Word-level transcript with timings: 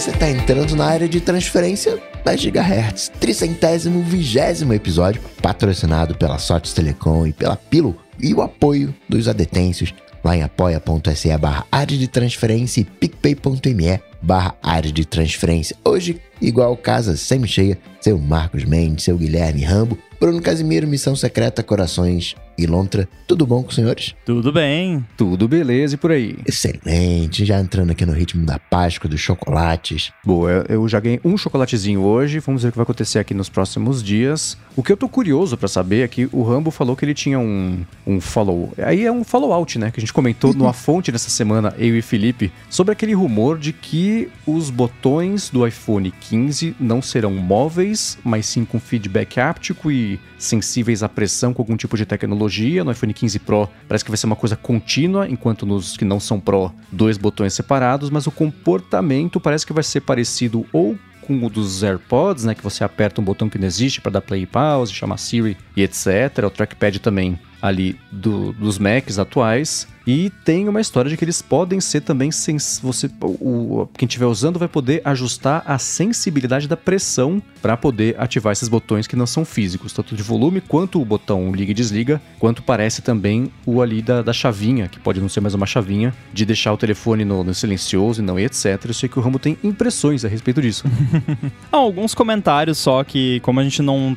você 0.00 0.10
está 0.10 0.30
entrando 0.30 0.76
na 0.76 0.84
área 0.84 1.08
de 1.08 1.20
transferência 1.20 2.00
da 2.24 2.36
Gigahertz, 2.36 3.10
tricentésimo 3.18 4.00
vigésimo 4.00 4.72
episódio, 4.72 5.20
patrocinado 5.42 6.14
pela 6.14 6.38
Sotes 6.38 6.72
Telecom 6.72 7.26
e 7.26 7.32
pela 7.32 7.56
Pilo, 7.56 7.96
e 8.16 8.32
o 8.32 8.40
apoio 8.40 8.94
dos 9.08 9.26
adetêncios 9.26 9.92
lá 10.22 10.36
em 10.36 10.42
apoia.se 10.44 11.36
barra 11.36 11.66
área 11.72 11.98
de 11.98 12.06
transferência 12.06 12.80
e 12.80 12.84
picpay.me 12.84 14.00
barra 14.22 14.54
área 14.62 14.92
de 14.92 15.04
transferência. 15.04 15.74
Hoje, 15.84 16.20
igual 16.40 16.76
casa 16.76 17.16
semi-cheia, 17.16 17.76
seu 18.00 18.18
Marcos 18.18 18.62
Mendes, 18.62 19.04
seu 19.04 19.18
Guilherme 19.18 19.64
Rambo, 19.64 19.98
Bruno 20.20 20.40
Casimiro, 20.40 20.86
Missão 20.86 21.16
Secreta, 21.16 21.60
Corações 21.60 22.36
e 22.58 22.66
Lontra. 22.66 23.08
Tudo 23.26 23.46
bom 23.46 23.62
com 23.62 23.68
os 23.68 23.74
senhores? 23.76 24.14
Tudo 24.24 24.52
bem. 24.52 25.06
Tudo 25.16 25.46
beleza 25.46 25.94
e 25.94 25.98
por 25.98 26.10
aí. 26.10 26.36
Excelente, 26.44 27.44
já 27.44 27.60
entrando 27.60 27.92
aqui 27.92 28.04
no 28.04 28.12
ritmo 28.12 28.44
da 28.44 28.58
Páscoa, 28.58 29.08
dos 29.08 29.20
chocolates. 29.20 30.10
Boa, 30.24 30.64
eu 30.68 30.88
já 30.88 30.98
ganhei 30.98 31.20
um 31.24 31.36
chocolatezinho 31.36 32.00
hoje, 32.00 32.40
vamos 32.40 32.62
ver 32.62 32.70
o 32.70 32.72
que 32.72 32.78
vai 32.78 32.82
acontecer 32.82 33.18
aqui 33.18 33.32
nos 33.32 33.48
próximos 33.48 34.02
dias. 34.02 34.58
O 34.74 34.82
que 34.82 34.92
eu 34.92 34.96
tô 34.96 35.08
curioso 35.08 35.56
para 35.56 35.68
saber 35.68 36.02
é 36.02 36.08
que 36.08 36.28
o 36.32 36.42
Rambo 36.42 36.70
falou 36.70 36.96
que 36.96 37.04
ele 37.04 37.14
tinha 37.14 37.38
um, 37.38 37.84
um 38.06 38.20
follow. 38.20 38.72
Aí 38.78 39.04
é 39.04 39.12
um 39.12 39.22
follow-out, 39.22 39.78
né? 39.78 39.90
Que 39.90 40.00
a 40.00 40.02
gente 40.02 40.12
comentou 40.12 40.52
numa 40.52 40.72
fonte 40.72 41.12
nessa 41.12 41.30
semana, 41.30 41.74
eu 41.78 41.96
e 41.96 42.02
Felipe, 42.02 42.50
sobre 42.68 42.92
aquele 42.92 43.14
rumor 43.14 43.58
de 43.58 43.72
que 43.72 44.28
os 44.46 44.70
botões 44.70 45.50
do 45.50 45.66
iPhone 45.66 46.10
15 46.10 46.74
não 46.80 47.00
serão 47.00 47.34
móveis, 47.34 48.18
mas 48.24 48.46
sim 48.46 48.64
com 48.64 48.80
feedback 48.80 49.38
áptico 49.38 49.90
e 49.90 50.18
sensíveis 50.38 51.02
à 51.02 51.08
pressão 51.08 51.52
com 51.52 51.60
algum 51.62 51.76
tipo 51.76 51.96
de 51.96 52.06
tecnologia. 52.06 52.84
No 52.84 52.92
iPhone 52.92 53.12
15 53.12 53.38
Pro 53.40 53.68
parece 53.86 54.04
que 54.04 54.10
vai 54.10 54.16
ser 54.16 54.26
uma 54.26 54.36
coisa 54.36 54.56
contínua, 54.56 55.28
enquanto 55.28 55.66
nos 55.66 55.96
que 55.96 56.04
não 56.04 56.20
são 56.20 56.38
Pro, 56.40 56.72
dois 56.90 57.18
botões 57.18 57.52
separados, 57.54 58.10
mas 58.10 58.26
o 58.26 58.30
comportamento 58.30 59.40
parece 59.40 59.66
que 59.66 59.72
vai 59.72 59.82
ser 59.82 60.00
parecido 60.00 60.64
ou 60.72 60.96
com 61.28 61.44
o 61.44 61.50
dos 61.50 61.82
AirPods, 61.82 62.44
né, 62.44 62.54
que 62.54 62.62
você 62.62 62.82
aperta 62.82 63.20
um 63.20 63.24
botão 63.24 63.50
que 63.50 63.58
não 63.58 63.66
existe 63.66 64.00
para 64.00 64.12
dar 64.12 64.22
play 64.22 64.42
e 64.42 64.46
pause, 64.46 64.94
chamar 64.94 65.18
Siri 65.18 65.58
e 65.76 65.82
etc. 65.82 66.06
O 66.46 66.50
trackpad 66.50 67.00
também 67.00 67.38
ali 67.60 68.00
do, 68.10 68.52
dos 68.54 68.78
Macs 68.78 69.18
atuais. 69.18 69.86
E 70.08 70.30
tem 70.42 70.66
uma 70.70 70.80
história 70.80 71.10
de 71.10 71.18
que 71.18 71.24
eles 71.26 71.42
podem 71.42 71.82
ser 71.82 72.00
também 72.00 72.30
sens 72.30 72.80
você 72.82 73.10
o, 73.20 73.86
quem 73.92 74.06
estiver 74.06 74.24
usando 74.24 74.58
vai 74.58 74.66
poder 74.66 75.02
ajustar 75.04 75.62
a 75.66 75.76
sensibilidade 75.78 76.66
da 76.66 76.78
pressão 76.78 77.42
para 77.60 77.76
poder 77.76 78.18
ativar 78.18 78.54
esses 78.54 78.70
botões 78.70 79.06
que 79.06 79.14
não 79.14 79.26
são 79.26 79.44
físicos, 79.44 79.92
tanto 79.92 80.16
de 80.16 80.22
volume 80.22 80.62
quanto 80.62 80.98
o 80.98 81.04
botão 81.04 81.52
liga 81.52 81.72
e 81.72 81.74
desliga, 81.74 82.22
quanto 82.38 82.62
parece 82.62 83.02
também 83.02 83.52
o 83.66 83.82
ali 83.82 84.00
da, 84.00 84.22
da 84.22 84.32
chavinha, 84.32 84.88
que 84.88 84.98
pode 84.98 85.20
não 85.20 85.28
ser 85.28 85.42
mais 85.42 85.52
uma 85.52 85.66
chavinha, 85.66 86.14
de 86.32 86.46
deixar 86.46 86.72
o 86.72 86.78
telefone 86.78 87.22
no, 87.22 87.44
no 87.44 87.52
silencioso 87.52 88.22
e 88.22 88.24
não 88.24 88.40
e 88.40 88.46
etc. 88.46 88.82
Eu 88.86 88.94
sei 88.94 89.10
que 89.10 89.18
o 89.18 89.22
Rambo 89.22 89.38
tem 89.38 89.58
impressões 89.62 90.24
a 90.24 90.28
respeito 90.28 90.62
disso. 90.62 90.84
ah, 91.70 91.76
alguns 91.76 92.14
comentários 92.14 92.78
só 92.78 93.04
que, 93.04 93.40
como 93.40 93.60
a 93.60 93.62
gente 93.62 93.82
não 93.82 94.16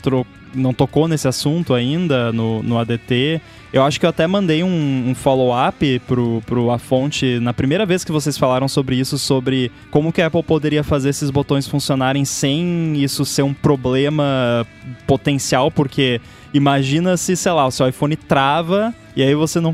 não 0.54 0.74
tocou 0.74 1.08
nesse 1.08 1.28
assunto 1.28 1.74
ainda 1.74 2.32
no, 2.32 2.62
no 2.62 2.78
ADT. 2.78 3.42
Eu 3.74 3.84
acho 3.84 4.00
que 4.00 4.06
eu 4.06 4.10
até 4.10 4.28
mandei 4.28 4.64
um, 4.64 5.10
um 5.10 5.16
follow-up 5.16 6.00
pro, 6.00 6.42
pro 6.46 6.72
A 6.72 6.78
Fonte 6.78 7.40
na 7.40 7.54
primeira 7.54 7.86
vez 7.86 8.04
que 8.04 8.12
vocês 8.12 8.38
falaram 8.38 8.68
sobre 8.68 8.98
isso, 8.98 9.18
sobre 9.18 9.72
como 9.90 10.12
que 10.12 10.22
a 10.22 10.28
Apple 10.28 10.44
poderia 10.44 10.84
fazer 10.84 11.10
esses 11.10 11.30
botões 11.30 11.66
funcionarem 11.68 12.26
sem 12.26 13.02
isso 13.02 13.24
ser 13.24 13.44
um 13.44 13.54
problema 13.54 14.68
potencial, 15.08 15.72
porque 15.72 16.20
imagina 16.54 17.18
se, 17.18 17.36
sei 17.36 17.52
lá, 17.52 17.66
o 17.66 17.72
seu 17.72 17.88
iPhone 17.88 18.16
trava 18.16 18.94
e 19.16 19.22
aí 19.22 19.36
você 19.36 19.60
não 19.60 19.74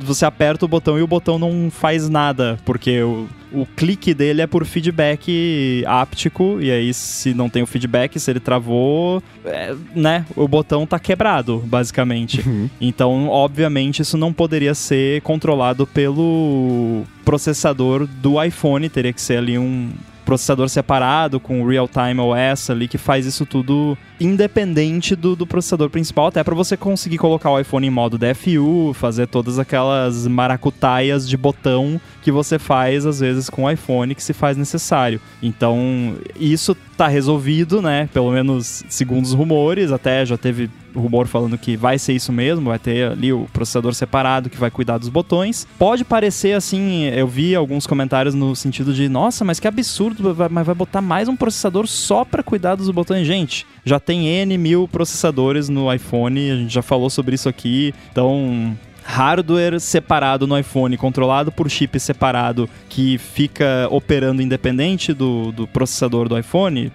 você 0.00 0.26
aperta 0.26 0.64
o 0.64 0.68
botão 0.68 0.98
e 0.98 1.02
o 1.02 1.06
botão 1.06 1.38
não 1.38 1.70
faz 1.70 2.08
nada, 2.08 2.58
porque 2.64 3.02
o, 3.02 3.26
o 3.52 3.64
clique 3.64 4.12
dele 4.12 4.42
é 4.42 4.46
por 4.46 4.64
feedback 4.66 5.82
áptico, 5.86 6.58
e 6.60 6.70
aí 6.70 6.92
se 6.92 7.32
não 7.32 7.48
tem 7.48 7.62
o 7.62 7.66
feedback, 7.66 8.18
se 8.20 8.30
ele 8.30 8.40
travou, 8.40 9.22
é, 9.44 9.74
né, 9.94 10.26
o 10.36 10.46
botão 10.46 10.86
tá 10.86 10.98
quebrado, 10.98 11.58
basicamente. 11.64 12.46
Uhum. 12.46 12.68
Então, 12.80 13.28
obviamente, 13.28 14.02
isso 14.02 14.18
não 14.18 14.32
poderia 14.32 14.74
ser 14.74 15.22
controlado 15.22 15.86
pelo 15.86 17.04
processador 17.24 18.06
do 18.06 18.42
iPhone, 18.42 18.88
teria 18.88 19.12
que 19.12 19.22
ser 19.22 19.38
ali 19.38 19.58
um 19.58 19.90
processador 20.24 20.68
separado 20.68 21.38
com 21.38 21.66
Real-Time 21.66 22.20
OS 22.20 22.70
ali 22.70 22.88
que 22.88 22.98
faz 22.98 23.26
isso 23.26 23.44
tudo 23.44 23.96
independente 24.20 25.14
do, 25.14 25.36
do 25.36 25.46
processador 25.46 25.90
principal, 25.90 26.28
até 26.28 26.42
para 26.42 26.54
você 26.54 26.76
conseguir 26.76 27.18
colocar 27.18 27.50
o 27.50 27.58
iPhone 27.58 27.86
em 27.86 27.90
modo 27.90 28.18
DFU, 28.18 28.92
fazer 28.94 29.26
todas 29.26 29.58
aquelas 29.58 30.26
maracutaias 30.26 31.28
de 31.28 31.36
botão 31.36 32.00
que 32.22 32.32
você 32.32 32.58
faz 32.58 33.04
às 33.04 33.20
vezes 33.20 33.50
com 33.50 33.64
o 33.64 33.70
iPhone 33.70 34.14
que 34.14 34.22
se 34.22 34.32
faz 34.32 34.56
necessário. 34.56 35.20
Então, 35.42 36.16
isso 36.36 36.76
tá 36.94 37.08
resolvido, 37.08 37.82
né? 37.82 38.08
Pelo 38.12 38.30
menos 38.30 38.84
segundo 38.88 39.24
os 39.24 39.32
rumores, 39.32 39.92
até 39.92 40.24
já 40.24 40.36
teve 40.36 40.70
rumor 40.94 41.26
falando 41.26 41.58
que 41.58 41.76
vai 41.76 41.98
ser 41.98 42.12
isso 42.12 42.32
mesmo, 42.32 42.66
vai 42.66 42.78
ter 42.78 43.10
ali 43.10 43.32
o 43.32 43.48
processador 43.52 43.94
separado 43.94 44.48
que 44.48 44.56
vai 44.56 44.70
cuidar 44.70 44.98
dos 44.98 45.08
botões. 45.08 45.66
Pode 45.78 46.04
parecer 46.04 46.52
assim, 46.52 47.04
eu 47.06 47.26
vi 47.26 47.54
alguns 47.54 47.86
comentários 47.86 48.34
no 48.34 48.54
sentido 48.54 48.94
de, 48.94 49.08
nossa, 49.08 49.44
mas 49.44 49.58
que 49.58 49.66
absurdo, 49.66 50.36
mas 50.50 50.66
vai 50.66 50.74
botar 50.74 51.00
mais 51.00 51.28
um 51.28 51.36
processador 51.36 51.86
só 51.86 52.24
para 52.24 52.42
cuidar 52.42 52.76
dos 52.76 52.90
botões. 52.90 53.26
Gente, 53.26 53.66
já 53.84 53.98
tem 53.98 54.28
N 54.28 54.56
mil 54.56 54.86
processadores 54.86 55.68
no 55.68 55.92
iPhone, 55.92 56.50
a 56.50 56.56
gente 56.56 56.72
já 56.72 56.82
falou 56.82 57.10
sobre 57.10 57.34
isso 57.34 57.48
aqui, 57.48 57.92
então 58.12 58.76
hardware 59.04 59.78
separado 59.78 60.46
no 60.46 60.58
iPhone, 60.58 60.96
controlado 60.96 61.52
por 61.52 61.70
chip 61.70 62.00
separado, 62.00 62.68
que 62.88 63.18
fica 63.18 63.86
operando 63.90 64.42
independente 64.42 65.12
do, 65.12 65.52
do 65.52 65.66
processador 65.66 66.28
do 66.28 66.38
iPhone, 66.38 66.90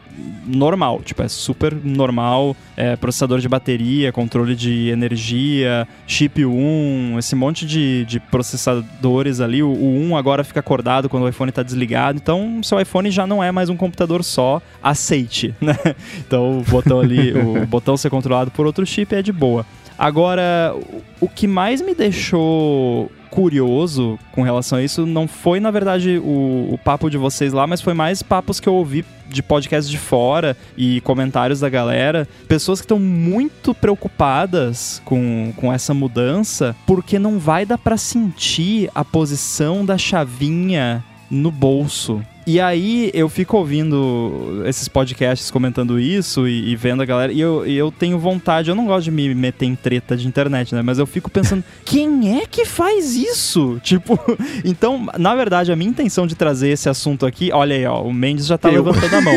normal, 0.46 1.02
tipo, 1.03 1.22
é 1.22 1.28
super 1.28 1.74
normal. 1.74 2.56
É, 2.75 2.96
processador 2.96 3.40
de 3.40 3.50
bateria, 3.50 4.12
controle 4.12 4.56
de 4.56 4.88
energia, 4.88 5.86
chip 6.08 6.46
1, 6.46 7.20
esse 7.20 7.36
monte 7.36 7.66
de, 7.66 8.06
de 8.06 8.22
processadores 8.22 9.41
ali. 9.41 9.62
O, 9.62 9.70
o 9.70 10.02
1 10.09 10.16
agora 10.16 10.46
fica 10.46 10.62
acordado 10.62 11.09
quando 11.09 11.24
o 11.24 11.30
iPhone 11.30 11.50
está 11.50 11.62
desligado, 11.62 12.18
então 12.18 12.62
seu 12.64 12.80
iPhone 12.80 13.12
já 13.12 13.28
não 13.28 13.44
é 13.44 13.52
mais 13.52 13.70
um 13.70 13.76
computador 13.76 14.24
só, 14.24 14.62
aceite, 14.81 15.53
né? 15.59 15.76
Então 16.20 16.59
o 16.59 16.64
botão 16.64 17.02
ali, 17.02 17.34
o 17.34 17.66
botão 17.68 17.97
ser 17.97 18.09
controlado 18.09 18.50
por 18.50 18.66
outro 18.66 18.86
chip 18.86 19.14
é 19.14 19.22
de 19.22 19.34
boa. 19.34 19.66
Agora, 19.99 20.73
o 21.19 21.27
que 21.27 21.45
mais 21.45 21.81
me 21.81 21.93
deixou 21.93 23.11
curioso 23.29 24.17
com 24.31 24.41
relação 24.41 24.79
a 24.79 24.81
isso 24.81 25.05
não 25.05 25.27
foi, 25.27 25.59
na 25.59 25.69
verdade, 25.69 26.17
o, 26.17 26.69
o, 26.71 26.79
papo 26.81 27.09
de 27.09 27.17
vocês 27.17 27.51
lá, 27.51 27.67
mas 27.67 27.81
foi 27.81 27.93
mais 27.93 28.23
papos 28.23 28.61
que 28.61 28.67
eu 28.67 28.73
ouvi 28.73 29.03
de 29.27 29.43
podcasts 29.43 29.91
de 29.91 29.97
fora 29.97 30.55
e 30.77 31.01
comentários 31.01 31.59
da 31.59 31.67
galera. 31.67 32.25
Pessoas 32.47 32.79
que 32.79 32.85
estão 32.85 32.97
muito 32.97 33.73
preocupadas 33.75 35.01
com, 35.03 35.53
com 35.57 35.71
essa 35.71 35.93
mudança, 35.93 36.73
porque 36.87 37.19
não 37.19 37.37
vai 37.37 37.66
dar 37.66 37.77
para 37.77 37.97
sentir 37.97 38.89
a 38.95 39.03
posição 39.03 39.85
da 39.85 39.97
chavinha 39.97 41.03
no 41.29 41.51
bolso. 41.51 42.21
E 42.49 42.59
aí 42.59 43.11
eu 43.13 43.29
fico 43.29 43.57
ouvindo 43.57 44.63
esses 44.65 44.87
podcasts 44.87 45.51
comentando 45.51 45.99
isso 45.99 46.47
e, 46.47 46.71
e 46.71 46.75
vendo 46.75 47.03
a 47.03 47.05
galera. 47.05 47.31
E 47.31 47.39
eu, 47.39 47.63
e 47.63 47.77
eu 47.77 47.91
tenho 47.91 48.17
vontade, 48.17 48.71
eu 48.71 48.75
não 48.75 48.87
gosto 48.87 49.03
de 49.03 49.11
me 49.11 49.35
meter 49.35 49.67
em 49.67 49.75
treta 49.75 50.17
de 50.17 50.27
internet, 50.27 50.73
né? 50.73 50.81
Mas 50.81 50.97
eu 50.97 51.05
fico 51.05 51.29
pensando, 51.29 51.63
quem 51.85 52.39
é 52.39 52.47
que 52.47 52.65
faz 52.65 53.15
isso? 53.15 53.79
Tipo, 53.89 54.19
então, 54.65 55.07
na 55.19 55.35
verdade, 55.35 55.71
a 55.71 55.75
minha 55.75 55.91
intenção 55.91 56.25
de 56.25 56.33
trazer 56.33 56.69
esse 56.69 56.89
assunto 56.89 57.23
aqui, 57.23 57.51
olha 57.53 57.75
aí, 57.75 57.85
ó, 57.85 58.01
o 58.01 58.11
Mendes 58.11 58.47
já 58.47 58.57
tá 58.57 58.69
eu. 58.69 58.83
levantando 58.83 59.16
a 59.16 59.21
mão. 59.21 59.35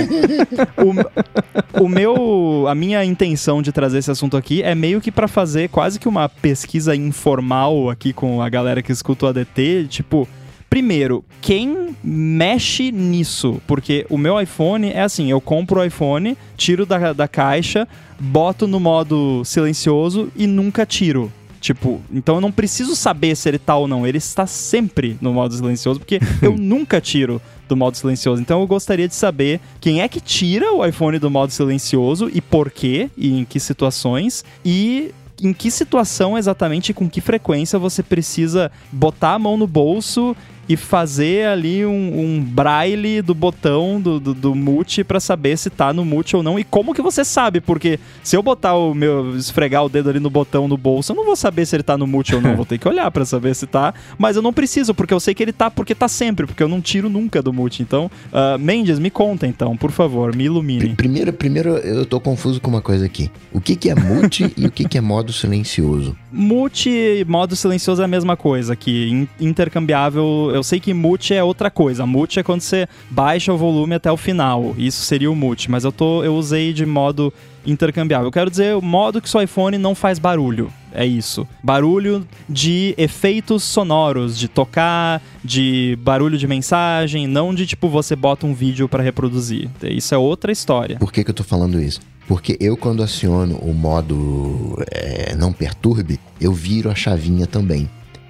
o, 1.78 1.84
o 1.84 1.88
meu. 1.90 2.64
A 2.66 2.74
minha 2.74 3.04
intenção 3.04 3.60
de 3.60 3.72
trazer 3.72 3.98
esse 3.98 4.10
assunto 4.10 4.38
aqui 4.38 4.62
é 4.62 4.74
meio 4.74 5.02
que 5.02 5.12
para 5.12 5.28
fazer 5.28 5.68
quase 5.68 6.00
que 6.00 6.08
uma 6.08 6.30
pesquisa 6.30 6.96
informal 6.96 7.90
aqui 7.90 8.14
com 8.14 8.40
a 8.40 8.48
galera 8.48 8.80
que 8.80 8.90
escuta 8.90 9.26
o 9.26 9.28
ADT, 9.28 9.88
tipo 9.90 10.26
Primeiro, 10.72 11.22
quem 11.42 11.94
mexe 12.02 12.90
nisso? 12.90 13.60
Porque 13.66 14.06
o 14.08 14.16
meu 14.16 14.40
iPhone 14.40 14.88
é 14.88 15.02
assim: 15.02 15.30
eu 15.30 15.38
compro 15.38 15.78
o 15.78 15.84
iPhone, 15.84 16.34
tiro 16.56 16.86
da, 16.86 17.12
da 17.12 17.28
caixa, 17.28 17.86
boto 18.18 18.66
no 18.66 18.80
modo 18.80 19.42
silencioso 19.44 20.32
e 20.34 20.46
nunca 20.46 20.86
tiro. 20.86 21.30
Tipo, 21.60 22.00
então 22.10 22.36
eu 22.36 22.40
não 22.40 22.50
preciso 22.50 22.96
saber 22.96 23.36
se 23.36 23.50
ele 23.50 23.58
tá 23.58 23.76
ou 23.76 23.86
não. 23.86 24.06
Ele 24.06 24.16
está 24.16 24.46
sempre 24.46 25.18
no 25.20 25.34
modo 25.34 25.54
silencioso, 25.54 26.00
porque 26.00 26.18
eu 26.40 26.56
nunca 26.56 27.02
tiro 27.02 27.38
do 27.68 27.76
modo 27.76 27.98
silencioso. 27.98 28.40
Então 28.40 28.62
eu 28.62 28.66
gostaria 28.66 29.06
de 29.06 29.14
saber 29.14 29.60
quem 29.78 30.00
é 30.00 30.08
que 30.08 30.22
tira 30.22 30.72
o 30.72 30.82
iPhone 30.86 31.18
do 31.18 31.30
modo 31.30 31.52
silencioso 31.52 32.30
e 32.32 32.40
por 32.40 32.70
quê, 32.70 33.10
e 33.14 33.40
em 33.40 33.44
que 33.44 33.60
situações, 33.60 34.42
e 34.64 35.12
em 35.42 35.52
que 35.52 35.70
situação 35.70 36.38
exatamente, 36.38 36.94
com 36.94 37.10
que 37.10 37.20
frequência 37.20 37.78
você 37.78 38.02
precisa 38.02 38.72
botar 38.90 39.34
a 39.34 39.38
mão 39.38 39.58
no 39.58 39.66
bolso 39.66 40.34
e 40.72 40.76
fazer 40.76 41.46
ali 41.48 41.84
um, 41.84 42.20
um 42.20 42.40
braille 42.42 43.20
do 43.20 43.34
botão 43.34 44.00
do, 44.00 44.18
do, 44.18 44.32
do 44.32 44.54
mute 44.54 45.04
para 45.04 45.20
saber 45.20 45.58
se 45.58 45.68
tá 45.68 45.92
no 45.92 46.02
mute 46.02 46.34
ou 46.34 46.42
não. 46.42 46.58
E 46.58 46.64
como 46.64 46.94
que 46.94 47.02
você 47.02 47.26
sabe? 47.26 47.60
Porque 47.60 48.00
se 48.22 48.36
eu 48.36 48.42
botar 48.42 48.74
o 48.74 48.94
meu. 48.94 49.36
esfregar 49.36 49.84
o 49.84 49.88
dedo 49.90 50.08
ali 50.08 50.18
no 50.18 50.30
botão 50.30 50.66
no 50.66 50.78
bolso, 50.78 51.12
eu 51.12 51.16
não 51.16 51.26
vou 51.26 51.36
saber 51.36 51.66
se 51.66 51.76
ele 51.76 51.82
tá 51.82 51.98
no 51.98 52.06
mute 52.06 52.34
ou 52.34 52.40
não. 52.40 52.56
vou 52.56 52.64
ter 52.64 52.78
que 52.78 52.88
olhar 52.88 53.10
para 53.10 53.26
saber 53.26 53.54
se 53.54 53.66
tá. 53.66 53.92
Mas 54.16 54.34
eu 54.36 54.40
não 54.40 54.50
preciso, 54.50 54.94
porque 54.94 55.12
eu 55.12 55.20
sei 55.20 55.34
que 55.34 55.42
ele 55.42 55.52
tá, 55.52 55.70
porque 55.70 55.94
tá 55.94 56.08
sempre, 56.08 56.46
porque 56.46 56.62
eu 56.62 56.68
não 56.68 56.80
tiro 56.80 57.10
nunca 57.10 57.42
do 57.42 57.52
mute. 57.52 57.82
Então, 57.82 58.10
uh, 58.32 58.58
Mendes, 58.58 58.98
me 58.98 59.10
conta 59.10 59.46
então, 59.46 59.76
por 59.76 59.90
favor, 59.90 60.34
me 60.34 60.44
ilumine. 60.44 60.94
Primeiro, 60.94 61.34
primeiro 61.34 61.76
eu 61.78 62.06
tô 62.06 62.18
confuso 62.18 62.62
com 62.62 62.70
uma 62.70 62.80
coisa 62.80 63.04
aqui. 63.04 63.30
O 63.52 63.60
que, 63.60 63.76
que 63.76 63.90
é 63.90 63.94
mute 63.94 64.50
e 64.56 64.66
o 64.66 64.70
que, 64.70 64.88
que 64.88 64.96
é 64.96 65.02
modo 65.02 65.34
silencioso? 65.34 66.16
Mute 66.32 66.88
e 66.88 67.24
modo 67.26 67.54
silencioso 67.54 68.00
é 68.00 68.06
a 68.06 68.08
mesma 68.08 68.38
coisa, 68.38 68.74
que 68.74 69.28
intercambiável. 69.38 70.50
Eu 70.54 70.61
sei 70.62 70.80
que 70.80 70.94
mute 70.94 71.34
é 71.34 71.42
outra 71.42 71.70
coisa. 71.70 72.06
Mute 72.06 72.40
é 72.40 72.42
quando 72.42 72.60
você 72.60 72.88
baixa 73.10 73.52
o 73.52 73.58
volume 73.58 73.94
até 73.94 74.10
o 74.10 74.16
final. 74.16 74.74
Isso 74.78 75.02
seria 75.02 75.30
o 75.30 75.36
mute, 75.36 75.70
mas 75.70 75.84
eu 75.84 75.92
tô 75.92 76.22
eu 76.22 76.34
usei 76.34 76.72
de 76.72 76.84
modo 76.86 77.32
intercambiável. 77.66 78.26
Eu 78.28 78.32
quero 78.32 78.50
dizer 78.50 78.76
o 78.76 78.82
modo 78.82 79.20
que 79.20 79.28
seu 79.28 79.40
iPhone 79.40 79.78
não 79.78 79.94
faz 79.94 80.18
barulho. 80.18 80.72
É 80.94 81.06
isso. 81.06 81.48
Barulho 81.62 82.26
de 82.48 82.94
efeitos 82.98 83.62
sonoros, 83.62 84.38
de 84.38 84.46
tocar, 84.46 85.22
de 85.42 85.98
barulho 86.02 86.36
de 86.36 86.46
mensagem, 86.46 87.26
não 87.26 87.54
de 87.54 87.66
tipo 87.66 87.88
você 87.88 88.14
bota 88.14 88.46
um 88.46 88.54
vídeo 88.54 88.88
para 88.88 89.02
reproduzir. 89.02 89.70
Isso 89.82 90.14
é 90.14 90.18
outra 90.18 90.52
história. 90.52 90.98
Por 90.98 91.12
que, 91.12 91.24
que 91.24 91.30
eu 91.30 91.34
tô 91.34 91.44
falando 91.44 91.80
isso? 91.80 92.00
Porque 92.28 92.56
eu, 92.60 92.76
quando 92.76 93.02
aciono 93.02 93.56
o 93.56 93.72
modo 93.74 94.76
é, 94.90 95.34
não 95.34 95.52
perturbe, 95.52 96.20
eu 96.40 96.52
viro 96.52 96.90
a 96.90 96.94
chavinha 96.94 97.46
também. 97.46 97.88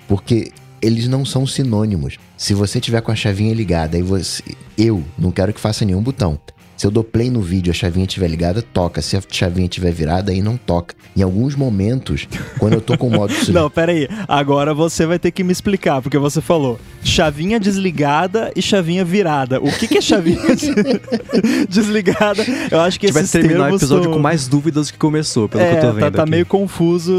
Porque 0.08 0.50
eles 0.82 1.06
não 1.06 1.24
são 1.24 1.46
sinônimos. 1.46 2.18
Se 2.36 2.52
você 2.52 2.80
tiver 2.80 3.00
com 3.00 3.12
a 3.12 3.16
chavinha 3.16 3.54
ligada 3.54 3.96
e 3.96 4.02
você. 4.02 4.42
Eu 4.76 5.04
não 5.16 5.30
quero 5.30 5.52
que 5.52 5.60
faça 5.60 5.84
nenhum 5.84 6.02
botão. 6.02 6.38
Se 6.82 6.86
eu 6.88 6.90
dou 6.90 7.04
play 7.04 7.30
no 7.30 7.40
vídeo 7.40 7.70
a 7.70 7.74
chavinha 7.74 8.04
estiver 8.06 8.26
ligada, 8.26 8.60
toca. 8.60 9.00
Se 9.00 9.16
a 9.16 9.22
chavinha 9.30 9.66
estiver 9.66 9.92
virada, 9.92 10.32
aí 10.32 10.42
não 10.42 10.56
toca. 10.56 10.96
Em 11.16 11.22
alguns 11.22 11.54
momentos, 11.54 12.26
quando 12.58 12.72
eu 12.72 12.80
tô 12.80 12.98
com 12.98 13.06
o 13.06 13.10
modo... 13.12 13.32
não, 13.54 13.70
pera 13.70 13.92
aí. 13.92 14.08
Agora 14.26 14.74
você 14.74 15.06
vai 15.06 15.16
ter 15.16 15.30
que 15.30 15.44
me 15.44 15.52
explicar, 15.52 16.02
porque 16.02 16.18
você 16.18 16.40
falou 16.40 16.80
chavinha 17.04 17.60
desligada 17.60 18.50
e 18.56 18.62
chavinha 18.62 19.04
virada. 19.04 19.60
O 19.60 19.70
que, 19.70 19.86
que 19.86 19.98
é 19.98 20.00
chavinha 20.00 20.40
desligada? 21.70 22.44
Eu 22.68 22.80
acho 22.80 22.98
que 22.98 23.06
esses 23.06 23.30
vai 23.30 23.42
terminar 23.42 23.70
o 23.70 23.76
episódio 23.76 24.04
são... 24.04 24.14
com 24.14 24.18
mais 24.18 24.48
dúvidas 24.48 24.90
que 24.90 24.98
começou, 24.98 25.48
pelo 25.48 25.62
é, 25.62 25.70
que 25.70 25.76
eu 25.76 25.80
tô 25.80 25.86
tá, 25.86 25.92
vendo 25.92 26.12
tá, 26.12 26.24
tá 26.24 26.26
meio 26.26 26.46
confuso. 26.46 27.12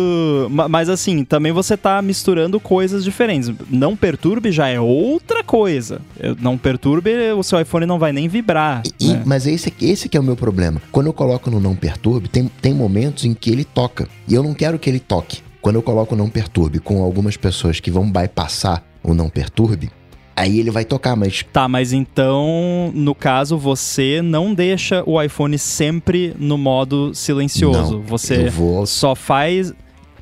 Mas 0.69 0.89
assim, 0.89 1.23
também 1.23 1.53
você 1.53 1.77
tá 1.77 2.01
misturando 2.01 2.59
coisas 2.59 3.01
diferentes. 3.01 3.49
Não 3.69 3.95
perturbe 3.95 4.51
já 4.51 4.67
é 4.67 4.79
outra 4.79 5.41
coisa. 5.41 6.01
Não 6.41 6.57
perturbe, 6.57 7.11
o 7.37 7.43
seu 7.43 7.61
iPhone 7.61 7.85
não 7.85 7.97
vai 7.97 8.11
nem 8.11 8.27
vibrar. 8.27 8.83
E, 8.99 9.13
né? 9.13 9.23
Mas 9.25 9.52
esse, 9.53 9.73
esse 9.81 10.09
que 10.09 10.17
é 10.17 10.19
o 10.19 10.23
meu 10.23 10.35
problema. 10.35 10.81
Quando 10.91 11.07
eu 11.07 11.13
coloco 11.13 11.49
no 11.49 11.59
não 11.59 11.75
perturbe, 11.75 12.27
tem, 12.27 12.49
tem 12.61 12.73
momentos 12.73 13.25
em 13.25 13.33
que 13.33 13.49
ele 13.49 13.63
toca. 13.63 14.07
E 14.27 14.33
eu 14.33 14.43
não 14.43 14.53
quero 14.53 14.79
que 14.79 14.89
ele 14.89 14.99
toque. 14.99 15.41
Quando 15.61 15.75
eu 15.75 15.81
coloco 15.81 16.15
não 16.15 16.29
perturbe 16.29 16.79
com 16.79 17.01
algumas 17.01 17.37
pessoas 17.37 17.79
que 17.79 17.89
vão 17.89 18.11
bypassar 18.11 18.83
o 19.01 19.13
não 19.13 19.29
perturbe, 19.29 19.89
aí 20.35 20.59
ele 20.59 20.69
vai 20.69 20.83
tocar, 20.83 21.15
mas. 21.15 21.45
Tá, 21.53 21.67
mas 21.67 21.93
então, 21.93 22.91
no 22.93 23.15
caso, 23.15 23.57
você 23.57 24.21
não 24.21 24.53
deixa 24.53 25.03
o 25.05 25.21
iPhone 25.21 25.57
sempre 25.57 26.35
no 26.37 26.57
modo 26.57 27.13
silencioso. 27.13 27.93
Não, 27.93 28.01
você 28.01 28.49
vou... 28.49 28.85
só 28.85 29.15
faz 29.15 29.73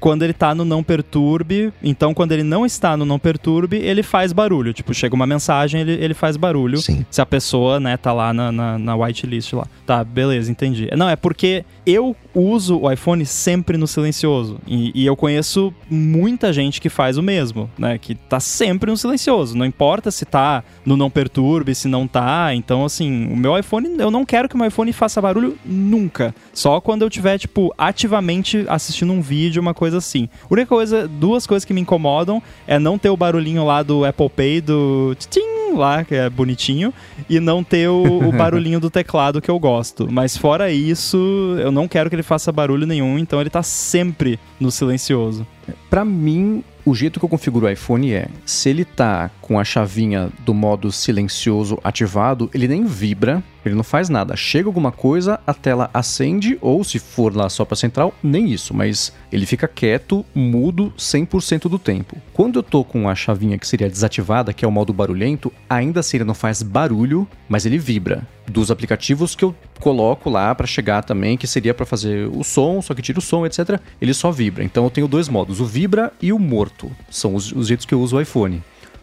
quando 0.01 0.23
ele 0.23 0.33
tá 0.33 0.53
no 0.55 0.65
não 0.65 0.83
perturbe. 0.83 1.71
Então, 1.81 2.13
quando 2.13 2.31
ele 2.31 2.43
não 2.43 2.65
está 2.65 2.97
no 2.97 3.05
não 3.05 3.19
perturbe, 3.19 3.77
ele 3.77 4.01
faz 4.01 4.33
barulho. 4.33 4.73
Tipo, 4.73 4.93
chega 4.93 5.15
uma 5.15 5.27
mensagem, 5.27 5.79
ele, 5.79 5.93
ele 5.93 6.15
faz 6.15 6.35
barulho. 6.35 6.79
Sim. 6.79 7.05
Se 7.09 7.21
a 7.21 7.25
pessoa, 7.25 7.79
né, 7.79 7.95
tá 7.95 8.11
lá 8.11 8.33
na, 8.33 8.51
na, 8.51 8.79
na 8.79 8.95
whitelist 8.95 9.53
lá. 9.53 9.67
Tá, 9.85 10.03
beleza, 10.03 10.51
entendi. 10.51 10.89
Não, 10.97 11.07
é 11.07 11.15
porque 11.15 11.63
eu 11.85 12.15
uso 12.33 12.79
o 12.79 12.91
iPhone 12.91 13.25
sempre 13.25 13.77
no 13.77 13.87
silencioso. 13.87 14.59
E, 14.67 14.91
e, 14.93 15.05
eu 15.05 15.15
conheço 15.15 15.73
muita 15.89 16.51
gente 16.53 16.79
que 16.79 16.89
faz 16.89 17.17
o 17.17 17.23
mesmo, 17.23 17.69
né? 17.77 17.97
Que 17.97 18.15
tá 18.15 18.39
sempre 18.39 18.89
no 18.89 18.97
silencioso. 18.97 19.57
Não 19.57 19.65
importa 19.65 20.11
se 20.11 20.25
tá 20.25 20.63
no 20.85 20.95
não 20.95 21.09
perturbe, 21.09 21.75
se 21.75 21.87
não 21.87 22.07
tá. 22.07 22.53
Então, 22.53 22.85
assim, 22.85 23.27
o 23.31 23.35
meu 23.35 23.57
iPhone, 23.57 23.95
eu 23.99 24.11
não 24.11 24.25
quero 24.25 24.47
que 24.47 24.55
o 24.55 24.57
meu 24.57 24.67
iPhone 24.67 24.91
faça 24.93 25.21
barulho 25.21 25.57
nunca. 25.65 26.33
Só 26.53 26.79
quando 26.79 27.01
eu 27.03 27.09
tiver, 27.09 27.37
tipo, 27.37 27.73
ativamente 27.77 28.65
assistindo 28.67 29.11
um 29.11 29.21
vídeo, 29.21 29.61
uma 29.61 29.73
coisa 29.73 29.97
assim. 29.97 30.29
A 30.43 30.53
única 30.53 30.67
coisa, 30.67 31.07
duas 31.07 31.45
coisas 31.45 31.65
que 31.65 31.73
me 31.73 31.81
incomodam 31.81 32.41
é 32.67 32.79
não 32.79 32.97
ter 32.97 33.09
o 33.09 33.17
barulhinho 33.17 33.65
lá 33.65 33.83
do 33.83 34.05
Apple 34.05 34.29
Pay, 34.29 34.61
do 34.61 35.15
tchim, 35.15 35.50
lá, 35.77 36.03
que 36.03 36.15
é 36.15 36.29
bonitinho, 36.29 36.93
e 37.29 37.39
não 37.39 37.63
ter 37.63 37.89
o, 37.89 38.29
o 38.29 38.31
barulhinho 38.35 38.79
do 38.79 38.89
teclado 38.89 39.41
que 39.41 39.49
eu 39.49 39.59
gosto. 39.59 40.07
Mas 40.11 40.37
fora 40.37 40.71
isso, 40.71 41.17
eu 41.59 41.71
não 41.71 41.87
quero 41.87 42.09
que 42.09 42.15
ele 42.15 42.23
faça 42.23 42.51
barulho 42.51 42.85
nenhum, 42.85 43.17
então 43.17 43.39
ele 43.39 43.49
tá 43.49 43.63
sempre 43.63 44.39
no 44.59 44.71
silencioso. 44.71 45.45
Para 45.89 46.05
mim, 46.05 46.63
o 46.85 46.95
jeito 46.95 47.19
que 47.19 47.25
eu 47.25 47.29
configuro 47.29 47.67
o 47.67 47.69
iPhone 47.69 48.11
é, 48.11 48.27
se 48.45 48.69
ele 48.69 48.83
tá 48.83 49.29
com 49.41 49.59
a 49.59 49.63
chavinha 49.63 50.31
do 50.45 50.53
modo 50.53 50.91
silencioso 50.91 51.79
ativado, 51.83 52.49
ele 52.53 52.67
nem 52.67 52.85
vibra, 52.85 53.43
ele 53.63 53.75
não 53.75 53.83
faz 53.83 54.09
nada. 54.09 54.35
Chega 54.35 54.67
alguma 54.67 54.91
coisa, 54.91 55.39
a 55.45 55.53
tela 55.53 55.89
acende, 55.93 56.57
ou 56.59 56.83
se 56.83 56.97
for 56.97 57.35
lá 57.35 57.49
só 57.49 57.63
para 57.63 57.75
central, 57.75 58.13
nem 58.23 58.49
isso, 58.49 58.73
mas 58.73 59.13
ele 59.31 59.45
fica 59.45 59.67
quieto, 59.67 60.25
mudo 60.33 60.91
100% 60.97 61.69
do 61.69 61.77
tempo. 61.77 62.17
Quando 62.33 62.59
eu 62.59 62.63
tô 62.63 62.83
com 62.83 63.07
a 63.07 63.15
chavinha 63.15 63.57
que 63.57 63.67
seria 63.67 63.89
desativada, 63.89 64.53
que 64.53 64.65
é 64.65 64.67
o 64.67 64.71
modo 64.71 64.93
barulhento, 64.93 65.53
ainda 65.69 65.99
assim 65.99 66.17
ele 66.17 66.23
não 66.23 66.33
faz 66.33 66.63
barulho, 66.63 67.27
mas 67.47 67.65
ele 67.65 67.77
vibra. 67.77 68.27
Dos 68.47 68.71
aplicativos 68.71 69.35
que 69.35 69.43
eu 69.43 69.55
coloco 69.79 70.29
lá 70.29 70.53
para 70.53 70.67
chegar 70.67 71.03
também, 71.03 71.37
que 71.37 71.47
seria 71.47 71.73
para 71.73 71.85
fazer 71.85 72.27
o 72.27 72.43
som, 72.43 72.81
só 72.81 72.93
que 72.93 73.01
tira 73.01 73.19
o 73.19 73.21
som, 73.21 73.45
etc, 73.45 73.79
ele 74.01 74.13
só 74.13 74.31
vibra. 74.31 74.63
Então 74.63 74.83
eu 74.83 74.89
tenho 74.89 75.07
dois 75.07 75.29
modos, 75.29 75.59
o 75.59 75.65
vibra 75.65 76.11
e 76.21 76.33
o 76.33 76.39
morto. 76.39 76.91
São 77.09 77.35
os, 77.35 77.51
os 77.51 77.67
jeitos 77.67 77.85
que 77.85 77.93
eu 77.93 78.01
uso 78.01 78.17
o 78.17 78.21
iPhone. 78.21 78.61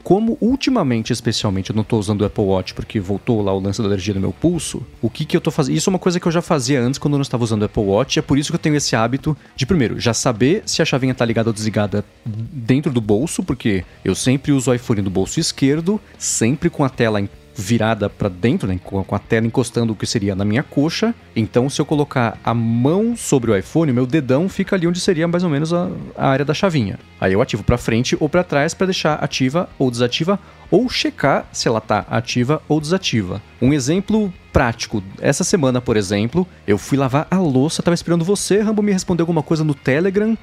Como 0.09 0.39
ultimamente, 0.41 1.13
especialmente, 1.13 1.69
eu 1.69 1.77
não 1.77 1.83
estou 1.83 1.99
usando 1.99 2.23
o 2.23 2.25
Apple 2.25 2.43
Watch 2.43 2.73
porque 2.73 2.99
voltou 2.99 3.43
lá 3.43 3.53
o 3.53 3.61
lance 3.61 3.83
da 3.83 3.89
alergia 3.89 4.15
no 4.15 4.21
meu 4.21 4.33
pulso, 4.33 4.83
o 5.03 5.11
que 5.11 5.25
que 5.27 5.37
eu 5.37 5.39
estou 5.39 5.53
fazendo? 5.53 5.77
Isso 5.77 5.91
é 5.91 5.93
uma 5.93 5.99
coisa 5.99 6.19
que 6.19 6.27
eu 6.27 6.33
já 6.33 6.41
fazia 6.41 6.81
antes 6.81 6.99
quando 6.99 7.13
eu 7.13 7.19
não 7.19 7.23
estava 7.23 7.45
usando 7.45 7.61
o 7.61 7.65
Apple 7.67 7.83
Watch, 7.83 8.19
é 8.19 8.23
por 8.23 8.39
isso 8.39 8.51
que 8.51 8.57
eu 8.57 8.59
tenho 8.59 8.75
esse 8.75 8.97
hábito 8.97 9.37
de, 9.55 9.67
primeiro, 9.67 10.01
já 10.01 10.15
saber 10.15 10.63
se 10.65 10.81
a 10.81 10.85
chavinha 10.87 11.13
está 11.13 11.27
ligada 11.27 11.51
ou 11.51 11.53
desligada 11.53 12.03
dentro 12.25 12.91
do 12.91 13.03
bolso, 13.03 13.43
porque 13.43 13.85
eu 14.03 14.15
sempre 14.15 14.51
uso 14.51 14.71
o 14.71 14.75
iPhone 14.75 15.03
no 15.03 15.11
bolso 15.11 15.41
esquerdo, 15.41 16.01
sempre 16.17 16.71
com 16.71 16.85
a 16.85 16.89
tela 16.89 17.21
em 17.21 17.29
virada 17.59 18.09
para 18.09 18.29
dentro, 18.29 18.69
né, 18.69 18.79
com 18.83 19.15
a 19.15 19.19
tela 19.19 19.45
encostando 19.45 19.93
o 19.93 19.97
que 19.97 20.07
seria 20.07 20.35
na 20.37 20.45
minha 20.45 20.63
coxa. 20.63 21.13
Então, 21.35 21.69
se 21.69 21.81
eu 21.81 21.85
colocar 21.85 22.39
a 22.45 22.55
mão 22.55 23.17
sobre 23.17 23.51
o 23.51 23.57
iPhone, 23.57 23.93
meu 23.93 24.07
dedão 24.07 24.49
fica 24.49 24.77
ali 24.77 24.87
onde 24.87 25.01
seria 25.01 25.27
mais 25.27 25.43
ou 25.43 25.51
menos 25.51 25.75
a, 25.75 25.91
a 26.17 26.29
área 26.29 26.45
da 26.45 26.55
chavinha. 26.55 27.01
Aí 27.21 27.33
eu 27.33 27.43
ativo 27.43 27.65
para 27.65 27.77
frente 27.77 28.17
ou 28.21 28.29
para 28.29 28.45
trás 28.45 28.75
para 28.75 28.87
deixar 28.87 29.15
ativa 29.15 29.69
ou 29.77 29.91
desativa 29.91 30.39
ou 30.71 30.89
checar 30.89 31.49
se 31.53 31.67
ela 31.67 31.79
está 31.79 32.05
ativa 32.09 32.63
ou 32.69 32.81
desativa. 32.81 33.43
Um 33.61 33.73
exemplo 33.73 34.33
prático. 34.53 35.03
Essa 35.21 35.43
semana, 35.43 35.81
por 35.81 35.97
exemplo, 35.97 36.47
eu 36.67 36.79
fui 36.79 36.97
lavar 36.97 37.27
a 37.31 37.39
louça, 37.39 37.81
estava 37.81 37.95
esperando 37.95 38.25
você, 38.25 38.61
Rambo, 38.61 38.83
me 38.83 38.93
responder 38.93 39.23
alguma 39.23 39.43
coisa 39.43 39.65
no 39.65 39.75
Telegram 39.75 40.37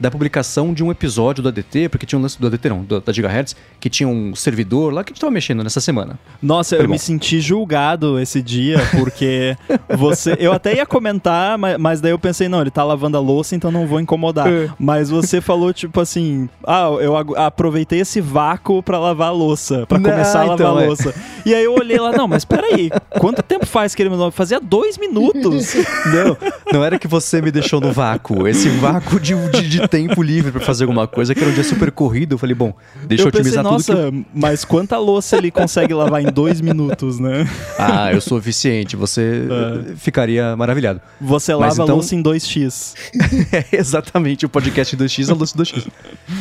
da 0.00 0.10
publicação 0.10 0.72
de 0.72 0.82
um 0.82 0.90
episódio 0.90 1.42
do 1.42 1.48
ADT, 1.50 1.90
porque 1.90 2.06
tinha 2.06 2.18
um 2.18 2.22
lance 2.22 2.40
do 2.40 2.46
ADT, 2.46 2.68
não, 2.70 2.84
da 2.84 3.12
Gigahertz, 3.12 3.54
que 3.78 3.90
tinha 3.90 4.08
um 4.08 4.34
servidor 4.34 4.92
lá 4.92 5.04
que 5.04 5.10
a 5.10 5.12
gente 5.12 5.20
tava 5.20 5.30
mexendo 5.30 5.62
nessa 5.62 5.80
semana. 5.80 6.18
Nossa, 6.42 6.76
Foi 6.76 6.84
eu 6.84 6.88
bom. 6.88 6.94
me 6.94 6.98
senti 6.98 7.40
julgado 7.40 8.18
esse 8.18 8.40
dia, 8.40 8.78
porque 8.96 9.56
você. 9.96 10.36
Eu 10.40 10.52
até 10.52 10.74
ia 10.76 10.86
comentar, 10.86 11.58
mas, 11.58 11.76
mas, 11.78 12.00
daí 12.00 12.12
eu 12.12 12.18
pensei, 12.18 12.48
não, 12.48 12.62
ele 12.62 12.70
tá 12.70 12.82
lavando 12.82 13.16
a 13.16 13.20
louça, 13.20 13.54
então 13.54 13.70
não 13.70 13.86
vou 13.86 14.00
incomodar. 14.00 14.48
É. 14.48 14.70
Mas 14.78 15.10
você 15.10 15.40
falou, 15.40 15.72
tipo 15.72 16.00
assim, 16.00 16.48
ah, 16.66 16.88
eu 17.00 17.16
aproveitei 17.36 18.00
esse 18.00 18.20
vácuo 18.20 18.82
para 18.82 18.98
lavar 18.98 19.28
a 19.28 19.32
louça, 19.32 19.86
para 19.86 20.00
começar 20.00 20.40
a 20.40 20.44
lavar 20.44 20.54
então, 20.54 20.78
a 20.78 20.82
é. 20.82 20.86
louça. 20.86 21.10
É. 21.10 21.48
E 21.48 21.54
aí 21.54 21.64
eu 21.64 21.74
olhei 21.74 21.98
lá, 21.98 22.12
não, 22.12 22.26
mas 22.26 22.44
peraí, 22.44 22.90
quanto 23.18 23.42
tempo 23.42 23.66
faz 23.66 23.94
que 23.94 24.02
ele 24.02 24.10
me 24.10 24.30
Fazia 24.30 24.60
dois 24.60 24.98
minutos. 24.98 25.74
Não, 26.06 26.36
não 26.72 26.84
era 26.84 26.98
que 26.98 27.08
você 27.08 27.40
me 27.40 27.50
deixou 27.50 27.80
no 27.80 27.92
vácuo. 27.92 28.46
Esse 28.46 28.68
vácuo 28.68 29.18
de, 29.18 29.34
de, 29.50 29.68
de 29.68 29.88
tempo 29.90 30.22
livre 30.22 30.52
para 30.52 30.60
fazer 30.60 30.84
alguma 30.84 31.06
coisa, 31.06 31.34
que 31.34 31.40
era 31.40 31.50
um 31.50 31.54
dia 31.54 31.64
super 31.64 31.90
corrido. 31.90 32.34
Eu 32.34 32.38
falei, 32.38 32.54
bom, 32.54 32.72
deixa 33.06 33.24
eu, 33.24 33.26
eu 33.26 33.28
otimizar 33.28 33.64
tudo. 33.64 33.72
Nossa, 33.72 33.94
que... 33.94 34.26
mas 34.32 34.64
quanta 34.64 34.96
louça 34.98 35.36
ele 35.36 35.50
consegue 35.50 35.92
lavar 35.92 36.22
em 36.22 36.30
dois 36.32 36.60
minutos, 36.60 37.18
né? 37.18 37.48
Ah, 37.78 38.12
eu 38.12 38.20
sou 38.20 38.38
eficiente, 38.38 38.94
você 38.94 39.46
é. 39.90 39.96
ficaria 39.96 40.54
maravilhado. 40.54 41.00
Você 41.20 41.52
mas 41.54 41.60
lava 41.60 41.82
então... 41.82 41.94
a 41.94 41.98
louça 41.98 42.14
em 42.14 42.22
2x. 42.22 42.94
é, 43.52 43.76
exatamente, 43.76 44.44
o 44.44 44.48
podcast 44.48 44.96
2x, 44.96 45.30
a 45.30 45.34
louça 45.34 45.56
2x. 45.56 45.88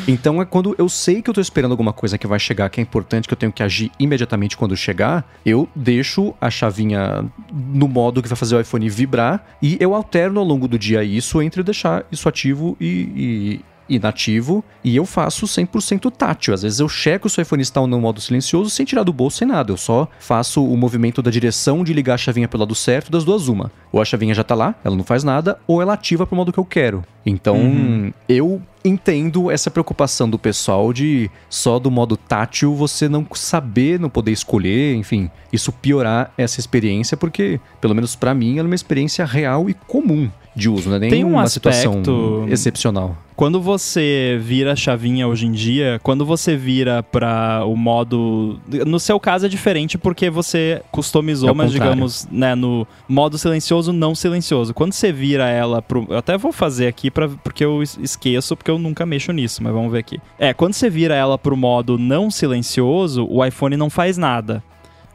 Então 0.07 0.41
é 0.41 0.45
quando 0.45 0.75
eu 0.77 0.89
sei 0.89 1.21
que 1.21 1.29
eu 1.29 1.33
tô 1.33 1.41
esperando 1.41 1.71
alguma 1.71 1.93
coisa 1.93 2.17
que 2.17 2.27
vai 2.27 2.39
chegar, 2.39 2.69
que 2.69 2.79
é 2.79 2.83
importante, 2.83 3.27
que 3.27 3.33
eu 3.33 3.37
tenho 3.37 3.51
que 3.51 3.63
agir 3.63 3.91
imediatamente 3.97 4.57
quando 4.57 4.75
chegar, 4.75 5.29
eu 5.45 5.67
deixo 5.75 6.33
a 6.41 6.49
chavinha 6.49 7.25
no 7.51 7.87
modo 7.87 8.21
que 8.21 8.27
vai 8.27 8.37
fazer 8.37 8.55
o 8.55 8.59
iPhone 8.59 8.89
vibrar 8.89 9.45
e 9.61 9.77
eu 9.79 9.95
alterno 9.95 10.39
ao 10.39 10.45
longo 10.45 10.67
do 10.67 10.77
dia 10.77 11.03
isso 11.03 11.41
entre 11.41 11.63
deixar 11.63 12.05
isso 12.11 12.27
ativo 12.27 12.75
e, 12.79 13.11
e 13.15 13.38
inativo 13.89 14.63
e 14.83 14.95
eu 14.95 15.05
faço 15.05 15.45
100% 15.45 16.11
tátil. 16.11 16.53
Às 16.53 16.61
vezes 16.61 16.79
eu 16.79 16.87
checo 16.87 17.27
se 17.27 17.39
o 17.39 17.41
iPhone 17.41 17.61
está 17.61 17.85
no 17.85 17.99
modo 17.99 18.21
silencioso 18.21 18.69
sem 18.69 18.85
tirar 18.85 19.03
do 19.03 19.11
bolso, 19.11 19.37
sem 19.37 19.47
nada. 19.47 19.71
Eu 19.71 19.77
só 19.77 20.07
faço 20.19 20.63
o 20.63 20.77
movimento 20.77 21.21
da 21.21 21.31
direção 21.31 21.83
de 21.83 21.93
ligar 21.93 22.13
a 22.13 22.17
chavinha 22.17 22.47
pelo 22.47 22.61
lado 22.61 22.75
certo 22.75 23.11
das 23.11 23.25
duas 23.25 23.47
uma. 23.47 23.71
Ou 23.91 23.99
a 24.01 24.05
chavinha 24.05 24.33
já 24.33 24.43
tá 24.43 24.53
lá, 24.53 24.75
ela 24.83 24.95
não 24.95 25.03
faz 25.03 25.23
nada, 25.23 25.57
ou 25.65 25.81
ela 25.81 25.93
ativa 25.93 26.27
pro 26.27 26.35
modo 26.35 26.53
que 26.53 26.59
eu 26.59 26.65
quero. 26.65 27.03
Então, 27.25 27.55
uhum. 27.55 28.13
eu 28.27 28.61
entendo 28.83 29.51
essa 29.51 29.69
preocupação 29.69 30.29
do 30.29 30.39
pessoal 30.39 30.93
de 30.93 31.29
só 31.49 31.79
do 31.79 31.91
modo 31.91 32.15
tátil 32.15 32.73
você 32.75 33.09
não 33.09 33.25
saber, 33.33 33.99
não 33.99 34.09
poder 34.09 34.31
escolher, 34.31 34.95
enfim, 34.95 35.29
isso 35.51 35.71
piorar 35.71 36.33
essa 36.37 36.59
experiência, 36.59 37.17
porque, 37.17 37.59
pelo 37.81 37.95
menos 37.95 38.15
para 38.15 38.33
mim, 38.33 38.57
ela 38.57 38.67
é 38.67 38.69
uma 38.69 38.75
experiência 38.75 39.25
real 39.25 39.69
e 39.69 39.73
comum 39.73 40.29
de 40.55 40.69
uso, 40.69 40.89
não 40.89 40.97
é 40.97 40.99
nem 40.99 41.09
Tem 41.09 41.23
um 41.23 41.33
uma 41.33 41.47
situação 41.47 42.01
excepcional. 42.49 43.15
Quando 43.39 43.61
você 43.61 44.37
vira 44.41 44.73
a 44.73 44.75
chavinha 44.75 45.25
hoje 45.25 45.45
em 45.45 45.51
dia, 45.53 45.97
quando 46.03 46.25
você 46.25 46.57
vira 46.57 47.01
para 47.01 47.63
o 47.65 47.73
modo. 47.73 48.59
No 48.85 48.99
seu 48.99 49.17
caso 49.17 49.45
é 49.45 49.49
diferente 49.49 49.97
porque 49.97 50.29
você 50.29 50.81
customizou, 50.91 51.51
é 51.51 51.53
mas 51.53 51.71
contrário. 51.71 51.93
digamos, 51.93 52.27
né, 52.29 52.53
no 52.53 52.85
modo 53.07 53.37
silencioso, 53.37 53.93
não 53.93 54.13
silencioso. 54.13 54.73
Quando 54.73 54.91
você 54.91 55.13
vira 55.13 55.47
ela 55.47 55.81
pro. 55.81 56.05
Eu 56.09 56.17
até 56.17 56.37
vou 56.37 56.51
fazer 56.51 56.87
aqui 56.87 57.09
pra, 57.09 57.29
porque 57.29 57.63
eu 57.63 57.81
esqueço, 57.81 58.57
porque 58.57 58.68
eu 58.69 58.79
nunca 58.79 59.05
mexo 59.05 59.31
nisso, 59.31 59.63
mas 59.63 59.73
vamos 59.73 59.91
ver 59.91 59.99
aqui. 59.99 60.19
É, 60.37 60.53
quando 60.53 60.73
você 60.73 60.89
vira 60.89 61.15
ela 61.15 61.37
pro 61.37 61.57
modo 61.57 61.97
não 61.97 62.29
silencioso, 62.29 63.27
o 63.29 63.43
iPhone 63.43 63.75
não 63.77 63.89
faz 63.89 64.17
nada. 64.17 64.63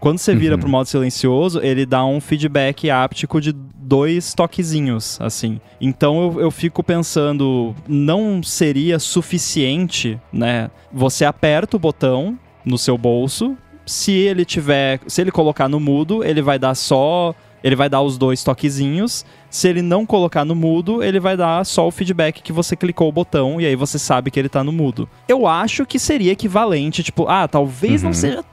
Quando 0.01 0.19
você 0.19 0.35
vira 0.35 0.55
uhum. 0.55 0.61
pro 0.61 0.69
modo 0.69 0.87
silencioso, 0.87 1.61
ele 1.63 1.87
dá 1.87 2.05
um 2.05 2.21
feedback 2.21 2.91
áptico 2.91 3.41
de 3.41 3.53
dois 3.53 4.35
toquezinhos, 4.35 5.19
assim. 5.21 5.59
Então 5.81 6.23
eu, 6.23 6.41
eu 6.43 6.51
fico 6.51 6.83
pensando, 6.83 7.75
não 7.89 8.43
seria 8.43 8.99
suficiente, 8.99 10.21
né? 10.31 10.71
Você 10.93 11.25
aperta 11.25 11.77
o 11.77 11.81
botão 11.81 12.39
no 12.65 12.77
seu 12.77 12.99
bolso, 12.99 13.57
se 13.87 14.13
ele 14.13 14.45
tiver, 14.45 15.01
se 15.07 15.21
ele 15.21 15.31
colocar 15.31 15.69
no 15.69 15.81
mudo, 15.81 16.25
ele 16.25 16.43
vai 16.43 16.59
dar 16.59 16.75
só, 16.75 17.35
ele 17.65 17.75
vai 17.75 17.89
dar 17.89 18.03
os 18.03 18.19
dois 18.19 18.45
toquezinhos. 18.45 19.25
Se 19.49 19.67
ele 19.67 19.81
não 19.81 20.05
colocar 20.05 20.45
no 20.45 20.55
mudo, 20.55 21.03
ele 21.03 21.19
vai 21.19 21.35
dar 21.35 21.65
só 21.65 21.89
o 21.89 21.91
feedback 21.91 22.43
que 22.43 22.53
você 22.53 22.77
clicou 22.77 23.09
o 23.09 23.13
botão 23.13 23.59
e 23.59 23.65
aí 23.65 23.75
você 23.75 23.99
sabe 23.99 24.31
que 24.31 24.39
ele 24.39 24.51
tá 24.51 24.63
no 24.63 24.71
mudo. 24.71 25.09
Eu 25.27 25.47
acho 25.47 25.87
que 25.87 25.99
seria 25.99 26.33
equivalente, 26.33 27.03
tipo, 27.03 27.27
ah, 27.27 27.49
talvez 27.49 28.03
uhum. 28.03 28.09
não 28.09 28.15
seja 28.15 28.45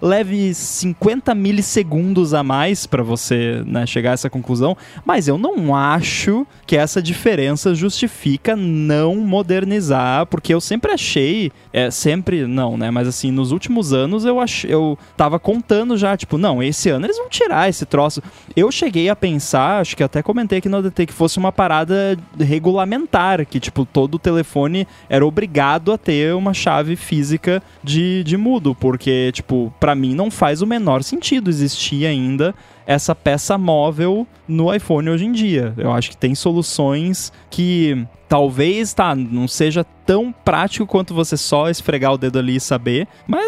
leve 0.00 0.54
50 0.54 1.34
milissegundos 1.34 2.34
a 2.34 2.42
mais 2.42 2.86
para 2.86 3.02
você 3.02 3.62
né, 3.66 3.86
chegar 3.86 4.10
a 4.10 4.14
essa 4.14 4.30
conclusão, 4.30 4.76
mas 5.04 5.28
eu 5.28 5.38
não 5.38 5.74
acho 5.74 6.46
que 6.66 6.76
essa 6.76 7.00
diferença 7.00 7.74
justifica 7.74 8.54
não 8.56 9.16
modernizar, 9.16 10.26
porque 10.26 10.52
eu 10.52 10.60
sempre 10.60 10.92
achei, 10.92 11.50
é, 11.72 11.90
sempre 11.90 12.46
não, 12.46 12.76
né, 12.76 12.90
mas 12.90 13.08
assim, 13.08 13.30
nos 13.30 13.52
últimos 13.52 13.92
anos 13.92 14.24
eu 14.24 14.40
ach, 14.40 14.64
eu 14.64 14.98
tava 15.16 15.38
contando 15.38 15.96
já, 15.96 16.16
tipo, 16.16 16.38
não, 16.38 16.62
esse 16.62 16.88
ano 16.90 17.06
eles 17.06 17.16
vão 17.16 17.28
tirar 17.28 17.68
esse 17.68 17.86
troço. 17.86 18.22
Eu 18.56 18.70
cheguei 18.70 19.08
a 19.08 19.16
pensar, 19.16 19.80
acho 19.80 19.96
que 19.96 20.02
até 20.02 20.22
comentei 20.22 20.58
aqui 20.58 20.68
no 20.68 20.78
ADT 20.78 21.06
que 21.06 21.12
fosse 21.12 21.38
uma 21.38 21.52
parada 21.52 22.16
regulamentar, 22.38 23.46
que 23.46 23.60
tipo, 23.60 23.84
todo 23.84 24.18
telefone 24.18 24.86
era 25.08 25.26
obrigado 25.26 25.92
a 25.92 25.98
ter 25.98 26.34
uma 26.34 26.54
chave 26.54 26.96
física 26.96 27.62
de, 27.82 28.22
de 28.24 28.36
mudo, 28.36 28.74
porque 28.74 29.30
tipo, 29.32 29.57
para 29.80 29.94
mim 29.94 30.14
não 30.14 30.30
faz 30.30 30.62
o 30.62 30.66
menor 30.66 31.02
sentido 31.02 31.50
existir 31.50 32.06
ainda 32.06 32.54
essa 32.86 33.14
peça 33.14 33.58
móvel 33.58 34.26
no 34.46 34.74
iPhone 34.74 35.10
hoje 35.10 35.26
em 35.26 35.32
dia. 35.32 35.74
Eu 35.76 35.92
acho 35.92 36.10
que 36.10 36.16
tem 36.16 36.34
soluções 36.34 37.32
que 37.50 38.06
talvez 38.28 38.94
tá, 38.94 39.14
não 39.14 39.46
seja 39.46 39.84
tão 40.06 40.32
prático 40.32 40.86
quanto 40.86 41.12
você 41.12 41.36
só 41.36 41.68
esfregar 41.68 42.12
o 42.12 42.18
dedo 42.18 42.38
ali 42.38 42.56
e 42.56 42.60
saber, 42.60 43.06
mas 43.26 43.46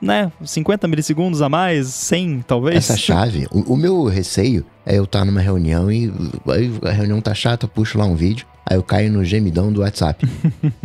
né, 0.00 0.30
50 0.44 0.86
milissegundos 0.86 1.42
a 1.42 1.48
mais, 1.48 1.88
100 1.88 2.44
talvez. 2.46 2.76
Essa 2.76 2.96
chave, 2.96 3.46
o, 3.50 3.74
o 3.74 3.76
meu 3.76 4.04
receio 4.04 4.64
é 4.86 4.96
eu 4.98 5.04
estar 5.04 5.24
numa 5.24 5.40
reunião 5.40 5.90
e 5.90 6.12
a 6.84 6.90
reunião 6.90 7.20
tá 7.20 7.34
chata, 7.34 7.66
eu 7.66 7.68
puxo 7.68 7.98
lá 7.98 8.04
um 8.04 8.14
vídeo, 8.14 8.46
aí 8.68 8.76
eu 8.76 8.82
caio 8.82 9.10
no 9.10 9.24
gemidão 9.24 9.72
do 9.72 9.80
WhatsApp. 9.80 10.26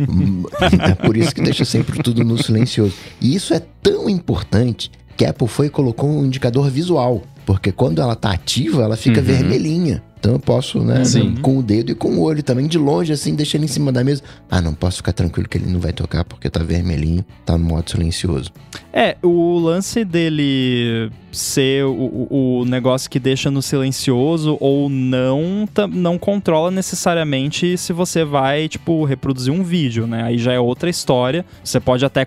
é 0.88 0.94
por 0.94 1.16
isso 1.16 1.34
que 1.34 1.42
deixa 1.42 1.64
sempre 1.64 2.02
tudo 2.02 2.24
no 2.24 2.42
silencioso. 2.42 2.94
E 3.20 3.34
isso 3.34 3.52
é 3.52 3.60
tão 3.82 4.08
importante 4.08 4.90
que 5.16 5.24
a 5.24 5.30
Apple 5.30 5.46
foi 5.46 5.66
e 5.66 5.70
colocou 5.70 6.08
um 6.08 6.24
indicador 6.24 6.70
visual. 6.70 7.22
Porque 7.44 7.70
quando 7.70 8.00
ela 8.00 8.16
tá 8.16 8.32
ativa, 8.32 8.82
ela 8.82 8.96
fica 8.96 9.20
uhum. 9.20 9.26
vermelhinha. 9.26 10.02
Então 10.24 10.32
eu 10.32 10.40
posso, 10.40 10.82
né, 10.82 11.04
Sim. 11.04 11.34
com 11.42 11.58
o 11.58 11.62
dedo 11.62 11.92
e 11.92 11.94
com 11.94 12.16
o 12.16 12.22
olho 12.22 12.42
também, 12.42 12.66
de 12.66 12.78
longe, 12.78 13.12
assim, 13.12 13.34
deixar 13.34 13.58
ele 13.58 13.66
em 13.66 13.68
cima 13.68 13.92
da 13.92 14.02
mesa. 14.02 14.22
Ah, 14.50 14.58
não, 14.58 14.72
posso 14.72 14.96
ficar 14.96 15.12
tranquilo 15.12 15.46
que 15.46 15.58
ele 15.58 15.70
não 15.70 15.78
vai 15.78 15.92
tocar 15.92 16.24
porque 16.24 16.48
tá 16.48 16.62
vermelhinho, 16.62 17.22
tá 17.44 17.58
no 17.58 17.64
modo 17.66 17.90
silencioso. 17.90 18.50
É, 18.90 19.18
o 19.22 19.58
lance 19.58 20.02
dele 20.02 21.10
ser 21.30 21.84
o, 21.84 22.26
o 22.30 22.64
negócio 22.64 23.10
que 23.10 23.20
deixa 23.20 23.50
no 23.50 23.60
silencioso 23.60 24.56
ou 24.60 24.88
não, 24.88 25.68
não 25.90 26.16
controla 26.16 26.70
necessariamente 26.70 27.76
se 27.76 27.92
você 27.92 28.24
vai, 28.24 28.66
tipo, 28.66 29.04
reproduzir 29.04 29.52
um 29.52 29.62
vídeo, 29.62 30.06
né? 30.06 30.22
Aí 30.22 30.38
já 30.38 30.54
é 30.54 30.58
outra 30.58 30.88
história. 30.88 31.44
Você 31.62 31.78
pode 31.78 32.02
até 32.02 32.26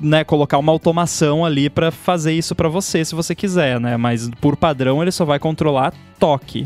né, 0.00 0.22
colocar 0.24 0.58
uma 0.58 0.70
automação 0.70 1.44
ali 1.44 1.68
para 1.68 1.90
fazer 1.90 2.32
isso 2.32 2.54
para 2.54 2.68
você, 2.68 3.04
se 3.04 3.14
você 3.14 3.34
quiser, 3.34 3.80
né? 3.80 3.96
Mas 3.96 4.30
por 4.40 4.56
padrão 4.56 5.02
ele 5.02 5.10
só 5.10 5.24
vai 5.24 5.40
controlar 5.40 5.92
toque. 6.18 6.64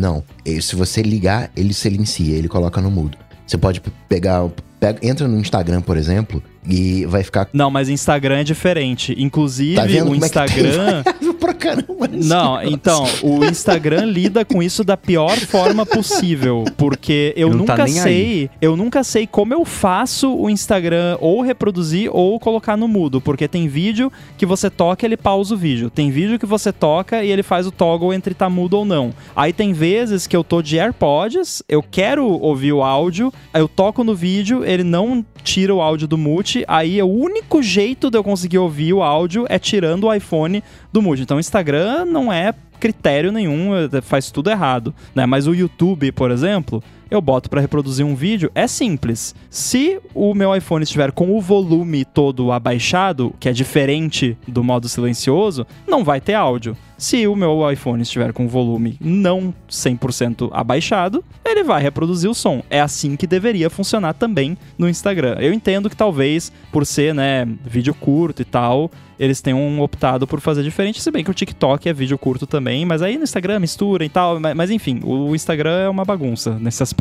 Não. 0.00 0.24
Se 0.62 0.74
você 0.74 1.02
ligar, 1.02 1.50
ele 1.54 1.74
silencia, 1.74 2.34
ele 2.34 2.48
coloca 2.48 2.80
no 2.80 2.90
mudo. 2.90 3.18
Você 3.46 3.58
pode 3.58 3.82
pegar, 4.08 4.48
pega, 4.80 4.98
entra 5.06 5.28
no 5.28 5.38
Instagram, 5.38 5.82
por 5.82 5.98
exemplo, 5.98 6.42
e 6.66 7.06
vai 7.06 7.22
ficar. 7.22 7.48
Não, 7.52 7.70
mas 7.70 7.88
Instagram 7.88 8.38
é 8.38 8.44
diferente. 8.44 9.14
Inclusive, 9.18 9.76
tá 9.76 10.04
o 10.04 10.14
Instagram. 10.14 11.02
É 11.04 11.32
pra 11.40 11.54
caramba 11.54 12.08
Não, 12.12 12.62
então, 12.62 13.04
o 13.22 13.44
Instagram 13.44 14.04
lida 14.04 14.44
com 14.44 14.62
isso 14.62 14.84
da 14.84 14.96
pior 14.96 15.36
forma 15.38 15.86
possível. 15.86 16.64
Porque 16.76 17.32
eu 17.36 17.50
nunca 17.50 17.76
tá 17.76 17.86
sei. 17.86 18.12
Aí. 18.12 18.50
Eu 18.60 18.76
nunca 18.76 19.02
sei 19.02 19.26
como 19.26 19.54
eu 19.54 19.64
faço 19.64 20.34
o 20.34 20.50
Instagram 20.50 21.16
ou 21.20 21.40
reproduzir 21.40 22.10
ou 22.12 22.38
colocar 22.38 22.76
no 22.76 22.86
mudo. 22.86 23.20
Porque 23.20 23.48
tem 23.48 23.66
vídeo 23.66 24.12
que 24.36 24.44
você 24.44 24.68
toca 24.68 25.04
e 25.04 25.08
ele 25.08 25.16
pausa 25.16 25.54
o 25.54 25.58
vídeo. 25.58 25.90
Tem 25.90 26.10
vídeo 26.10 26.38
que 26.38 26.46
você 26.46 26.72
toca 26.72 27.24
e 27.24 27.30
ele 27.30 27.42
faz 27.42 27.66
o 27.66 27.70
toggle 27.70 28.12
entre 28.12 28.34
tá 28.34 28.48
mudo 28.50 28.74
ou 28.74 28.84
não. 28.84 29.12
Aí 29.34 29.52
tem 29.52 29.72
vezes 29.72 30.26
que 30.26 30.36
eu 30.36 30.44
tô 30.44 30.60
de 30.60 30.78
AirPods, 30.78 31.62
eu 31.68 31.82
quero 31.82 32.26
ouvir 32.26 32.72
o 32.72 32.82
áudio, 32.82 33.32
eu 33.54 33.66
toco 33.66 34.04
no 34.04 34.14
vídeo, 34.14 34.64
ele 34.64 34.84
não 34.84 35.24
tira 35.42 35.74
o 35.74 35.80
áudio 35.80 36.06
do 36.06 36.18
mute, 36.18 36.49
aí 36.66 37.02
o 37.02 37.08
único 37.08 37.62
jeito 37.62 38.10
de 38.10 38.18
eu 38.18 38.24
conseguir 38.24 38.58
ouvir 38.58 38.92
o 38.92 39.02
áudio 39.02 39.46
é 39.48 39.58
tirando 39.58 40.04
o 40.04 40.14
iPhone 40.14 40.62
do 40.92 41.02
mute. 41.02 41.22
Então 41.22 41.36
o 41.36 41.40
Instagram 41.40 42.04
não 42.04 42.32
é 42.32 42.54
critério 42.78 43.30
nenhum, 43.30 43.70
faz 44.02 44.30
tudo 44.30 44.50
errado, 44.50 44.94
né? 45.14 45.26
Mas 45.26 45.46
o 45.46 45.54
YouTube, 45.54 46.10
por 46.12 46.30
exemplo, 46.30 46.82
eu 47.10 47.20
boto 47.20 47.50
para 47.50 47.60
reproduzir 47.60 48.06
um 48.06 48.14
vídeo, 48.14 48.50
é 48.54 48.66
simples. 48.66 49.34
Se 49.48 50.00
o 50.14 50.34
meu 50.34 50.54
iPhone 50.54 50.82
estiver 50.82 51.12
com 51.12 51.36
o 51.36 51.40
volume 51.40 52.04
todo 52.04 52.52
abaixado, 52.52 53.34
que 53.40 53.48
é 53.48 53.52
diferente 53.52 54.36
do 54.46 54.62
modo 54.62 54.88
silencioso, 54.88 55.66
não 55.86 56.04
vai 56.04 56.20
ter 56.20 56.34
áudio. 56.34 56.76
Se 57.00 57.26
o 57.26 57.34
meu 57.34 57.70
iPhone 57.72 58.02
estiver 58.02 58.30
com 58.30 58.44
o 58.44 58.48
volume 58.48 58.98
não 59.00 59.54
100% 59.70 60.50
abaixado, 60.52 61.24
ele 61.42 61.64
vai 61.64 61.80
reproduzir 61.80 62.28
o 62.28 62.34
som. 62.34 62.62
É 62.68 62.78
assim 62.78 63.16
que 63.16 63.26
deveria 63.26 63.70
funcionar 63.70 64.12
também 64.12 64.56
no 64.76 64.86
Instagram. 64.86 65.36
Eu 65.40 65.52
entendo 65.52 65.88
que 65.88 65.96
talvez 65.96 66.52
por 66.70 66.84
ser, 66.84 67.14
né, 67.14 67.48
vídeo 67.64 67.94
curto 67.94 68.42
e 68.42 68.44
tal, 68.44 68.90
eles 69.18 69.40
tenham 69.40 69.80
optado 69.80 70.26
por 70.26 70.40
fazer 70.40 70.62
diferente, 70.62 71.00
se 71.00 71.10
bem 71.10 71.24
que 71.24 71.30
o 71.30 71.34
TikTok 71.34 71.88
é 71.88 71.92
vídeo 71.92 72.18
curto 72.18 72.46
também, 72.46 72.84
mas 72.84 73.00
aí 73.02 73.16
no 73.16 73.24
Instagram 73.24 73.60
mistura 73.60 74.04
e 74.04 74.08
tal, 74.08 74.38
mas, 74.38 74.54
mas 74.54 74.70
enfim, 74.70 75.00
o 75.02 75.34
Instagram 75.34 75.78
é 75.78 75.88
uma 75.88 76.04
bagunça 76.04 76.58
nesse 76.58 76.82
aspecto. 76.82 76.99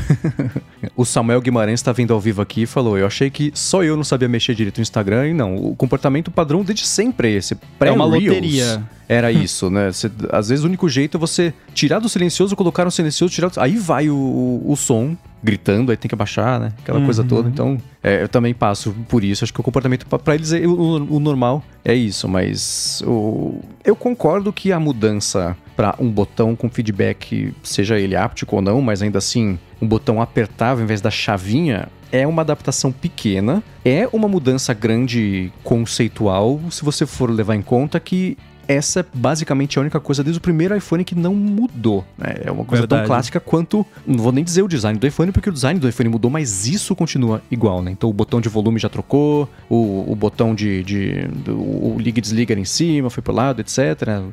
o 0.96 1.04
Samuel 1.04 1.40
Guimarães 1.40 1.80
está 1.80 1.92
vindo 1.92 2.12
ao 2.12 2.20
vivo 2.20 2.40
aqui 2.42 2.62
e 2.62 2.66
falou: 2.66 2.96
Eu 2.96 3.06
achei 3.06 3.30
que 3.30 3.52
só 3.54 3.82
eu 3.82 3.96
não 3.96 4.04
sabia 4.04 4.28
mexer 4.28 4.54
direito 4.54 4.78
no 4.78 4.82
Instagram 4.82 5.28
e 5.28 5.34
não. 5.34 5.56
O 5.56 5.76
comportamento 5.76 6.30
padrão 6.30 6.62
desde 6.62 6.86
sempre 6.86 7.28
é 7.28 7.36
esse. 7.36 7.56
É 7.80 7.90
uma 7.90 8.04
loteria. 8.04 8.82
Era 9.08 9.30
isso, 9.30 9.68
né? 9.68 9.92
Você, 9.92 10.10
às 10.30 10.48
vezes 10.48 10.64
o 10.64 10.68
único 10.68 10.88
jeito 10.88 11.18
é 11.18 11.20
você 11.20 11.52
tirar 11.74 11.98
do 11.98 12.08
silencioso, 12.08 12.56
colocar 12.56 12.84
no 12.84 12.90
silencioso, 12.90 13.34
tirar 13.34 13.50
do... 13.50 13.60
Aí 13.60 13.76
vai 13.76 14.08
o, 14.08 14.62
o 14.64 14.74
som 14.74 15.14
gritando, 15.42 15.90
aí 15.90 15.98
tem 15.98 16.08
que 16.08 16.14
abaixar, 16.14 16.58
né? 16.58 16.72
Aquela 16.78 16.98
uhum. 16.98 17.04
coisa 17.04 17.22
toda. 17.22 17.48
Então, 17.48 17.76
é, 18.02 18.22
eu 18.22 18.28
também 18.28 18.54
passo 18.54 18.94
por 19.08 19.22
isso. 19.22 19.44
Acho 19.44 19.52
que 19.52 19.60
o 19.60 19.62
comportamento, 19.62 20.06
para 20.06 20.34
eles, 20.34 20.52
é, 20.52 20.60
o, 20.60 21.16
o, 21.16 21.20
normal 21.20 21.62
é 21.84 21.94
isso. 21.94 22.26
Mas 22.26 23.02
o, 23.04 23.60
eu 23.84 23.94
concordo 23.96 24.52
que 24.52 24.72
a 24.72 24.80
mudança 24.80 25.56
para 25.76 25.94
um 25.98 26.10
botão 26.10 26.54
com 26.54 26.68
feedback, 26.68 27.54
seja 27.62 27.98
ele 27.98 28.16
áptico 28.16 28.56
ou 28.56 28.62
não, 28.62 28.80
mas 28.80 29.02
ainda 29.02 29.18
assim, 29.18 29.58
um 29.80 29.86
botão 29.86 30.20
apertável 30.20 30.84
em 30.84 30.86
vez 30.86 31.00
da 31.00 31.10
chavinha, 31.10 31.88
é 32.10 32.26
uma 32.26 32.42
adaptação 32.42 32.92
pequena, 32.92 33.62
é 33.84 34.06
uma 34.12 34.28
mudança 34.28 34.74
grande 34.74 35.50
conceitual, 35.64 36.60
se 36.70 36.84
você 36.84 37.06
for 37.06 37.30
levar 37.30 37.54
em 37.54 37.62
conta 37.62 37.98
que 37.98 38.36
essa 38.68 39.00
é 39.00 39.04
basicamente 39.14 39.78
a 39.78 39.80
única 39.82 39.98
coisa 40.00 40.22
desde 40.22 40.38
o 40.38 40.40
primeiro 40.40 40.76
iPhone 40.76 41.04
que 41.04 41.14
não 41.14 41.34
mudou. 41.34 42.04
Né? 42.16 42.36
É 42.44 42.50
uma 42.50 42.64
coisa 42.64 42.86
tão 42.86 42.98
Verdade. 42.98 43.06
clássica 43.06 43.40
quanto. 43.40 43.84
Não 44.06 44.18
vou 44.18 44.32
nem 44.32 44.42
dizer 44.44 44.62
o 44.62 44.68
design 44.68 44.98
do 44.98 45.06
iPhone, 45.06 45.32
porque 45.32 45.48
o 45.48 45.52
design 45.52 45.78
do 45.78 45.88
iPhone 45.88 46.08
mudou, 46.08 46.30
mas 46.30 46.66
isso 46.66 46.94
continua 46.94 47.42
igual, 47.50 47.82
né? 47.82 47.90
Então 47.90 48.08
o 48.08 48.12
botão 48.12 48.40
de 48.40 48.48
volume 48.48 48.78
já 48.78 48.88
trocou, 48.88 49.48
o, 49.68 50.10
o 50.10 50.14
botão 50.16 50.54
de. 50.54 50.82
de 50.82 51.22
do- 51.28 51.52
o 51.62 51.96
liga 51.98 52.18
e 52.18 52.22
desliga 52.22 52.52
era 52.52 52.60
em 52.60 52.64
cima, 52.64 53.10
foi 53.10 53.22
pro 53.22 53.32
lado, 53.34 53.60
etc. 53.60 53.78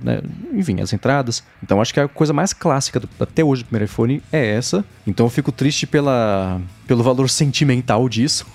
né? 0.04 0.22
Enfim, 0.54 0.80
as 0.82 0.94
entradas. 0.94 1.44
Então 1.64 1.82
acho 1.82 1.94
que 1.94 2.00
a 2.00 2.08
coisa 2.08 2.32
mais 2.34 2.54
clássica 2.54 3.00
do- 3.00 3.10
até 3.20 3.44
hoje 3.44 3.64
do 3.64 3.66
primeiro 3.68 3.86
iPhone 3.86 4.22
é 4.32 4.56
essa. 4.56 4.84
Então 5.06 5.26
eu 5.26 5.30
fico 5.30 5.52
triste 5.52 5.86
pela, 5.88 6.60
pelo 6.88 7.04
valor 7.04 7.28
sentimental 7.30 8.08
disso. 8.10 8.46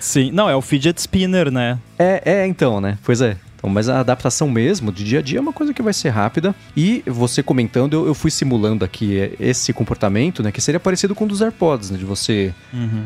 Sim. 0.00 0.30
Não, 0.32 0.48
é 0.48 0.54
o 0.56 0.62
fidget 0.62 0.98
spinner, 1.00 1.50
né? 1.50 1.78
É, 1.98 2.22
é, 2.24 2.46
então, 2.46 2.80
né? 2.80 2.96
Pois 3.04 3.20
é. 3.20 3.36
Então, 3.58 3.68
mas 3.68 3.88
a 3.88 3.98
adaptação 3.98 4.48
mesmo, 4.48 4.92
de 4.92 5.02
dia 5.04 5.18
a 5.18 5.22
dia, 5.22 5.38
é 5.38 5.40
uma 5.40 5.52
coisa 5.52 5.74
que 5.74 5.82
vai 5.82 5.92
ser 5.92 6.10
rápida. 6.10 6.54
E 6.76 7.02
você 7.06 7.42
comentando, 7.42 7.94
eu, 7.94 8.06
eu 8.06 8.14
fui 8.14 8.30
simulando 8.30 8.84
aqui 8.84 9.18
é, 9.18 9.32
esse 9.40 9.72
comportamento, 9.72 10.42
né? 10.44 10.52
Que 10.52 10.60
seria 10.60 10.78
parecido 10.78 11.12
com 11.14 11.24
o 11.24 11.28
dos 11.28 11.42
AirPods, 11.42 11.90
né? 11.90 11.98
De 11.98 12.04
você 12.04 12.54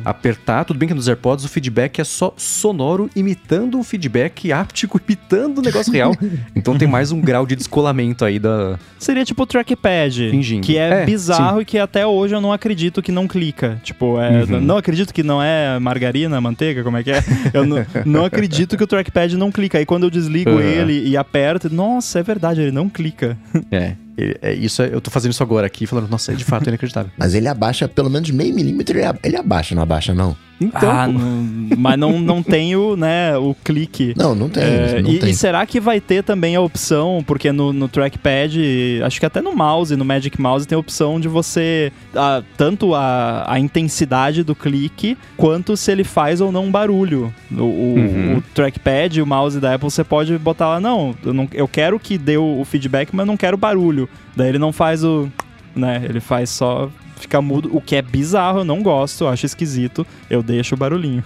apertar. 0.05 0.65
Tudo 0.65 0.79
bem 0.79 0.89
que 0.89 0.95
nos 0.95 1.09
AirPods 1.09 1.45
o 1.45 1.49
feedback 1.49 2.01
é 2.01 2.05
só 2.05 2.35
sonoro, 2.37 3.09
imitando 3.17 3.79
o 3.79 3.83
feedback 3.83 4.53
áptico, 4.53 5.01
imitando 5.07 5.59
o 5.59 5.63
negócio 5.63 5.93
real. 5.93 6.15
então 6.55 6.77
tem 6.77 6.87
mais 6.89 7.13
um 7.13 7.21
grau 7.23 7.47
de 7.47 7.57
descolamento 7.57 8.25
aí 8.25 8.39
da. 8.39 8.79
Seria 8.99 9.25
tipo 9.25 9.43
o 9.43 9.47
trackpad. 9.47 10.31
Fingindo. 10.31 10.67
Que 10.67 10.77
é, 10.77 11.03
É, 11.03 11.07
bizarro 11.07 11.63
e 11.63 11.65
que 11.65 11.79
até 11.79 12.07
hoje 12.07 12.35
eu 12.35 12.41
não 12.41 12.53
acredito 12.53 13.01
que 13.03 13.11
não 13.11 13.27
clica. 13.27 13.81
Tipo, 13.83 14.21
é, 14.21 14.43
Uhum. 14.43 14.61
não 14.61 14.77
acredito 14.77 15.13
que 15.15 15.23
não 15.23 15.43
é 15.43 15.79
margarina, 15.79 16.41
manteiga, 16.41 16.83
como 16.83 16.97
é 16.97 17.03
que 17.03 17.11
é? 17.11 17.23
Eu 17.55 17.65
não, 17.65 17.85
não 18.05 18.25
acredito 18.25 18.77
que 18.77 18.85
o 18.85 18.87
trackpad 18.87 19.37
não 19.37 19.51
clica. 19.53 19.79
Aí 19.79 19.87
quando 19.87 20.05
eu 20.05 20.11
desligo 20.11 20.42
Uhum. 20.51 20.61
ele 20.61 21.09
e 21.09 21.17
aperto, 21.17 21.73
nossa, 21.73 22.19
é 22.19 22.23
verdade, 22.23 22.61
ele 22.61 22.73
não 22.73 22.89
clica. 22.89 23.37
É. 23.71 23.95
é, 24.23 24.51
é 24.51 24.55
isso, 24.55 24.83
é- 24.83 24.91
eu 24.93 25.01
tô 25.01 25.11
fazendo 25.11 25.33
isso 25.33 25.43
agora 25.43 25.67
aqui, 25.67 25.87
falando, 25.87 26.09
nossa, 26.09 26.33
é 26.33 26.35
de 26.35 26.45
fato 26.45 26.69
inacreditável. 26.69 27.11
Mas 27.19 27.35
ele 27.35 27.49
abaixa 27.49 27.89
pelo 27.89 28.09
menos 28.11 28.31
meio 28.31 28.55
milímetro, 28.55 28.97
ele 28.99 29.07
a- 29.07 29.17
ele 29.23 29.37
abaixa, 29.37 29.75
não 29.75 29.83
abaixa, 29.83 30.15
não? 30.15 30.37
Então, 30.61 30.89
ah, 30.93 31.09
não- 31.09 31.77
mas 31.77 31.99
não, 31.99 32.21
não 32.21 32.41
tem 32.41 32.77
o, 32.77 32.95
né, 32.95 33.37
o 33.37 33.53
clique. 33.65 34.15
Não, 34.17 34.33
não 34.33 34.49
tem. 34.49 34.63
É, 34.63 35.03
não 35.03 35.11
e, 35.11 35.19
tem. 35.19 35.31
e 35.31 35.35
será 35.35 35.67
que 35.67 35.81
vai 35.81 36.01
ter 36.01 36.23
também 36.23 36.55
a 36.55 36.61
opção, 36.61 37.21
porque 37.27 37.51
no, 37.51 37.73
no 37.73 37.89
trackpad, 37.89 39.03
acho 39.05 39.19
que 39.19 39.27
até 39.27 39.41
no 39.41 39.57
mouse, 39.57 39.97
no 39.97 40.05
Magic 40.05 40.41
Mouse, 40.41 40.65
tem 40.67 40.77
a 40.77 40.79
opção 40.79 41.19
de 41.19 41.27
você, 41.27 41.93
ah, 42.15 42.45
tanto 42.57 42.95
a, 42.95 43.45
a 43.49 43.59
intensidade 43.59 44.45
do 44.45 44.55
clique, 44.55 45.19
quanto 45.37 45.77
se 45.77 45.91
ele 45.91 46.05
faz 46.05 46.41
ou 46.41 46.53
não 46.53 46.71
barulho. 46.71 47.35
O, 47.51 47.63
o- 47.63 47.93
Uhum. 48.03 48.37
o 48.39 48.43
trackpad, 48.55 49.21
o 49.21 49.27
mouse 49.27 49.59
da 49.59 49.75
Apple, 49.75 49.91
você 49.91 50.05
pode 50.05 50.37
botar 50.39 50.69
lá, 50.69 50.81
não 50.81 51.15
eu, 51.25 51.35
não, 51.35 51.49
eu 51.53 51.67
quero 51.67 51.99
que 51.99 52.17
dê 52.17 52.37
o, 52.37 52.61
o 52.61 52.65
feedback, 52.65 53.11
mas 53.13 53.27
não 53.27 53.37
quero 53.37 53.57
barulho. 53.57 54.09
Daí 54.37 54.49
ele 54.49 54.59
não 54.59 54.73
faz 54.73 55.05
o... 55.05 55.29
né, 55.75 56.03
ele 56.05 56.21
faz 56.21 56.51
só... 56.51 56.91
Fica 57.17 57.41
mudo, 57.41 57.71
o 57.73 57.81
que 57.81 57.95
é 57.95 58.03
bizarro, 58.03 58.61
eu 58.61 58.65
não 58.65 58.83
gosto, 58.83 59.25
eu 59.25 59.29
acho 59.29 59.47
esquisito. 59.47 60.05
Eu 60.29 60.43
deixo 60.43 60.75
o 60.75 60.79
barulhinho. 60.79 61.23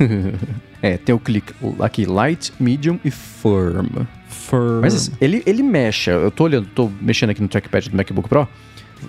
é, 0.82 0.98
tem 0.98 1.14
o 1.14 1.18
clique 1.18 1.54
aqui, 1.80 2.04
light, 2.04 2.52
medium 2.60 3.00
e 3.02 3.10
firm. 3.10 4.04
For... 4.28 4.80
Mas 4.82 5.10
ele, 5.22 5.42
ele 5.46 5.62
mexe, 5.62 6.10
eu 6.10 6.30
tô 6.30 6.44
olhando, 6.44 6.68
tô 6.74 6.90
mexendo 7.00 7.30
aqui 7.30 7.40
no 7.40 7.48
trackpad 7.48 7.88
do 7.88 7.96
MacBook 7.96 8.28
Pro. 8.28 8.46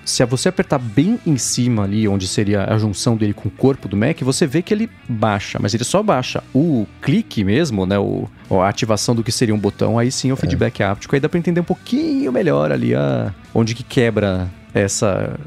Se 0.04 0.24
você 0.26 0.50
apertar 0.50 0.80
bem 0.80 1.20
em 1.26 1.38
cima 1.38 1.84
ali, 1.84 2.08
onde 2.08 2.28
seria 2.28 2.66
a 2.66 2.78
junção 2.78 3.16
dele 3.16 3.34
com 3.34 3.48
o 3.48 3.52
corpo 3.52 3.88
do 3.88 3.96
Mac, 3.96 4.20
você 4.22 4.46
vê 4.46 4.62
que 4.62 4.74
ele 4.74 4.90
baixa, 5.08 5.60
mas 5.62 5.74
ele 5.74 5.84
só 5.84 6.02
baixa. 6.02 6.44
O 6.54 6.86
clique 7.02 7.44
mesmo, 7.44 7.86
né, 7.86 7.98
o, 7.98 8.28
a 8.50 8.68
ativação 8.68 9.16
do 9.16 9.24
que 9.24 9.32
seria 9.32 9.54
um 9.54 9.60
botão, 9.60 9.98
aí 9.98 10.12
sim 10.12 10.30
é 10.30 10.34
o 10.34 10.36
feedback 10.36 10.82
áptico, 10.84 11.16
aí 11.16 11.20
dá 11.20 11.30
pra 11.30 11.40
entender 11.40 11.62
um 11.62 11.66
pouquinho 11.66 12.32
melhor 12.32 12.72
ali 12.72 12.94
a, 12.96 13.34
onde 13.54 13.76
que 13.76 13.84
quebra 13.84 14.50
essa 14.74 15.40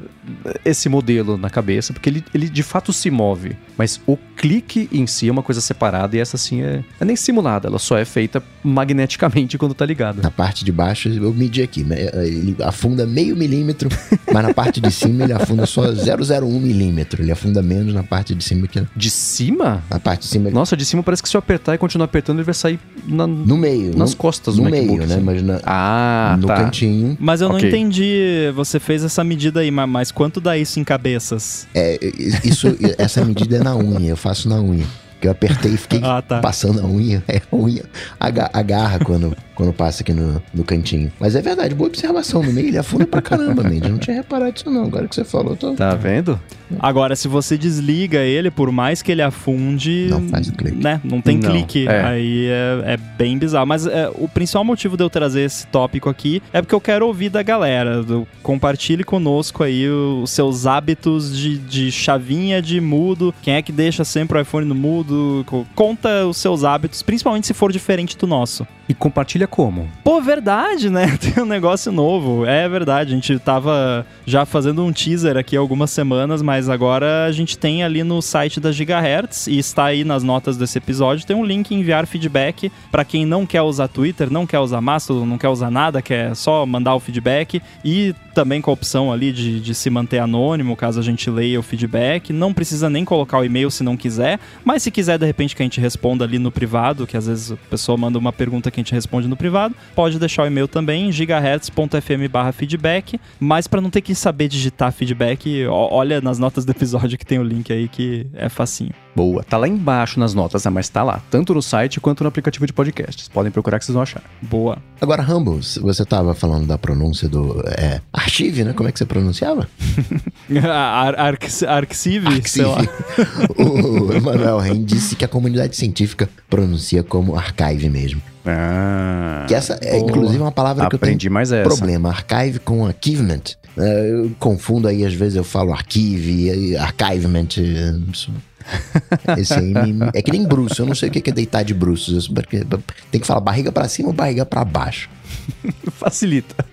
esse 0.65 0.89
modelo 0.89 1.37
na 1.37 1.51
cabeça, 1.51 1.93
porque 1.93 2.09
ele, 2.09 2.25
ele 2.35 2.49
de 2.49 2.63
fato 2.63 2.93
se 2.93 3.11
move, 3.11 3.57
mas 3.77 4.01
o 4.07 4.17
clique 4.37 4.89
em 4.93 5.07
si 5.07 5.29
é 5.29 5.33
uma 5.33 5.43
coisa 5.43 5.61
separada 5.61 6.17
e 6.17 6.21
essa 6.21 6.37
sim 6.37 6.63
é, 6.63 6.85
é 7.01 7.05
nem 7.05 7.17
simulada, 7.17 7.69
ela 7.69 7.79
só 7.79 7.99
é 7.99 8.05
feita 8.05 8.43
magneticamente 8.63 9.59
quando 9.59 9.75
tá 9.75 9.85
ligada. 9.85 10.23
Na 10.23 10.31
parte 10.31 10.65
de 10.65 10.73
baixo, 10.73 11.09
eu 11.09 11.33
medi 11.35 11.63
aqui, 11.63 11.85
né? 11.85 12.09
ele 12.25 12.57
afunda 12.63 13.07
meio 13.07 13.37
milímetro, 13.37 13.89
mas 14.33 14.43
na 14.43 14.55
parte 14.55 14.81
de 14.81 14.91
cima 14.91 15.25
ele 15.25 15.33
afunda 15.33 15.67
só 15.67 15.83
0,01 15.93 16.43
milímetro. 16.61 17.23
Ele 17.23 17.31
afunda 17.33 17.61
menos 17.63 17.93
na 17.93 18.03
parte 18.03 18.35
de 18.35 18.43
cima 18.45 18.67
que 18.67 18.83
De 18.97 19.11
cima? 19.11 19.83
na 19.91 19.99
parte 19.99 20.23
de 20.23 20.27
cima. 20.29 20.49
ele- 20.49 20.55
Nossa, 20.55 20.77
de 20.77 20.85
cima 20.85 21.03
parece 21.03 21.23
que 21.23 21.29
se 21.29 21.37
eu 21.37 21.41
apertar 21.41 21.75
e 21.75 21.79
continuar 21.79 22.05
apertando, 22.07 22.39
ele 22.39 22.45
vai 22.45 22.55
sair 22.55 22.79
na- 23.07 23.27
No 23.27 23.57
meio. 23.57 23.97
nas 23.97 24.11
no, 24.13 24.17
costas 24.17 24.57
no 24.57 24.65
do 24.65 24.71
meio, 24.71 24.85
MacBook. 24.85 25.07
né? 25.09 25.15
assim. 25.15 25.25
Mas 25.25 25.43
na- 25.43 25.61
Ah, 25.65 26.37
no 26.41 26.47
tá. 26.47 26.57
cantinho. 26.57 27.17
Mas 27.21 27.41
eu 27.41 27.49
não 27.49 27.57
Ok. 27.57 27.69
entendi. 27.69 28.51
Você 28.55 28.79
fez 28.81 29.03
essa 29.05 29.23
medida 29.25 29.61
aí, 29.61 29.71
ma- 29.71 29.87
mas 29.87 30.11
quanto 30.19 30.41
dá 30.41 30.59
isso 30.59 30.81
em 30.81 30.85
cabeças? 30.85 31.69
É, 31.73 31.97
isso, 32.43 32.67
essa 32.99 33.25
medida 33.25 33.57
é 33.57 33.63
na 33.63 33.77
unha, 33.77 34.11
eu 34.11 34.17
faço 34.17 34.49
na 34.49 34.61
unha. 34.61 34.85
Que 35.21 35.27
eu 35.27 35.33
apertei 35.33 35.73
e 35.73 35.77
fiquei 35.77 36.01
Ah, 36.03 36.23
tá. 36.23 36.41
passando 36.41 36.81
a 36.81 36.85
unha. 36.87 37.23
É, 37.29 37.41
a 37.51 37.57
unha 37.57 37.85
aga- 38.21 38.51
agarra 38.53 38.99
quando, 39.01 39.37
quando 39.55 39.73
passa 39.73 40.03
aqui 40.03 40.13
no, 40.13 40.41
no 40.55 40.63
cantinho. 40.65 41.11
Mas 41.19 41.35
é 41.35 41.43
verdade, 41.43 41.75
boa 41.75 41.89
observação. 41.89 42.43
No 42.43 42.53
meio 42.53 42.69
ele 42.69 42.79
afunda 42.79 43.07
pra 43.07 43.21
caramba, 43.21 43.63
Mendes. 43.65 43.83
Eu 43.85 43.91
não 43.91 43.99
tinha 43.99 44.17
reparado 44.17 44.53
isso 44.57 44.71
não. 44.71 44.85
Agora 44.85 45.09
que 45.09 45.15
você 45.15 45.25
falou, 45.25 45.53
eu 45.53 45.57
tô... 45.57 45.75
Tá 45.75 45.95
vendo? 45.95 46.39
Agora, 46.79 47.17
se 47.17 47.27
você 47.29 47.57
desliga 47.59 48.19
ele, 48.21 48.51
por 48.51 48.71
mais 48.71 49.01
que 49.03 49.11
ele 49.11 49.23
afunde. 49.23 50.07
Não 50.11 50.29
faz 50.29 50.49
o 50.49 50.53
clique. 50.53 50.77
Né? 50.83 51.01
Não 51.03 51.21
tem 51.21 51.39
Não, 51.39 51.51
clique. 51.51 51.89
é. 51.89 52.03
Aí 52.05 52.47
é, 52.47 52.93
é 52.95 52.97
bem 52.97 53.39
bizarro. 53.39 53.67
Mas 53.67 53.87
é, 53.87 54.09
o 54.15 54.29
principal 54.29 54.63
motivo 54.65 54.97
de 54.97 55.03
eu 55.03 55.11
trazer 55.11 55.41
esse 55.43 55.67
tópico 55.69 56.09
aqui 56.09 56.43
é 56.53 56.61
porque 56.61 56.75
eu 56.75 56.81
quero 56.81 57.07
ouvir 57.07 57.31
da 57.31 57.43
galera. 57.43 58.03
Do, 58.03 58.27
compartilhe 58.43 59.03
conosco 59.03 59.63
aí 59.65 59.89
os 59.89 60.31
seus 60.31 60.67
hábitos 60.67 61.37
de, 61.37 61.59
de 61.59 61.91
chavinha 61.91 62.61
de 62.63 62.81
mudo. 62.81 63.35
Quem 63.43 63.55
é 63.55 63.63
que 63.63 63.73
deixa 63.73 64.05
sempre 64.05 64.39
o 64.39 64.41
iPhone 64.43 64.67
no 64.67 64.75
mudo? 64.75 65.08
Co- 65.47 65.67
Conta 65.75 66.27
os 66.27 66.37
seus 66.37 66.65
hábitos, 66.65 67.03
principalmente 67.03 67.47
se 67.47 67.55
for 67.55 67.73
diferente 67.73 68.17
do 68.17 68.27
nosso. 68.27 68.67
E 68.89 68.95
compartilha 68.95 69.47
como? 69.47 69.87
Pô, 70.03 70.19
verdade, 70.21 70.89
né? 70.89 71.17
Tem 71.21 71.43
um 71.43 71.47
negócio 71.47 71.93
novo. 71.93 72.47
É 72.47 72.67
verdade, 72.69 73.13
a 73.13 73.15
gente 73.15 73.39
tava 73.39 74.07
já 74.25 74.47
fazendo 74.47 74.83
um 74.83 74.93
teaser 74.93 75.37
aqui 75.37 75.57
há 75.57 75.61
algumas 75.61 75.91
semanas, 75.91 76.41
mas 76.41 76.69
agora 76.71 77.27
a 77.27 77.33
gente 77.33 77.59
tem 77.59 77.83
ali 77.85 78.03
no 78.03 78.23
site 78.23 78.59
da 78.61 78.73
Gigahertz 78.73 79.47
e 79.47 79.59
está 79.59 79.85
aí 79.85 80.05
nas 80.05 80.23
notas 80.23 80.57
desse 80.57 80.79
episódio, 80.79 81.27
tem 81.27 81.37
um 81.37 81.45
link 81.45 81.71
em 81.75 81.81
enviar 81.81 82.07
feedback 82.07 82.73
para 82.91 83.05
quem 83.05 83.27
não 83.27 83.45
quer 83.45 83.61
usar 83.63 83.89
Twitter, 83.89 84.31
não 84.33 84.47
quer 84.47 84.59
usar 84.59 84.81
Mastodon, 84.81 85.27
não 85.27 85.37
quer 85.39 85.49
usar 85.49 85.71
nada, 85.71 86.01
quer 86.01 86.35
só 86.35 86.65
mandar 86.65 86.95
o 86.95 87.01
feedback 87.01 87.61
e 87.85 88.15
também 88.35 88.61
com 88.63 88.71
a 88.71 88.75
opção 88.75 89.13
ali 89.13 89.33
de, 89.33 89.61
de 89.61 89.75
se 89.75 89.91
manter 89.91 90.19
anônimo, 90.21 90.77
caso 90.77 90.99
a 91.01 91.03
gente 91.03 91.29
leia 91.29 91.59
o 91.59 91.63
feedback. 91.63 92.33
Não 92.33 92.55
precisa 92.55 92.89
nem 92.89 93.05
colocar 93.05 93.39
o 93.39 93.45
e-mail 93.45 93.71
se 93.71 93.83
não 93.83 93.97
quiser, 93.97 94.39
mas 94.65 94.83
se 94.83 94.91
quiser 94.99 95.17
de 95.17 95.25
repente 95.25 95.55
que 95.55 95.63
a 95.63 95.65
gente 95.65 95.81
responda 95.81 96.25
ali 96.25 96.41
no 96.41 96.51
privado, 96.51 97.07
que 97.07 97.17
às 97.17 97.29
vezes 97.29 97.53
a 97.53 97.57
pessoa 97.71 97.97
manda 97.97 98.19
uma 98.19 98.33
pergunta 98.33 98.69
que 98.69 98.81
a 98.81 98.83
gente 98.83 98.93
responde 98.93 99.29
no 99.29 99.37
privado, 99.37 99.73
pode 99.95 100.19
deixar 100.19 100.43
o 100.43 100.47
e-mail 100.47 100.67
também, 100.67 101.13
gigahertz.fm 101.13 102.29
barra 102.29 102.51
feedback, 102.51 103.21
mas 103.39 103.69
para 103.69 103.81
não 103.81 103.91
ter 103.91 104.01
que 104.01 104.13
saber 104.13 104.49
digitar 104.49 104.91
feedback, 104.91 105.65
olha 105.69 106.21
nas 106.21 106.41
notas 106.41 106.65
do 106.65 106.73
episódio 106.73 107.17
que 107.17 107.25
tem 107.25 107.39
o 107.39 107.45
link 107.45 107.73
aí 107.73 107.87
que 107.87 108.27
é 108.35 108.49
facinho. 108.49 108.91
Boa. 109.15 109.43
Tá 109.43 109.57
lá 109.57 109.67
embaixo 109.67 110.21
nas 110.21 110.33
notas, 110.33 110.65
né? 110.65 110.71
mas 110.71 110.89
tá 110.89 111.03
lá. 111.03 111.21
Tanto 111.29 111.53
no 111.53 111.61
site 111.61 111.99
quanto 112.01 112.23
no 112.23 112.29
aplicativo 112.29 112.65
de 112.67 112.73
podcasts. 112.73 113.29
Podem 113.29 113.51
procurar 113.51 113.81
que 113.81 113.85
vocês 113.85 113.95
vão 113.95 114.03
achar. 114.03 114.23
Boa. 114.41 114.79
Agora, 115.01 115.23
Rambo, 115.23 115.59
você 115.61 116.05
tava 116.05 116.35
falando 116.37 116.69
da 116.69 116.79
pronúncia 116.79 117.29
do... 117.29 117.61
É, 117.67 118.01
Archive, 118.13 118.63
né? 118.63 118.73
Como 118.73 118.89
é 118.89 118.93
que 118.93 118.99
você 118.99 119.05
pronunciava? 119.05 119.69
Ar 120.73 121.19
Arx- 121.19 121.65
Arxive, 121.65 122.49
sei 122.49 122.65
lá. 122.65 122.79
o 123.59 124.13
Emanuel 124.13 124.59
Ren 124.59 124.85
disse 124.89 125.15
que 125.15 125.25
a 125.25 125.29
comunidade 125.29 125.77
científica 125.77 126.29
pronuncia 126.49 127.03
como 127.03 127.37
archive 127.37 127.89
mesmo. 127.89 128.21
Ah. 128.47 129.45
Que 129.47 129.55
essa 129.55 129.79
é, 129.83 129.99
Boa. 129.99 130.11
inclusive, 130.11 130.41
uma 130.43 130.51
palavra 130.53 130.89
que 130.89 130.95
eu 130.95 130.99
tenho 130.99 131.11
Aprendi 131.13 131.29
mais 131.31 131.53
essa. 131.53 131.69
problema. 131.69 132.09
Archive 132.11 132.59
com 132.61 132.87
archivement. 132.87 133.43
É, 133.77 134.11
eu 134.11 134.31
confundo 134.39 134.89
aí, 134.89 135.05
às 135.05 135.13
vezes 135.15 135.37
eu 135.37 135.45
falo 135.45 135.73
archive, 135.73 136.77
archivement. 136.77 137.49
é, 137.59 139.39
Esse 139.41 139.55
aí 139.55 139.73
me- 139.93 140.11
é 140.15 140.21
que 140.23 140.31
nem 140.33 140.45
bruxo, 140.47 140.83
eu 140.83 140.87
não 140.87 140.95
sei 140.95 141.09
o 141.09 141.13
que 141.13 141.29
é 141.31 141.33
deitar 141.33 141.63
de 141.63 141.73
bruços. 141.75 142.27
porque 142.29 142.65
Tem 143.11 143.21
que 143.21 143.27
falar 143.27 143.41
barriga 143.41 143.71
pra 143.71 143.87
cima 143.89 144.09
ou 144.09 144.15
barriga 144.15 144.45
pra 144.47 144.65
baixo. 144.65 145.09
Facilita. 145.93 146.65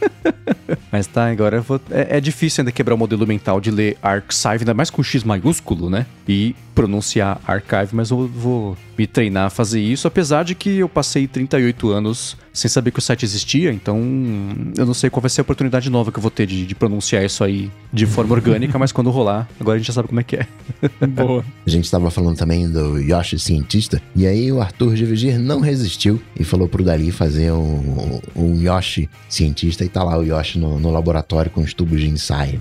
Mas 0.92 1.06
tá, 1.06 1.28
agora 1.30 1.56
eu 1.58 1.62
vou... 1.62 1.80
é, 1.90 2.18
é 2.18 2.20
difícil 2.20 2.62
ainda 2.62 2.70
quebrar 2.72 2.94
o 2.94 2.98
modelo 2.98 3.26
mental 3.26 3.60
de 3.60 3.70
ler 3.70 3.96
Archive, 4.02 4.60
ainda 4.60 4.74
mais 4.74 4.90
com 4.90 5.02
X 5.02 5.24
maiúsculo, 5.24 5.90
né? 5.90 6.06
E 6.28 6.54
pronunciar 6.78 7.40
Archive, 7.44 7.88
mas 7.92 8.10
eu 8.10 8.28
vou 8.28 8.76
me 8.96 9.04
treinar 9.04 9.46
a 9.46 9.50
fazer 9.50 9.80
isso, 9.80 10.06
apesar 10.06 10.44
de 10.44 10.54
que 10.54 10.78
eu 10.78 10.88
passei 10.88 11.26
38 11.26 11.90
anos 11.90 12.36
sem 12.52 12.68
saber 12.68 12.90
que 12.90 12.98
o 12.98 13.02
site 13.02 13.24
existia, 13.24 13.72
então 13.72 14.00
eu 14.76 14.84
não 14.84 14.94
sei 14.94 15.08
qual 15.08 15.20
vai 15.20 15.30
ser 15.30 15.40
a 15.40 15.42
oportunidade 15.42 15.88
nova 15.88 16.10
que 16.10 16.18
eu 16.18 16.22
vou 16.22 16.30
ter 16.30 16.46
de, 16.46 16.66
de 16.66 16.74
pronunciar 16.74 17.24
isso 17.24 17.44
aí 17.44 17.70
de 17.92 18.04
forma 18.04 18.34
orgânica, 18.34 18.76
mas 18.78 18.90
quando 18.90 19.10
rolar, 19.10 19.48
agora 19.60 19.76
a 19.76 19.78
gente 19.78 19.86
já 19.86 19.92
sabe 19.92 20.08
como 20.08 20.18
é 20.18 20.24
que 20.24 20.36
é. 20.36 20.46
Boa. 21.06 21.44
A 21.64 21.70
gente 21.70 21.84
estava 21.84 22.10
falando 22.10 22.36
também 22.36 22.68
do 22.68 22.98
Yoshi 22.98 23.38
cientista, 23.38 24.02
e 24.14 24.26
aí 24.26 24.50
o 24.50 24.60
Arthur 24.60 24.94
de 24.94 25.04
Vigir 25.04 25.38
não 25.38 25.60
resistiu 25.60 26.20
e 26.38 26.42
falou 26.42 26.68
pro 26.68 26.82
Dali 26.82 27.12
fazer 27.12 27.52
um, 27.52 28.20
um 28.34 28.60
Yoshi 28.60 29.08
cientista, 29.28 29.84
e 29.84 29.88
tá 29.88 30.02
lá 30.02 30.18
o 30.18 30.24
Yoshi 30.24 30.58
no, 30.58 30.80
no 30.80 30.90
laboratório 30.90 31.52
com 31.52 31.60
os 31.60 31.72
tubos 31.72 32.00
de 32.00 32.08
ensaio. 32.08 32.60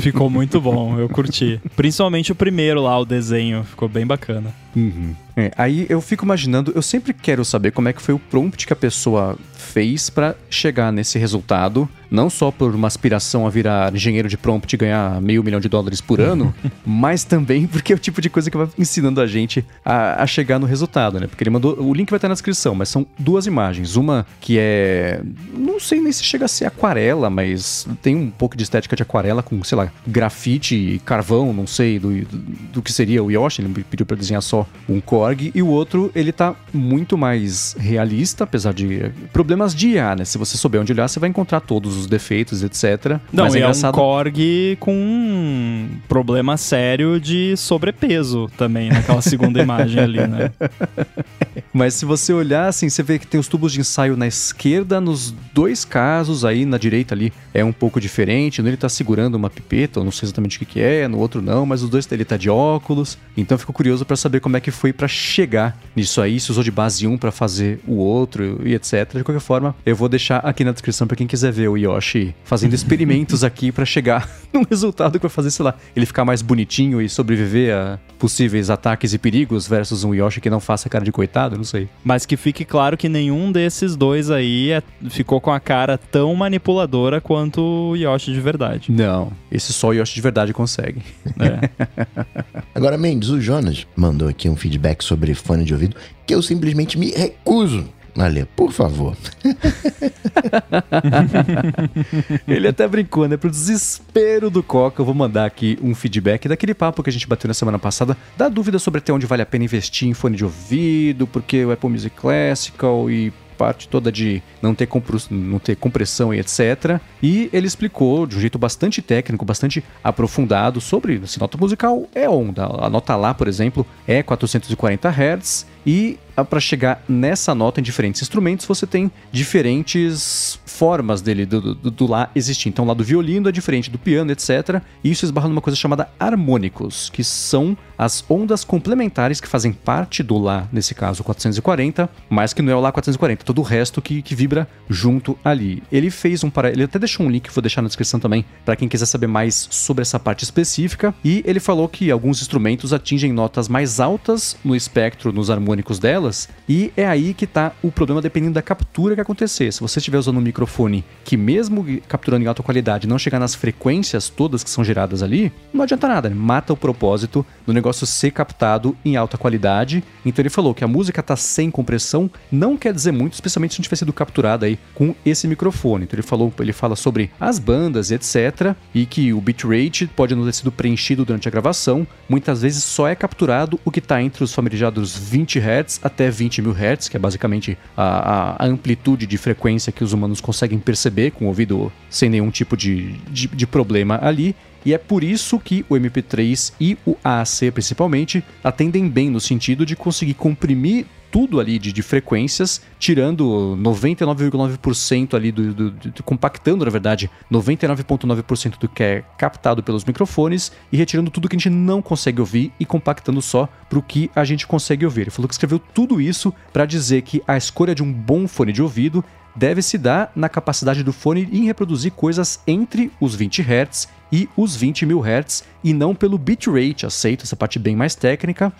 Ficou 0.00 0.30
muito 0.30 0.58
bom, 0.60 0.98
eu 0.98 1.08
curti. 1.08 1.60
Principalmente 1.76 2.32
o 2.32 2.34
primeiro 2.34 2.71
lá, 2.80 2.98
o 2.98 3.04
desenho, 3.04 3.64
ficou 3.64 3.88
bem 3.88 4.06
bacana. 4.06 4.54
Uhum. 4.74 5.14
É, 5.36 5.50
aí 5.56 5.86
eu 5.88 6.00
fico 6.00 6.24
imaginando, 6.24 6.72
eu 6.74 6.82
sempre 6.82 7.12
quero 7.12 7.44
saber 7.44 7.70
como 7.72 7.88
é 7.88 7.92
que 7.92 8.02
foi 8.02 8.14
o 8.14 8.18
prompt 8.18 8.66
que 8.66 8.72
a 8.72 8.76
pessoa 8.76 9.38
fez 9.54 10.10
para 10.10 10.34
chegar 10.50 10.92
nesse 10.92 11.18
resultado, 11.18 11.88
não 12.10 12.28
só 12.28 12.50
por 12.50 12.74
uma 12.74 12.86
aspiração 12.86 13.46
a 13.46 13.50
virar 13.50 13.94
engenheiro 13.94 14.28
de 14.28 14.36
prompt 14.36 14.74
e 14.74 14.76
ganhar 14.76 15.20
meio 15.22 15.42
milhão 15.42 15.60
de 15.60 15.68
dólares 15.68 16.00
por 16.00 16.20
ano, 16.20 16.54
mas 16.84 17.24
também 17.24 17.66
porque 17.66 17.92
é 17.92 17.96
o 17.96 17.98
tipo 17.98 18.20
de 18.20 18.28
coisa 18.28 18.50
que 18.50 18.56
vai 18.56 18.68
ensinando 18.78 19.20
a 19.20 19.26
gente 19.26 19.64
a, 19.82 20.22
a, 20.22 20.26
chegar 20.26 20.58
no 20.58 20.66
resultado, 20.66 21.18
né? 21.18 21.26
Porque 21.26 21.42
ele 21.42 21.50
mandou, 21.50 21.80
o 21.80 21.94
link 21.94 22.10
vai 22.10 22.18
estar 22.18 22.28
na 22.28 22.34
descrição, 22.34 22.74
mas 22.74 22.90
são 22.90 23.06
duas 23.18 23.46
imagens, 23.46 23.96
uma 23.96 24.26
que 24.40 24.58
é, 24.58 25.22
não 25.56 25.80
sei 25.80 26.00
nem 26.00 26.12
se 26.12 26.24
chega 26.24 26.44
a 26.44 26.48
ser 26.48 26.66
aquarela, 26.66 27.30
mas 27.30 27.86
tem 28.02 28.14
um 28.14 28.30
pouco 28.30 28.56
de 28.56 28.64
estética 28.64 28.94
de 28.94 29.02
aquarela 29.02 29.42
com, 29.42 29.64
sei 29.64 29.78
lá, 29.78 29.90
grafite 30.06 30.74
e 30.74 30.98
carvão, 30.98 31.52
não 31.54 31.66
sei 31.66 31.98
do, 31.98 32.12
do, 32.12 32.38
do 32.74 32.82
que 32.82 32.92
seria 32.92 33.24
o 33.24 33.30
Yoshi, 33.30 33.62
ele 33.62 33.84
pediu 33.88 34.04
para 34.04 34.16
desenhar 34.16 34.42
só 34.42 34.61
um 34.88 35.00
Korg, 35.00 35.50
e 35.54 35.62
o 35.62 35.68
outro 35.68 36.10
ele 36.14 36.32
tá 36.32 36.54
muito 36.72 37.16
mais 37.16 37.74
realista, 37.78 38.44
apesar 38.44 38.72
de 38.72 39.10
problemas 39.32 39.74
de 39.74 39.90
IA, 39.90 40.16
né? 40.16 40.24
Se 40.24 40.38
você 40.38 40.56
souber 40.56 40.80
onde 40.80 40.92
olhar, 40.92 41.08
você 41.08 41.20
vai 41.20 41.28
encontrar 41.28 41.60
todos 41.60 41.96
os 41.96 42.06
defeitos, 42.06 42.62
etc. 42.62 43.18
Não, 43.32 43.44
Mas 43.44 43.54
é, 43.54 43.58
é 43.58 43.60
engraçado... 43.60 43.94
um 43.94 43.98
Korg 43.98 44.76
com 44.80 44.94
um 44.94 45.88
problema 46.08 46.56
sério 46.56 47.20
de 47.20 47.56
sobrepeso 47.56 48.50
também 48.56 48.90
naquela 48.90 49.22
segunda 49.22 49.60
imagem 49.60 50.00
ali, 50.00 50.26
né? 50.26 50.50
Mas 51.72 51.94
se 51.94 52.04
você 52.04 52.32
olhar 52.32 52.68
assim, 52.68 52.88
você 52.88 53.02
vê 53.02 53.18
que 53.18 53.26
tem 53.26 53.40
os 53.40 53.48
tubos 53.48 53.72
de 53.72 53.80
ensaio 53.80 54.16
na 54.16 54.26
esquerda, 54.26 55.00
nos 55.00 55.34
dois 55.54 55.84
casos, 55.84 56.44
aí 56.44 56.66
na 56.66 56.76
direita 56.76 57.14
ali 57.14 57.32
é 57.54 57.64
um 57.64 57.72
pouco 57.72 58.00
diferente. 58.00 58.60
Ele 58.60 58.76
tá 58.76 58.88
segurando 58.88 59.36
uma 59.36 59.48
pipeta, 59.48 60.00
eu 60.00 60.04
não 60.04 60.12
sei 60.12 60.26
exatamente 60.26 60.56
o 60.56 60.58
que, 60.60 60.66
que 60.66 60.80
é, 60.80 61.08
no 61.08 61.18
outro 61.18 61.40
não, 61.40 61.64
mas 61.64 61.82
os 61.82 61.88
dois 61.88 62.10
ele 62.12 62.24
tá 62.24 62.36
de 62.36 62.50
óculos. 62.50 63.16
Então 63.36 63.54
eu 63.54 63.58
fico 63.58 63.72
curioso 63.72 64.04
para 64.04 64.16
saber 64.16 64.40
como 64.40 64.51
é 64.56 64.60
que 64.60 64.70
foi 64.70 64.92
para 64.92 65.08
chegar 65.08 65.76
nisso 65.94 66.20
aí, 66.20 66.40
se 66.40 66.50
usou 66.50 66.64
de 66.64 66.70
base 66.70 67.06
1 67.06 67.18
para 67.18 67.30
fazer 67.30 67.80
o 67.86 67.96
outro 67.96 68.60
e 68.64 68.74
etc. 68.74 69.16
De 69.16 69.24
qualquer 69.24 69.40
forma, 69.40 69.74
eu 69.84 69.94
vou 69.94 70.08
deixar 70.08 70.38
aqui 70.38 70.64
na 70.64 70.72
descrição 70.72 71.06
para 71.06 71.16
quem 71.16 71.26
quiser 71.26 71.52
ver 71.52 71.68
o 71.68 71.76
Yoshi 71.76 72.34
fazendo 72.44 72.74
experimentos 72.74 73.44
aqui 73.44 73.70
para 73.70 73.84
chegar 73.84 74.28
num 74.52 74.64
resultado 74.68 75.18
que 75.18 75.22
vai 75.22 75.30
fazer, 75.30 75.50
sei 75.50 75.64
lá, 75.64 75.74
ele 75.94 76.06
ficar 76.06 76.24
mais 76.24 76.42
bonitinho 76.42 77.00
e 77.00 77.08
sobreviver 77.08 77.74
a 77.74 77.98
possíveis 78.18 78.70
ataques 78.70 79.12
e 79.12 79.18
perigos 79.18 79.66
versus 79.66 80.04
um 80.04 80.14
Yoshi 80.14 80.40
que 80.40 80.48
não 80.48 80.60
faça 80.60 80.88
cara 80.88 81.04
de 81.04 81.10
coitado, 81.10 81.56
não 81.56 81.64
sei. 81.64 81.88
Mas 82.04 82.24
que 82.24 82.36
fique 82.36 82.64
claro 82.64 82.96
que 82.96 83.08
nenhum 83.08 83.50
desses 83.50 83.96
dois 83.96 84.30
aí 84.30 84.70
é, 84.70 84.82
ficou 85.10 85.40
com 85.40 85.50
a 85.50 85.58
cara 85.58 85.98
tão 85.98 86.32
manipuladora 86.34 87.20
quanto 87.20 87.60
o 87.60 87.96
Yoshi 87.96 88.32
de 88.32 88.40
verdade. 88.40 88.92
Não, 88.92 89.32
esse 89.50 89.72
só 89.72 89.88
o 89.88 89.92
Yoshi 89.92 90.14
de 90.14 90.20
verdade 90.20 90.52
consegue. 90.52 91.02
É. 91.40 91.68
Agora, 92.74 92.96
Mendes, 92.96 93.28
o 93.28 93.40
Jonas 93.40 93.86
mandou 93.96 94.28
aqui 94.28 94.41
um 94.50 94.56
feedback 94.56 95.02
sobre 95.02 95.34
fone 95.34 95.64
de 95.64 95.72
ouvido 95.72 95.96
que 96.26 96.34
eu 96.34 96.42
simplesmente 96.42 96.98
me 96.98 97.10
recuso 97.10 97.88
a 98.20 98.26
ler, 98.26 98.46
por 98.46 98.72
favor. 98.72 99.16
Ele 102.46 102.68
até 102.68 102.86
brincou, 102.86 103.26
né? 103.26 103.36
Pro 103.36 103.50
desespero 103.50 104.50
do 104.50 104.62
Coca, 104.62 105.00
eu 105.00 105.06
vou 105.06 105.14
mandar 105.14 105.46
aqui 105.46 105.78
um 105.82 105.94
feedback 105.94 106.48
daquele 106.48 106.74
papo 106.74 107.02
que 107.02 107.10
a 107.10 107.12
gente 107.12 107.26
bateu 107.26 107.48
na 107.48 107.54
semana 107.54 107.78
passada, 107.78 108.16
da 108.36 108.48
dúvida 108.48 108.78
sobre 108.78 108.98
até 108.98 109.12
onde 109.12 109.26
vale 109.26 109.42
a 109.42 109.46
pena 109.46 109.64
investir 109.64 110.08
em 110.08 110.14
fone 110.14 110.36
de 110.36 110.44
ouvido, 110.44 111.26
porque 111.26 111.64
o 111.64 111.72
Apple 111.72 111.88
Music 111.88 112.14
Classical 112.14 113.10
e 113.10 113.32
parte 113.52 113.88
toda 113.88 114.10
de 114.10 114.42
não 114.60 114.74
ter, 114.74 114.88
não 115.30 115.58
ter 115.58 115.76
compressão 115.76 116.32
e 116.32 116.40
etc. 116.40 117.00
E 117.22 117.48
ele 117.52 117.66
explicou 117.66 118.26
de 118.26 118.36
um 118.36 118.40
jeito 118.40 118.58
bastante 118.58 119.00
técnico, 119.00 119.44
bastante 119.44 119.84
aprofundado 120.02 120.80
sobre 120.80 121.20
se 121.26 121.38
nota 121.38 121.56
musical 121.58 122.06
é 122.14 122.28
onda. 122.28 122.64
A 122.64 122.90
nota 122.90 123.14
lá, 123.16 123.32
por 123.34 123.48
exemplo, 123.48 123.86
é 124.06 124.22
440 124.22 125.08
Hz 125.08 125.71
e 125.86 126.18
para 126.48 126.60
chegar 126.60 127.04
nessa 127.06 127.54
nota 127.54 127.80
em 127.80 127.82
diferentes 127.82 128.22
instrumentos, 128.22 128.64
você 128.64 128.86
tem 128.86 129.10
diferentes 129.30 130.58
formas 130.64 131.20
dele, 131.20 131.44
do, 131.44 131.74
do, 131.74 131.90
do, 131.90 132.06
Lá 132.12 132.30
existir. 132.34 132.68
Então, 132.68 132.84
lá 132.84 132.94
do 132.94 133.04
violino 133.04 133.48
é 133.48 133.52
diferente 133.52 133.90
do 133.90 133.98
piano, 133.98 134.32
etc. 134.32 134.82
E 135.04 135.10
isso 135.10 135.24
esbarra 135.24 135.48
numa 135.48 135.60
coisa 135.60 135.76
chamada 135.76 136.08
harmônicos, 136.18 137.10
que 137.10 137.22
são 137.22 137.76
as 137.96 138.24
ondas 138.28 138.64
complementares 138.64 139.40
que 139.40 139.46
fazem 139.46 139.72
parte 139.72 140.22
do 140.22 140.38
Lá, 140.38 140.66
nesse 140.72 140.94
caso 140.94 141.22
440, 141.22 142.08
mas 142.28 142.52
que 142.52 142.62
não 142.62 142.72
é 142.72 142.76
o 142.76 142.80
Lá 142.80 142.90
440, 142.90 143.44
todo 143.44 143.58
o 143.58 143.62
resto 143.62 144.00
que, 144.00 144.22
que 144.22 144.34
vibra 144.34 144.66
junto 144.88 145.38
ali. 145.44 145.82
Ele 145.92 146.10
fez 146.10 146.42
um 146.42 146.50
para 146.50 146.70
ele 146.70 146.84
até 146.84 146.98
deixou 146.98 147.26
um 147.26 147.30
link 147.30 147.44
que 147.44 147.54
vou 147.54 147.62
deixar 147.62 147.82
na 147.82 147.88
descrição 147.88 148.18
também 148.18 148.44
para 148.64 148.74
quem 148.74 148.88
quiser 148.88 149.06
saber 149.06 149.26
mais 149.26 149.68
sobre 149.70 150.02
essa 150.02 150.18
parte 150.18 150.42
específica. 150.42 151.14
E 151.24 151.42
ele 151.46 151.60
falou 151.60 151.88
que 151.88 152.10
alguns 152.10 152.40
instrumentos 152.40 152.92
atingem 152.92 153.32
notas 153.32 153.68
mais 153.68 154.00
altas 154.00 154.56
no 154.64 154.74
espectro, 154.74 155.32
nos 155.32 155.50
harmônicos 155.50 155.71
delas, 155.98 156.48
e 156.68 156.92
é 156.96 157.06
aí 157.06 157.34
que 157.34 157.46
tá 157.46 157.72
o 157.82 157.90
problema 157.90 158.20
dependendo 158.20 158.54
da 158.54 158.62
captura 158.62 159.14
que 159.14 159.20
acontecer. 159.20 159.72
Se 159.72 159.80
você 159.80 159.98
estiver 159.98 160.18
usando 160.18 160.38
um 160.38 160.40
microfone 160.40 161.04
que 161.24 161.36
mesmo 161.36 161.84
capturando 162.08 162.44
em 162.44 162.48
alta 162.48 162.62
qualidade 162.62 163.06
não 163.06 163.18
chegar 163.18 163.38
nas 163.38 163.54
frequências 163.54 164.28
todas 164.28 164.62
que 164.64 164.70
são 164.70 164.84
geradas 164.84 165.22
ali, 165.22 165.52
não 165.72 165.82
adianta 165.82 166.08
nada, 166.08 166.28
né? 166.28 166.34
mata 166.34 166.72
o 166.72 166.76
propósito 166.76 167.44
do 167.66 167.72
negócio 167.72 168.06
ser 168.06 168.30
captado 168.30 168.96
em 169.04 169.16
alta 169.16 169.38
qualidade. 169.38 170.02
Então 170.24 170.42
ele 170.42 170.50
falou 170.50 170.74
que 170.74 170.84
a 170.84 170.88
música 170.88 171.22
tá 171.22 171.36
sem 171.36 171.70
compressão, 171.70 172.30
não 172.50 172.76
quer 172.76 172.92
dizer 172.92 173.12
muito, 173.12 173.34
especialmente 173.34 173.74
se 173.74 173.80
não 173.80 173.84
tiver 173.84 173.96
sido 173.96 174.12
capturada 174.12 174.66
aí 174.66 174.78
com 174.94 175.14
esse 175.24 175.46
microfone. 175.46 176.04
Então 176.04 176.16
ele 176.16 176.26
falou, 176.26 176.52
ele 176.60 176.72
fala 176.72 176.96
sobre 176.96 177.30
as 177.40 177.58
bandas, 177.58 178.10
etc, 178.10 178.74
e 178.94 179.06
que 179.06 179.32
o 179.32 179.40
bitrate 179.40 180.06
pode 180.06 180.34
não 180.34 180.44
ter 180.44 180.52
sido 180.52 180.72
preenchido 180.72 181.24
durante 181.24 181.48
a 181.48 181.50
gravação, 181.50 182.06
muitas 182.28 182.62
vezes 182.62 182.84
só 182.84 183.08
é 183.08 183.14
capturado 183.14 183.78
o 183.84 183.90
que 183.90 183.98
está 183.98 184.22
entre 184.22 184.44
os 184.44 184.52
familiarizados 184.52 185.16
20 185.16 185.58
Hz 185.62 186.00
até 186.02 186.30
20 186.30 186.60
mil 186.62 186.72
Hz, 186.72 187.08
que 187.08 187.16
é 187.16 187.20
basicamente 187.20 187.78
a, 187.96 188.56
a, 188.62 188.66
amplitude 188.66 189.26
de 189.26 189.38
frequência 189.38 189.92
que 189.92 190.04
os 190.04 190.12
humanos 190.12 190.40
conseguem 190.40 190.78
perceber 190.78 191.30
com 191.30 191.44
o 191.44 191.48
ouvido 191.48 191.92
sem 192.10 192.28
nenhum 192.28 192.50
tipo 192.50 192.76
de, 192.76 193.12
de, 193.30 193.48
de 193.48 193.66
problema 193.66 194.18
ali. 194.22 194.54
E 194.84 194.92
é 194.92 194.98
por 194.98 195.22
isso 195.22 195.60
que 195.60 195.86
o 195.88 195.94
MP3 195.94 196.72
e 196.80 196.98
o 197.06 197.16
AAC, 197.22 197.70
principalmente, 197.72 198.42
atendem 198.64 199.08
bem 199.08 199.30
no 199.30 199.40
sentido 199.40 199.86
de 199.86 199.94
conseguir 199.94 200.34
comprimir 200.34 201.06
tudo 201.32 201.58
ali 201.58 201.78
de, 201.78 201.92
de 201.92 202.02
frequências, 202.02 202.82
tirando 202.98 203.76
99,9% 203.80 205.32
ali 205.34 205.50
do, 205.50 205.72
do, 205.72 205.90
do, 205.90 206.22
compactando, 206.22 206.84
na 206.84 206.90
verdade, 206.90 207.30
99,9% 207.50 208.78
do 208.78 208.86
que 208.86 209.02
é 209.02 209.24
captado 209.38 209.82
pelos 209.82 210.04
microfones 210.04 210.70
e 210.92 210.96
retirando 210.96 211.30
tudo 211.30 211.48
que 211.48 211.56
a 211.56 211.58
gente 211.58 211.70
não 211.70 212.02
consegue 212.02 212.38
ouvir 212.38 212.70
e 212.78 212.84
compactando 212.84 213.40
só 213.40 213.66
para 213.88 213.98
o 213.98 214.02
que 214.02 214.30
a 214.36 214.44
gente 214.44 214.66
consegue 214.66 215.06
ouvir. 215.06 215.22
Ele 215.22 215.30
falou 215.30 215.48
que 215.48 215.54
escreveu 215.54 215.78
tudo 215.78 216.20
isso 216.20 216.52
para 216.70 216.84
dizer 216.84 217.22
que 217.22 217.42
a 217.48 217.56
escolha 217.56 217.94
de 217.94 218.02
um 218.02 218.12
bom 218.12 218.46
fone 218.46 218.70
de 218.70 218.82
ouvido 218.82 219.24
deve 219.54 219.82
se 219.82 219.98
dar 219.98 220.32
na 220.34 220.48
capacidade 220.48 221.02
do 221.02 221.12
fone 221.12 221.48
em 221.52 221.64
reproduzir 221.64 222.12
coisas 222.12 222.60
entre 222.66 223.10
os 223.20 223.34
20 223.34 223.62
Hz 223.62 224.08
e 224.30 224.48
os 224.56 224.74
20 224.74 225.04
mil 225.06 225.20
Hz 225.20 225.64
e 225.84 225.92
não 225.92 226.14
pelo 226.14 226.38
bitrate, 226.38 227.04
aceito 227.04 227.44
essa 227.44 227.56
parte 227.56 227.78
bem 227.78 227.94
mais 227.94 228.14
técnica 228.14 228.72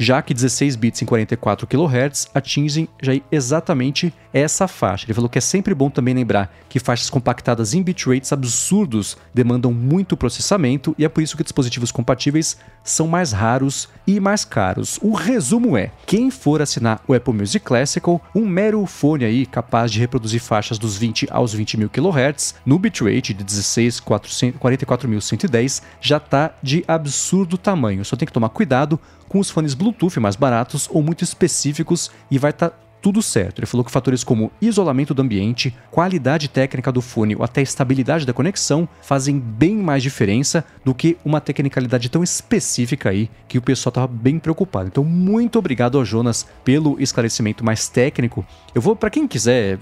já 0.00 0.22
que 0.22 0.32
16 0.32 0.76
bits 0.76 1.02
em 1.02 1.04
44 1.04 1.66
kHz 1.66 2.30
atingem 2.34 2.88
já 3.02 3.12
exatamente 3.30 4.14
essa 4.32 4.66
faixa. 4.66 5.04
Ele 5.04 5.12
falou 5.12 5.28
que 5.28 5.36
é 5.36 5.42
sempre 5.42 5.74
bom 5.74 5.90
também 5.90 6.14
lembrar 6.14 6.50
que 6.70 6.78
faixas 6.78 7.10
compactadas 7.10 7.74
em 7.74 7.82
bitrates 7.82 8.32
absurdos 8.32 9.18
demandam 9.34 9.74
muito 9.74 10.16
processamento 10.16 10.94
e 10.96 11.04
é 11.04 11.08
por 11.08 11.22
isso 11.22 11.36
que 11.36 11.42
dispositivos 11.42 11.92
compatíveis 11.92 12.56
são 12.82 13.06
mais 13.06 13.32
raros 13.32 13.90
e 14.06 14.18
mais 14.18 14.42
caros. 14.42 14.98
O 15.02 15.12
resumo 15.12 15.76
é: 15.76 15.90
quem 16.06 16.30
for 16.30 16.62
assinar 16.62 17.02
o 17.06 17.12
Apple 17.12 17.34
Music 17.34 17.62
Classical, 17.62 18.22
um 18.34 18.46
mero 18.46 18.86
fone 18.86 19.26
aí 19.26 19.44
capaz 19.44 19.92
de 19.92 20.00
reproduzir 20.00 20.40
faixas 20.40 20.78
dos 20.78 20.96
20 20.96 21.28
aos 21.30 21.52
20 21.52 21.76
mil 21.76 21.90
kHz 21.90 22.54
no 22.64 22.78
bitrate 22.78 23.34
de 23.34 23.44
16 23.44 24.00
44.110 24.00 25.82
já 26.00 26.16
está 26.16 26.54
de 26.62 26.82
absurdo 26.88 27.58
tamanho. 27.58 28.02
Só 28.02 28.16
tem 28.16 28.24
que 28.24 28.32
tomar 28.32 28.48
cuidado 28.48 28.98
com 29.30 29.38
os 29.38 29.48
fones 29.48 29.74
Bluetooth 29.74 30.18
mais 30.18 30.34
baratos 30.34 30.88
ou 30.92 31.00
muito 31.00 31.22
específicos 31.22 32.10
e 32.28 32.36
vai 32.36 32.50
estar 32.50 32.70
tá 32.70 32.76
tudo 33.00 33.22
certo. 33.22 33.60
Ele 33.60 33.66
falou 33.66 33.84
que 33.84 33.92
fatores 33.92 34.24
como 34.24 34.50
isolamento 34.60 35.14
do 35.14 35.22
ambiente, 35.22 35.72
qualidade 35.88 36.48
técnica 36.48 36.90
do 36.90 37.00
fone 37.00 37.36
ou 37.36 37.44
até 37.44 37.62
estabilidade 37.62 38.26
da 38.26 38.32
conexão 38.32 38.88
fazem 39.00 39.38
bem 39.38 39.76
mais 39.76 40.02
diferença 40.02 40.64
do 40.84 40.92
que 40.92 41.16
uma 41.24 41.40
tecnicalidade 41.40 42.08
tão 42.08 42.24
específica 42.24 43.10
aí 43.10 43.30
que 43.46 43.56
o 43.56 43.62
pessoal 43.62 43.92
estava 43.92 44.08
bem 44.08 44.36
preocupado. 44.38 44.88
Então, 44.88 45.04
muito 45.04 45.60
obrigado 45.60 45.96
ao 45.96 46.04
Jonas 46.04 46.44
pelo 46.64 47.00
esclarecimento 47.00 47.64
mais 47.64 47.88
técnico. 47.88 48.44
Eu 48.74 48.82
vou, 48.82 48.96
para 48.96 49.10
quem 49.10 49.28
quiser, 49.28 49.78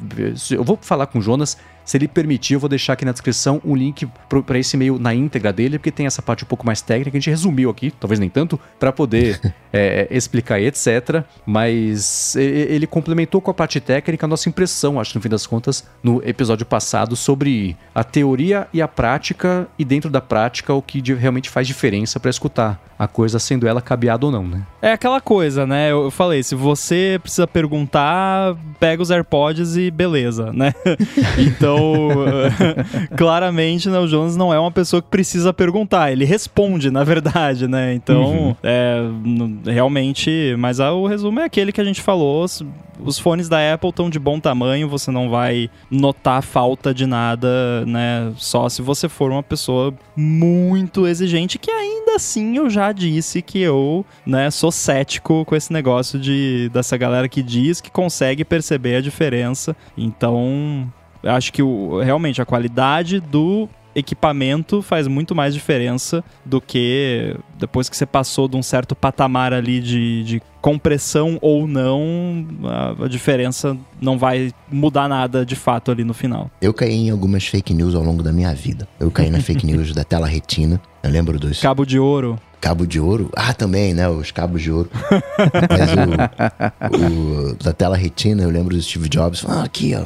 eu 0.51 0.63
vou 0.63 0.79
falar 0.81 1.07
com 1.07 1.19
o 1.19 1.23
Jonas 1.23 1.57
se 1.89 1.97
ele 1.97 2.07
permitir, 2.07 2.53
eu 2.53 2.61
vou 2.61 2.69
deixar 2.69 2.93
aqui 2.93 3.03
na 3.07 3.13
descrição 3.13 3.63
um 3.65 3.75
link 3.75 4.07
para 4.45 4.59
esse 4.59 4.77
e-mail 4.77 4.99
na 4.99 5.15
íntegra 5.15 5.51
dele, 5.51 5.79
porque 5.79 5.91
tem 5.91 6.05
essa 6.05 6.21
parte 6.21 6.45
um 6.45 6.47
pouco 6.47 6.67
mais 6.67 6.83
técnica, 6.83 7.17
a 7.17 7.19
gente 7.19 7.31
resumiu 7.31 7.71
aqui, 7.71 7.91
talvez 7.91 8.21
nem 8.21 8.29
tanto, 8.29 8.61
para 8.79 8.93
poder 8.93 9.41
é, 9.73 10.07
explicar 10.11 10.61
e 10.61 10.67
etc. 10.67 11.25
Mas 11.47 12.37
ele 12.37 12.87
complementou 12.87 13.41
com 13.41 13.51
a 13.51 13.55
parte 13.55 13.81
técnica 13.81 14.27
a 14.27 14.29
nossa 14.29 14.49
impressão, 14.49 15.01
acho, 15.01 15.17
no 15.17 15.21
fim 15.21 15.29
das 15.29 15.47
contas, 15.47 15.87
no 16.03 16.23
episódio 16.25 16.67
passado, 16.67 17.17
sobre 17.17 17.77
a 17.95 18.05
teoria 18.05 18.67
e 18.73 18.83
a 18.83 18.89
prática, 18.89 19.67
e 19.79 19.85
dentro 19.85 20.11
da 20.11 20.21
prática, 20.21 20.73
o 20.73 20.83
que 20.83 21.01
realmente 21.15 21.51
faz 21.51 21.67
diferença 21.67 22.19
para 22.21 22.31
escutar 22.31 22.81
a 22.99 23.07
coisa, 23.07 23.39
sendo 23.39 23.69
ela 23.69 23.81
cabeada 23.81 24.27
ou 24.27 24.33
não, 24.33 24.45
né? 24.45 24.63
É 24.83 24.93
aquela 24.93 25.21
coisa, 25.21 25.65
né? 25.65 25.93
Eu 25.93 26.11
falei, 26.11 26.43
se 26.43 26.57
você 26.57 27.19
precisa 27.23 27.47
perguntar, 27.47 28.57
pega 28.81 29.01
os 29.01 29.11
AirPods 29.11 29.77
e 29.77 29.89
beleza, 29.89 30.53
né? 30.53 30.75
então, 31.39 32.09
claramente, 33.17 33.89
né, 33.89 33.99
o 33.99 34.09
Jones 34.09 34.35
não 34.35 34.53
é 34.53 34.59
uma 34.59 34.73
pessoa 34.73 35.01
que 35.01 35.09
precisa 35.09 35.53
perguntar, 35.53 36.11
ele 36.11 36.25
responde, 36.25 36.91
na 36.91 37.05
verdade, 37.05 37.69
né? 37.69 37.95
Então, 37.95 38.25
uhum. 38.25 38.57
é, 38.65 39.03
realmente, 39.71 40.55
mas 40.59 40.81
o 40.81 41.07
resumo 41.07 41.41
é 41.41 41.45
aquele 41.45 41.73
que 41.73 41.81
a 41.81 41.85
gente 41.85 42.01
falou, 42.01 42.45
os 43.01 43.19
fones 43.19 43.49
da 43.49 43.75
Apple 43.75 43.91
estão 43.91 44.11
de 44.11 44.19
bom 44.19 44.41
tamanho, 44.41 44.89
você 44.89 45.11
não 45.11 45.31
vai 45.31 45.71
notar 45.91 46.43
falta 46.43 46.93
de 46.93 47.07
nada, 47.07 47.85
né? 47.87 48.33
Só 48.37 48.69
se 48.69 48.83
você 48.83 49.09
for 49.09 49.31
uma 49.31 49.43
pessoa 49.43 49.95
muito 50.17 51.07
exigente, 51.07 51.59
que 51.59 51.71
ainda 51.71 52.17
assim 52.17 52.57
eu 52.57 52.69
já 52.69 52.93
disse 52.93 53.41
que 53.43 53.61
eu, 53.61 54.05
né, 54.27 54.51
sou 54.51 54.73
cético 54.73 55.45
com 55.45 55.55
esse 55.55 55.73
negócio 55.73 56.19
de 56.19 56.69
dessa 56.73 56.97
galera 56.97 57.29
que 57.29 57.43
diz 57.43 57.81
que 57.81 57.91
consegue 57.91 58.45
perceber 58.45 58.97
a 58.97 59.01
diferença. 59.01 59.77
Então, 59.97 60.93
acho 61.23 61.53
que 61.53 61.63
o, 61.63 62.01
realmente 62.01 62.43
a 62.43 62.47
qualidade 62.47 63.21
do 63.21 63.69
equipamento 63.99 64.83
faz 64.83 65.07
muito 65.07 65.35
mais 65.35 65.55
diferença 65.55 66.25
do 66.45 66.61
que 66.61 67.37
depois 67.59 67.89
que 67.89 67.97
você 67.97 68.07
passou 68.07 68.49
de 68.49 68.57
um 68.57 68.63
certo 68.63 68.95
patamar 68.95 69.53
ali 69.53 69.81
de, 69.81 70.25
de 70.25 70.43
compressão 70.61 71.39
ou 71.41 71.67
não, 71.67 72.47
a, 72.65 73.05
a, 73.05 73.09
diferença 73.09 73.77
não 74.01 74.19
vai 74.19 74.53
mudar 74.71 75.09
nada 75.09 75.45
de 75.45 75.57
fato 75.57 75.91
ali 75.91 76.05
no 76.05 76.15
final. 76.15 76.51
Eu 76.61 76.75
caí 76.75 76.95
em 76.95 77.11
algumas 77.11 77.47
fake 77.47 77.73
news 77.75 77.95
ao 77.95 78.03
longo 78.03 78.23
da 78.23 78.33
minha 78.33 78.55
vida. 78.55 78.89
Eu 78.99 79.11
caí 79.11 79.31
na 79.31 79.41
fake 79.41 79.67
news 79.67 79.93
da 79.93 80.05
tela 80.05 80.27
retina. 80.27 80.81
Eu 81.03 81.11
lembro 81.11 81.39
dos. 81.39 81.61
Cabo 81.61 81.85
de 81.85 81.99
ouro. 81.99 82.39
Cabo 82.61 82.87
de 82.87 82.99
ouro? 82.99 83.31
Ah, 83.37 83.55
também, 83.55 83.95
né? 83.95 84.09
Os 84.09 84.33
cabos 84.33 84.61
de 84.61 84.73
ouro. 84.73 84.91
Mas 85.71 85.91
o, 86.93 87.53
o, 87.53 87.55
da 87.55 87.73
tela 87.73 87.97
retina, 87.97 88.43
eu 88.43 88.51
lembro 88.51 88.75
do 88.75 88.83
Steve 88.83 89.09
Jobs. 89.09 89.45
Ah, 89.47 89.63
aqui, 89.63 89.95
ó. 89.95 90.05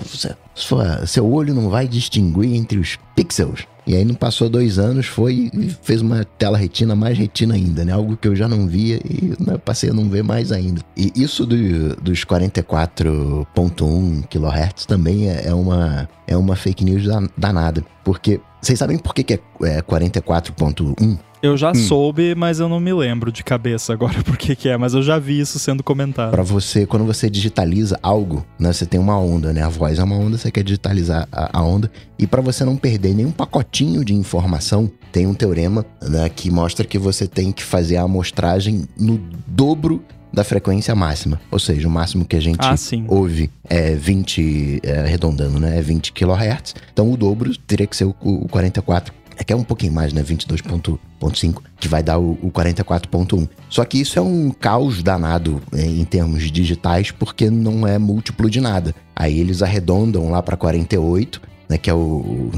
Sua, 0.54 1.06
seu 1.06 1.30
olho 1.32 1.54
não 1.54 1.70
vai 1.70 1.88
distinguir 1.88 2.54
entre 2.54 2.78
os 2.78 2.98
pixels. 3.16 3.66
E 3.86 3.96
aí 3.96 4.04
não 4.04 4.14
passou 4.14 4.48
dois 4.48 4.78
anos, 4.78 5.06
foi 5.06 5.50
e 5.52 5.70
fez 5.82 6.00
uma 6.00 6.24
tela 6.24 6.56
retina 6.56 6.94
mais 6.94 7.18
retina 7.18 7.54
ainda, 7.54 7.84
né? 7.84 7.92
Algo 7.92 8.16
que 8.16 8.28
eu 8.28 8.36
já 8.36 8.46
não 8.46 8.66
via 8.66 8.98
e 8.98 9.34
né, 9.40 9.58
passei 9.58 9.90
a 9.90 9.92
não 9.92 10.08
ver 10.08 10.22
mais 10.22 10.52
ainda. 10.52 10.80
E 10.96 11.12
isso 11.16 11.44
do, 11.44 11.96
dos 11.96 12.24
44.1 12.24 14.24
kHz 14.28 14.86
também 14.86 15.28
é, 15.28 15.48
é, 15.48 15.54
uma, 15.54 16.08
é 16.26 16.36
uma 16.36 16.54
fake 16.54 16.84
news 16.84 17.04
danada. 17.36 17.84
Porque 18.04 18.40
vocês 18.62 18.78
sabem 18.78 18.96
por 18.96 19.12
que, 19.12 19.24
que 19.24 19.34
é, 19.34 19.40
é 19.62 19.82
44.1? 19.82 21.18
Eu 21.42 21.56
já 21.56 21.72
hum. 21.72 21.74
soube, 21.74 22.36
mas 22.36 22.60
eu 22.60 22.68
não 22.68 22.78
me 22.78 22.92
lembro 22.92 23.32
de 23.32 23.42
cabeça 23.42 23.92
agora 23.92 24.14
por 24.22 24.36
que, 24.36 24.54
que 24.54 24.68
é, 24.68 24.76
mas 24.76 24.94
eu 24.94 25.02
já 25.02 25.18
vi 25.18 25.40
isso 25.40 25.58
sendo 25.58 25.82
comentado. 25.82 26.30
Para 26.30 26.44
você, 26.44 26.86
quando 26.86 27.04
você 27.04 27.28
digitaliza 27.28 27.98
algo, 28.00 28.46
né, 28.56 28.72
você 28.72 28.86
tem 28.86 29.00
uma 29.00 29.18
onda, 29.18 29.52
né? 29.52 29.62
A 29.62 29.68
voz 29.68 29.98
é 29.98 30.04
uma 30.04 30.14
onda, 30.14 30.38
você 30.38 30.52
quer 30.52 30.62
digitalizar 30.62 31.26
a, 31.32 31.58
a 31.58 31.62
onda. 31.62 31.90
E 32.16 32.24
para 32.24 32.40
você 32.40 32.64
não 32.64 32.76
perder 32.76 33.12
nenhum 33.12 33.32
pacotinho 33.32 34.04
de 34.04 34.14
informação, 34.14 34.88
tem 35.10 35.26
um 35.26 35.34
teorema 35.34 35.84
né, 36.00 36.28
que 36.28 36.48
mostra 36.48 36.86
que 36.86 36.98
você 36.98 37.26
tem 37.26 37.50
que 37.50 37.64
fazer 37.64 37.96
a 37.96 38.02
amostragem 38.02 38.84
no 38.96 39.20
dobro 39.44 40.04
da 40.32 40.44
frequência 40.44 40.94
máxima. 40.94 41.40
Ou 41.50 41.58
seja, 41.58 41.86
o 41.86 41.90
máximo 41.90 42.24
que 42.24 42.36
a 42.36 42.40
gente 42.40 42.60
ah, 42.60 42.74
ouve 43.08 43.50
é 43.68 43.94
20, 43.94 44.80
é, 44.82 45.00
arredondando, 45.00 45.60
né? 45.60 45.78
É 45.78 45.82
20 45.82 46.12
kHz. 46.12 46.74
Então 46.92 47.10
o 47.12 47.16
dobro 47.16 47.56
teria 47.58 47.86
que 47.86 47.96
ser 47.96 48.04
o, 48.04 48.14
o 48.20 48.48
44 48.48 49.12
é 49.36 49.44
que 49.44 49.52
é 49.52 49.56
um 49.56 49.64
pouquinho 49.64 49.92
mais, 49.92 50.12
né? 50.12 50.22
22.5, 50.22 51.62
que 51.80 51.88
vai 51.88 52.02
dar 52.02 52.18
o, 52.18 52.32
o 52.42 52.50
44.1. 52.50 53.48
Só 53.68 53.84
que 53.84 54.00
isso 54.00 54.18
é 54.18 54.22
um 54.22 54.50
caos 54.50 55.02
danado 55.02 55.60
é, 55.72 55.84
em 55.84 56.04
termos 56.04 56.50
digitais, 56.50 57.10
porque 57.10 57.50
não 57.50 57.86
é 57.86 57.98
múltiplo 57.98 58.48
de 58.48 58.60
nada. 58.60 58.94
Aí 59.16 59.38
eles 59.38 59.62
arredondam 59.62 60.30
lá 60.30 60.42
para 60.42 60.56
48, 60.56 61.40
né? 61.68 61.78
Que 61.78 61.90
é 61.90 61.94
o. 61.94 62.50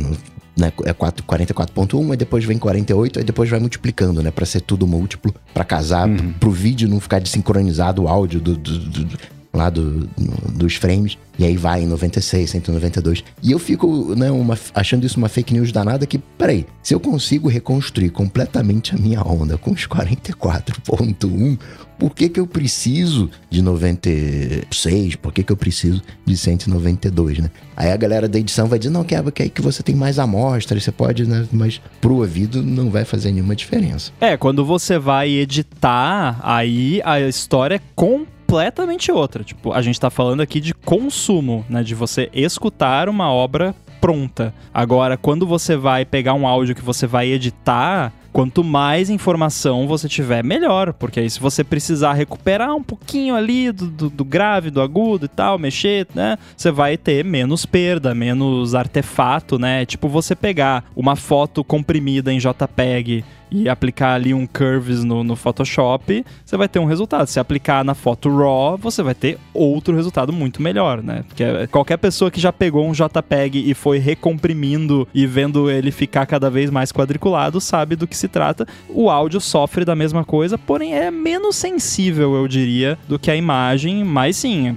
né, 0.57 0.73
é 0.85 0.93
44.1, 0.95 2.11
aí 2.11 2.17
depois 2.17 2.45
vem 2.45 2.59
48, 2.59 3.19
aí 3.19 3.25
depois 3.25 3.51
vai 3.51 3.59
multiplicando, 3.59 4.23
né? 4.23 4.31
Pra 4.31 4.47
ser 4.47 4.61
tudo 4.61 4.87
múltiplo, 4.87 5.35
para 5.53 5.65
casar, 5.65 6.09
uhum. 6.09 6.33
pro 6.35 6.51
vídeo 6.51 6.89
não 6.89 7.01
ficar 7.01 7.19
desincronizado 7.19 8.03
o 8.03 8.09
áudio 8.09 8.41
do, 8.41 8.57
do, 8.57 8.79
do, 8.79 9.19
lá 9.55 9.71
do, 9.71 10.09
dos 10.53 10.75
frames, 10.75 11.17
e 11.39 11.45
aí 11.45 11.57
vai 11.57 11.83
em 11.83 11.87
96, 11.87 12.51
192. 12.51 13.25
E 13.43 13.53
eu 13.53 13.59
fico 13.59 14.15
né, 14.15 14.31
uma, 14.31 14.59
achando 14.75 15.07
isso 15.07 15.17
uma 15.17 15.29
fake 15.29 15.55
news 15.55 15.73
danada 15.73 16.07
que, 16.07 16.19
peraí, 16.19 16.67
se 16.83 16.95
eu 16.95 17.01
consigo 17.01 17.49
reconstruir 17.49 18.11
completamente 18.11 18.95
a 18.95 18.99
minha 18.99 19.23
onda 19.23 19.57
com 19.57 19.71
os 19.71 19.87
44.1, 19.87 21.59
por 21.99 22.15
que 22.15 22.29
que 22.29 22.41
eu 22.41 22.47
preciso 22.47 23.31
de 23.49 23.63
96? 23.63 25.17
Por 25.17 25.33
que 25.33 25.43
que 25.43 25.53
eu 25.53 25.57
preciso 25.57 26.03
de 26.25 26.37
192, 26.37 27.39
né? 27.39 27.51
Aí 27.77 27.93
a 27.93 27.97
galera 27.97 28.29
da 28.29 28.39
edição 28.39 28.67
vai 28.67 28.79
dizer, 28.79 28.91
não, 28.91 29.03
é 29.03 29.31
que 29.31 29.43
aí 29.43 29.49
que 29.49 29.63
você 29.63 29.83
tem 29.83 29.95
mais 29.95 30.19
amostras, 30.19 30.83
você 30.83 30.93
pode, 30.93 31.27
né? 31.27 31.47
Mas 31.53 31.81
pro 32.01 32.17
ouvido 32.17 32.63
não 32.63 32.91
vai 32.91 33.05
fazer 33.05 33.31
nenhuma 33.31 33.55
diferença. 33.55 34.13
É, 34.21 34.37
quando 34.37 34.65
você 34.65 34.99
vai 34.99 35.31
editar, 35.31 36.41
aí 36.43 37.01
a 37.05 37.21
história 37.21 37.77
é 37.77 37.81
com 37.95 38.27
completamente 38.55 39.11
outra. 39.11 39.43
Tipo, 39.43 39.73
a 39.73 39.83
gente 39.83 39.99
tá 39.99 40.11
falando 40.11 40.41
aqui 40.41 40.61
de 40.61 40.75
consumo, 40.75 41.65
né? 41.69 41.83
De 41.83 41.95
você 41.95 42.31
escutar 42.33 43.09
uma 43.09 43.33
obra 43.33 43.75
pronta. 44.01 44.55
Agora, 44.73 45.17
quando 45.17 45.47
você 45.47 45.77
vai 45.77 46.05
pegar 46.05 46.35
um 46.35 46.47
áudio 46.47 46.75
que 46.75 46.83
você 46.83 47.07
vai 47.07 47.29
editar, 47.29 48.13
quanto 48.33 48.63
mais 48.63 49.09
informação 49.09 49.87
você 49.87 50.09
tiver, 50.09 50.45
melhor. 50.45 50.93
Porque 50.93 51.21
aí, 51.21 51.31
se 51.31 51.41
você 51.41 51.65
precisar 51.65 52.13
recuperar 52.13 52.75
um 52.75 52.83
pouquinho 52.83 53.35
ali 53.35 53.73
do, 53.73 53.87
do, 53.87 54.11
do, 54.11 54.25
grave, 54.25 54.71
do 54.71 54.83
agudo 54.83 55.25
e 55.25 55.29
tal, 55.29 55.59
mexer, 55.59 56.07
né? 56.15 56.37
Você 56.57 56.71
vai 56.71 56.97
ter 56.97 57.25
menos 57.25 57.65
perda, 57.65 58.15
menos 58.15 58.75
artefato, 58.75 59.59
né? 59.59 59.87
Tipo, 59.87 60.09
você 60.09 60.35
pegar 60.35 60.85
uma 60.95 61.17
foto 61.17 61.65
comprimida 61.65 62.33
em 62.33 62.39
JPEG 62.39 63.25
e 63.55 63.69
aplicar 63.69 64.15
ali 64.15 64.35
um 64.35 64.47
curves 64.47 65.05
no, 65.05 65.23
no 65.23 65.37
Photoshop, 65.37 66.25
você 66.45 66.57
vai 66.57 66.69
ter 66.69 66.81
um 66.81 66.85
resultado. 66.85 67.29
Se 67.29 67.39
aplicar 67.39 67.85
na 67.85 67.95
foto 67.95 68.29
RAW, 68.29 68.77
você 68.77 69.03
vai 69.03 69.15
ter 69.15 69.39
outro 69.53 69.95
resultado 69.95 70.33
muito 70.33 70.61
melhor, 70.61 71.03
né? 71.03 71.25
Porque 71.29 71.45
qualquer 71.69 71.97
pessoa 71.99 72.31
que 72.31 72.41
já 72.41 72.53
pegou 72.53 72.85
um 72.85 72.93
JPEG 72.93 73.71
e 73.71 73.75
foi 73.75 73.99
recomprimindo 73.99 75.07
e 75.15 75.25
vendo 75.27 75.71
ele 75.71 75.93
ficar 75.93 76.27
cada 76.27 76.51
vez 76.51 76.69
mais 76.69 76.91
quadriculado 76.91 77.61
sabe 77.61 77.95
do 77.95 78.07
que 78.09 78.17
se 78.17 78.27
trata. 78.27 78.67
O 78.89 79.09
áudio 79.09 79.41
sofre 79.41 79.85
da 79.85 79.95
mesma 79.95 80.25
coisa, 80.25 80.59
porém 80.59 80.95
é 80.95 81.11
menos 81.11 81.55
sensível, 81.55 82.35
eu 82.35 82.49
diria, 82.49 82.99
do 83.09 83.19
que 83.19 83.31
a 83.31 83.37
imagem. 83.37 84.03
Mas 84.03 84.37
sim, 84.37 84.77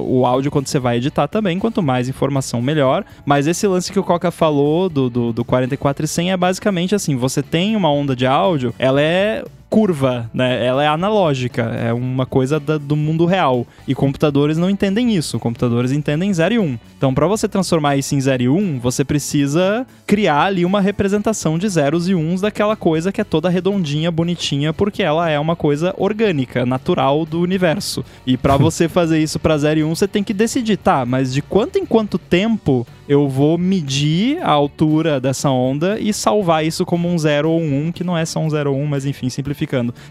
o 0.00 0.26
áudio, 0.26 0.50
quando 0.50 0.66
você 0.66 0.78
vai 0.78 0.98
editar 0.98 1.28
também, 1.28 1.58
quanto 1.58 1.82
mais 1.82 2.08
informação, 2.08 2.60
melhor. 2.60 3.04
Mas 3.24 3.46
esse 3.46 3.66
lance 3.66 3.90
que 3.90 3.98
o 3.98 4.04
Coca 4.04 4.30
falou 4.30 4.88
do, 4.88 5.08
do, 5.08 5.32
do 5.32 5.44
44 5.44 6.06
é 6.28 6.36
basicamente 6.36 6.94
assim: 6.94 7.16
você 7.16 7.42
tem 7.42 7.74
uma 7.74 7.90
onda 7.90 8.14
de 8.18 8.26
áudio, 8.26 8.74
ela 8.78 9.00
é 9.00 9.44
curva, 9.68 10.30
né? 10.32 10.64
Ela 10.64 10.82
é 10.82 10.88
analógica, 10.88 11.62
é 11.62 11.92
uma 11.92 12.26
coisa 12.26 12.58
da, 12.58 12.78
do 12.78 12.96
mundo 12.96 13.26
real. 13.26 13.66
E 13.86 13.94
computadores 13.94 14.56
não 14.56 14.70
entendem 14.70 15.14
isso, 15.14 15.38
computadores 15.38 15.92
entendem 15.92 16.32
0 16.32 16.54
e 16.54 16.58
1. 16.58 16.62
Um. 16.62 16.78
Então, 16.96 17.14
para 17.14 17.26
você 17.26 17.46
transformar 17.46 17.96
isso 17.96 18.14
em 18.14 18.20
0 18.20 18.42
e 18.42 18.48
1, 18.48 18.56
um, 18.56 18.78
você 18.78 19.04
precisa 19.04 19.86
criar 20.06 20.44
ali 20.44 20.64
uma 20.64 20.80
representação 20.80 21.58
de 21.58 21.68
zeros 21.68 22.08
e 22.08 22.14
uns 22.14 22.40
daquela 22.40 22.74
coisa 22.74 23.12
que 23.12 23.20
é 23.20 23.24
toda 23.24 23.48
redondinha, 23.48 24.10
bonitinha, 24.10 24.72
porque 24.72 25.02
ela 25.02 25.28
é 25.28 25.38
uma 25.38 25.54
coisa 25.54 25.94
orgânica, 25.96 26.66
natural 26.66 27.24
do 27.24 27.40
universo. 27.40 28.04
E 28.26 28.36
para 28.36 28.56
você 28.58 28.88
fazer 28.88 29.20
isso 29.20 29.38
para 29.38 29.58
0 29.58 29.80
e 29.80 29.84
1, 29.84 29.90
um, 29.90 29.94
você 29.94 30.08
tem 30.08 30.24
que 30.24 30.34
decidir, 30.34 30.78
tá, 30.78 31.04
mas 31.04 31.32
de 31.32 31.42
quanto 31.42 31.78
em 31.78 31.86
quanto 31.86 32.18
tempo 32.18 32.86
eu 33.08 33.26
vou 33.26 33.56
medir 33.56 34.38
a 34.42 34.50
altura 34.50 35.18
dessa 35.18 35.48
onda 35.48 35.98
e 35.98 36.12
salvar 36.12 36.64
isso 36.64 36.84
como 36.84 37.08
um 37.08 37.16
0 37.16 37.50
ou 37.50 37.60
um 37.60 37.86
1, 37.88 37.92
que 37.92 38.04
não 38.04 38.18
é 38.18 38.24
só 38.26 38.38
um 38.38 38.50
0 38.50 38.72
ou 38.72 38.78
1, 38.78 38.86
mas 38.86 39.06
enfim, 39.06 39.30
simplificando 39.30 39.57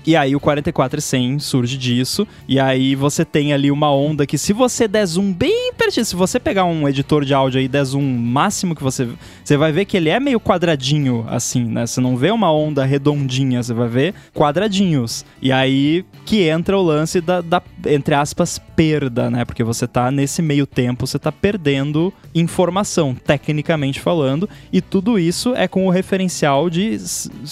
E 0.06 0.16
aí 0.16 0.36
o 0.36 0.40
44 0.40 1.02
surge 1.40 1.78
disso, 1.78 2.28
e 2.48 2.60
aí 2.60 2.96
você 2.96 3.24
tem 3.24 3.54
ali 3.54 3.72
uma 3.72 3.92
onda 3.94 4.26
que 4.26 4.38
se 4.38 4.54
você 4.54 4.88
der 4.88 5.06
zoom 5.06 5.32
bem 5.32 5.72
pertinho, 5.74 6.06
se 6.06 6.16
você 6.16 6.40
pegar 6.40 6.66
um 6.66 6.88
editor 6.88 7.24
de 7.24 7.34
áudio 7.34 7.62
e 7.62 7.68
der 7.68 7.84
zoom 7.84 8.04
máximo 8.04 8.76
que 8.76 8.84
você... 8.84 9.08
Você 9.44 9.58
vai 9.58 9.72
ver 9.72 9.86
que 9.86 9.98
ele 9.98 10.10
é 10.10 10.20
meio 10.20 10.40
quadradinho, 10.40 11.26
assim, 11.30 11.64
né? 11.64 11.86
Você 11.86 12.02
não 12.02 12.18
vê 12.18 12.32
uma 12.32 12.52
onda 12.52 12.84
redondinha, 12.84 13.62
você 13.64 13.74
vai 13.74 13.88
ver 13.88 14.14
quadradinhos. 14.34 15.26
E 15.42 15.52
aí 15.52 16.06
que 16.26 16.44
entra 16.44 16.78
o 16.78 16.82
lance 16.82 17.22
da, 17.22 17.42
da 17.42 17.62
entre 17.86 18.16
aspas, 18.16 18.62
perda, 18.78 19.32
né? 19.32 19.44
Porque 19.44 19.64
você 19.64 19.88
tá 19.88 20.12
nesse 20.12 20.40
meio 20.40 20.68
tempo, 20.68 21.08
você 21.08 21.18
tá 21.18 21.32
perdendo 21.32 22.14
informação, 22.36 23.16
tecnicamente 23.16 24.00
falando, 24.00 24.48
e 24.72 24.82
tudo 24.82 25.18
isso 25.18 25.56
é 25.56 25.68
com 25.68 25.88
o 25.88 25.90
referencial 25.90 26.70
de 26.70 26.96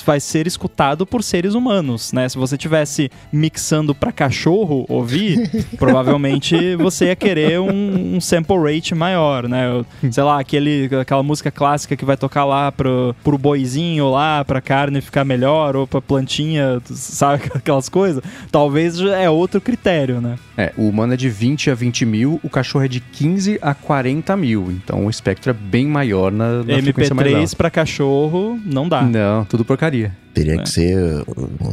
vai 0.06 0.20
ser 0.20 0.46
escutado 0.46 1.04
por 1.04 1.24
seres 1.24 1.56
humanos, 1.56 2.14
né? 2.14 2.30
Se 2.30 2.38
você 2.38 2.56
tivesse 2.56 3.10
mixando 3.34 3.96
para 3.96 4.12
cachorro 4.12 4.86
ouvir, 4.88 5.50
provavelmente 5.80 6.76
você 6.76 7.06
ia 7.06 7.16
querer 7.16 7.60
um, 7.60 8.18
um, 8.18 8.22
sample 8.22 8.58
rate 8.58 8.94
maior, 8.94 9.48
né? 9.48 9.84
Sei 10.12 10.24
lá, 10.24 10.40
aquele, 10.40 10.88
aquela 11.02 11.24
música 11.24 11.50
clássica 11.50 11.96
que 11.96 12.06
vai 12.06 12.18
tocar 12.18 12.46
lá 12.46 12.72
pro, 12.72 13.16
pro 13.24 13.38
boizinho 13.38 14.12
lá, 14.12 14.46
pra 14.46 14.62
carne 14.62 15.02
ficar 15.02 15.26
melhor, 15.26 15.76
ou 15.76 15.88
pra 15.88 16.00
plantinha, 16.00 16.80
sabe? 16.86 17.46
Aquelas 17.56 17.90
coisas. 17.90 18.24
Talvez 18.52 19.00
é 19.00 19.28
outro 19.28 19.60
critério, 19.60 20.22
né? 20.22 20.38
É, 20.56 20.72
o 20.78 20.88
humano 20.88 21.15
é 21.16 21.18
de 21.18 21.30
20 21.30 21.72
a 21.72 21.76
20 21.76 22.06
mil, 22.06 22.40
o 22.44 22.50
cachorro 22.50 22.86
é 22.86 22.88
de 22.88 23.00
15 23.00 23.58
a 23.62 23.74
40 23.74 24.36
mil. 24.38 24.72
Então 24.72 25.06
o 25.06 25.10
espectro 25.10 25.50
é 25.50 25.54
bem 25.54 25.88
maior 25.88 26.32
na, 26.32 26.64
na 26.64 26.64
MP3 26.64 27.56
para 27.56 27.70
cachorro 27.70 28.60
não 28.64 28.88
dá. 28.88 29.02
Não, 29.02 29.46
tudo 29.46 29.66
porcaria. 29.66 30.16
Teria 30.34 30.56
é. 30.56 30.58
que 30.58 30.70
ser 30.70 30.96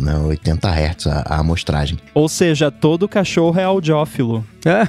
né, 0.00 0.16
80 0.16 0.68
Hz 0.68 1.06
a, 1.06 1.20
a, 1.26 1.40
amostragem. 1.40 1.98
Ou 2.14 2.28
seja, 2.28 2.70
todo 2.70 3.08
cachorro 3.08 3.58
é 3.58 3.64
audiófilo. 3.64 4.46
É. 4.64 4.88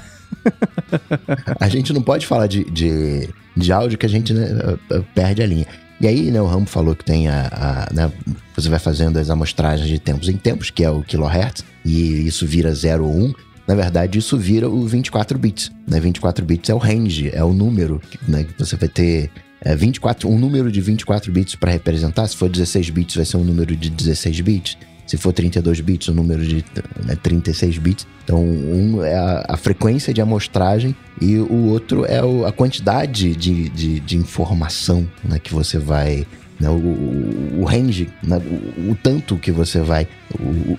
a 1.60 1.68
gente 1.68 1.92
não 1.92 2.02
pode 2.02 2.28
falar 2.28 2.48
de, 2.48 2.64
de, 2.66 3.30
de 3.56 3.72
áudio 3.72 3.98
que 3.98 4.06
a 4.06 4.10
gente 4.10 4.34
né, 4.34 4.48
perde 5.16 5.42
a 5.42 5.46
linha. 5.46 5.66
E 6.00 6.08
aí, 6.08 6.32
né, 6.32 6.42
o 6.42 6.46
Rambo 6.46 6.68
falou 6.68 6.96
que 6.96 7.06
tem 7.06 7.30
a, 7.30 7.48
a 7.90 7.94
né, 7.94 8.12
você 8.56 8.70
vai 8.70 8.80
fazendo 8.80 9.18
as 9.18 9.30
amostragens 9.30 9.88
de 9.88 10.00
tempos 10.00 10.28
em 10.28 10.38
tempos, 10.38 10.70
que 10.70 10.84
é 10.84 10.90
o 10.90 11.02
kilohertz, 11.02 11.64
e 11.86 12.28
isso 12.28 12.46
vira 12.46 12.74
0 12.74 13.06
ou 13.06 13.12
1. 13.12 13.24
Um. 13.24 13.34
Na 13.68 13.76
verdade, 13.76 14.20
isso 14.20 14.38
vira 14.38 14.70
o 14.70 14.86
24 14.86 15.38
bits. 15.38 15.72
Né? 15.88 16.00
24 16.00 16.46
bits 16.46 16.70
é 16.70 16.74
o 16.74 16.78
range, 16.78 17.30
é 17.34 17.44
o 17.44 17.54
número 17.54 18.02
né, 18.28 18.44
que 18.44 18.54
você 18.58 18.76
vai 18.76 18.90
ter 18.90 19.30
é, 19.62 19.76
24, 19.76 20.30
um 20.30 20.38
número 20.38 20.72
de 20.72 20.82
24 20.82 21.32
bits 21.32 21.56
para 21.56 21.72
representar. 21.72 22.28
Se 22.28 22.36
for 22.36 22.50
16 22.50 22.90
bits, 22.90 23.16
vai 23.16 23.26
ser 23.26 23.38
um 23.38 23.44
número 23.44 23.76
de 23.76 23.90
16 23.90 24.42
bits. 24.42 24.78
Se 25.06 25.18
for 25.18 25.34
32 25.34 25.82
bits, 25.82 26.10
um 26.10 26.14
número 26.14 26.46
de 26.46 26.64
né, 27.06 27.16
36 27.22 27.78
bits. 27.78 28.08
Então, 28.24 28.42
um 28.42 29.04
é 29.04 29.16
a, 29.16 29.46
a, 29.50 29.58
frequência 29.58 30.14
de 30.14 30.22
amostragem 30.22 30.96
e 31.22 31.38
o 31.38 31.68
outro 31.68 32.06
é 32.06 32.24
o, 32.24 32.46
a 32.46 32.52
quantidade 32.52 33.36
de, 33.36 33.70
de, 33.70 34.00
de 34.00 34.18
informação 34.18 35.08
né, 35.24 35.40
que 35.40 35.54
você 35.54 35.78
vai 35.78 36.26
né, 36.60 36.70
o, 36.70 37.60
o, 37.60 37.66
range, 37.66 38.10
né, 38.24 38.38
o, 38.38 38.92
o, 38.92 38.96
tanto 39.02 39.38
que 39.38 39.52
você 39.52 39.82
vai, 39.82 40.08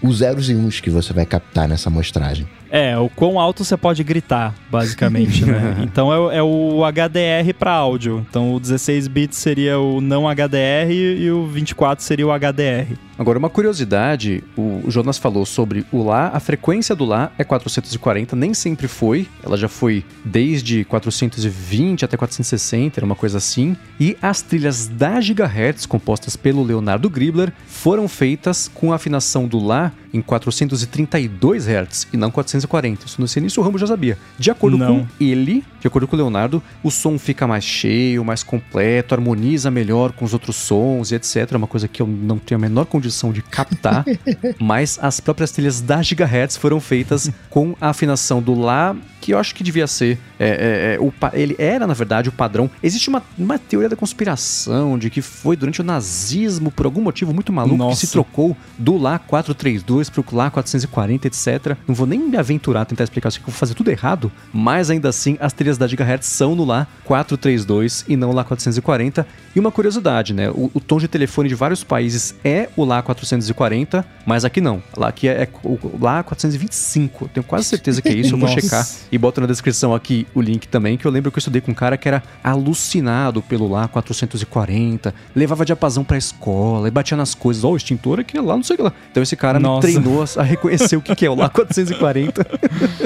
os 0.03 0.19
zeros 0.19 0.49
e 0.49 0.55
uns 0.55 0.81
que 0.81 0.91
você 0.91 1.13
vai 1.13 1.27
captar 1.27 1.69
nessa 1.69 1.91
amostragem. 1.91 2.47
É, 2.77 2.99
o 2.99 3.09
quão 3.09 3.39
alto 3.39 3.65
você 3.65 3.77
pode 3.77 4.03
gritar, 4.03 4.53
basicamente, 4.69 5.45
né? 5.45 5.77
Então 5.87 6.13
é, 6.13 6.39
é 6.39 6.43
o 6.43 6.81
HDR 6.85 7.55
para 7.57 7.71
áudio. 7.71 8.27
Então 8.29 8.53
o 8.53 8.59
16 8.59 9.07
bits 9.07 9.39
seria 9.39 9.79
o 9.79 10.01
não 10.01 10.25
HDR 10.29 10.91
e 10.91 11.31
o 11.31 11.47
24 11.47 12.05
seria 12.05 12.27
o 12.27 12.33
HDR. 12.33 12.99
Agora, 13.17 13.39
uma 13.39 13.49
curiosidade, 13.49 14.43
o 14.57 14.83
Jonas 14.89 15.19
falou 15.19 15.47
sobre 15.47 15.87
o 15.93 16.03
Lá, 16.03 16.33
a 16.35 16.41
frequência 16.41 16.97
do 16.97 17.05
Lá 17.05 17.31
é 17.39 17.45
440, 17.45 18.35
nem 18.35 18.53
sempre 18.53 18.89
foi, 18.89 19.29
ela 19.41 19.57
já 19.57 19.69
foi 19.69 20.05
desde 20.25 20.85
420 20.85 22.05
até 22.05 22.17
460, 22.17 22.99
era 22.99 23.07
uma 23.07 23.15
coisa 23.15 23.39
assim, 23.39 23.77
e 24.01 24.17
as 24.21 24.43
trilhas 24.43 24.89
da 24.89 25.21
Gigahertz, 25.21 25.87
compostas 25.87 26.35
pelo 26.35 26.65
Leonardo 26.65 27.09
Gribler, 27.09 27.53
foram 27.69 28.09
feitas 28.09 28.67
com 28.67 28.91
a 28.91 28.97
afinação 28.97 29.47
do 29.47 29.65
Lá 29.65 29.93
em 30.15 30.23
432 30.23 31.67
Hz 31.67 32.09
e 32.13 32.17
não 32.17 32.31
440. 32.31 33.05
Isso 33.05 33.21
no 33.21 33.27
início 33.37 33.61
o 33.61 33.65
Rambo 33.65 33.77
já 33.77 33.87
sabia. 33.87 34.17
De 34.39 34.51
acordo 34.51 34.79
não. 34.79 35.01
com 35.01 35.07
ele, 35.21 35.65
de 35.81 35.89
acordo 35.89 36.07
com 36.07 36.15
o 36.15 36.19
Leonardo, 36.19 36.63
o 36.83 36.91
som 36.91 37.19
fica 37.19 37.47
mais 37.47 37.65
cheio, 37.65 38.25
mais 38.25 38.45
completo, 38.45 39.13
harmoniza 39.13 39.71
melhor 39.71 40.13
com 40.13 40.25
os 40.25 40.33
outros 40.33 40.55
sons 40.55 41.11
e 41.11 41.17
etc. 41.17 41.53
É 41.53 41.57
uma 41.57 41.67
coisa 41.67 41.89
que 41.89 42.01
eu 42.01 42.07
não 42.07 42.39
tenho 42.39 42.59
a 42.59 42.63
menor 42.63 42.87
condição 42.87 43.33
de 43.33 43.43
captar, 43.43 44.05
mas 44.61 44.99
as 45.03 45.19
próprias 45.19 45.51
trilhas 45.51 45.81
da 45.81 46.01
Gigahertz 46.01 46.57
foram 46.57 46.79
feitas 46.79 47.31
com 47.51 47.75
a 47.81 47.89
afinação 47.89 48.41
do 48.41 48.55
Lá 48.55 48.97
que 49.25 49.33
eu 49.33 49.39
acho 49.39 49.55
que 49.55 49.65
devia 49.65 49.87
ser. 49.87 50.19
É, 50.39 50.49
é, 50.49 50.95
é, 50.95 51.01
o, 51.01 51.11
ele 51.33 51.57
era, 51.59 51.87
na 51.87 51.95
verdade, 51.95 52.29
o 52.29 52.33
padrão. 52.33 52.71
Existe 52.83 53.09
uma, 53.09 53.23
uma 53.39 53.59
teoria 53.59 53.89
da 53.89 53.97
conspiração 53.97 54.99
de 54.99 55.09
que 55.09 55.23
foi 55.23 55.57
durante 55.57 55.81
o 55.81 55.85
nazismo, 55.85 56.71
por 56.71 56.85
algum 56.85 57.01
motivo 57.01 57.33
muito 57.33 57.51
maluco, 57.51 57.75
Nossa. 57.79 57.99
que 57.99 58.07
se 58.07 58.13
trocou 58.13 58.55
do 58.77 58.99
Lá 58.99 59.19
432 59.19 60.11
pro 60.11 60.23
Lá 60.31 60.51
440, 60.51 61.27
etc. 61.27 61.75
Não 61.89 61.95
vou 61.95 62.07
nem 62.07 62.19
me 62.19 62.37
aventurar 62.37 62.83
a 62.83 62.85
tentar 62.85 63.05
explicar 63.05 63.31
isso, 63.31 63.39
que 63.39 63.45
eu 63.45 63.51
vou 63.51 63.59
fazer 63.59 63.73
tudo 63.73 63.91
errado, 63.91 64.31
mas 64.53 64.91
ainda 64.91 65.09
assim 65.09 65.39
as 65.41 65.55
trilhas 65.55 65.79
da 65.79 65.87
Gigahertz 65.87 66.27
são 66.27 66.55
no 66.55 66.63
Lá 66.63 66.87
432 67.05 68.05
e 68.07 68.17
não 68.17 68.31
Lá 68.31 68.45
440. 68.45 69.27
E 69.57 69.61
uma 69.61 69.71
curiosidade, 69.71 70.35
né? 70.35 70.51
O, 70.51 70.71
o, 70.75 70.81
tom 70.81 70.99
de 70.99 71.09
telefone 71.09 71.49
de 71.49 71.55
vários 71.55 71.83
países 71.83 72.35
é 72.45 72.69
o 72.77 72.85
Lá 72.85 73.01
440, 73.03 74.05
mas 74.27 74.45
aqui 74.45 74.61
não. 74.61 74.83
Lá 74.95 75.09
aqui 75.09 75.29
é, 75.29 75.45
é 75.45 75.49
o 75.63 75.79
Lá 75.99 76.23
425. 76.23 77.29
Tenho 77.29 77.45
quase 77.45 77.65
certeza 77.65 78.03
que 78.03 78.09
é 78.11 78.15
isso, 78.15 78.35
eu 78.35 78.39
vou 78.39 78.49
checar 78.49 78.87
e 79.15 79.19
boto 79.19 79.41
na 79.41 79.47
descrição 79.47 79.95
aqui 79.95 80.27
o 80.35 80.43
link 80.43 80.67
também, 80.67 80.97
que 80.97 81.07
eu 81.07 81.11
lembro 81.11 81.31
que 81.31 81.37
eu 81.37 81.41
estudei 81.41 81.61
com 81.61 81.71
um 81.71 81.75
cara 81.75 81.97
que 81.97 82.09
era 82.09 82.21
alucinado 82.43 83.41
pelo 83.41 83.69
lá 83.69 83.87
440, 83.87 85.15
levava 85.37 85.65
diapasão 85.65 86.03
pra 86.03 86.19
escola 86.19 86.89
e 86.89 86.91
batia 86.91 87.17
nas 87.17 87.33
coisas, 87.33 87.63
ó, 87.63 87.71
o 87.71 87.77
extintor 87.77 88.19
aqui 88.19 88.37
lá, 88.41 88.57
não 88.57 88.65
sei 88.65 88.75
o 88.75 88.77
que 88.77 88.83
lá. 88.83 88.93
Então 89.13 89.23
esse 89.23 89.37
cara 89.37 89.61
Nossa. 89.61 89.87
me 89.87 89.93
treinou 89.93 90.25
a 90.37 90.43
reconhecer 90.43 90.97
o 90.97 91.01
que, 91.01 91.15
que 91.15 91.25
é 91.25 91.31
o 91.31 91.35
lá 91.37 91.49
440. 91.49 92.45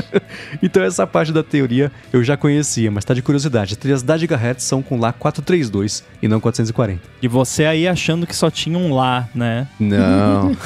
então 0.62 0.82
essa 0.82 1.06
parte 1.06 1.30
da 1.30 1.42
teoria 1.42 1.92
eu 2.10 2.24
já 2.24 2.38
conhecia, 2.38 2.90
mas 2.90 3.04
tá 3.04 3.12
de 3.12 3.20
curiosidade. 3.20 3.74
As 3.74 3.78
trilhas 3.78 4.02
da 4.02 4.16
Gigahertz 4.16 4.64
são 4.64 4.80
com 4.80 4.98
lá 4.98 5.12
432 5.12 6.04
e 6.22 6.26
não 6.26 6.40
440. 6.40 7.02
E 7.20 7.28
você 7.28 7.66
aí 7.66 7.86
achando 7.86 8.26
que 8.26 8.34
só 8.34 8.50
tinha 8.50 8.78
um 8.78 8.94
lá, 8.94 9.28
né? 9.34 9.68
Não. 9.78 10.56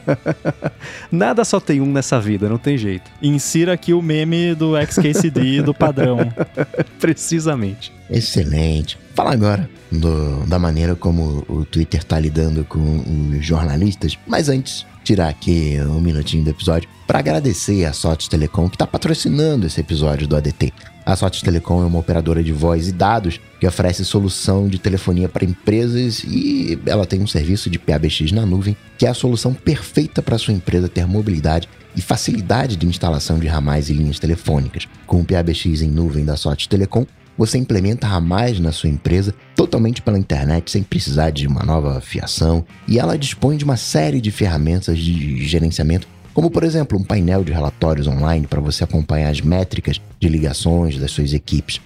Nada 1.10 1.42
só 1.42 1.58
tem 1.58 1.80
um 1.80 1.90
nessa 1.90 2.20
vida, 2.20 2.50
não 2.50 2.58
tem 2.58 2.76
jeito. 2.76 3.10
Insira 3.22 3.72
aqui 3.72 3.94
o 3.94 4.02
meme 4.02 4.41
do 4.56 4.76
XKCD 4.76 5.62
do 5.62 5.72
padrão. 5.74 6.18
Precisamente. 7.00 7.92
Excelente. 8.10 8.98
Fala 9.14 9.32
agora 9.32 9.68
do, 9.90 10.44
da 10.46 10.58
maneira 10.58 10.94
como 10.94 11.44
o 11.48 11.64
Twitter 11.64 12.00
está 12.00 12.18
lidando 12.18 12.64
com 12.64 12.80
os 13.30 13.44
jornalistas, 13.44 14.18
mas 14.26 14.48
antes, 14.48 14.86
tirar 15.02 15.28
aqui 15.28 15.76
um 15.80 16.00
minutinho 16.00 16.44
do 16.44 16.50
episódio 16.50 16.88
para 17.06 17.18
agradecer 17.18 17.84
a 17.84 17.92
Sotes 17.92 18.28
Telecom 18.28 18.68
que 18.68 18.76
está 18.76 18.86
patrocinando 18.86 19.66
esse 19.66 19.80
episódio 19.80 20.26
do 20.26 20.36
ADT. 20.36 20.72
A 21.04 21.16
Sotes 21.16 21.42
Telecom 21.42 21.82
é 21.82 21.86
uma 21.86 21.98
operadora 21.98 22.42
de 22.42 22.52
voz 22.52 22.88
e 22.88 22.92
dados 22.92 23.40
que 23.58 23.66
oferece 23.66 24.04
solução 24.04 24.68
de 24.68 24.78
telefonia 24.78 25.28
para 25.28 25.44
empresas 25.44 26.22
e 26.24 26.78
ela 26.86 27.04
tem 27.04 27.20
um 27.20 27.26
serviço 27.26 27.68
de 27.68 27.78
PABX 27.78 28.30
na 28.30 28.46
nuvem 28.46 28.76
que 28.96 29.04
é 29.04 29.08
a 29.08 29.14
solução 29.14 29.52
perfeita 29.52 30.22
para 30.22 30.38
sua 30.38 30.54
empresa 30.54 30.88
ter 30.88 31.06
mobilidade 31.06 31.68
e 31.94 32.00
facilidade 32.00 32.76
de 32.76 32.86
instalação 32.86 33.38
de 33.38 33.48
ramais 33.48 33.90
e 33.90 33.94
linhas 33.94 34.18
telefônicas. 34.18 34.88
Com 35.06 35.20
o 35.20 35.24
PABX 35.24 35.82
em 35.82 35.90
nuvem 35.90 36.24
da 36.24 36.36
Sotes 36.36 36.66
Telecom, 36.66 37.04
você 37.42 37.58
implementa 37.58 38.06
ramais 38.06 38.60
na 38.60 38.70
sua 38.70 38.88
empresa 38.88 39.34
totalmente 39.56 40.00
pela 40.00 40.16
internet 40.16 40.70
sem 40.70 40.80
precisar 40.80 41.30
de 41.30 41.44
uma 41.44 41.64
nova 41.64 42.00
fiação 42.00 42.64
e 42.86 43.00
ela 43.00 43.18
dispõe 43.18 43.56
de 43.56 43.64
uma 43.64 43.76
série 43.76 44.20
de 44.20 44.30
ferramentas 44.30 44.96
de 44.96 45.44
gerenciamento 45.44 46.06
como 46.32 46.48
por 46.48 46.62
exemplo 46.62 46.96
um 46.96 47.02
painel 47.02 47.42
de 47.42 47.50
relatórios 47.50 48.06
online 48.06 48.46
para 48.46 48.60
você 48.60 48.84
acompanhar 48.84 49.28
as 49.28 49.40
métricas 49.40 50.00
de 50.20 50.28
ligações 50.28 50.96
das 50.96 51.10
suas 51.10 51.32
equipes. 51.32 51.80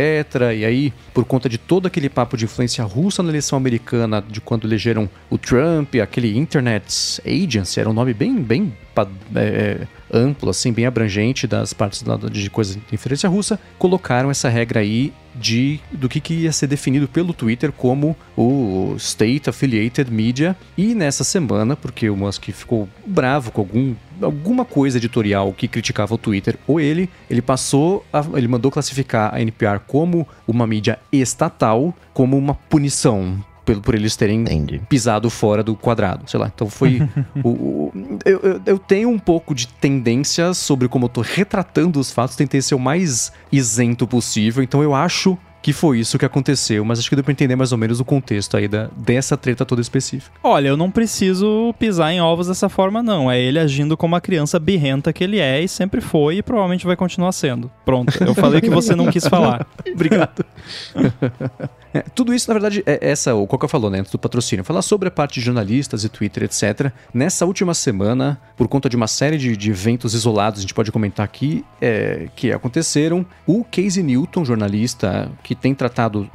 E 0.58 0.66
aí, 0.66 0.94
por 1.14 1.26
conta 1.26 1.50
de 1.50 1.58
todo 1.58 1.86
aquele 1.88 2.10
papo 2.10 2.38
de 2.38 2.46
influência 2.46 2.84
russa 2.84 3.22
na 3.22 3.30
eleição 3.30 3.58
americana, 3.58 4.22
de 4.28 4.40
quando 4.40 4.66
elegeram 4.68 5.10
o 5.30 5.38
Trump, 5.38 5.96
aquele 5.96 6.38
Internet 6.38 7.22
Agency, 7.26 7.80
era 7.80 7.90
um 7.90 7.94
nome 7.94 8.14
bem, 8.14 8.36
bem 8.42 8.74
pa- 8.94 9.08
é, 9.36 9.86
amplo, 10.12 10.50
assim, 10.50 10.72
bem 10.72 10.86
abrangente 10.86 11.48
das 11.48 11.74
partes 11.74 12.04
de 12.32 12.50
coisas 12.50 12.76
de 12.76 12.82
interferência 12.82 13.28
russa, 13.28 13.60
colocaram 13.78 14.30
essa 14.32 14.48
regra 14.50 14.80
aí 14.80 15.12
de 15.36 15.80
do 15.92 16.08
que, 16.10 16.20
que 16.20 16.34
ia 16.34 16.52
ser 16.52 16.68
definido 16.68 17.08
pelo 17.08 17.34
Twitter 17.34 17.72
como 17.72 18.16
o 18.38 18.96
State 18.98 19.50
Affiliated 19.50 20.12
Media. 20.12 20.56
E 20.78 20.94
nessa 20.96 21.24
semana, 21.24 21.76
porque 21.76 22.10
o 22.10 22.16
Musk 22.16 22.50
ficou 22.52 22.88
bravo 23.06 23.52
com 23.52 23.62
algum, 23.62 23.96
alguma 24.22 24.66
coisa 24.66 24.98
editorial 24.98 25.52
que 25.54 25.68
criticava 25.68 26.14
o 26.16 26.18
Twitter 26.18 26.58
ou 26.68 26.80
ele, 26.80 27.10
ele 27.30 27.42
passou, 27.42 28.06
a- 28.12 28.26
ele 28.36 28.48
mandou 28.48 28.72
classificar 28.72 29.34
a 29.34 29.42
NPR 29.42 29.80
como 29.88 30.28
uma 30.48 30.66
mídia 30.68 31.00
estatal, 31.12 31.94
como 32.14 32.38
uma 32.38 32.54
punição 32.54 33.44
pelo, 33.66 33.82
por 33.82 33.96
eles 33.96 34.16
terem 34.16 34.42
Entendi. 34.42 34.82
pisado 34.90 35.30
fora 35.30 35.64
do 35.64 35.76
quadrado, 35.76 36.30
sei 36.30 36.40
lá. 36.40 36.52
Então 36.54 36.70
foi. 36.70 37.02
o, 37.44 37.50
o- 37.50 37.94
eu, 38.26 38.40
eu, 38.42 38.62
eu 38.66 38.80
tenho 38.80 39.10
um 39.10 39.20
pouco 39.20 39.54
de 39.56 39.68
tendência 39.68 40.54
sobre 40.54 40.88
como 40.88 41.06
eu 41.06 41.10
tô 41.10 41.22
retratando 41.22 42.00
os 42.00 42.12
fatos, 42.12 42.36
tentei 42.36 42.62
ser 42.62 42.76
o 42.76 42.80
mais 42.80 43.32
isento 43.52 44.08
possível, 44.08 44.64
então 44.64 44.82
eu 44.84 44.94
acho 44.96 45.38
que 45.62 45.72
foi 45.72 45.98
isso 46.00 46.20
que 46.20 46.26
aconteceu, 46.26 46.84
mas 46.84 47.00
acho 47.00 47.08
que 47.08 47.16
deu 47.16 47.24
pra 47.24 47.32
entender 47.32 47.56
mais 47.56 47.72
ou 47.72 47.78
menos 47.78 48.02
o 48.02 48.04
contexto 48.04 48.58
aí 48.58 48.68
da, 48.68 48.90
dessa 48.98 49.38
treta 49.38 49.66
toda 49.66 49.80
específica. 49.80 50.36
Olha, 50.44 50.68
eu 50.68 50.76
não 50.76 50.92
preciso 50.92 51.74
pisar 51.80 52.12
em 52.12 52.20
ovos 52.20 52.48
dessa 52.48 52.68
forma, 52.68 53.02
não. 53.02 53.32
É 53.32 53.40
ele 53.40 53.58
agindo 53.58 53.96
como 53.96 54.14
a 54.14 54.20
criança 54.20 54.60
birrenta 54.60 55.14
que 55.14 55.24
ele 55.24 55.40
é 55.40 55.62
e 55.62 55.68
sempre 55.70 56.02
foi 56.02 56.36
e 56.40 56.44
provavelmente 56.44 56.86
vai 56.86 56.98
continuar 56.98 57.32
sendo. 57.32 57.72
Pronto, 57.86 58.12
eu 58.22 58.36
falei 58.36 58.60
que 58.60 58.70
você 58.70 58.94
não 58.94 59.10
quis 59.10 59.26
falar. 59.26 59.66
Obrigado. 59.94 60.44
É, 61.94 62.02
tudo 62.02 62.34
isso, 62.34 62.50
na 62.50 62.54
verdade, 62.54 62.82
é 62.86 62.98
essa, 63.12 63.36
o 63.36 63.46
Coca 63.46 63.68
falou, 63.68 63.90
né, 63.90 64.00
antes 64.00 64.12
do 64.12 64.18
patrocínio. 64.18 64.66
Falar 64.66 64.82
sobre 64.82 65.08
a 65.08 65.12
parte 65.12 65.36
de 65.40 65.46
jornalistas 65.46 66.04
e 66.04 66.10
Twitter, 66.10 66.44
etc. 66.44 66.92
Nessa 67.14 67.46
última 67.46 67.74
semana, 67.74 68.42
por 68.58 68.68
conta 68.68 68.90
de 68.90 68.96
uma 68.96 69.08
série 69.08 69.38
de, 69.38 69.56
de 69.56 69.70
eventos 69.70 70.14
isolados, 70.14 70.60
a 70.60 70.62
gente 70.62 70.74
pode 70.74 70.92
comentar 70.92 71.24
aqui, 71.24 71.64
é, 71.80 72.28
que 72.36 72.52
aconteceram, 72.52 73.26
o 73.46 73.64
Casey 73.64 74.02
Newton, 74.02 74.44
jornalista, 74.44 75.32
que 75.44 75.54
tem 75.54 75.76
tratado, 75.76 76.30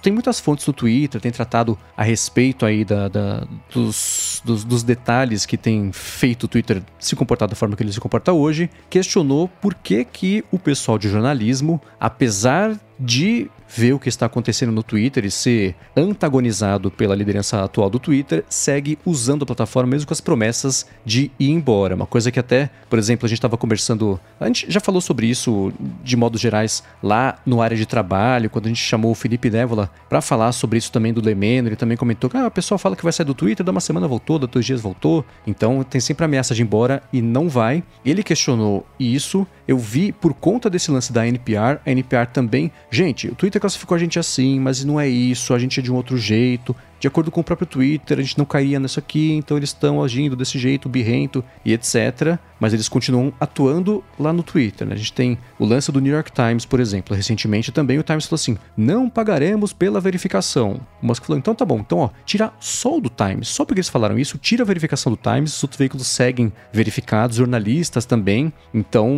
tem 0.00 0.12
muitas 0.12 0.40
fontes 0.40 0.66
no 0.66 0.72
Twitter, 0.72 1.20
tem 1.20 1.30
tratado 1.30 1.78
a 1.96 2.02
respeito 2.02 2.64
aí 2.64 2.84
da, 2.84 3.08
da- 3.08 3.46
dos, 3.72 4.40
dos, 4.44 4.64
dos 4.64 4.82
detalhes 4.82 5.44
que 5.44 5.56
tem 5.56 5.92
feito 5.92 6.44
o 6.44 6.48
Twitter 6.48 6.82
se 6.98 7.14
comportar 7.14 7.48
da 7.48 7.54
forma 7.54 7.76
que 7.76 7.82
ele 7.82 7.92
se 7.92 8.00
comporta 8.00 8.32
hoje, 8.32 8.70
questionou 8.88 9.46
por 9.60 9.74
que 9.74 10.04
que 10.04 10.44
o 10.50 10.58
pessoal 10.58 10.98
de 10.98 11.08
jornalismo, 11.08 11.80
apesar 12.00 12.78
de 12.98 13.50
ver 13.74 13.92
o 13.94 13.98
que 13.98 14.08
está 14.08 14.26
acontecendo 14.26 14.72
no 14.72 14.82
Twitter 14.82 15.24
e 15.24 15.30
ser 15.30 15.74
antagonizado 15.96 16.90
pela 16.90 17.14
liderança 17.14 17.62
atual 17.64 17.88
do 17.88 17.98
Twitter, 17.98 18.44
segue 18.48 18.98
usando 19.04 19.42
a 19.42 19.46
plataforma 19.46 19.90
mesmo 19.90 20.06
com 20.06 20.12
as 20.12 20.20
promessas 20.20 20.86
de 21.04 21.30
ir 21.38 21.50
embora. 21.50 21.94
Uma 21.94 22.06
coisa 22.06 22.30
que 22.30 22.38
até, 22.38 22.70
por 22.90 22.98
exemplo, 22.98 23.26
a 23.26 23.28
gente 23.28 23.38
estava 23.38 23.56
conversando, 23.56 24.20
a 24.38 24.46
gente 24.46 24.66
já 24.68 24.80
falou 24.80 25.00
sobre 25.00 25.26
isso 25.26 25.72
de 26.02 26.16
modos 26.16 26.40
gerais 26.40 26.82
lá 27.02 27.38
no 27.46 27.62
área 27.62 27.76
de 27.76 27.86
trabalho, 27.86 28.50
quando 28.50 28.66
a 28.66 28.68
gente 28.68 28.82
chamou 28.82 29.12
o 29.12 29.14
Felipe 29.14 29.48
Névola 29.48 29.90
para 30.08 30.20
falar 30.20 30.52
sobre 30.52 30.78
isso 30.78 30.92
também 30.92 31.12
do 31.12 31.24
Lemeno, 31.24 31.68
ele 31.68 31.76
também 31.76 31.96
comentou 31.96 32.28
que 32.28 32.36
ah, 32.36 32.46
a 32.46 32.50
pessoa 32.50 32.78
fala 32.78 32.94
que 32.94 33.02
vai 33.02 33.12
sair 33.12 33.26
do 33.26 33.34
Twitter, 33.34 33.64
dá 33.64 33.72
uma 33.72 33.80
semana 33.80 34.06
voltou, 34.06 34.38
dá 34.38 34.46
dois 34.46 34.66
dias 34.66 34.80
voltou, 34.80 35.24
então 35.46 35.82
tem 35.82 36.00
sempre 36.00 36.24
ameaça 36.24 36.54
de 36.54 36.60
ir 36.62 36.64
embora 36.64 37.02
e 37.12 37.22
não 37.22 37.48
vai. 37.48 37.82
Ele 38.04 38.22
questionou 38.22 38.86
isso, 39.00 39.46
eu 39.66 39.78
vi 39.78 40.12
por 40.12 40.34
conta 40.34 40.68
desse 40.68 40.90
lance 40.90 41.12
da 41.12 41.26
NPR, 41.26 41.80
a 41.86 41.90
NPR 41.90 42.26
também, 42.26 42.70
gente, 42.90 43.28
o 43.28 43.34
Twitter 43.34 43.61
classificou 43.62 43.94
a 43.94 43.98
gente 43.98 44.18
assim, 44.18 44.58
mas 44.58 44.84
não 44.84 44.98
é 44.98 45.08
isso, 45.08 45.54
a 45.54 45.58
gente 45.58 45.78
é 45.78 45.82
de 45.82 45.90
um 45.90 45.94
outro 45.94 46.18
jeito, 46.18 46.74
de 47.02 47.08
acordo 47.08 47.32
com 47.32 47.40
o 47.40 47.44
próprio 47.44 47.66
Twitter, 47.66 48.18
a 48.18 48.22
gente 48.22 48.38
não 48.38 48.44
cairia 48.44 48.78
nisso 48.78 48.98
aqui, 48.98 49.32
então 49.32 49.56
eles 49.56 49.70
estão 49.70 50.02
agindo 50.02 50.36
desse 50.36 50.56
jeito, 50.56 50.88
birrento 50.88 51.44
e 51.64 51.72
etc. 51.72 52.38
Mas 52.60 52.72
eles 52.72 52.88
continuam 52.88 53.32
atuando 53.40 54.04
lá 54.16 54.32
no 54.32 54.44
Twitter. 54.44 54.86
Né? 54.86 54.94
A 54.94 54.96
gente 54.96 55.12
tem 55.12 55.36
o 55.58 55.64
lance 55.64 55.90
do 55.90 56.00
New 56.00 56.12
York 56.12 56.30
Times, 56.30 56.64
por 56.64 56.78
exemplo. 56.78 57.16
Recentemente 57.16 57.72
também 57.72 57.98
o 57.98 58.04
Times 58.04 58.26
falou 58.26 58.36
assim: 58.36 58.56
não 58.76 59.10
pagaremos 59.10 59.72
pela 59.72 60.00
verificação. 60.00 60.80
O 61.02 61.06
Musk 61.06 61.24
falou: 61.24 61.38
então 61.38 61.56
tá 61.56 61.64
bom, 61.64 61.80
então 61.80 61.98
ó, 61.98 62.10
tira 62.24 62.52
só 62.60 62.96
o 62.96 63.00
do 63.00 63.10
Times. 63.10 63.48
Só 63.48 63.64
porque 63.64 63.80
eles 63.80 63.88
falaram 63.88 64.16
isso, 64.16 64.38
tira 64.38 64.62
a 64.62 64.66
verificação 64.66 65.10
do 65.10 65.18
Times. 65.18 65.56
Os 65.56 65.62
outros 65.64 65.78
veículos 65.78 66.06
seguem 66.06 66.52
verificados, 66.72 67.36
jornalistas 67.36 68.04
também. 68.04 68.52
Então 68.72 69.12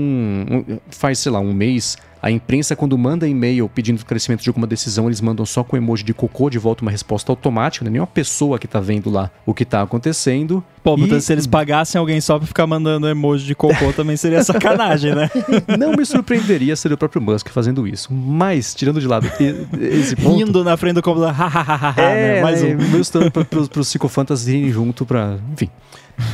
faz, 0.89 1.19
sei 1.19 1.33
lá, 1.33 1.39
um 1.39 1.53
mês 1.53 1.99
a 2.25 2.31
imprensa, 2.31 2.75
quando 2.75 2.97
manda 2.97 3.29
e-mail 3.29 3.69
pedindo 3.69 3.99
esclarecimento 3.99 4.43
de 4.43 4.49
alguma 4.49 4.67
decisão, 4.67 5.09
eles 5.09 5.21
mandam 5.21 5.45
só 5.45 5.63
com 5.63 5.77
emoji 5.77 6.03
de 6.03 6.15
cocô 6.15 6.49
de 6.49 6.59
volta 6.59 6.81
uma 6.81 6.91
resposta 6.91 7.31
automática, 7.31 7.85
né? 7.85 7.91
nenhuma 7.91 8.07
pessoa 8.07 8.59
que 8.59 8.67
tá 8.67 8.81
vendo 8.81 9.11
lá 9.11 9.31
o 9.45 9.53
que 9.53 9.63
tá 9.63 9.83
acontecendo. 9.83 10.65
Pô, 10.83 10.97
e... 10.97 11.21
se 11.21 11.35
eles 11.35 11.47
pagassem 11.47 11.99
alguém 11.99 12.23
só 12.23 12.39
pra 12.39 12.47
ficar 12.47 12.67
mandando 12.67 13.07
emoji 13.07 13.45
de 13.45 13.55
cocô 13.55 13.75
também 13.93 14.17
seria 14.17 14.43
sacanagem, 14.43 15.15
né? 15.15 15.29
Não 15.79 15.93
me 15.93 16.07
surpreenderia 16.07 16.75
ser 16.77 16.91
o 16.95 16.97
próprio 16.97 17.21
Musk 17.21 17.51
fazendo 17.51 17.87
isso. 17.87 18.11
Mas, 18.11 18.75
tirando 18.75 19.03
de 19.03 19.07
lado 19.07 19.31
esse 19.79 20.17
ponto... 20.17 20.39
Rindo 20.39 20.65
na 20.65 20.79
frente 20.79 20.95
do 20.95 21.03
computador, 21.03 21.37
é, 21.99 22.37
né? 22.37 22.43
Mais 22.43 22.63
um. 22.63 22.75
Mostrando 22.97 23.31
pra, 23.31 23.45
pros, 23.45 23.69
pros 23.69 23.89
psicofantas 23.89 24.49
irem 24.49 24.71
junto 24.71 25.05
pra... 25.05 25.37
Enfim... 25.53 25.69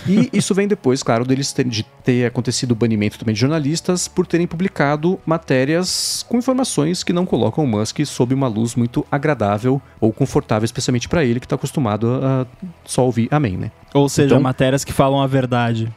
E 0.06 0.28
isso 0.32 0.54
vem 0.54 0.68
depois, 0.68 1.02
claro, 1.02 1.24
deles 1.24 1.52
ter, 1.52 1.64
de 1.64 1.84
ter 2.04 2.26
acontecido 2.26 2.72
o 2.72 2.74
banimento 2.74 3.18
também 3.18 3.34
de 3.34 3.40
jornalistas 3.40 4.08
por 4.08 4.26
terem 4.26 4.46
publicado 4.46 5.18
matérias 5.24 6.24
com 6.28 6.38
informações 6.38 7.02
que 7.02 7.12
não 7.12 7.26
colocam 7.26 7.64
o 7.64 7.66
Musk 7.66 8.00
sob 8.04 8.34
uma 8.34 8.48
luz 8.48 8.74
muito 8.74 9.06
agradável 9.10 9.80
ou 10.00 10.12
confortável, 10.12 10.64
especialmente 10.64 11.08
para 11.08 11.24
ele 11.24 11.40
que 11.40 11.46
está 11.46 11.56
acostumado 11.56 12.20
a 12.22 12.46
só 12.84 13.04
ouvir 13.04 13.28
amém, 13.30 13.56
né? 13.56 13.70
Ou 13.92 14.08
seja, 14.08 14.34
então... 14.34 14.40
matérias 14.40 14.84
que 14.84 14.92
falam 14.92 15.20
a 15.20 15.26
verdade. 15.26 15.92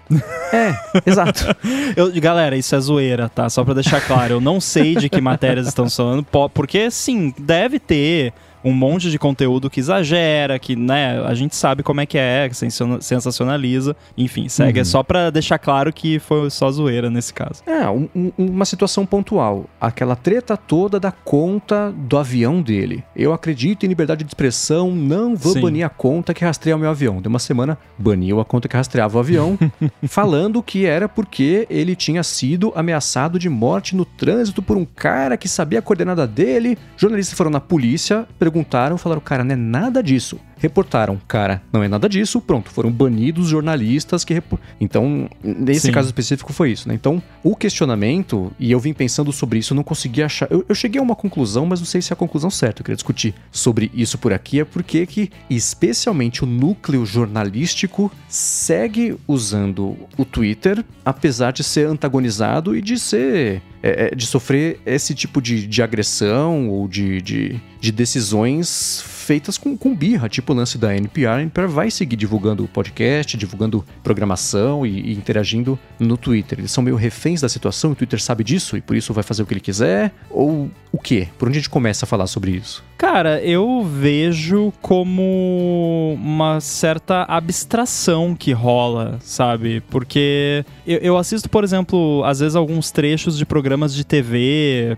É, 0.52 0.76
exato. 1.06 1.46
eu, 1.96 2.12
galera, 2.20 2.56
isso 2.56 2.76
é 2.76 2.80
zoeira, 2.80 3.30
tá? 3.30 3.50
Só 3.50 3.64
para 3.64 3.76
deixar 3.76 4.02
claro, 4.02 4.36
eu 4.36 4.42
não 4.42 4.60
sei 4.60 4.96
de 4.96 5.10
que 5.10 5.22
matérias 5.22 5.68
estão 5.68 5.90
falando, 5.90 6.26
porque 6.54 6.90
sim, 6.90 7.34
deve 7.38 7.80
ter 7.80 8.34
um 8.64 8.72
monte 8.72 9.10
de 9.10 9.20
conteúdo 9.20 9.70
que 9.70 9.80
exagera, 9.80 10.58
que, 10.58 10.76
né, 10.76 11.22
a 11.26 11.34
gente 11.34 11.56
sabe 11.56 11.84
como 11.84 12.02
é 12.02 12.06
que 12.06 12.18
é, 12.18 12.48
que 12.50 12.56
sensacionaliza. 12.56 13.96
Enfim, 14.18 14.48
segue. 14.48 14.80
É 14.80 14.82
uhum. 14.82 14.82
É 14.82 14.86
só 14.86 15.04
pra 15.04 15.30
deixar 15.30 15.58
claro 15.58 15.92
que 15.92 16.20
foi 16.20 16.50
só 16.50 16.70
zoeira 16.72 17.10
nesse 17.10 17.34
caso. 17.34 17.64
É, 17.66 17.88
um, 17.90 18.08
uma 18.38 18.66
situação 18.66 19.06
pontual. 19.06 19.66
Aquela 19.80 20.16
treta 20.16 20.56
toda 20.56 21.00
da 21.00 21.12
conta 21.12 21.92
do 21.92 22.18
avião 22.18 22.62
dele. 22.62 23.04
Eu 23.16 23.34
acredito 23.34 23.86
em 23.86 23.90
liberdade 23.90 24.24
de 24.24 24.30
expressão, 24.30 24.92
não 24.92 25.36
vou 25.36 25.54
Sim. 25.54 25.62
banir 25.62 25.86
a 25.86 25.90
conta 25.90 26.34
que 26.34 26.44
rastreia 26.44 26.76
o 26.76 26.80
meu 26.80 26.90
avião. 26.90 27.22
De 27.22 27.28
uma 27.28 27.40
semana, 27.40 27.78
baniu 27.98 28.40
a 28.40 28.46
conta 28.46 28.68
que 28.68 28.76
rastreava 28.76 29.18
o 29.18 29.20
avião, 29.20 29.58
falando 30.08 30.62
que 30.62 30.86
era 30.86 31.08
porque 31.08 31.68
ele 31.70 31.96
tinha 31.96 32.24
sido 32.24 32.72
ameaçado 32.76 33.40
de 33.40 33.50
morte 33.50 33.96
no 33.96 34.06
trânsito 34.06 34.62
por 34.62 34.78
um 34.78 34.86
cara 34.86 35.38
que 35.38 35.48
sabia 35.48 35.80
a 35.80 35.82
coordenada 35.82 36.28
dele. 36.28 36.78
Jornalistas 36.98 37.38
foram 37.38 37.52
na 37.52 37.60
polícia, 37.60 38.28
perguntaram, 38.38 38.53
falaram, 38.98 39.22
cara, 39.22 39.44
não 39.44 39.54
é 39.54 39.58
nada 39.58 40.04
disso 40.04 40.40
reportaram, 40.64 41.20
cara, 41.28 41.62
não 41.74 41.84
é 41.84 41.90
nada 41.90 42.08
disso, 42.08 42.40
pronto, 42.40 42.72
foram 42.72 42.90
banidos 42.90 43.50
jornalistas 43.50 44.24
que. 44.24 44.34
Repor... 44.34 44.58
Então, 44.80 45.30
nesse 45.44 45.88
Sim. 45.88 45.92
caso 45.92 46.08
específico 46.08 46.54
foi 46.54 46.72
isso, 46.72 46.88
né? 46.88 46.96
Então, 46.96 47.22
o 47.44 47.54
questionamento, 47.54 48.50
e 48.58 48.72
eu 48.72 48.80
vim 48.80 48.94
pensando 48.94 49.32
sobre 49.34 49.60
isso, 49.60 49.76
não 49.76 49.84
consegui 49.84 50.24
achar. 50.24 50.48
Eu, 50.50 50.66
eu, 50.68 50.74
cheguei 50.74 51.02
a 51.02 51.04
uma 51.04 51.18
conclusão, 51.18 51.66
mas 51.66 51.82
não 51.82 51.86
sei 51.86 52.02
se 52.02 52.12
é 52.12 52.16
a 52.16 52.18
conclusão 52.18 52.50
certa. 52.50 52.82
Eu 52.82 52.86
queria 52.86 52.96
discutir 52.96 53.36
sobre 53.52 53.92
isso 53.94 54.18
por 54.18 54.32
aqui, 54.32 54.62
é 54.62 54.66
porque 54.66 55.06
que, 55.06 55.30
especialmente 55.50 56.46
o 56.46 56.48
núcleo 56.48 57.06
jornalístico, 57.06 58.10
segue 58.30 59.18
usando 59.28 59.98
o 60.18 60.24
Twitter, 60.24 60.84
apesar 61.04 61.52
de 61.52 61.64
ser 61.64 61.88
antagonizado 61.88 62.76
e 62.76 62.82
de 62.82 62.98
ser. 62.98 63.62
É, 63.86 64.12
é 64.14 64.16
de 64.16 64.26
sofrer 64.26 64.80
esse 64.86 65.14
tipo 65.14 65.42
de, 65.42 65.68
de 65.68 65.84
agressão 65.84 66.70
ou 66.70 66.88
de, 66.88 67.22
de, 67.22 67.60
de 67.82 67.92
decisões 67.92 69.04
feitas 69.24 69.58
com, 69.58 69.76
com 69.78 69.96
birra, 69.96 70.30
tipo 70.30 70.54
o 70.54 70.56
lance 70.56 70.78
da 70.78 70.96
NPR. 70.96 71.28
A 71.28 71.42
NPR 71.42 71.68
vai 71.68 71.90
seguir 71.90 72.16
divulgando 72.16 72.64
o 72.64 72.68
podcast, 72.68 73.36
divulgando 73.38 73.86
programação 74.04 74.86
e, 74.86 75.12
e, 75.12 75.14
interagindo 75.14 75.80
no 76.00 76.18
Twitter. 76.18 76.60
Eles 76.60 76.72
são 76.72 76.84
meio 76.84 76.96
reféns 76.96 77.42
da 77.42 77.50
situação, 77.50 77.92
o 77.92 77.96
Twitter 77.96 78.22
sabe 78.22 78.44
disso 78.44 78.78
e 78.78 78.82
por 78.82 78.96
isso 78.96 79.14
vai 79.14 79.24
fazer 79.24 79.44
o 79.44 79.46
que 79.46 79.54
ele 79.54 79.62
quiser? 79.62 80.14
Ou 80.30 80.70
o 80.92 80.98
quê? 80.98 81.28
Por 81.38 81.48
onde 81.48 81.58
a 81.58 81.62
gente 81.62 81.70
começa 81.70 82.06
a 82.06 82.08
falar 82.08 82.28
sobre 82.28 82.52
isso? 82.52 82.84
Cara, 83.04 83.44
eu 83.44 83.84
vejo 83.84 84.72
como 84.82 86.18
uma 86.18 86.62
certa 86.62 87.24
abstração 87.24 88.34
que 88.34 88.54
rola, 88.54 89.20
sabe? 89.20 89.84
Porque 89.90 90.64
eu, 90.88 91.00
eu 91.00 91.18
assisto, 91.18 91.50
por 91.50 91.66
exemplo, 91.66 92.24
às 92.24 92.40
vezes 92.40 92.56
alguns 92.56 92.92
trechos 92.92 93.38
de 93.38 93.46
programas 93.46 93.94
de 93.94 94.06
TV 94.06 94.98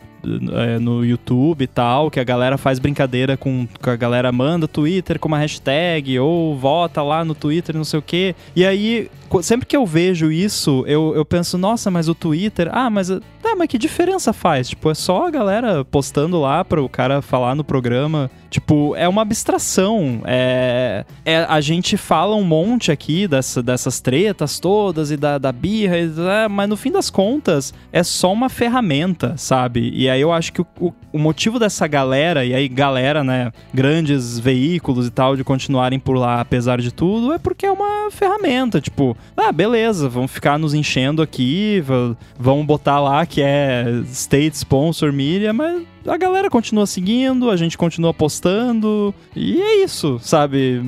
é, 0.53 0.77
no 0.77 1.03
YouTube 1.03 1.63
e 1.63 1.67
tal, 1.67 2.11
que 2.11 2.19
a 2.19 2.23
galera 2.23 2.59
faz 2.59 2.77
brincadeira 2.77 3.35
com, 3.35 3.67
com 3.81 3.89
a 3.89 3.95
galera 3.95 4.31
manda 4.31 4.67
Twitter 4.67 5.19
com 5.19 5.27
uma 5.27 5.39
hashtag 5.39 6.19
ou 6.19 6.55
vota 6.55 7.01
lá 7.01 7.25
no 7.25 7.33
Twitter, 7.33 7.75
não 7.75 7.83
sei 7.83 7.97
o 7.97 8.03
quê. 8.03 8.35
E 8.55 8.63
aí 8.63 9.09
sempre 9.41 9.65
que 9.65 9.75
eu 9.75 9.85
vejo 9.85 10.31
isso, 10.31 10.83
eu, 10.87 11.13
eu 11.15 11.25
penso, 11.25 11.57
nossa, 11.57 11.91
mas 11.91 12.07
o 12.07 12.15
Twitter, 12.15 12.69
ah, 12.71 12.89
mas, 12.89 13.09
mas 13.55 13.67
que 13.67 13.77
diferença 13.77 14.33
faz? 14.33 14.69
Tipo, 14.69 14.89
é 14.91 14.93
só 14.93 15.27
a 15.27 15.31
galera 15.31 15.85
postando 15.85 16.39
lá 16.39 16.63
para 16.63 16.81
o 16.81 16.89
cara 16.89 17.21
falar 17.21 17.55
no 17.55 17.63
programa. 17.63 18.29
Tipo, 18.55 18.95
é 18.95 19.05
uma 19.05 19.21
abstração. 19.21 20.21
É, 20.23 21.03
é, 21.25 21.39
a 21.39 21.59
gente 21.59 21.97
fala 21.97 22.37
um 22.37 22.43
monte 22.45 22.89
aqui 22.89 23.27
dessa, 23.27 23.61
dessas 23.61 23.99
tretas 23.99 24.61
todas 24.61 25.11
e 25.11 25.17
da, 25.17 25.37
da 25.37 25.51
birra, 25.51 25.97
e, 25.97 26.09
é, 26.43 26.47
mas 26.47 26.69
no 26.69 26.77
fim 26.77 26.89
das 26.89 27.09
contas 27.09 27.73
é 27.91 28.01
só 28.01 28.31
uma 28.31 28.47
ferramenta, 28.47 29.33
sabe? 29.35 29.91
E 29.93 30.09
aí 30.09 30.21
eu 30.21 30.31
acho 30.31 30.53
que 30.53 30.61
o, 30.61 30.67
o, 30.79 30.93
o 31.11 31.19
motivo 31.19 31.59
dessa 31.59 31.85
galera, 31.85 32.45
e 32.45 32.53
aí 32.53 32.69
galera, 32.69 33.25
né, 33.25 33.51
grandes 33.73 34.39
veículos 34.39 35.05
e 35.05 35.11
tal, 35.11 35.35
de 35.35 35.43
continuarem 35.43 35.99
por 35.99 36.15
lá 36.15 36.39
apesar 36.39 36.79
de 36.79 36.93
tudo, 36.93 37.33
é 37.33 37.37
porque 37.37 37.65
é 37.65 37.71
uma 37.73 38.09
ferramenta. 38.09 38.79
Tipo, 38.79 39.17
ah, 39.35 39.51
beleza, 39.51 40.07
vamos 40.07 40.31
ficar 40.31 40.57
nos 40.57 40.73
enchendo 40.73 41.21
aqui, 41.21 41.83
vamos 42.39 42.65
botar 42.65 43.01
lá 43.01 43.25
que 43.25 43.41
é 43.41 43.83
State 44.05 44.55
Sponsor 44.55 45.11
Media, 45.11 45.51
mas 45.51 45.83
a 46.07 46.17
galera 46.17 46.49
continua 46.49 46.85
seguindo, 46.85 47.49
a 47.49 47.57
gente 47.57 47.77
continua 47.77 48.13
postando, 48.13 49.13
e 49.35 49.61
é 49.61 49.83
isso, 49.83 50.19
sabe? 50.21 50.81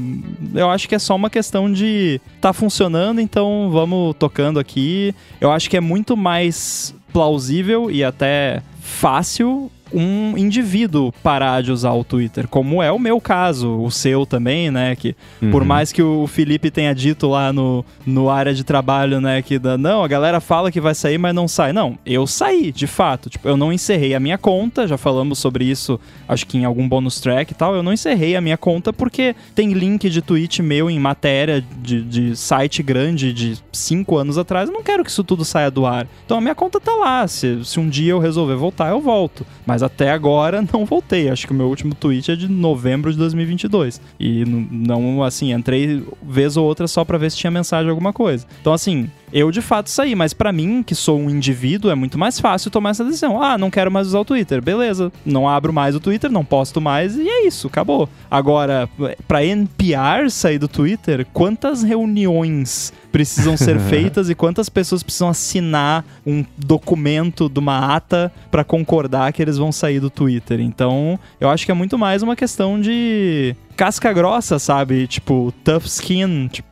Eu 0.53 0.69
acho 0.69 0.87
que 0.87 0.95
é 0.95 0.99
só 0.99 1.15
uma 1.15 1.29
questão 1.29 1.71
de 1.71 2.21
tá 2.39 2.53
funcionando, 2.53 3.19
então 3.19 3.69
vamos 3.71 4.15
tocando 4.17 4.59
aqui. 4.59 5.13
Eu 5.41 5.51
acho 5.51 5.69
que 5.69 5.77
é 5.77 5.81
muito 5.81 6.15
mais 6.15 6.93
plausível 7.11 7.89
e 7.89 8.03
até 8.03 8.61
fácil 8.79 9.71
um 9.93 10.37
indivíduo 10.37 11.11
parar 11.23 11.61
de 11.61 11.71
usar 11.71 11.93
o 11.93 12.03
Twitter, 12.03 12.47
como 12.47 12.81
é 12.81 12.91
o 12.91 12.99
meu 12.99 13.19
caso, 13.19 13.77
o 13.79 13.89
seu 13.91 14.25
também, 14.25 14.71
né? 14.71 14.95
Que 14.95 15.15
uhum. 15.41 15.51
por 15.51 15.63
mais 15.63 15.91
que 15.91 16.01
o 16.01 16.27
Felipe 16.27 16.71
tenha 16.71 16.93
dito 16.93 17.27
lá 17.27 17.51
no, 17.53 17.83
no 18.05 18.29
área 18.29 18.53
de 18.53 18.63
trabalho, 18.63 19.19
né, 19.21 19.41
que 19.41 19.59
da, 19.59 19.77
não, 19.77 20.03
a 20.03 20.07
galera 20.07 20.39
fala 20.39 20.71
que 20.71 20.81
vai 20.81 20.95
sair, 20.95 21.17
mas 21.17 21.33
não 21.33 21.47
sai. 21.47 21.73
Não, 21.73 21.97
eu 22.05 22.25
saí, 22.27 22.71
de 22.71 22.87
fato. 22.87 23.29
Tipo, 23.29 23.47
eu 23.47 23.57
não 23.57 23.71
encerrei 23.71 24.13
a 24.13 24.19
minha 24.19 24.37
conta, 24.37 24.87
já 24.87 24.97
falamos 24.97 25.39
sobre 25.39 25.65
isso, 25.65 25.99
acho 26.27 26.45
que 26.45 26.57
em 26.57 26.65
algum 26.65 26.87
bônus 26.87 27.19
track 27.19 27.51
e 27.51 27.55
tal. 27.55 27.75
Eu 27.75 27.83
não 27.83 27.93
encerrei 27.93 28.35
a 28.35 28.41
minha 28.41 28.57
conta 28.57 28.91
porque 28.91 29.35
tem 29.55 29.73
link 29.73 30.09
de 30.09 30.21
tweet 30.21 30.61
meu 30.61 30.89
em 30.89 30.99
matéria 30.99 31.63
de, 31.81 32.01
de 32.01 32.35
site 32.35 32.81
grande 32.83 33.33
de 33.33 33.57
cinco 33.71 34.17
anos 34.17 34.37
atrás. 34.37 34.69
Eu 34.69 34.73
não 34.73 34.83
quero 34.83 35.03
que 35.03 35.09
isso 35.09 35.23
tudo 35.23 35.45
saia 35.45 35.71
do 35.71 35.85
ar. 35.85 36.07
Então 36.25 36.37
a 36.37 36.41
minha 36.41 36.55
conta 36.55 36.79
tá 36.79 36.93
lá. 36.95 37.27
Se, 37.27 37.63
se 37.63 37.79
um 37.79 37.89
dia 37.89 38.11
eu 38.11 38.19
resolver 38.19 38.55
voltar, 38.55 38.89
eu 38.89 39.01
volto. 39.01 39.45
Mas 39.65 39.76
mas 39.77 39.83
até 39.83 40.09
agora 40.09 40.63
não 40.73 40.85
voltei. 40.85 41.29
Acho 41.29 41.45
que 41.45 41.53
o 41.53 41.55
meu 41.55 41.67
último 41.67 41.93
tweet 41.93 42.31
é 42.31 42.35
de 42.35 42.47
novembro 42.47 43.11
de 43.11 43.17
2022. 43.19 44.01
E 44.19 44.43
não, 44.45 45.23
assim, 45.23 45.53
entrei 45.53 46.03
vez 46.23 46.57
ou 46.57 46.65
outra 46.65 46.87
só 46.87 47.05
pra 47.05 47.17
ver 47.19 47.29
se 47.29 47.37
tinha 47.37 47.51
mensagem 47.51 47.89
alguma 47.89 48.11
coisa. 48.11 48.47
Então, 48.59 48.73
assim, 48.73 49.07
eu 49.31 49.51
de 49.51 49.61
fato 49.61 49.89
saí. 49.89 50.15
Mas 50.15 50.33
para 50.33 50.51
mim, 50.51 50.83
que 50.83 50.95
sou 50.95 51.19
um 51.19 51.29
indivíduo, 51.29 51.91
é 51.91 51.95
muito 51.95 52.17
mais 52.17 52.39
fácil 52.39 52.71
tomar 52.71 52.91
essa 52.91 53.03
decisão. 53.03 53.41
Ah, 53.41 53.57
não 53.57 53.69
quero 53.69 53.91
mais 53.91 54.07
usar 54.07 54.19
o 54.19 54.25
Twitter. 54.25 54.61
Beleza. 54.61 55.11
Não 55.25 55.47
abro 55.47 55.73
mais 55.73 55.95
o 55.95 55.99
Twitter, 55.99 56.31
não 56.31 56.45
posto 56.45 56.79
mais 56.81 57.15
e 57.15 57.27
é 57.27 57.47
isso, 57.47 57.67
acabou. 57.67 58.09
Agora, 58.29 58.89
pra 59.27 59.43
NPR 59.43 60.29
sair 60.29 60.57
do 60.57 60.67
Twitter, 60.67 61.25
quantas 61.33 61.83
reuniões 61.83 62.93
precisam 63.11 63.57
ser 63.57 63.79
feitas 63.89 64.29
e 64.29 64.35
quantas 64.35 64.69
pessoas 64.69 65.03
precisam 65.03 65.29
assinar 65.29 66.05
um 66.25 66.43
documento 66.57 67.49
de 67.49 67.59
uma 67.59 67.95
ata 67.95 68.31
para 68.51 68.63
concordar 68.63 69.31
que 69.33 69.41
eles 69.41 69.57
vão 69.57 69.71
sair 69.71 69.99
do 69.99 70.09
Twitter. 70.09 70.59
Então, 70.59 71.19
eu 71.39 71.49
acho 71.49 71.65
que 71.65 71.71
é 71.71 71.75
muito 71.75 71.97
mais 71.97 72.21
uma 72.21 72.35
questão 72.35 72.79
de 72.79 73.55
casca 73.77 74.11
grossa, 74.11 74.57
sabe? 74.59 75.07
Tipo, 75.07 75.53
tough 75.63 75.85
skin. 75.85 76.49
Tipo, 76.51 76.67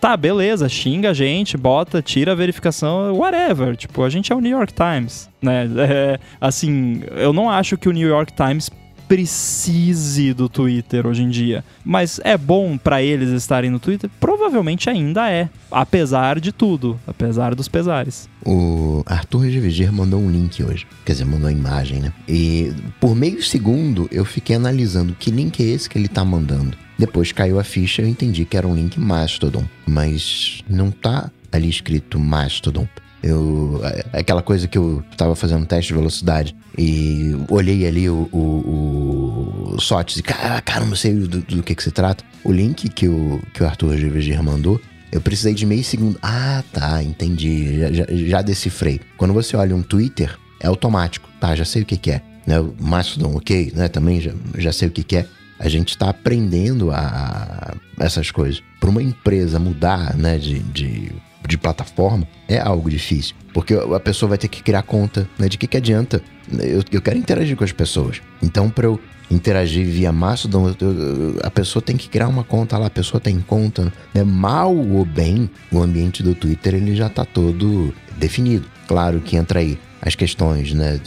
tá, 0.00 0.16
beleza, 0.16 0.68
xinga 0.68 1.10
a 1.10 1.14
gente, 1.14 1.56
bota, 1.56 2.02
tira 2.02 2.32
a 2.32 2.34
verificação, 2.34 3.14
whatever. 3.14 3.74
Tipo, 3.76 4.04
a 4.04 4.10
gente 4.10 4.30
é 4.30 4.36
o 4.36 4.40
New 4.40 4.56
York 4.56 4.72
Times, 4.72 5.28
né? 5.42 5.68
É, 5.90 6.20
assim, 6.40 7.02
eu 7.16 7.32
não 7.32 7.48
acho 7.50 7.76
que 7.76 7.88
o 7.88 7.92
New 7.92 8.06
York 8.06 8.32
Times 8.34 8.70
precise 9.10 10.32
do 10.32 10.48
Twitter 10.48 11.04
hoje 11.04 11.24
em 11.24 11.28
dia. 11.28 11.64
Mas 11.84 12.20
é 12.22 12.38
bom 12.38 12.78
para 12.78 13.02
eles 13.02 13.30
estarem 13.30 13.68
no 13.68 13.80
Twitter? 13.80 14.08
Provavelmente 14.20 14.88
ainda 14.88 15.28
é. 15.28 15.48
Apesar 15.68 16.38
de 16.38 16.52
tudo. 16.52 16.96
Apesar 17.08 17.56
dos 17.56 17.66
pesares. 17.66 18.28
O 18.46 19.02
Arthur 19.04 19.40
Reviger 19.40 19.92
mandou 19.92 20.20
um 20.20 20.30
link 20.30 20.62
hoje. 20.62 20.86
Quer 21.04 21.14
dizer, 21.14 21.24
mandou 21.24 21.48
a 21.48 21.52
imagem, 21.52 21.98
né? 21.98 22.12
E 22.28 22.72
por 23.00 23.16
meio 23.16 23.42
segundo 23.42 24.08
eu 24.12 24.24
fiquei 24.24 24.54
analisando 24.54 25.16
que 25.18 25.32
link 25.32 25.60
é 25.60 25.66
esse 25.66 25.90
que 25.90 25.98
ele 25.98 26.06
tá 26.06 26.24
mandando. 26.24 26.78
Depois 26.96 27.32
caiu 27.32 27.58
a 27.58 27.64
ficha 27.64 28.02
e 28.02 28.04
eu 28.04 28.08
entendi 28.08 28.44
que 28.44 28.56
era 28.56 28.68
um 28.68 28.76
link 28.76 29.00
Mastodon. 29.00 29.64
Mas 29.88 30.62
não 30.70 30.92
tá 30.92 31.32
ali 31.50 31.68
escrito 31.68 32.16
Mastodon. 32.16 32.86
Eu, 33.22 33.80
é, 33.84 34.18
aquela 34.20 34.42
coisa 34.42 34.66
que 34.66 34.78
eu 34.78 35.04
tava 35.16 35.34
fazendo 35.36 35.66
teste 35.66 35.88
de 35.88 35.98
velocidade 35.98 36.56
e 36.76 37.36
olhei 37.48 37.86
ali 37.86 38.08
o, 38.08 38.28
o, 38.32 39.74
o 39.74 39.80
SOTS 39.80 40.16
e 40.18 40.22
cara, 40.22 40.60
caramba, 40.62 40.96
sei 40.96 41.14
do, 41.14 41.28
do, 41.28 41.62
que 41.62 41.74
que 41.74 41.82
se 41.82 41.90
trata. 41.90 42.24
O 42.42 42.52
link 42.52 42.88
que 42.88 43.06
o, 43.06 43.40
que 43.52 43.62
o 43.62 43.66
Arthur 43.66 43.96
GVG 43.96 44.40
mandou, 44.42 44.80
eu 45.12 45.20
precisei 45.20 45.52
de 45.52 45.66
meio 45.66 45.84
segundo. 45.84 46.18
Ah, 46.22 46.62
tá, 46.72 47.02
entendi, 47.02 47.78
já, 47.78 47.92
já, 47.92 48.06
já 48.08 48.42
decifrei. 48.42 49.00
Quando 49.16 49.34
você 49.34 49.56
olha 49.56 49.76
um 49.76 49.82
Twitter, 49.82 50.38
é 50.58 50.66
automático, 50.66 51.28
tá, 51.38 51.54
já 51.54 51.64
sei 51.64 51.82
o 51.82 51.86
que 51.86 51.96
que 51.96 52.12
é. 52.12 52.22
Né? 52.46 52.58
O 52.58 52.74
Mastodon, 52.80 53.36
ok, 53.36 53.72
né, 53.74 53.88
também 53.88 54.20
já, 54.20 54.32
já 54.56 54.72
sei 54.72 54.88
o 54.88 54.90
que 54.90 55.02
que 55.02 55.16
é. 55.16 55.26
A 55.58 55.68
gente 55.68 55.90
está 55.90 56.08
aprendendo 56.08 56.90
a, 56.90 57.74
a 57.98 58.04
essas 58.04 58.30
coisas. 58.30 58.62
Para 58.78 58.88
uma 58.88 59.02
empresa 59.02 59.58
mudar 59.58 60.16
né, 60.16 60.38
de, 60.38 60.60
de 60.60 61.12
de 61.46 61.58
plataforma 61.58 62.26
é 62.48 62.58
algo 62.58 62.90
difícil. 62.90 63.34
Porque 63.52 63.74
a 63.74 64.00
pessoa 64.00 64.28
vai 64.28 64.38
ter 64.38 64.48
que 64.48 64.62
criar 64.62 64.82
conta, 64.82 65.28
né? 65.38 65.48
De 65.48 65.58
que, 65.58 65.66
que 65.66 65.76
adianta? 65.76 66.22
Eu, 66.52 66.82
eu 66.90 67.02
quero 67.02 67.18
interagir 67.18 67.56
com 67.56 67.64
as 67.64 67.72
pessoas. 67.72 68.20
Então, 68.42 68.70
para 68.70 68.86
eu 68.86 69.00
interagir 69.30 69.86
via 69.86 70.12
Mastodon, 70.12 70.74
eu, 70.80 70.88
eu, 70.88 71.40
a 71.42 71.50
pessoa 71.50 71.82
tem 71.82 71.96
que 71.96 72.08
criar 72.08 72.28
uma 72.28 72.44
conta 72.44 72.76
lá, 72.78 72.86
a 72.86 72.90
pessoa 72.90 73.20
tem 73.20 73.40
conta. 73.40 73.92
Né? 74.14 74.24
Mal 74.24 74.74
ou 74.74 75.04
bem, 75.04 75.50
o 75.72 75.80
ambiente 75.80 76.22
do 76.22 76.34
Twitter 76.34 76.74
ele 76.74 76.94
já 76.94 77.06
está 77.06 77.24
todo 77.24 77.94
definido. 78.16 78.66
Claro 78.86 79.20
que 79.20 79.36
entra 79.36 79.60
aí 79.60 79.78
as 80.02 80.14
questões, 80.14 80.72
né? 80.72 80.98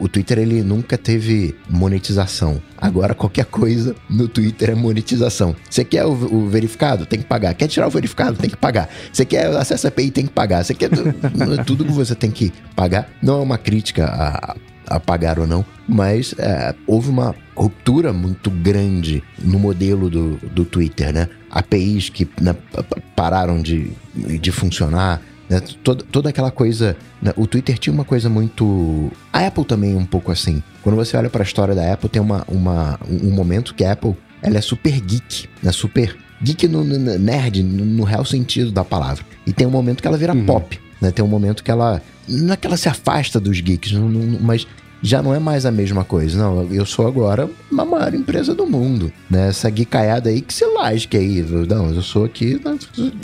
O 0.00 0.08
Twitter 0.08 0.38
ele 0.38 0.62
nunca 0.62 0.96
teve 0.96 1.54
monetização. 1.68 2.60
Agora 2.78 3.14
qualquer 3.14 3.44
coisa 3.44 3.94
no 4.08 4.28
Twitter 4.28 4.70
é 4.70 4.74
monetização. 4.74 5.54
Você 5.68 5.84
quer 5.84 6.04
o, 6.04 6.12
o 6.12 6.48
verificado? 6.48 7.06
Tem 7.06 7.18
que 7.18 7.26
pagar. 7.26 7.54
Quer 7.54 7.68
tirar 7.68 7.86
o 7.86 7.90
verificado? 7.90 8.36
Tem 8.36 8.48
que 8.48 8.56
pagar. 8.56 8.88
Você 9.12 9.24
quer 9.24 9.46
acesso 9.56 9.86
a 9.86 9.88
API? 9.88 10.10
Tem 10.10 10.26
que 10.26 10.32
pagar. 10.32 10.64
Você 10.64 10.74
quer 10.74 10.90
tudo 11.66 11.84
que 11.84 11.92
você 11.92 12.14
tem 12.14 12.30
que 12.30 12.52
pagar. 12.74 13.08
Não 13.22 13.40
é 13.40 13.42
uma 13.42 13.58
crítica 13.58 14.06
a, 14.06 14.56
a 14.86 15.00
pagar 15.00 15.38
ou 15.38 15.46
não, 15.46 15.64
mas 15.86 16.34
é, 16.38 16.74
houve 16.86 17.10
uma 17.10 17.34
ruptura 17.54 18.12
muito 18.12 18.50
grande 18.50 19.22
no 19.38 19.58
modelo 19.58 20.08
do, 20.10 20.36
do 20.36 20.64
Twitter, 20.64 21.12
né? 21.12 21.28
APIs 21.50 22.08
que 22.08 22.28
né, 22.40 22.54
pararam 23.14 23.62
de, 23.62 23.92
de 24.14 24.50
funcionar, 24.50 25.22
né? 25.54 25.60
Toda, 25.82 26.04
toda 26.04 26.28
aquela 26.28 26.50
coisa. 26.50 26.96
Né? 27.22 27.32
O 27.36 27.46
Twitter 27.46 27.78
tinha 27.78 27.92
uma 27.92 28.04
coisa 28.04 28.28
muito. 28.28 29.10
A 29.32 29.46
Apple 29.46 29.64
também 29.64 29.94
um 29.94 30.04
pouco 30.04 30.32
assim. 30.32 30.62
Quando 30.82 30.96
você 30.96 31.16
olha 31.16 31.30
para 31.30 31.42
a 31.42 31.46
história 31.46 31.74
da 31.74 31.92
Apple, 31.92 32.08
tem 32.08 32.20
uma, 32.20 32.44
uma, 32.48 32.98
um 33.08 33.30
momento 33.30 33.74
que 33.74 33.84
a 33.84 33.92
Apple 33.92 34.16
ela 34.42 34.58
é 34.58 34.60
super 34.60 35.00
geek, 35.00 35.48
né? 35.62 35.72
super 35.72 36.16
geek 36.42 36.68
no, 36.68 36.84
no 36.84 36.98
nerd, 37.18 37.62
no, 37.62 37.84
no, 37.84 38.04
real 38.04 38.24
sentido 38.24 38.72
da 38.72 38.84
palavra. 38.84 39.24
E 39.46 39.52
tem 39.52 39.66
um 39.66 39.70
momento 39.70 40.02
que 40.02 40.08
ela 40.08 40.18
vira 40.18 40.34
uhum. 40.34 40.44
pop, 40.44 40.78
né? 41.00 41.10
Tem 41.10 41.24
um 41.24 41.28
momento 41.28 41.62
que 41.62 41.70
ela. 41.70 42.02
Não 42.26 42.54
é 42.54 42.56
que 42.56 42.66
ela 42.66 42.76
se 42.76 42.88
afasta 42.88 43.38
dos 43.38 43.60
geeks, 43.60 43.92
não, 43.92 44.08
não, 44.08 44.40
mas 44.40 44.66
já 45.04 45.22
não 45.22 45.34
é 45.34 45.38
mais 45.38 45.66
a 45.66 45.70
mesma 45.70 46.02
coisa. 46.02 46.38
Não, 46.38 46.66
eu 46.72 46.86
sou 46.86 47.06
agora 47.06 47.48
a 47.70 47.84
maior 47.84 48.14
empresa 48.14 48.54
do 48.54 48.66
mundo, 48.66 49.12
né? 49.30 49.48
Essa 49.48 49.68
guicaiada 49.68 50.30
aí 50.30 50.40
que 50.40 50.54
se 50.54 50.64
lasque 50.64 51.14
aí. 51.14 51.42
Não, 51.68 51.92
eu 51.92 52.02
sou 52.02 52.24
aqui, 52.24 52.58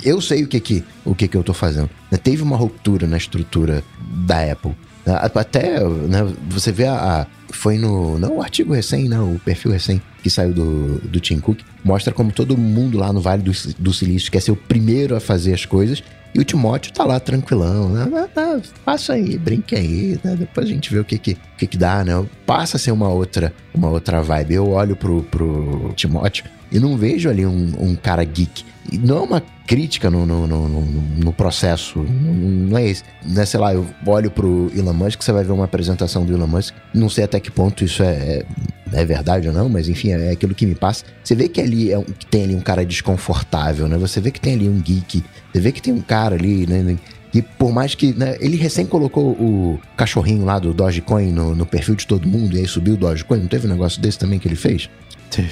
eu 0.04 0.20
sei 0.20 0.44
o 0.44 0.46
que 0.46 0.60
que, 0.60 0.84
o 1.06 1.14
que 1.14 1.26
que 1.26 1.36
eu 1.36 1.42
tô 1.42 1.54
fazendo. 1.54 1.88
Né, 2.10 2.18
teve 2.18 2.42
uma 2.42 2.56
ruptura 2.56 3.06
na 3.06 3.16
estrutura 3.16 3.82
da 4.26 4.52
Apple. 4.52 4.72
Né, 5.06 5.18
até, 5.34 5.80
né, 5.80 6.30
você 6.50 6.70
vê 6.70 6.84
a, 6.84 7.22
a 7.22 7.26
foi 7.52 7.78
no, 7.78 8.18
não 8.18 8.36
o 8.36 8.42
artigo 8.42 8.74
recém, 8.74 9.08
não, 9.08 9.28
né, 9.28 9.34
o 9.36 9.38
perfil 9.38 9.72
recém 9.72 10.00
que 10.22 10.28
saiu 10.28 10.52
do, 10.52 10.98
do 10.98 11.18
Tim 11.18 11.40
Cook, 11.40 11.60
mostra 11.82 12.12
como 12.12 12.30
todo 12.30 12.56
mundo 12.56 12.98
lá 12.98 13.12
no 13.12 13.20
Vale 13.20 13.42
do, 13.42 13.52
do 13.78 13.92
Silício 13.92 14.30
quer 14.30 14.40
ser 14.40 14.52
o 14.52 14.56
primeiro 14.56 15.16
a 15.16 15.20
fazer 15.20 15.54
as 15.54 15.64
coisas 15.64 16.02
e 16.34 16.38
o 16.38 16.44
Timóteo 16.44 16.92
tá 16.92 17.04
lá 17.04 17.18
tranquilão, 17.18 17.88
né? 17.88 18.28
Ah, 18.36 18.60
passa 18.84 19.14
aí, 19.14 19.36
brinque 19.36 19.74
aí, 19.74 20.20
né? 20.22 20.36
Depois 20.36 20.66
a 20.66 20.70
gente 20.70 20.92
vê 20.92 21.00
o 21.00 21.04
que 21.04 21.18
que, 21.18 21.36
que 21.58 21.66
que 21.66 21.76
dá, 21.76 22.04
né? 22.04 22.12
Passa 22.46 22.76
a 22.76 22.80
ser 22.80 22.92
uma 22.92 23.08
outra, 23.08 23.52
uma 23.74 23.88
outra 23.88 24.22
vibe. 24.22 24.54
Eu 24.54 24.70
olho 24.70 24.94
pro, 24.94 25.22
pro 25.24 25.92
Timóteo 25.96 26.44
e 26.70 26.78
não 26.78 26.96
vejo 26.96 27.28
ali 27.28 27.44
um, 27.44 27.72
um 27.78 27.96
cara 27.96 28.22
geek. 28.24 28.64
Não 28.98 29.18
é 29.18 29.20
uma 29.20 29.42
crítica 29.66 30.10
no, 30.10 30.26
no, 30.26 30.46
no, 30.46 30.68
no 30.68 31.32
processo, 31.32 32.00
não, 32.00 32.76
é 32.76 32.86
isso. 32.86 33.04
Né, 33.24 33.46
sei 33.46 33.60
lá, 33.60 33.72
eu 33.72 33.86
olho 34.04 34.30
pro 34.30 34.70
Elon 34.74 34.92
Musk, 34.92 35.22
você 35.22 35.32
vai 35.32 35.44
ver 35.44 35.52
uma 35.52 35.64
apresentação 35.64 36.24
do 36.24 36.32
Elon 36.32 36.46
Musk, 36.46 36.74
não 36.92 37.08
sei 37.08 37.24
até 37.24 37.38
que 37.38 37.50
ponto 37.50 37.84
isso 37.84 38.02
é, 38.02 38.08
é, 38.12 38.46
é 38.92 39.04
verdade 39.04 39.46
ou 39.46 39.54
não, 39.54 39.68
mas 39.68 39.88
enfim, 39.88 40.10
é 40.10 40.30
aquilo 40.30 40.54
que 40.54 40.66
me 40.66 40.74
passa. 40.74 41.04
Você 41.22 41.34
vê 41.34 41.48
que 41.48 41.60
ali 41.60 41.92
é 41.92 41.98
um, 41.98 42.02
que 42.02 42.26
tem 42.26 42.44
ali 42.44 42.54
um 42.54 42.60
cara 42.60 42.84
desconfortável, 42.84 43.86
né? 43.86 43.96
Você 43.98 44.20
vê 44.20 44.30
que 44.30 44.40
tem 44.40 44.54
ali 44.54 44.68
um 44.68 44.80
geek, 44.80 45.22
você 45.52 45.60
vê 45.60 45.70
que 45.70 45.80
tem 45.80 45.92
um 45.92 46.00
cara 46.00 46.34
ali, 46.34 46.66
né? 46.66 46.96
E 47.32 47.40
por 47.40 47.72
mais 47.72 47.94
que. 47.94 48.12
Né, 48.12 48.36
ele 48.40 48.56
recém 48.56 48.84
colocou 48.84 49.30
o 49.32 49.80
cachorrinho 49.96 50.44
lá 50.44 50.58
do 50.58 50.74
Dogecoin 50.74 51.30
no, 51.30 51.54
no 51.54 51.64
perfil 51.64 51.94
de 51.94 52.06
todo 52.06 52.26
mundo 52.26 52.56
e 52.56 52.60
aí 52.60 52.66
subiu 52.66 52.94
o 52.94 52.96
Dogecoin. 52.96 53.40
Não 53.40 53.46
teve 53.46 53.66
um 53.66 53.70
negócio 53.70 54.00
desse 54.02 54.18
também 54.18 54.38
que 54.38 54.48
ele 54.48 54.56
fez? 54.56 54.90
Teve. 55.30 55.50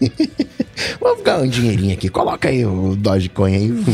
vamos 1.00 1.22
ganhar 1.22 1.40
um 1.40 1.48
dinheirinho 1.48 1.94
aqui. 1.94 2.08
Coloca 2.08 2.48
aí 2.48 2.64
o 2.64 2.94
Dogecoin 2.96 3.54
aí. 3.54 3.84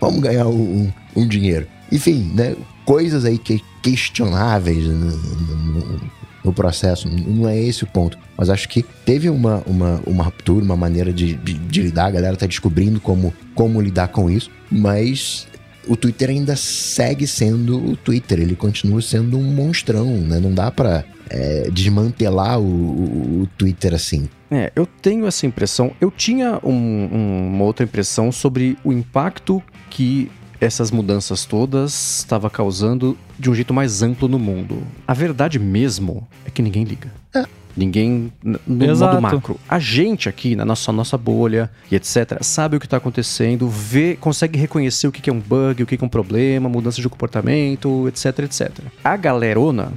Vamos 0.00 0.20
ganhar 0.20 0.46
um, 0.46 0.90
um 1.14 1.26
dinheiro. 1.26 1.66
Enfim, 1.90 2.32
né? 2.34 2.56
Coisas 2.84 3.24
aí 3.24 3.38
que 3.38 3.62
questionáveis 3.82 4.84
no, 4.86 5.16
no, 5.16 6.00
no, 6.44 6.52
processo. 6.52 7.08
Não 7.08 7.48
é 7.48 7.58
esse 7.58 7.84
o 7.84 7.86
ponto. 7.86 8.18
Mas 8.36 8.48
acho 8.48 8.68
que 8.68 8.82
teve 9.04 9.28
uma, 9.28 9.62
uma, 9.66 10.00
uma 10.06 10.24
ruptura, 10.24 10.64
uma 10.64 10.76
maneira 10.76 11.12
de, 11.12 11.34
de, 11.34 11.54
de 11.54 11.82
lidar. 11.82 12.06
A 12.06 12.10
galera 12.10 12.36
tá 12.36 12.46
descobrindo 12.46 13.00
como, 13.00 13.32
como 13.54 13.80
lidar 13.80 14.08
com 14.08 14.30
isso. 14.30 14.50
Mas 14.70 15.46
o 15.86 15.96
Twitter 15.96 16.30
ainda 16.30 16.56
segue 16.56 17.26
sendo 17.26 17.92
o 17.92 17.96
Twitter. 17.96 18.40
Ele 18.40 18.54
continua 18.54 19.02
sendo 19.02 19.38
um 19.38 19.42
monstrão, 19.42 20.06
né? 20.06 20.38
Não 20.38 20.52
dá 20.52 20.70
pra 20.70 21.04
é, 21.30 21.70
desmantelar 21.70 22.58
o, 22.58 22.64
o, 22.64 23.42
o 23.42 23.48
Twitter 23.56 23.94
assim. 23.94 24.28
É, 24.50 24.72
eu 24.74 24.86
tenho 24.86 25.26
essa 25.26 25.46
impressão. 25.46 25.92
Eu 26.00 26.10
tinha 26.10 26.58
um, 26.62 26.72
um, 26.72 27.50
uma 27.54 27.64
outra 27.64 27.84
impressão 27.84 28.32
sobre 28.32 28.78
o 28.82 28.92
impacto 28.92 29.62
que 29.90 30.30
essas 30.60 30.90
mudanças 30.90 31.44
todas 31.44 32.18
estava 32.18 32.50
causando 32.50 33.16
de 33.38 33.50
um 33.50 33.54
jeito 33.54 33.72
mais 33.72 34.02
amplo 34.02 34.26
no 34.26 34.38
mundo. 34.38 34.82
A 35.06 35.14
verdade 35.14 35.58
mesmo 35.58 36.26
é 36.44 36.50
que 36.50 36.62
ninguém 36.62 36.84
liga. 36.84 37.12
É. 37.34 37.44
Ninguém, 37.76 38.32
no 38.42 38.84
Exato. 38.84 39.20
modo 39.20 39.22
macro. 39.22 39.60
A 39.68 39.78
gente 39.78 40.28
aqui, 40.28 40.56
na 40.56 40.64
nossa, 40.64 40.90
nossa 40.90 41.16
bolha 41.16 41.70
e 41.90 41.94
etc., 41.94 42.38
sabe 42.40 42.76
o 42.76 42.80
que 42.80 42.86
está 42.86 42.96
acontecendo, 42.96 43.68
vê, 43.68 44.16
consegue 44.16 44.58
reconhecer 44.58 45.06
o 45.06 45.12
que 45.12 45.30
é 45.30 45.32
um 45.32 45.38
bug, 45.38 45.84
o 45.84 45.86
que 45.86 45.94
é 45.94 46.04
um 46.04 46.08
problema, 46.08 46.68
mudança 46.68 47.00
de 47.00 47.08
comportamento, 47.08 48.08
etc, 48.08 48.40
etc. 48.40 48.70
A 49.04 49.16
galerona 49.16 49.92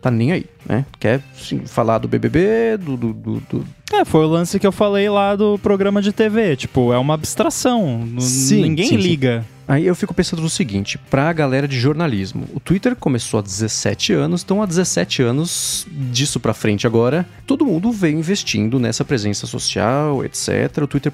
tá 0.00 0.10
nem 0.10 0.32
aí, 0.32 0.46
né? 0.66 0.84
Quer 0.98 1.20
sim, 1.34 1.60
falar 1.66 1.98
do 1.98 2.08
BBB, 2.08 2.76
do, 2.78 2.96
do, 2.96 3.12
do, 3.12 3.40
do 3.40 3.66
É, 3.92 4.04
foi 4.04 4.24
o 4.24 4.28
lance 4.28 4.58
que 4.58 4.66
eu 4.66 4.72
falei 4.72 5.08
lá 5.08 5.34
do 5.34 5.58
programa 5.58 6.00
de 6.00 6.12
TV. 6.12 6.56
Tipo, 6.56 6.92
é 6.92 6.98
uma 6.98 7.14
abstração. 7.14 8.06
Sim, 8.20 8.62
Ninguém 8.62 8.88
sim, 8.88 8.96
liga. 8.96 9.40
Sim. 9.42 9.58
Aí 9.68 9.86
eu 9.86 9.94
fico 9.94 10.14
pensando 10.14 10.40
no 10.40 10.48
seguinte, 10.48 10.96
pra 10.96 11.30
galera 11.30 11.68
de 11.68 11.78
jornalismo, 11.78 12.48
o 12.54 12.58
Twitter 12.58 12.96
começou 12.96 13.38
há 13.38 13.42
17 13.42 14.14
anos, 14.14 14.42
então 14.42 14.62
há 14.62 14.66
17 14.66 15.20
anos 15.20 15.86
disso 15.90 16.40
pra 16.40 16.54
frente 16.54 16.86
agora, 16.86 17.28
todo 17.46 17.66
mundo 17.66 17.92
veio 17.92 18.18
investindo 18.18 18.80
nessa 18.80 19.04
presença 19.04 19.46
social, 19.46 20.24
etc. 20.24 20.78
O 20.80 20.86
Twitter, 20.86 21.12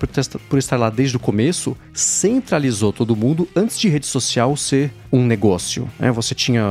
por 0.49 0.57
estar 0.57 0.77
lá 0.77 0.89
desde 0.89 1.17
o 1.17 1.21
começo, 1.21 1.77
centralizou 1.93 2.93
todo 2.93 3.17
mundo 3.17 3.49
antes 3.57 3.77
de 3.77 3.89
rede 3.89 4.07
social 4.07 4.57
ser 4.57 4.93
um 5.13 5.27
negócio. 5.27 5.91
É, 5.99 6.13
você 6.13 6.33
tinha 6.33 6.65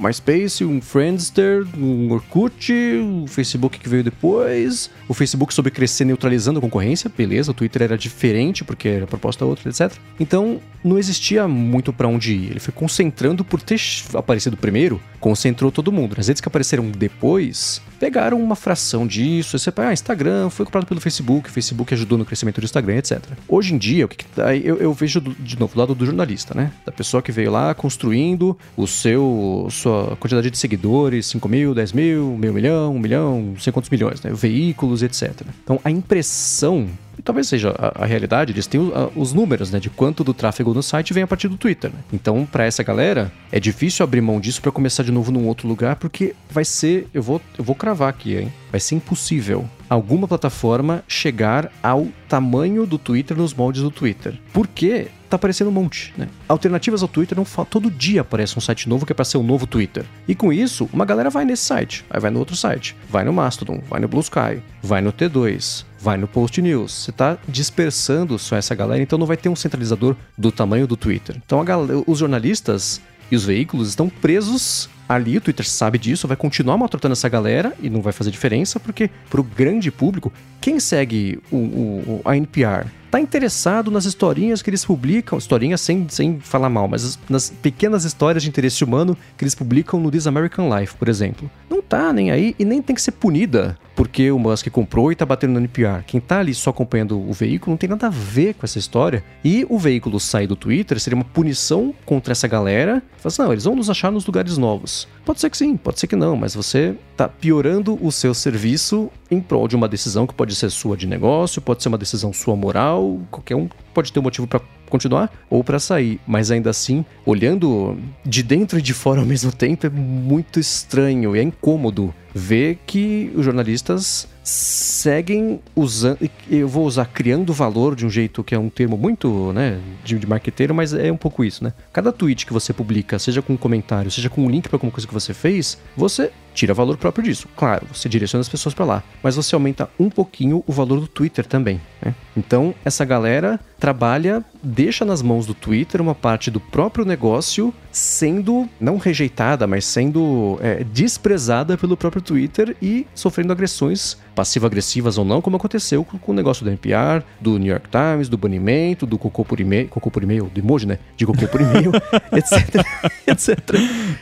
MySpace, 0.00 0.64
um 0.64 0.80
Friendster, 0.80 1.66
um 1.76 2.10
Orkut, 2.10 2.72
o 2.72 3.26
Facebook 3.26 3.78
que 3.78 3.88
veio 3.88 4.02
depois. 4.02 4.90
O 5.06 5.12
Facebook 5.12 5.52
soube 5.52 5.70
crescer 5.70 6.06
neutralizando 6.06 6.58
a 6.58 6.62
concorrência, 6.62 7.12
beleza. 7.14 7.50
O 7.50 7.54
Twitter 7.54 7.82
era 7.82 7.98
diferente 7.98 8.64
porque 8.64 8.88
era 8.88 9.06
proposta 9.06 9.44
outra, 9.44 9.68
etc. 9.68 9.92
Então 10.18 10.60
não 10.82 10.98
existia 10.98 11.46
muito 11.46 11.92
para 11.92 12.08
onde 12.08 12.34
ir. 12.34 12.50
Ele 12.50 12.60
foi 12.60 12.72
concentrando 12.72 13.44
por 13.44 13.60
ter 13.60 13.80
aparecido 14.14 14.56
primeiro, 14.56 15.00
concentrou 15.18 15.70
todo 15.70 15.92
mundo. 15.92 16.16
As 16.18 16.28
redes 16.28 16.40
que 16.40 16.48
apareceram 16.48 16.90
depois 16.90 17.80
pegaram 17.98 18.42
uma 18.42 18.56
fração 18.56 19.06
disso. 19.06 19.58
Você 19.58 19.70
ah, 19.76 19.92
Instagram 19.92 20.48
foi 20.48 20.64
comprado 20.64 20.86
pelo 20.86 21.00
Facebook, 21.00 21.48
o 21.48 21.52
Facebook 21.52 21.92
ajudou 21.92 22.16
no 22.16 22.24
crescimento 22.24 22.60
do 22.60 22.64
Instagram, 22.64 22.96
etc. 22.96 23.20
Hoje 23.46 23.74
em 23.74 23.78
dia, 23.78 24.06
o 24.06 24.08
que, 24.08 24.16
que 24.16 24.24
tá, 24.24 24.56
eu, 24.56 24.78
eu 24.78 24.92
vejo 24.92 25.20
de 25.20 25.58
novo 25.58 25.74
do 25.74 25.78
lado 25.78 25.94
do 25.94 26.06
jornalista, 26.06 26.54
né? 26.54 26.72
Da 26.84 26.92
pessoa 26.92 27.22
que 27.22 27.30
veio 27.30 27.50
lá 27.50 27.74
construindo 27.74 28.56
o 28.76 28.86
seu 28.86 29.68
sua 29.70 30.16
quantidade 30.16 30.50
de 30.50 30.58
seguidores, 30.58 31.26
5 31.26 31.48
mil, 31.48 31.74
10 31.74 31.92
mil, 31.92 32.36
meio 32.38 32.54
milhão, 32.54 32.94
um 32.94 32.98
milhão, 32.98 33.40
não 33.40 33.58
sei 33.58 33.72
quantos 33.72 33.90
milhões, 33.90 34.22
né? 34.22 34.32
Veículos, 34.32 35.02
etc. 35.02 35.42
Então 35.62 35.78
a 35.84 35.90
impressão 35.90 36.88
e 37.20 37.22
talvez 37.22 37.46
seja 37.46 37.74
a, 37.78 38.04
a, 38.04 38.06
realidade, 38.06 38.50
eles 38.50 38.66
têm 38.66 38.80
a, 38.94 39.10
os 39.14 39.34
números, 39.34 39.70
né, 39.70 39.78
de 39.78 39.90
quanto 39.90 40.24
do 40.24 40.32
tráfego 40.32 40.72
no 40.72 40.82
site 40.82 41.12
vem 41.12 41.22
a 41.22 41.26
partir 41.26 41.48
do 41.48 41.58
Twitter. 41.58 41.90
Né? 41.92 41.98
Então, 42.10 42.48
para 42.50 42.64
essa 42.64 42.82
galera, 42.82 43.30
é 43.52 43.60
difícil 43.60 44.02
abrir 44.02 44.22
mão 44.22 44.40
disso 44.40 44.62
para 44.62 44.72
começar 44.72 45.02
de 45.02 45.12
novo 45.12 45.30
num 45.30 45.46
outro 45.46 45.68
lugar, 45.68 45.96
porque 45.96 46.34
vai 46.50 46.64
ser, 46.64 47.06
eu 47.12 47.22
vou, 47.22 47.40
eu 47.58 47.62
vou 47.62 47.74
cravar 47.74 48.08
aqui, 48.08 48.36
hein? 48.36 48.52
Vai 48.70 48.80
ser 48.80 48.94
impossível 48.94 49.68
alguma 49.88 50.26
plataforma 50.26 51.04
chegar 51.06 51.70
ao 51.82 52.06
tamanho 52.26 52.86
do 52.86 52.96
Twitter 52.96 53.36
nos 53.36 53.52
moldes 53.52 53.82
do 53.82 53.90
Twitter. 53.90 54.38
Por 54.52 54.66
quê? 54.66 55.08
Tá 55.30 55.36
aparecendo 55.36 55.68
um 55.68 55.72
monte, 55.72 56.12
né? 56.16 56.28
Alternativas 56.48 57.02
ao 57.02 57.08
Twitter 57.08 57.36
não 57.36 57.44
todo 57.64 57.90
dia 57.90 58.20
aparece 58.20 58.58
um 58.58 58.60
site 58.60 58.88
novo 58.88 59.06
que 59.06 59.12
é 59.12 59.14
para 59.14 59.24
ser 59.24 59.38
o 59.38 59.40
um 59.40 59.44
novo 59.44 59.66
Twitter. 59.66 60.04
E 60.26 60.34
com 60.34 60.52
isso, 60.52 60.88
uma 60.92 61.04
galera 61.04 61.30
vai 61.30 61.44
nesse 61.44 61.64
site, 61.64 62.04
aí 62.10 62.20
vai 62.20 62.30
no 62.30 62.38
outro 62.38 62.56
site, 62.56 62.96
vai 63.08 63.24
no 63.24 63.32
Mastodon, 63.32 63.80
vai 63.88 64.00
no 64.00 64.08
Blue 64.08 64.20
Sky, 64.20 64.62
vai 64.82 65.00
no 65.00 65.12
T2, 65.12 65.84
vai 65.98 66.16
no 66.16 66.26
Post 66.26 66.60
News. 66.60 66.92
Você 66.92 67.10
está 67.10 67.38
dispersando 67.46 68.38
só 68.38 68.56
essa 68.56 68.74
galera, 68.74 69.02
então 69.02 69.18
não 69.18 69.26
vai 69.26 69.36
ter 69.36 69.48
um 69.48 69.56
centralizador 69.56 70.16
do 70.36 70.50
tamanho 70.50 70.86
do 70.86 70.96
Twitter. 70.96 71.36
Então 71.44 71.64
galera, 71.64 72.02
os 72.06 72.18
jornalistas 72.18 73.00
e 73.30 73.36
os 73.36 73.44
veículos 73.44 73.88
estão 73.88 74.08
presos 74.08 74.88
ali, 75.08 75.36
o 75.36 75.40
Twitter 75.40 75.68
sabe 75.68 75.98
disso, 75.98 76.28
vai 76.28 76.36
continuar 76.36 76.76
maltratando 76.76 77.12
essa 77.12 77.28
galera 77.28 77.74
e 77.80 77.90
não 77.90 78.00
vai 78.00 78.12
fazer 78.12 78.30
diferença, 78.30 78.78
porque 78.78 79.10
para 79.28 79.40
o 79.40 79.44
grande 79.44 79.90
público, 79.90 80.32
quem 80.60 80.78
segue 80.78 81.40
o, 81.50 81.56
o, 81.56 82.20
a 82.24 82.36
NPR 82.36 82.86
tá 83.10 83.20
interessado 83.20 83.90
nas 83.90 84.04
historinhas 84.04 84.62
que 84.62 84.70
eles 84.70 84.84
publicam, 84.84 85.38
historinhas 85.38 85.80
sem, 85.80 86.06
sem 86.08 86.38
falar 86.38 86.70
mal, 86.70 86.86
mas 86.86 87.18
nas 87.28 87.50
pequenas 87.50 88.04
histórias 88.04 88.42
de 88.42 88.48
interesse 88.48 88.84
humano 88.84 89.16
que 89.36 89.44
eles 89.44 89.54
publicam 89.54 89.98
no 89.98 90.10
This 90.10 90.26
American 90.26 90.74
Life, 90.74 90.94
por 90.96 91.08
exemplo. 91.08 91.50
Não 91.68 91.82
tá 91.82 92.12
nem 92.12 92.30
aí 92.30 92.54
e 92.58 92.64
nem 92.64 92.80
tem 92.80 92.94
que 92.94 93.02
ser 93.02 93.12
punida 93.12 93.76
porque 94.00 94.30
o 94.30 94.38
Musk 94.38 94.66
comprou 94.70 95.12
e 95.12 95.14
tá 95.14 95.26
batendo 95.26 95.52
no 95.52 95.58
NPR. 95.58 96.02
Quem 96.06 96.18
tá 96.18 96.38
ali 96.38 96.54
só 96.54 96.70
acompanhando 96.70 97.20
o 97.20 97.34
veículo 97.34 97.72
não 97.72 97.76
tem 97.76 97.90
nada 97.90 98.06
a 98.06 98.10
ver 98.10 98.54
com 98.54 98.64
essa 98.64 98.78
história. 98.78 99.22
E 99.44 99.66
o 99.68 99.78
veículo 99.78 100.18
sair 100.18 100.46
do 100.46 100.56
Twitter 100.56 100.98
seria 100.98 101.18
uma 101.18 101.24
punição 101.24 101.94
contra 102.06 102.32
essa 102.32 102.48
galera. 102.48 103.02
Fala 103.18 103.26
assim, 103.26 103.42
não, 103.42 103.52
eles 103.52 103.64
vão 103.64 103.76
nos 103.76 103.90
achar 103.90 104.10
nos 104.10 104.24
lugares 104.24 104.56
novos. 104.56 105.06
Pode 105.22 105.38
ser 105.38 105.50
que 105.50 105.56
sim, 105.58 105.76
pode 105.76 106.00
ser 106.00 106.06
que 106.06 106.16
não, 106.16 106.34
mas 106.34 106.54
você 106.54 106.96
tá 107.14 107.28
piorando 107.28 107.98
o 108.02 108.10
seu 108.10 108.32
serviço 108.32 109.10
em 109.30 109.38
prol 109.38 109.68
de 109.68 109.76
uma 109.76 109.86
decisão 109.86 110.26
que 110.26 110.32
pode 110.32 110.54
ser 110.54 110.70
sua 110.70 110.96
de 110.96 111.06
negócio, 111.06 111.60
pode 111.60 111.82
ser 111.82 111.90
uma 111.90 111.98
decisão 111.98 112.32
sua 112.32 112.56
moral, 112.56 113.20
qualquer 113.30 113.54
um 113.54 113.68
pode 113.92 114.12
ter 114.12 114.18
um 114.18 114.22
motivo 114.22 114.46
para 114.46 114.60
continuar 114.90 115.32
ou 115.48 115.64
para 115.64 115.78
sair, 115.78 116.20
mas 116.26 116.50
ainda 116.50 116.70
assim, 116.70 117.04
olhando 117.24 117.96
de 118.24 118.42
dentro 118.42 118.78
e 118.78 118.82
de 118.82 118.92
fora 118.92 119.20
ao 119.20 119.26
mesmo 119.26 119.52
tempo, 119.52 119.86
é 119.86 119.90
muito 119.90 120.60
estranho 120.60 121.34
e 121.34 121.38
é 121.38 121.42
incômodo 121.42 122.14
ver 122.34 122.78
que 122.86 123.32
os 123.34 123.44
jornalistas 123.44 124.28
seguem 124.42 125.60
usando, 125.76 126.18
eu 126.50 126.66
vou 126.66 126.86
usar 126.86 127.06
criando 127.06 127.52
valor 127.52 127.94
de 127.94 128.06
um 128.06 128.10
jeito 128.10 128.42
que 128.42 128.54
é 128.54 128.58
um 128.58 128.68
termo 128.68 128.96
muito, 128.96 129.52
né, 129.52 129.80
de, 130.04 130.18
de 130.18 130.26
marqueteiro, 130.26 130.74
mas 130.74 130.92
é 130.92 131.10
um 131.12 131.16
pouco 131.16 131.44
isso, 131.44 131.62
né? 131.62 131.72
Cada 131.92 132.10
tweet 132.10 132.46
que 132.46 132.52
você 132.52 132.72
publica, 132.72 133.18
seja 133.18 133.42
com 133.42 133.52
um 133.52 133.56
comentário, 133.56 134.10
seja 134.10 134.28
com 134.28 134.44
um 134.44 134.50
link 134.50 134.68
para 134.68 134.76
alguma 134.76 134.90
coisa 134.90 135.06
que 135.06 135.14
você 135.14 135.34
fez, 135.34 135.78
você 135.96 136.32
tira 136.60 136.74
valor 136.74 136.98
próprio 136.98 137.24
disso. 137.24 137.48
Claro, 137.56 137.86
você 137.90 138.06
direciona 138.06 138.42
as 138.42 138.48
pessoas 138.48 138.74
para 138.74 138.84
lá, 138.84 139.02
mas 139.22 139.34
você 139.36 139.54
aumenta 139.54 139.88
um 139.98 140.10
pouquinho 140.10 140.62
o 140.66 140.72
valor 140.72 141.00
do 141.00 141.08
Twitter 141.08 141.46
também. 141.46 141.80
Né? 142.02 142.14
Então, 142.36 142.74
essa 142.84 143.02
galera 143.02 143.58
trabalha, 143.78 144.44
deixa 144.62 145.02
nas 145.02 145.22
mãos 145.22 145.46
do 145.46 145.54
Twitter 145.54 146.02
uma 146.02 146.14
parte 146.14 146.50
do 146.50 146.60
próprio 146.60 147.06
negócio 147.06 147.72
sendo 147.90 148.68
não 148.78 148.98
rejeitada, 148.98 149.66
mas 149.66 149.86
sendo 149.86 150.58
é, 150.60 150.84
desprezada 150.84 151.78
pelo 151.78 151.96
próprio 151.96 152.20
Twitter 152.20 152.76
e 152.80 153.06
sofrendo 153.14 153.52
agressões 153.52 154.18
passivo-agressivas 154.34 155.16
ou 155.16 155.24
não, 155.24 155.40
como 155.40 155.56
aconteceu 155.56 156.04
com, 156.04 156.18
com, 156.18 156.32
o 156.32 156.34
negócio 156.34 156.62
do 156.62 156.70
NPR, 156.70 157.24
do 157.40 157.58
New 157.58 157.70
York 157.70 157.88
Times, 157.88 158.28
do 158.28 158.36
banimento, 158.36 159.06
do 159.06 159.18
cocô 159.18 159.46
por 159.46 159.58
e-mail, 159.60 159.88
cocô 159.88 160.10
por 160.10 160.22
e-mail, 160.22 160.44
do 160.44 160.60
emoji, 160.60 160.86
né? 160.86 160.98
De 161.16 161.24
cocô 161.24 161.48
por 161.48 161.60
e-mail, 161.60 161.90
etc, 162.36 162.84
etc, 163.26 163.58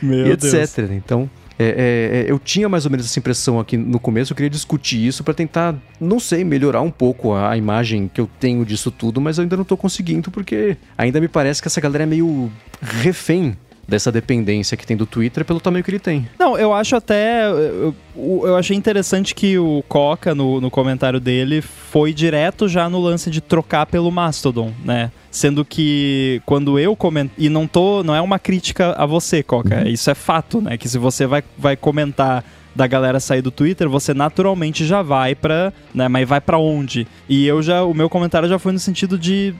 Meu 0.01 0.33
etc. 0.33 0.87
Deus. 0.87 0.91
Então, 0.91 1.29
é, 1.61 1.65
é, 1.65 2.19
é, 2.21 2.31
eu 2.31 2.39
tinha 2.39 2.69
mais 2.69 2.85
ou 2.85 2.91
menos 2.91 3.05
essa 3.05 3.19
impressão 3.19 3.59
aqui 3.59 3.75
no 3.75 3.99
começo, 3.99 4.31
eu 4.31 4.35
queria 4.35 4.49
discutir 4.49 5.05
isso 5.05 5.25
para 5.25 5.33
tentar, 5.33 5.75
não 5.99 6.17
sei, 6.17 6.45
melhorar 6.45 6.81
um 6.81 6.89
pouco 6.89 7.33
a, 7.33 7.51
a, 7.51 7.57
imagem 7.57 8.09
que 8.11 8.21
eu 8.21 8.29
tenho 8.39 8.65
disso 8.65 8.89
tudo, 8.89 9.19
mas 9.19 9.37
eu 9.37 9.41
ainda 9.41 9.57
não 9.57 9.65
tô 9.65 9.75
conseguindo, 9.75 10.31
porque 10.31 10.77
ainda 10.97 11.19
me 11.19 11.27
parece 11.27 11.61
que 11.61 11.67
essa 11.67 11.81
galera 11.81 12.03
é 12.03 12.07
meio 12.07 12.49
refém 12.81 13.57
dessa 13.89 14.11
dependência 14.11 14.77
que 14.77 14.85
tem 14.85 14.95
do 14.95 15.05
Twitter 15.05 15.43
pelo 15.43 15.59
tamanho 15.59 15.83
que 15.83 15.91
ele 15.91 15.99
tem. 15.99 16.29
Não, 16.37 16.57
eu 16.57 16.71
acho 16.71 16.95
até. 16.95 17.47
Eu, 17.47 17.93
eu 18.15 18.55
achei 18.55 18.77
interessante 18.77 19.33
que 19.33 19.57
o 19.57 19.83
Coca, 19.89 20.35
no, 20.35 20.61
no 20.61 20.69
comentário 20.69 21.19
dele, 21.19 21.61
foi 21.61 22.13
direto 22.13 22.67
já 22.67 22.87
no 22.87 22.99
lance 22.99 23.29
de 23.29 23.41
trocar 23.41 23.87
pelo 23.87 24.11
Mastodon, 24.11 24.71
né? 24.85 25.11
Sendo 25.31 25.63
que 25.63 26.41
quando 26.45 26.79
eu 26.79 26.95
comento. 26.95 27.33
E 27.37 27.49
não 27.49 27.67
tô. 27.67 28.03
Não 28.03 28.15
é 28.15 28.21
uma 28.21 28.39
crítica 28.39 28.93
a 28.93 29.05
você, 29.05 29.43
Coca. 29.43 29.83
Uhum. 29.83 29.87
Isso 29.87 30.09
é 30.09 30.15
fato, 30.15 30.59
né? 30.61 30.77
Que 30.77 30.89
se 30.89 30.97
você 30.97 31.27
vai, 31.27 31.43
vai 31.57 31.75
comentar 31.75 32.43
da 32.75 32.87
galera 32.87 33.19
sair 33.19 33.41
do 33.41 33.51
Twitter, 33.51 33.89
você 33.89 34.13
naturalmente 34.13 34.85
já 34.85 35.01
vai 35.01 35.35
pra. 35.35 35.73
Né, 35.93 36.07
mas 36.07 36.27
vai 36.27 36.41
para 36.41 36.57
onde? 36.57 37.07
E 37.27 37.45
eu 37.45 37.61
já. 37.61 37.83
O 37.83 37.93
meu 37.93 38.09
comentário 38.09 38.47
já 38.49 38.57
foi 38.57 38.71
no 38.71 38.79
sentido 38.79 39.17
de 39.17 39.53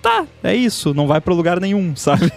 tá, 0.00 0.26
é 0.42 0.52
isso, 0.54 0.92
não 0.92 1.06
vai 1.06 1.20
para 1.20 1.32
lugar 1.32 1.60
nenhum, 1.60 1.94
sabe? 1.96 2.32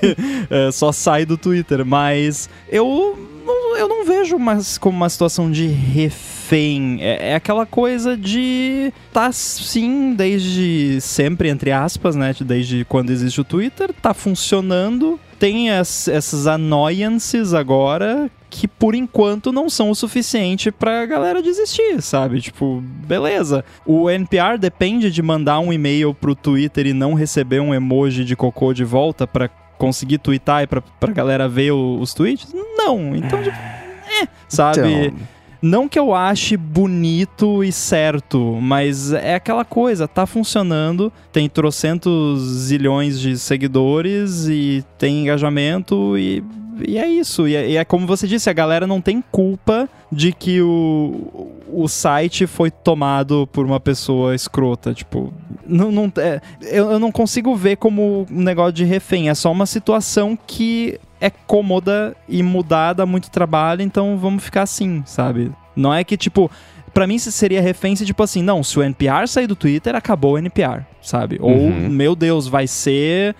é, 0.50 0.72
só 0.72 0.92
sai 0.92 1.26
do 1.26 1.38
Twitter. 1.38 1.84
Mas 1.84 2.48
eu 2.70 3.18
não, 3.54 3.78
eu 3.78 3.88
não 3.88 4.06
vejo 4.06 4.38
mais 4.40 4.78
como 4.78 4.98
uma 4.98 5.10
situação 5.10 5.52
de 5.52 5.68
refém. 5.68 6.98
É, 7.02 7.32
é, 7.32 7.36
aquela 7.36 7.66
coisa 7.66 8.18
de 8.18 8.92
tá 9.14 9.32
sim 9.32 10.14
desde 10.14 11.00
sempre, 11.02 11.50
entre 11.50 11.72
aspas, 11.72 12.16
né? 12.16 12.34
Desde 12.42 12.86
quando 12.86 13.12
existe 13.12 13.42
o 13.42 13.44
Twitter, 13.44 13.94
tá 14.02 14.14
funcionando. 14.14 15.20
Tem 15.38 15.70
as, 15.70 16.08
essas 16.08 16.48
annoyances 16.48 17.54
agora 17.54 18.32
que 18.50 18.70
por 18.70 18.96
enquanto 18.96 19.52
não 19.52 19.70
são 19.70 19.90
o 19.90 19.96
suficiente 19.96 20.72
pra 20.72 21.06
galera 21.06 21.42
desistir, 21.42 22.02
sabe? 22.02 22.40
Tipo, 22.40 22.82
beleza. 23.06 23.66
O 23.86 24.10
NPR 24.10 24.58
depende 24.58 25.12
de 25.12 25.22
mandar 25.22 25.60
um 25.60 25.74
e-mail 25.74 26.14
pro 26.14 26.34
Twitter 26.34 26.88
e 26.88 26.94
não 26.94 27.14
receber 27.14 27.60
um 27.60 27.74
emoji 27.74 28.24
de 28.24 28.34
cocô 28.34 28.74
de 28.74 28.86
volta 28.86 29.28
pra 29.28 29.50
conseguir 29.78 30.18
twittar 30.20 30.64
e 30.64 30.68
pra, 30.68 30.82
pra 30.82 31.12
galera 31.12 31.48
ver 31.48 31.72
o, 31.72 32.00
os 32.00 32.14
tweets? 32.14 32.54
Não. 32.54 33.16
Então, 33.16 33.42
tipo, 33.42 33.58
é, 33.58 34.28
sabe? 34.48 35.08
Então... 35.08 35.36
Não 35.62 35.90
que 35.90 35.98
eu 35.98 36.14
ache 36.14 36.56
bonito 36.56 37.64
e 37.64 37.72
certo, 37.72 38.60
mas 38.62 39.12
é 39.12 39.34
aquela 39.34 39.66
coisa, 39.66 40.08
tá 40.08 40.28
funcionando, 40.28 41.12
tem 41.32 41.50
trocentos 41.50 42.40
zilhões 42.40 43.20
de 43.20 43.36
seguidores 43.36 44.48
e 44.48 44.86
tem 45.00 45.24
engajamento 45.24 46.16
e 46.20 46.44
e 46.88 46.98
é 46.98 47.08
isso. 47.08 47.48
E 47.48 47.56
é, 47.56 47.70
e 47.70 47.78
é, 47.78 47.86
como 47.86 48.08
você 48.08 48.28
disse, 48.28 48.50
a 48.50 48.54
galera 48.54 48.88
não 48.88 49.02
tem 49.02 49.24
culpa 49.32 49.88
de 50.12 50.32
que 50.32 50.62
o, 50.62 51.52
o 51.72 51.88
site 51.88 52.48
foi 52.48 52.72
tomado 52.72 53.48
por 53.52 53.66
uma 53.66 53.80
pessoa 53.80 54.36
escrota. 54.36 54.94
Tipo, 54.94 55.34
não, 55.66 55.92
não, 55.92 56.12
é, 56.18 56.42
eu, 56.62 56.92
eu 56.92 57.00
não 57.00 57.12
consigo 57.12 57.56
ver 57.56 57.78
como 57.78 58.26
um 58.32 58.42
negócio 58.42 58.74
de 58.74 58.84
refém. 58.84 59.30
É 59.30 59.36
só 59.36 59.52
uma 59.52 59.66
situação 59.66 60.38
que 60.48 61.00
é 61.20 61.30
cômoda 61.30 62.16
e 62.28 62.44
mudada, 62.44 63.06
muito 63.06 63.32
trabalho, 63.32 63.82
então 63.82 64.18
vamos 64.18 64.44
ficar 64.44 64.64
assim, 64.64 65.04
sabe? 65.06 65.52
Não 65.76 65.94
é 65.94 66.04
que, 66.04 66.16
tipo, 66.16 66.50
para 66.96 67.06
mim 67.06 67.20
seria 67.20 67.62
refém 67.62 67.94
se 67.94 68.06
tipo 68.06 68.24
assim, 68.24 68.42
não, 68.42 68.64
se 68.64 68.80
o 68.80 68.82
NPR 68.82 69.28
sair 69.28 69.48
do 69.48 69.56
Twitter, 69.56 69.94
acabou 69.94 70.36
o 70.36 70.38
NPR, 70.38 70.82
sabe? 71.02 71.38
Ou, 71.42 71.52
Uhum. 71.52 71.90
meu 71.90 72.16
Deus, 72.16 72.48
vai 72.48 72.68
ser. 72.68 73.36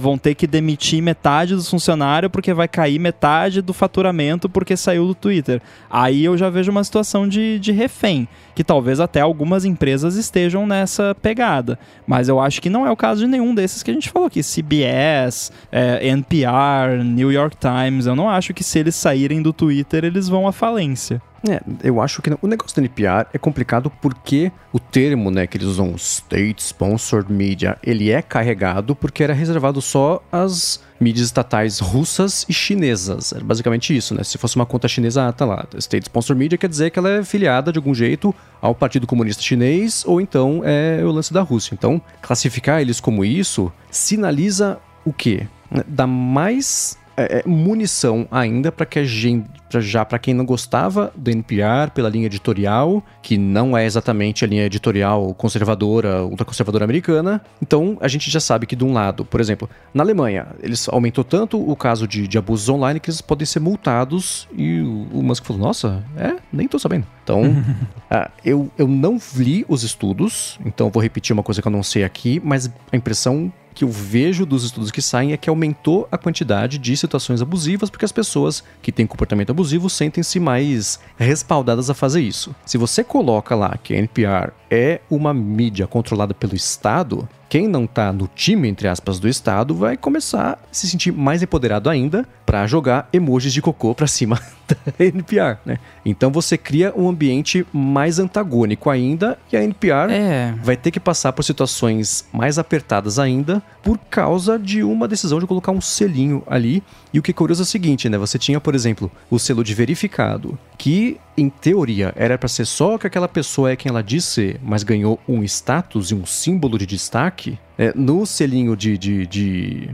Vão 0.00 0.18
ter 0.18 0.34
que 0.34 0.46
demitir 0.46 1.00
metade 1.00 1.54
dos 1.54 1.70
funcionários 1.70 2.30
porque 2.30 2.52
vai 2.52 2.66
cair 2.68 2.98
metade 2.98 3.62
do 3.62 3.72
faturamento 3.72 4.48
porque 4.48 4.76
saiu 4.76 5.06
do 5.06 5.14
Twitter. 5.14 5.62
Aí 5.88 6.24
eu 6.24 6.36
já 6.36 6.50
vejo 6.50 6.70
uma 6.72 6.82
situação 6.84 7.26
de, 7.26 7.58
de 7.60 7.70
refém, 7.72 8.28
que 8.54 8.62
talvez 8.64 8.98
até 9.00 9.20
algumas 9.20 9.64
empresas 9.64 10.16
estejam 10.16 10.66
nessa 10.66 11.14
pegada. 11.14 11.78
Mas 12.06 12.28
eu 12.28 12.38
acho 12.38 12.60
que 12.60 12.68
não 12.68 12.84
é 12.86 12.90
o 12.90 12.96
caso 12.96 13.20
de 13.22 13.26
nenhum 13.28 13.54
desses 13.54 13.82
que 13.82 13.90
a 13.90 13.94
gente 13.94 14.10
falou 14.10 14.26
aqui. 14.26 14.42
CBS, 14.42 15.50
é, 15.72 16.06
NPR, 16.08 17.02
New 17.04 17.32
York 17.32 17.56
Times. 17.56 18.06
Eu 18.06 18.16
não 18.16 18.28
acho 18.28 18.52
que 18.52 18.62
se 18.64 18.78
eles 18.78 18.94
saírem 18.96 19.40
do 19.40 19.52
Twitter, 19.52 20.04
eles 20.04 20.28
vão 20.28 20.46
à 20.46 20.52
falência. 20.52 21.22
É, 21.48 21.60
eu 21.82 22.00
acho 22.00 22.22
que 22.22 22.30
não. 22.30 22.38
o 22.40 22.46
negócio 22.46 22.74
do 22.74 22.80
NPR 22.80 23.26
é 23.32 23.38
complicado 23.38 23.90
porque 24.00 24.50
o 24.72 24.78
termo, 24.80 25.30
né, 25.30 25.46
que 25.46 25.56
eles 25.56 25.66
usam, 25.66 25.94
State 25.94 26.62
Sponsored 26.62 27.30
Media, 27.30 27.78
ele 27.82 28.10
é 28.10 28.22
carregado 28.22 28.96
porque 28.96 29.22
era 29.22 29.34
reservado 29.34 29.80
só 29.82 30.22
às 30.32 30.82
mídias 30.98 31.26
estatais 31.26 31.80
russas 31.80 32.46
e 32.48 32.52
chinesas. 32.52 33.32
Era 33.32 33.44
basicamente 33.44 33.94
isso, 33.94 34.14
né? 34.14 34.24
Se 34.24 34.38
fosse 34.38 34.56
uma 34.56 34.64
conta 34.64 34.88
chinesa, 34.88 35.28
ah, 35.28 35.32
tá 35.32 35.44
lá. 35.44 35.66
State 35.76 36.04
Sponsored 36.04 36.38
Media 36.38 36.56
quer 36.56 36.68
dizer 36.68 36.90
que 36.90 36.98
ela 36.98 37.10
é 37.10 37.24
filiada 37.24 37.70
de 37.70 37.78
algum 37.78 37.94
jeito 37.94 38.34
ao 38.60 38.74
Partido 38.74 39.06
Comunista 39.06 39.42
Chinês 39.42 40.02
ou 40.06 40.20
então 40.20 40.62
é 40.64 41.04
o 41.04 41.10
lance 41.10 41.32
da 41.32 41.42
Rússia. 41.42 41.74
Então, 41.74 42.00
classificar 42.22 42.80
eles 42.80 43.00
como 43.00 43.24
isso 43.24 43.70
sinaliza 43.90 44.78
o 45.04 45.12
quê? 45.12 45.46
Dá 45.86 46.06
mais 46.06 46.96
é, 47.16 47.38
é, 47.38 47.48
munição 47.48 48.26
ainda 48.30 48.72
para 48.72 48.86
que 48.86 48.98
a 48.98 49.04
gente 49.04 49.46
pra- 49.70 49.80
já 49.80 50.04
para 50.04 50.18
quem 50.18 50.34
não 50.34 50.44
gostava 50.44 51.12
do 51.16 51.30
NPR 51.30 51.90
pela 51.94 52.08
linha 52.08 52.26
editorial, 52.26 53.02
que 53.22 53.36
não 53.38 53.76
é 53.76 53.84
exatamente 53.84 54.44
a 54.44 54.48
linha 54.48 54.64
editorial 54.64 55.32
conservadora, 55.34 56.24
ultraconservadora 56.24 56.84
americana. 56.84 57.40
Então 57.60 57.96
a 58.00 58.08
gente 58.08 58.30
já 58.30 58.40
sabe 58.40 58.66
que 58.66 58.76
de 58.76 58.84
um 58.84 58.92
lado, 58.92 59.24
por 59.24 59.40
exemplo, 59.40 59.68
na 59.92 60.02
Alemanha, 60.02 60.46
eles 60.62 60.88
aumentou 60.88 61.24
tanto 61.24 61.58
o 61.58 61.74
caso 61.76 62.06
de, 62.06 62.26
de 62.28 62.38
abusos 62.38 62.68
online 62.68 63.00
que 63.00 63.10
eles 63.10 63.20
podem 63.20 63.46
ser 63.46 63.60
multados 63.60 64.48
e 64.56 64.80
o, 64.80 65.18
o 65.18 65.22
Musk 65.22 65.44
falou: 65.44 65.62
"Nossa, 65.62 66.04
é, 66.16 66.36
nem 66.52 66.66
tô 66.68 66.78
sabendo". 66.78 67.06
Então, 67.22 67.42
ah, 68.10 68.30
eu, 68.44 68.70
eu 68.76 68.86
não 68.86 69.18
li 69.36 69.64
os 69.68 69.82
estudos, 69.82 70.58
então 70.64 70.90
vou 70.90 71.02
repetir 71.02 71.32
uma 71.32 71.42
coisa 71.42 71.62
que 71.62 71.68
eu 71.68 71.72
não 71.72 71.82
sei 71.82 72.04
aqui, 72.04 72.40
mas 72.44 72.70
a 72.92 72.96
impressão 72.96 73.52
que 73.74 73.84
eu 73.84 73.88
vejo 73.88 74.46
dos 74.46 74.64
estudos 74.64 74.90
que 74.90 75.02
saem 75.02 75.32
é 75.32 75.36
que 75.36 75.50
aumentou 75.50 76.08
a 76.10 76.16
quantidade 76.16 76.78
de 76.78 76.96
situações 76.96 77.42
abusivas 77.42 77.90
porque 77.90 78.04
as 78.04 78.12
pessoas 78.12 78.62
que 78.80 78.92
têm 78.92 79.06
comportamento 79.06 79.50
abusivo 79.50 79.90
sentem-se 79.90 80.38
mais 80.38 81.00
respaldadas 81.18 81.90
a 81.90 81.94
fazer 81.94 82.20
isso. 82.20 82.54
Se 82.64 82.78
você 82.78 83.02
coloca 83.02 83.54
lá 83.54 83.76
que 83.82 83.94
a 83.94 83.98
NPR 83.98 84.52
é 84.70 85.00
uma 85.10 85.34
mídia 85.34 85.86
controlada 85.86 86.32
pelo 86.32 86.54
Estado, 86.54 87.28
quem 87.48 87.68
não 87.68 87.86
tá 87.86 88.12
no 88.12 88.28
time, 88.34 88.68
entre 88.68 88.88
aspas, 88.88 89.20
do 89.20 89.28
Estado 89.28 89.74
vai 89.74 89.96
começar 89.96 90.52
a 90.52 90.58
se 90.72 90.88
sentir 90.88 91.12
mais 91.12 91.42
empoderado 91.42 91.88
ainda 91.88 92.26
para 92.44 92.66
jogar 92.66 93.08
emojis 93.12 93.52
de 93.52 93.62
cocô 93.62 93.94
pra 93.94 94.06
cima 94.06 94.40
da 94.98 95.04
NPR, 95.04 95.58
né? 95.64 95.78
Então 96.04 96.30
você 96.30 96.56
cria 96.56 96.92
um 96.96 97.08
ambiente 97.08 97.66
mais 97.72 98.18
antagônico 98.18 98.90
ainda 98.90 99.38
e 99.52 99.56
a 99.56 99.62
NPR 99.62 100.10
É. 100.12 100.54
vai 100.62 100.76
ter 100.76 100.90
que 100.90 101.00
passar 101.00 101.32
por 101.32 101.42
situações 101.42 102.26
mais 102.32 102.58
apertadas 102.58 103.18
ainda 103.18 103.62
por 103.82 103.98
causa 104.10 104.58
de 104.58 104.82
uma 104.82 105.06
decisão 105.06 105.38
de 105.38 105.46
colocar 105.46 105.72
um 105.72 105.80
selinho 105.80 106.42
ali. 106.46 106.82
E 107.12 107.18
o 107.18 107.22
que 107.22 107.30
é 107.30 107.34
curioso 107.34 107.62
é 107.62 107.64
o 107.64 107.66
seguinte, 107.66 108.08
né? 108.08 108.18
Você 108.18 108.38
tinha, 108.38 108.60
por 108.60 108.74
exemplo, 108.74 109.10
o 109.30 109.38
selo 109.38 109.62
de 109.62 109.74
verificado, 109.74 110.58
que 110.78 111.18
em 111.36 111.48
teoria 111.48 112.12
era 112.16 112.38
para 112.38 112.48
ser 112.48 112.64
só 112.66 112.96
que 112.98 113.06
aquela 113.06 113.28
pessoa 113.28 113.70
é 113.70 113.76
quem 113.76 113.90
ela 113.90 114.02
diz 114.02 114.24
ser, 114.24 114.58
mas 114.62 114.82
ganhou 114.82 115.20
um 115.28 115.42
status 115.44 116.10
e 116.10 116.14
um 116.14 116.24
símbolo 116.26 116.78
de 116.78 116.86
destaque. 116.86 117.58
É, 117.76 117.92
no 117.94 118.24
selinho 118.24 118.76
de, 118.76 118.96
de, 118.96 119.26
de 119.26 119.90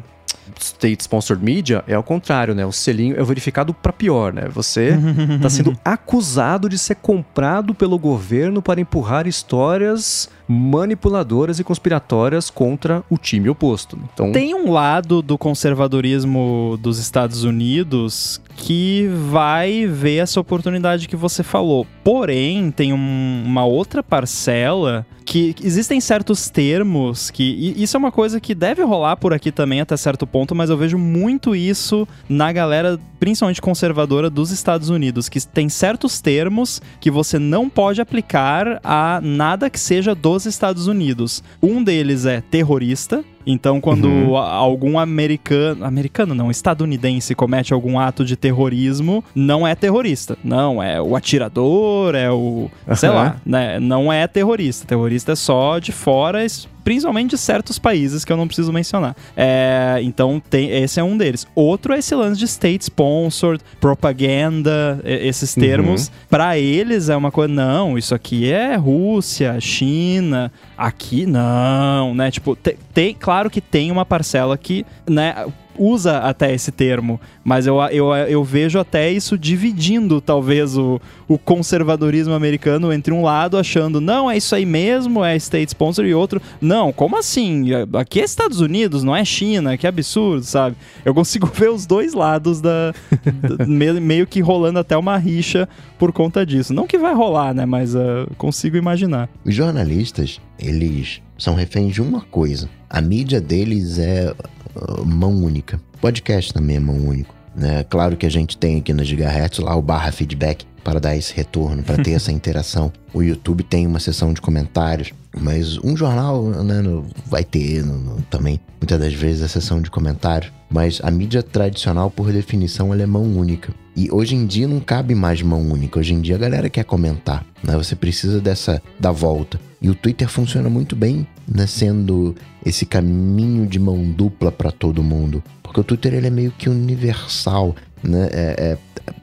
State 0.58 1.02
Sponsored 1.02 1.44
Media 1.44 1.84
é 1.86 1.94
ao 1.94 2.02
contrário, 2.02 2.54
né? 2.54 2.64
O 2.66 2.72
selinho 2.72 3.16
é 3.18 3.22
o 3.22 3.26
verificado 3.26 3.72
para 3.74 3.92
pior, 3.92 4.32
né? 4.32 4.48
Você 4.52 4.96
está 5.36 5.48
sendo 5.50 5.76
acusado 5.84 6.68
de 6.68 6.78
ser 6.78 6.96
comprado 6.96 7.74
pelo 7.74 7.98
governo 7.98 8.60
para 8.62 8.80
empurrar 8.80 9.26
histórias 9.26 10.28
manipuladoras 10.48 11.60
e 11.60 11.64
conspiratórias 11.64 12.50
contra 12.50 13.04
o 13.08 13.16
time 13.16 13.48
oposto. 13.48 13.98
Então, 14.12 14.32
Tem 14.32 14.54
um 14.54 14.70
lado 14.72 15.22
do 15.22 15.38
conservadorismo 15.38 16.78
dos 16.82 16.98
Estados 16.98 17.44
Unidos 17.44 18.40
que 18.56 19.08
vai 19.30 19.86
ver 19.86 20.16
essa 20.16 20.40
oportunidade 20.40 21.06
que 21.08 21.16
você 21.16 21.42
falou. 21.42 21.86
Porém, 22.02 22.70
tem 22.70 22.92
um- 22.92 23.42
uma 23.46 23.64
outra 23.64 24.02
parcela 24.02 25.06
que 25.30 25.54
existem 25.62 26.00
certos 26.00 26.50
termos 26.50 27.30
que. 27.30 27.72
isso 27.76 27.96
é 27.96 27.98
uma 27.98 28.10
coisa 28.10 28.40
que 28.40 28.52
deve 28.52 28.82
rolar 28.82 29.14
por 29.16 29.32
aqui 29.32 29.52
também 29.52 29.80
até 29.80 29.96
certo 29.96 30.26
ponto, 30.26 30.56
mas 30.56 30.70
eu 30.70 30.76
vejo 30.76 30.98
muito 30.98 31.54
isso 31.54 32.06
na 32.28 32.50
galera, 32.50 32.98
principalmente 33.20 33.62
conservadora 33.62 34.28
dos 34.28 34.50
Estados 34.50 34.88
Unidos, 34.88 35.28
que 35.28 35.38
tem 35.46 35.68
certos 35.68 36.20
termos 36.20 36.82
que 37.00 37.12
você 37.12 37.38
não 37.38 37.70
pode 37.70 38.00
aplicar 38.00 38.80
a 38.82 39.20
nada 39.22 39.70
que 39.70 39.78
seja 39.78 40.16
dos 40.16 40.46
Estados 40.46 40.88
Unidos. 40.88 41.44
Um 41.62 41.80
deles 41.84 42.26
é 42.26 42.40
terrorista. 42.40 43.24
Então, 43.46 43.80
quando 43.80 44.06
Uhum. 44.08 44.36
algum 44.36 44.98
americano, 44.98 45.84
americano 45.84 46.34
não, 46.34 46.50
estadunidense 46.50 47.34
comete 47.34 47.72
algum 47.72 47.98
ato 47.98 48.24
de 48.24 48.36
terrorismo, 48.36 49.24
não 49.34 49.66
é 49.66 49.74
terrorista. 49.74 50.36
Não, 50.44 50.82
é 50.82 51.00
o 51.00 51.16
atirador, 51.16 52.14
é 52.14 52.30
o, 52.30 52.70
sei 52.94 53.08
Aham. 53.08 53.18
lá, 53.18 53.36
né? 53.44 53.80
Não 53.80 54.12
é 54.12 54.26
terrorista. 54.26 54.86
Terrorista 54.86 55.32
é 55.32 55.36
só 55.36 55.78
de 55.78 55.92
fora, 55.92 56.44
principalmente 56.84 57.30
de 57.30 57.38
certos 57.38 57.78
países 57.78 58.24
que 58.24 58.32
eu 58.32 58.36
não 58.36 58.46
preciso 58.46 58.72
mencionar. 58.72 59.14
É, 59.36 59.98
então, 60.02 60.40
tem, 60.50 60.70
esse 60.70 60.98
é 60.98 61.04
um 61.04 61.16
deles. 61.16 61.46
Outro 61.54 61.92
é 61.94 61.98
esse 61.98 62.14
lance 62.14 62.38
de 62.38 62.44
state 62.46 62.84
sponsored, 62.84 63.62
propaganda, 63.80 65.00
esses 65.04 65.54
termos. 65.54 66.10
Pra 66.28 66.58
eles 66.58 67.08
é 67.08 67.16
uma 67.16 67.30
coisa, 67.30 67.52
não, 67.52 67.96
isso 67.98 68.14
aqui 68.14 68.50
é 68.50 68.74
Rússia, 68.76 69.60
China, 69.60 70.52
aqui 70.76 71.26
não, 71.26 72.14
né? 72.14 72.30
Tipo, 72.30 72.56
te- 72.56 72.76
tem, 72.94 73.14
claro 73.18 73.50
que 73.50 73.60
tem 73.60 73.90
uma 73.90 74.04
parcela 74.04 74.56
que, 74.56 74.84
né, 75.08 75.34
usa 75.80 76.18
até 76.18 76.52
esse 76.52 76.70
termo, 76.70 77.18
mas 77.42 77.66
eu, 77.66 77.80
eu, 77.90 78.14
eu 78.14 78.44
vejo 78.44 78.78
até 78.78 79.10
isso 79.10 79.38
dividindo, 79.38 80.20
talvez, 80.20 80.76
o, 80.76 81.00
o 81.26 81.38
conservadorismo 81.38 82.34
americano 82.34 82.92
entre 82.92 83.14
um 83.14 83.22
lado 83.22 83.56
achando, 83.56 84.00
não, 84.00 84.30
é 84.30 84.36
isso 84.36 84.54
aí 84.54 84.66
mesmo, 84.66 85.24
é 85.24 85.34
state 85.36 85.68
sponsor, 85.70 86.04
e 86.04 86.14
outro, 86.14 86.40
não, 86.60 86.92
como 86.92 87.16
assim? 87.16 87.68
Aqui 87.94 88.20
é 88.20 88.24
Estados 88.24 88.60
Unidos, 88.60 89.02
não 89.02 89.16
é 89.16 89.24
China, 89.24 89.76
que 89.78 89.86
absurdo, 89.86 90.44
sabe? 90.44 90.76
Eu 91.04 91.14
consigo 91.14 91.46
ver 91.54 91.70
os 91.70 91.86
dois 91.86 92.12
lados 92.12 92.60
da, 92.60 92.92
da- 93.24 93.64
meio, 94.00 94.26
que 94.26 94.40
rolando 94.40 94.78
até 94.78 94.96
uma 94.96 95.16
rixa 95.16 95.66
por 95.98 96.12
conta 96.12 96.44
disso. 96.44 96.74
Não 96.74 96.86
que 96.86 96.98
vai 96.98 97.14
rolar, 97.14 97.54
né? 97.54 97.64
Mas 97.64 97.96
ah, 97.96 98.26
consigo 98.36 98.76
imaginar. 98.76 99.28
Os 99.44 99.54
jornalistas, 99.54 100.40
eles 100.58 101.22
são 101.40 101.54
reféns 101.54 101.92
de 101.94 102.02
uma 102.02 102.20
coisa. 102.20 102.68
A 102.88 103.00
mídia 103.00 103.40
deles 103.40 103.98
é 103.98 104.32
uh, 104.76 105.04
mão 105.04 105.34
única. 105.42 105.80
Podcast 106.00 106.52
também 106.54 106.76
é 106.76 106.80
mão 106.80 106.96
única. 106.96 107.30
Né? 107.56 107.84
Claro 107.84 108.16
que 108.16 108.26
a 108.26 108.30
gente 108.30 108.56
tem 108.56 108.78
aqui 108.78 108.92
na 108.92 109.02
Gigahertz 109.02 109.58
lá 109.58 109.74
o 109.74 109.82
barra 109.82 110.12
feedback 110.12 110.64
para 110.84 111.00
dar 111.00 111.16
esse 111.16 111.34
retorno, 111.34 111.82
para 111.82 112.02
ter 112.02 112.12
essa 112.14 112.30
interação. 112.32 112.92
O 113.12 113.22
YouTube 113.22 113.62
tem 113.64 113.86
uma 113.86 113.98
seção 114.00 114.32
de 114.32 114.40
comentários, 114.40 115.12
mas 115.38 115.76
um 115.78 115.96
jornal 115.96 116.42
né, 116.44 116.82
vai 117.26 117.44
ter 117.44 117.84
no- 117.84 118.22
também, 118.30 118.60
muitas 118.80 118.98
das 118.98 119.12
vezes, 119.12 119.42
a 119.42 119.48
seção 119.48 119.82
de 119.82 119.90
comentários. 119.90 120.52
Mas 120.70 121.00
a 121.02 121.10
mídia 121.10 121.42
tradicional, 121.42 122.10
por 122.10 122.32
definição, 122.32 122.92
ela 122.94 123.02
é 123.02 123.06
mão 123.06 123.24
única. 123.24 123.74
E 123.96 124.08
hoje 124.10 124.34
em 124.34 124.46
dia 124.46 124.68
não 124.68 124.80
cabe 124.80 125.14
mais 125.14 125.42
mão 125.42 125.60
única. 125.68 125.98
Hoje 125.98 126.14
em 126.14 126.20
dia 126.20 126.36
a 126.36 126.38
galera 126.38 126.70
quer 126.70 126.84
comentar, 126.84 127.44
né? 127.62 127.76
Você 127.76 127.96
precisa 127.96 128.40
dessa 128.40 128.80
da 128.98 129.10
volta. 129.10 129.60
E 129.82 129.88
o 129.90 129.94
Twitter 129.94 130.28
funciona 130.28 130.68
muito 130.68 130.94
bem, 130.94 131.26
né? 131.48 131.66
Sendo 131.66 132.34
esse 132.64 132.86
caminho 132.86 133.66
de 133.66 133.78
mão 133.78 134.02
dupla 134.10 134.52
para 134.52 134.70
todo 134.70 135.02
mundo. 135.02 135.42
Porque 135.62 135.80
o 135.80 135.84
Twitter 135.84 136.14
ele 136.14 136.26
é 136.26 136.30
meio 136.30 136.50
que 136.52 136.68
universal, 136.68 137.74
né? 138.02 138.28
É- 138.32 138.56
é- 138.72 138.78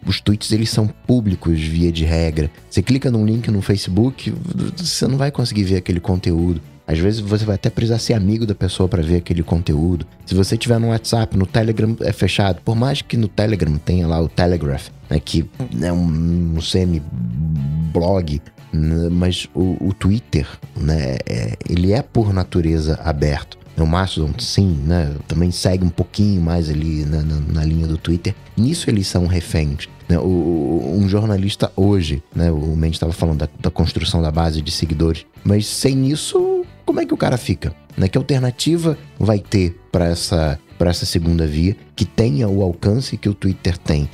os 0.06 0.20
tweets 0.20 0.52
eles 0.52 0.70
são 0.70 0.88
públicos 0.88 1.60
via 1.60 1.92
de 1.92 2.04
regra. 2.04 2.50
Você 2.70 2.82
clica 2.82 3.10
num 3.12 3.26
link 3.26 3.50
no 3.50 3.62
Facebook, 3.62 4.34
você 4.76 5.08
não 5.08 5.18
vai 5.18 5.32
conseguir 5.32 5.64
ver 5.64 5.78
aquele 5.78 6.00
conteúdo. 6.00 6.62
Às 6.88 6.98
vezes 7.00 7.20
você 7.20 7.44
vai 7.44 7.56
até 7.56 7.70
precisar 7.70 8.00
ser 8.00 8.14
amigo 8.14 8.46
da 8.46 8.56
pessoa 8.56 8.88
para 8.88 9.04
ver 9.04 9.18
aquele 9.18 9.44
conteúdo. 9.44 10.08
Se 10.26 10.34
você 10.34 10.56
tiver 10.56 10.80
no 10.80 10.88
WhatsApp, 10.88 11.36
no 11.38 11.46
Telegram 11.46 11.96
é 12.00 12.14
fechado. 12.14 12.62
Por 12.64 12.76
mais 12.78 13.02
que 13.02 13.18
no 13.18 13.28
Telegram 13.28 13.78
tenha 13.78 14.08
lá 14.08 14.22
o 14.22 14.30
Telegraph, 14.30 14.88
né, 15.10 15.20
que 15.20 15.46
é 15.82 15.92
um, 15.92 16.54
um 16.56 16.62
semi-blog, 16.62 18.42
né, 18.72 19.10
mas 19.12 19.48
o, 19.54 19.78
o 19.88 19.94
Twitter, 19.94 20.48
né, 20.76 21.18
é- 21.26 21.58
ele 21.70 21.92
é 21.94 22.02
por 22.02 22.34
natureza 22.34 23.00
aberto. 23.04 23.58
O 23.78 23.86
Mastodon, 23.86 24.34
sim, 24.40 24.80
né? 24.86 25.14
Também 25.28 25.52
segue 25.52 25.86
um 25.86 25.90
pouquinho 25.90 26.42
mais 26.42 26.70
ali 26.70 27.06
na, 27.06 27.22
na, 27.22 27.40
na 27.40 27.64
linha 27.64 27.88
do 27.88 27.98
Twitter. 27.98 28.34
Nisso 28.56 28.90
eles 28.90 29.08
são 29.08 29.28
reféns. 29.28 29.88
Né? 30.10 30.18
O, 30.18 30.96
um 30.96 31.08
jornalista 31.08 31.72
hoje, 31.76 32.24
né? 32.36 32.52
O 32.52 32.76
Mendes 32.76 32.96
estava 32.96 33.14
falando 33.14 33.40
da, 33.40 33.50
da 33.60 33.70
construção 33.70 34.22
da 34.22 34.32
base 34.32 34.62
de 34.62 34.72
seguidores. 34.72 35.26
Mas 35.44 35.68
sem 35.68 36.08
isso, 36.10 36.66
como 36.86 37.00
é 37.00 37.06
que 37.06 37.14
o 37.14 37.18
cara 37.18 37.38
fica? 37.38 37.74
Né? 37.96 38.08
Que 38.08 38.18
alternativa 38.18 38.98
vai 39.20 39.40
ter 39.40 39.80
para 39.92 40.06
essa, 40.08 40.60
essa 40.80 41.06
segunda 41.06 41.46
via 41.46 41.76
que 41.96 42.06
tenha 42.06 42.48
o 42.48 42.64
alcance 42.64 43.18
que 43.18 43.30
o 43.30 43.34
Twitter 43.34 43.78
tem? 43.78 44.10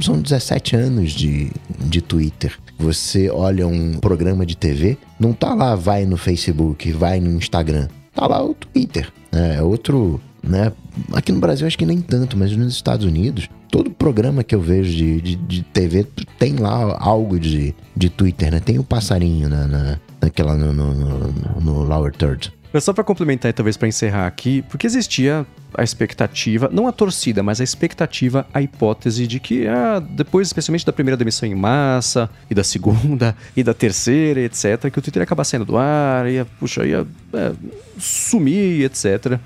São 0.00 0.20
17 0.20 0.76
anos 0.76 1.12
de, 1.12 1.50
de 1.80 2.00
Twitter. 2.00 2.56
Você 2.78 3.28
olha 3.28 3.66
um 3.66 3.98
programa 3.98 4.46
de 4.46 4.56
TV, 4.56 4.96
não 5.18 5.32
tá 5.32 5.52
lá, 5.52 5.74
vai 5.74 6.06
no 6.06 6.16
Facebook, 6.16 6.92
vai 6.92 7.20
no 7.20 7.30
Instagram. 7.32 7.88
Tá 8.20 8.26
lá 8.26 8.44
o 8.44 8.52
Twitter. 8.52 9.10
Né? 9.32 9.56
É 9.56 9.62
outro. 9.62 10.20
Né? 10.42 10.70
Aqui 11.14 11.32
no 11.32 11.40
Brasil 11.40 11.66
acho 11.66 11.78
que 11.78 11.86
nem 11.86 12.02
tanto, 12.02 12.36
mas 12.36 12.54
nos 12.54 12.74
Estados 12.74 13.06
Unidos, 13.06 13.48
todo 13.70 13.90
programa 13.90 14.44
que 14.44 14.54
eu 14.54 14.60
vejo 14.60 14.94
de, 14.94 15.20
de, 15.22 15.36
de 15.36 15.62
TV 15.62 16.06
tem 16.38 16.56
lá 16.56 16.98
algo 17.00 17.40
de, 17.40 17.74
de 17.96 18.10
Twitter, 18.10 18.50
né? 18.50 18.60
Tem 18.60 18.78
o 18.78 18.84
passarinho 18.84 19.48
na, 19.48 19.66
na, 19.66 19.98
naquela 20.20 20.54
no, 20.54 20.70
no, 20.70 20.94
no, 20.94 21.60
no 21.60 21.82
Lower 21.84 22.12
Third. 22.14 22.52
Mas 22.72 22.84
só 22.84 22.92
para 22.92 23.02
complementar 23.02 23.50
e 23.50 23.52
talvez 23.52 23.76
para 23.76 23.88
encerrar 23.88 24.26
aqui, 24.26 24.62
porque 24.62 24.86
existia 24.86 25.44
a 25.74 25.82
expectativa, 25.82 26.68
não 26.72 26.86
a 26.86 26.92
torcida, 26.92 27.42
mas 27.42 27.60
a 27.60 27.64
expectativa, 27.64 28.46
a 28.52 28.62
hipótese 28.62 29.26
de 29.26 29.40
que 29.40 29.66
ah, 29.66 30.00
depois, 30.00 30.48
especialmente 30.48 30.86
da 30.86 30.92
primeira 30.92 31.16
demissão 31.16 31.48
em 31.48 31.54
massa, 31.54 32.30
e 32.48 32.54
da 32.54 32.62
segunda, 32.62 33.36
e 33.56 33.62
da 33.62 33.74
terceira, 33.74 34.40
etc., 34.40 34.90
que 34.90 34.98
o 34.98 35.02
Twitter 35.02 35.20
ia 35.20 35.24
acabar 35.24 35.44
saindo 35.44 35.64
do 35.64 35.76
ar, 35.76 36.30
ia, 36.30 36.44
puxa, 36.44 36.84
ia 36.86 37.06
é, 37.32 37.52
sumir, 37.98 38.84
etc. 38.84 39.38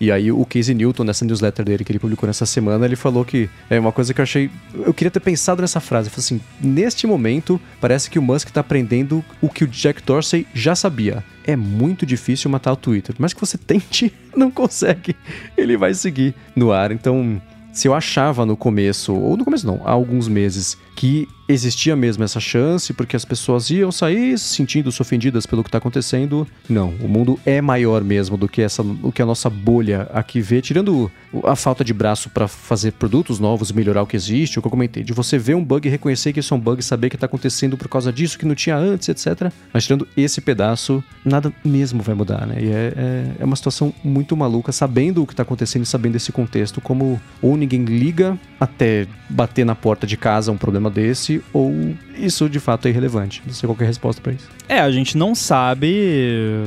E 0.00 0.10
aí 0.10 0.32
o 0.32 0.46
Casey 0.46 0.74
Newton, 0.74 1.04
nessa 1.04 1.26
newsletter 1.26 1.62
dele 1.62 1.84
que 1.84 1.92
ele 1.92 1.98
publicou 1.98 2.26
nessa 2.26 2.46
semana, 2.46 2.86
ele 2.86 2.96
falou 2.96 3.22
que 3.22 3.50
é 3.68 3.78
uma 3.78 3.92
coisa 3.92 4.14
que 4.14 4.20
eu 4.20 4.22
achei. 4.22 4.50
Eu 4.74 4.94
queria 4.94 5.10
ter 5.10 5.20
pensado 5.20 5.60
nessa 5.60 5.78
frase. 5.78 6.08
Ele 6.08 6.14
falou 6.14 6.24
assim: 6.24 6.40
neste 6.58 7.06
momento, 7.06 7.60
parece 7.80 8.08
que 8.08 8.18
o 8.18 8.22
Musk 8.22 8.48
está 8.48 8.62
aprendendo 8.62 9.22
o 9.42 9.48
que 9.48 9.64
o 9.64 9.68
Jack 9.68 10.02
Dorsey 10.02 10.46
já 10.54 10.74
sabia. 10.74 11.22
É 11.44 11.54
muito 11.54 12.06
difícil 12.06 12.50
matar 12.50 12.72
o 12.72 12.76
Twitter. 12.76 13.14
Mas 13.18 13.34
que 13.34 13.40
você 13.40 13.58
tente, 13.58 14.10
não 14.34 14.50
consegue. 14.50 15.14
Ele 15.54 15.76
vai 15.76 15.92
seguir 15.92 16.34
no 16.56 16.72
ar. 16.72 16.92
Então, 16.92 17.40
se 17.72 17.86
eu 17.86 17.94
achava 17.94 18.46
no 18.46 18.56
começo, 18.56 19.14
ou 19.14 19.36
no 19.36 19.44
começo 19.44 19.66
não, 19.66 19.82
há 19.84 19.90
alguns 19.90 20.28
meses, 20.28 20.78
que 21.00 21.26
existia 21.48 21.96
mesmo 21.96 22.22
essa 22.24 22.38
chance, 22.38 22.92
porque 22.92 23.16
as 23.16 23.24
pessoas 23.24 23.70
iam 23.70 23.90
sair 23.90 24.38
sentindo-se 24.38 25.00
ofendidas 25.00 25.46
pelo 25.46 25.62
que 25.62 25.68
está 25.68 25.78
acontecendo. 25.78 26.46
Não, 26.68 26.90
o 27.00 27.08
mundo 27.08 27.40
é 27.46 27.58
maior 27.62 28.04
mesmo 28.04 28.36
do 28.36 28.46
que 28.46 28.60
essa, 28.60 28.82
o 28.82 29.10
que 29.10 29.22
a 29.22 29.26
nossa 29.26 29.48
bolha 29.48 30.02
aqui 30.12 30.42
vê, 30.42 30.60
tirando 30.60 31.10
a 31.44 31.56
falta 31.56 31.82
de 31.82 31.94
braço 31.94 32.28
para 32.28 32.46
fazer 32.46 32.92
produtos 32.92 33.40
novos, 33.40 33.72
melhorar 33.72 34.02
o 34.02 34.06
que 34.06 34.14
existe, 34.14 34.58
o 34.58 34.62
que 34.62 34.68
eu 34.68 34.70
comentei, 34.70 35.02
de 35.02 35.14
você 35.14 35.38
ver 35.38 35.54
um 35.54 35.64
bug 35.64 35.88
e 35.88 35.90
reconhecer 35.90 36.34
que 36.34 36.40
isso 36.40 36.52
é 36.52 36.56
um 36.58 36.60
bug, 36.60 36.82
saber 36.82 37.08
que 37.08 37.16
está 37.16 37.24
acontecendo 37.24 37.78
por 37.78 37.88
causa 37.88 38.12
disso 38.12 38.38
que 38.38 38.44
não 38.44 38.54
tinha 38.54 38.76
antes, 38.76 39.08
etc. 39.08 39.50
Mas 39.72 39.84
tirando 39.84 40.06
esse 40.14 40.42
pedaço, 40.42 41.02
nada 41.24 41.50
mesmo 41.64 42.02
vai 42.02 42.14
mudar, 42.14 42.46
né? 42.46 42.56
E 42.60 42.68
é, 42.68 42.92
é, 42.94 43.30
é 43.38 43.44
uma 43.46 43.56
situação 43.56 43.90
muito 44.04 44.36
maluca, 44.36 44.70
sabendo 44.70 45.22
o 45.22 45.26
que 45.26 45.32
está 45.32 45.44
acontecendo 45.44 45.82
e 45.82 45.86
sabendo 45.86 46.16
esse 46.16 46.30
contexto, 46.30 46.78
como 46.78 47.18
ou 47.40 47.56
ninguém 47.56 47.86
liga 47.86 48.38
até 48.60 49.06
bater 49.28 49.64
na 49.64 49.74
porta 49.74 50.06
de 50.06 50.16
casa 50.16 50.52
um 50.52 50.56
problema 50.58 50.90
desse, 50.90 51.42
ou 51.52 51.96
isso 52.14 52.48
de 52.48 52.60
fato 52.60 52.86
é 52.86 52.90
irrelevante? 52.90 53.42
Não 53.46 53.54
sei 53.54 53.66
qual 53.66 53.76
é 53.80 53.84
a 53.84 53.86
resposta 53.86 54.20
para 54.20 54.32
isso. 54.32 54.48
É, 54.68 54.80
a 54.80 54.90
gente 54.90 55.16
não 55.16 55.34
sabe 55.34 56.62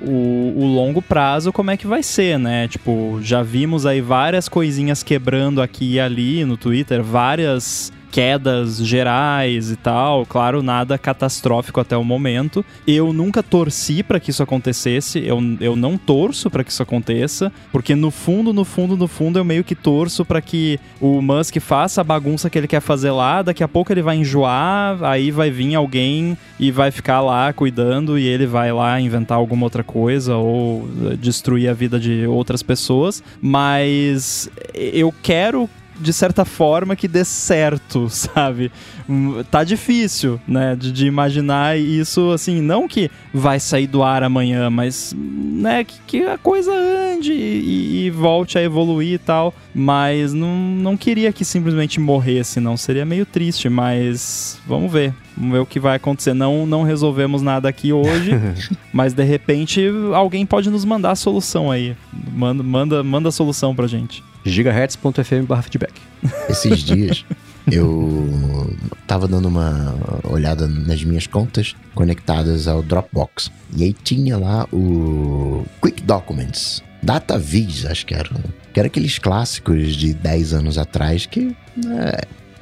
o, 0.00 0.52
o, 0.56 0.66
longo 0.66 1.00
prazo 1.00 1.52
como 1.52 1.70
é 1.70 1.76
que 1.76 1.86
vai 1.86 2.02
ser, 2.02 2.38
né? 2.38 2.68
Tipo, 2.68 3.18
já 3.22 3.42
vimos 3.42 3.86
aí 3.86 4.00
várias 4.00 4.48
coisinhas 4.48 5.02
quebrando 5.02 5.62
aqui 5.62 5.94
e 5.94 6.00
ali 6.00 6.44
no 6.44 6.56
Twitter, 6.56 7.02
várias 7.02 7.92
quedas 8.10 8.78
gerais 8.78 9.70
e 9.70 9.76
tal. 9.76 10.26
Claro, 10.26 10.62
nada 10.62 10.98
catastrófico 10.98 11.80
até 11.80 11.96
o 11.96 12.04
momento. 12.04 12.64
Eu 12.86 13.12
nunca 13.12 13.42
torci 13.42 14.02
para 14.02 14.20
que 14.20 14.30
isso 14.30 14.42
acontecesse. 14.42 15.24
Eu, 15.24 15.38
eu 15.60 15.76
não 15.76 15.96
torço 15.96 16.50
para 16.50 16.64
que 16.64 16.70
isso 16.70 16.82
aconteça, 16.82 17.52
porque 17.72 17.94
no 17.94 18.10
fundo, 18.10 18.52
no 18.52 18.64
fundo, 18.64 18.96
no 18.96 19.08
fundo, 19.08 19.38
eu 19.38 19.44
meio 19.44 19.64
que 19.64 19.74
torço 19.74 20.24
para 20.24 20.40
que 20.40 20.78
o 21.00 21.20
Musk 21.20 21.58
faça 21.60 22.00
a 22.00 22.04
bagunça 22.04 22.50
que 22.50 22.58
ele 22.58 22.68
quer 22.68 22.80
fazer 22.80 23.10
lá. 23.10 23.42
Daqui 23.42 23.62
a 23.62 23.68
pouco 23.68 23.92
ele 23.92 24.02
vai 24.02 24.16
enjoar, 24.16 25.02
aí 25.02 25.30
vai 25.30 25.50
vir 25.50 25.74
alguém 25.74 26.36
e 26.58 26.70
vai 26.70 26.90
ficar 26.90 27.20
lá 27.20 27.52
cuidando 27.52 28.18
e 28.18 28.26
ele 28.26 28.46
vai 28.46 28.72
lá 28.72 29.00
inventar 29.00 29.38
alguma 29.38 29.64
outra 29.64 29.84
coisa 29.84 30.36
ou 30.36 30.88
destruir 31.18 31.68
a 31.68 31.74
vida 31.74 31.98
de 31.98 32.26
outras 32.26 32.62
pessoas. 32.62 33.22
Mas 33.40 34.50
eu 34.74 35.12
quero 35.22 35.68
de 35.98 36.12
certa 36.12 36.44
forma, 36.44 36.94
que 36.94 37.08
dê 37.08 37.24
certo, 37.24 38.08
sabe? 38.10 38.70
Hum, 39.08 39.42
tá 39.50 39.64
difícil, 39.64 40.40
né? 40.46 40.76
De, 40.76 40.92
de, 40.92 41.06
imaginar 41.06 41.78
isso, 41.78 42.30
assim, 42.30 42.60
não 42.60 42.86
que 42.86 43.10
vai 43.32 43.58
sair 43.58 43.86
do 43.86 44.02
ar 44.02 44.22
amanhã, 44.22 44.70
mas, 44.70 45.14
né, 45.16 45.84
que, 45.84 45.98
que 46.06 46.22
a 46.24 46.38
coisa 46.38 46.72
ande 46.72 47.32
e, 47.32 48.06
e, 48.06 48.10
volte 48.10 48.58
a 48.58 48.62
evoluir 48.62 49.14
e 49.14 49.18
tal. 49.18 49.54
Mas 49.74 50.32
não, 50.32 50.56
não 50.56 50.96
queria 50.96 51.32
que 51.32 51.44
simplesmente 51.44 52.00
morresse, 52.00 52.60
não. 52.60 52.76
Seria 52.76 53.04
meio 53.04 53.26
triste, 53.26 53.68
mas 53.68 54.58
vamos 54.66 54.92
ver. 54.92 55.14
Vamos 55.36 55.52
ver 55.52 55.58
o 55.60 55.66
que 55.66 55.78
vai 55.78 55.96
acontecer. 55.96 56.34
Não, 56.34 56.66
não 56.66 56.82
resolvemos 56.82 57.42
nada 57.42 57.68
aqui 57.68 57.92
hoje, 57.92 58.32
mas 58.92 59.12
de 59.12 59.22
repente 59.22 59.82
alguém 60.14 60.44
pode 60.44 60.68
nos 60.68 60.84
mandar 60.84 61.12
a 61.12 61.16
solução 61.16 61.70
aí. 61.70 61.96
Manda, 62.32 62.62
manda, 62.62 63.04
manda 63.04 63.28
a 63.28 63.32
solução 63.32 63.74
pra 63.74 63.86
gente 63.86 64.22
gigahertz.fm 64.50 65.46
feedback. 65.62 65.94
Esses 66.48 66.80
dias 66.82 67.24
eu 67.70 68.74
tava 69.06 69.28
dando 69.28 69.48
uma 69.48 69.94
olhada 70.24 70.66
nas 70.66 71.02
minhas 71.04 71.26
contas 71.26 71.74
conectadas 71.94 72.68
ao 72.68 72.82
Dropbox. 72.82 73.50
E 73.76 73.84
aí 73.84 73.92
tinha 73.92 74.36
lá 74.36 74.66
o 74.72 75.64
Quick 75.82 76.02
Documents. 76.02 76.82
DataVis, 77.02 77.86
acho 77.86 78.06
que 78.06 78.14
era. 78.14 78.30
Que 78.72 78.80
era 78.80 78.86
aqueles 78.86 79.18
clássicos 79.18 79.96
de 79.96 80.12
10 80.14 80.54
anos 80.54 80.78
atrás 80.78 81.26
que 81.26 81.56
né, 81.76 82.12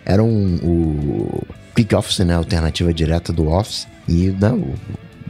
eram 0.05 0.29
o 0.63 1.43
Quick 1.75 1.95
Office, 1.95 2.19
né? 2.21 2.35
A 2.35 2.39
alternativa 2.39 2.93
direta 2.93 3.33
do 3.33 3.49
Office. 3.49 3.87
E 4.09 4.31
né, 4.31 4.51
o, 4.51 4.75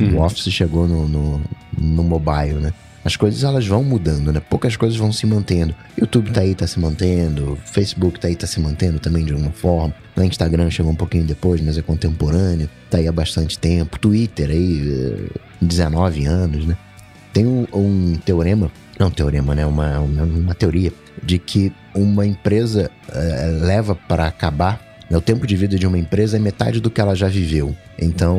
uhum. 0.03 0.17
o 0.17 0.23
Office 0.23 0.53
chegou 0.53 0.87
no, 0.87 1.09
no, 1.09 1.41
no 1.79 2.03
mobile, 2.03 2.61
né? 2.61 2.73
As 3.07 3.15
coisas 3.15 3.45
elas 3.45 3.65
vão 3.65 3.85
mudando, 3.85 4.33
né? 4.33 4.41
Poucas 4.41 4.77
coisas 4.77 4.99
vão 4.99 5.13
se 5.13 5.25
mantendo. 5.27 5.73
YouTube 5.97 6.33
tá 6.33 6.41
aí, 6.41 6.57
tá 6.57 6.67
se 6.67 6.81
mantendo, 6.81 7.57
Facebook 7.65 8.19
tá 8.19 8.27
aí, 8.27 8.35
tá 8.35 8.49
se 8.49 8.59
mantendo 8.59 8.99
também 8.99 9.25
de 9.25 9.33
alguma 9.33 9.53
forma. 9.53 9.95
No 10.17 10.25
Instagram 10.25 10.69
chegou 10.71 10.91
um 10.91 10.97
pouquinho 10.97 11.23
depois, 11.23 11.61
mas 11.61 11.79
é 11.79 11.83
contemporâneo, 11.83 12.69
tá 12.91 12.99
aí 12.99 13.07
há 13.07 13.13
bastante 13.13 13.57
tempo. 13.61 13.97
Twitter 13.97 14.51
aí, 14.51 15.29
19 15.63 16.25
eh, 16.25 16.27
anos, 16.27 16.67
né? 16.67 16.77
Tem 17.33 17.47
um, 17.47 17.65
um 17.73 18.17
teorema, 18.17 18.73
não 18.99 19.09
teorema, 19.09 19.55
né? 19.55 19.65
Uma, 19.65 20.01
uma, 20.01 20.23
uma 20.25 20.55
teoria 20.57 20.93
de 21.23 21.39
que 21.39 21.73
uma 21.95 22.27
empresa 22.27 22.91
uh, 23.09 23.65
leva 23.65 23.95
para 23.95 24.27
acabar 24.27 24.81
né? 25.09 25.17
o 25.17 25.21
tempo 25.21 25.47
de 25.47 25.55
vida 25.55 25.79
de 25.79 25.87
uma 25.87 25.97
empresa 25.97 26.39
é 26.39 26.41
metade 26.41 26.81
do 26.81 26.91
que 26.91 27.01
ela 27.01 27.15
já 27.15 27.29
viveu. 27.29 27.73
Então, 27.97 28.37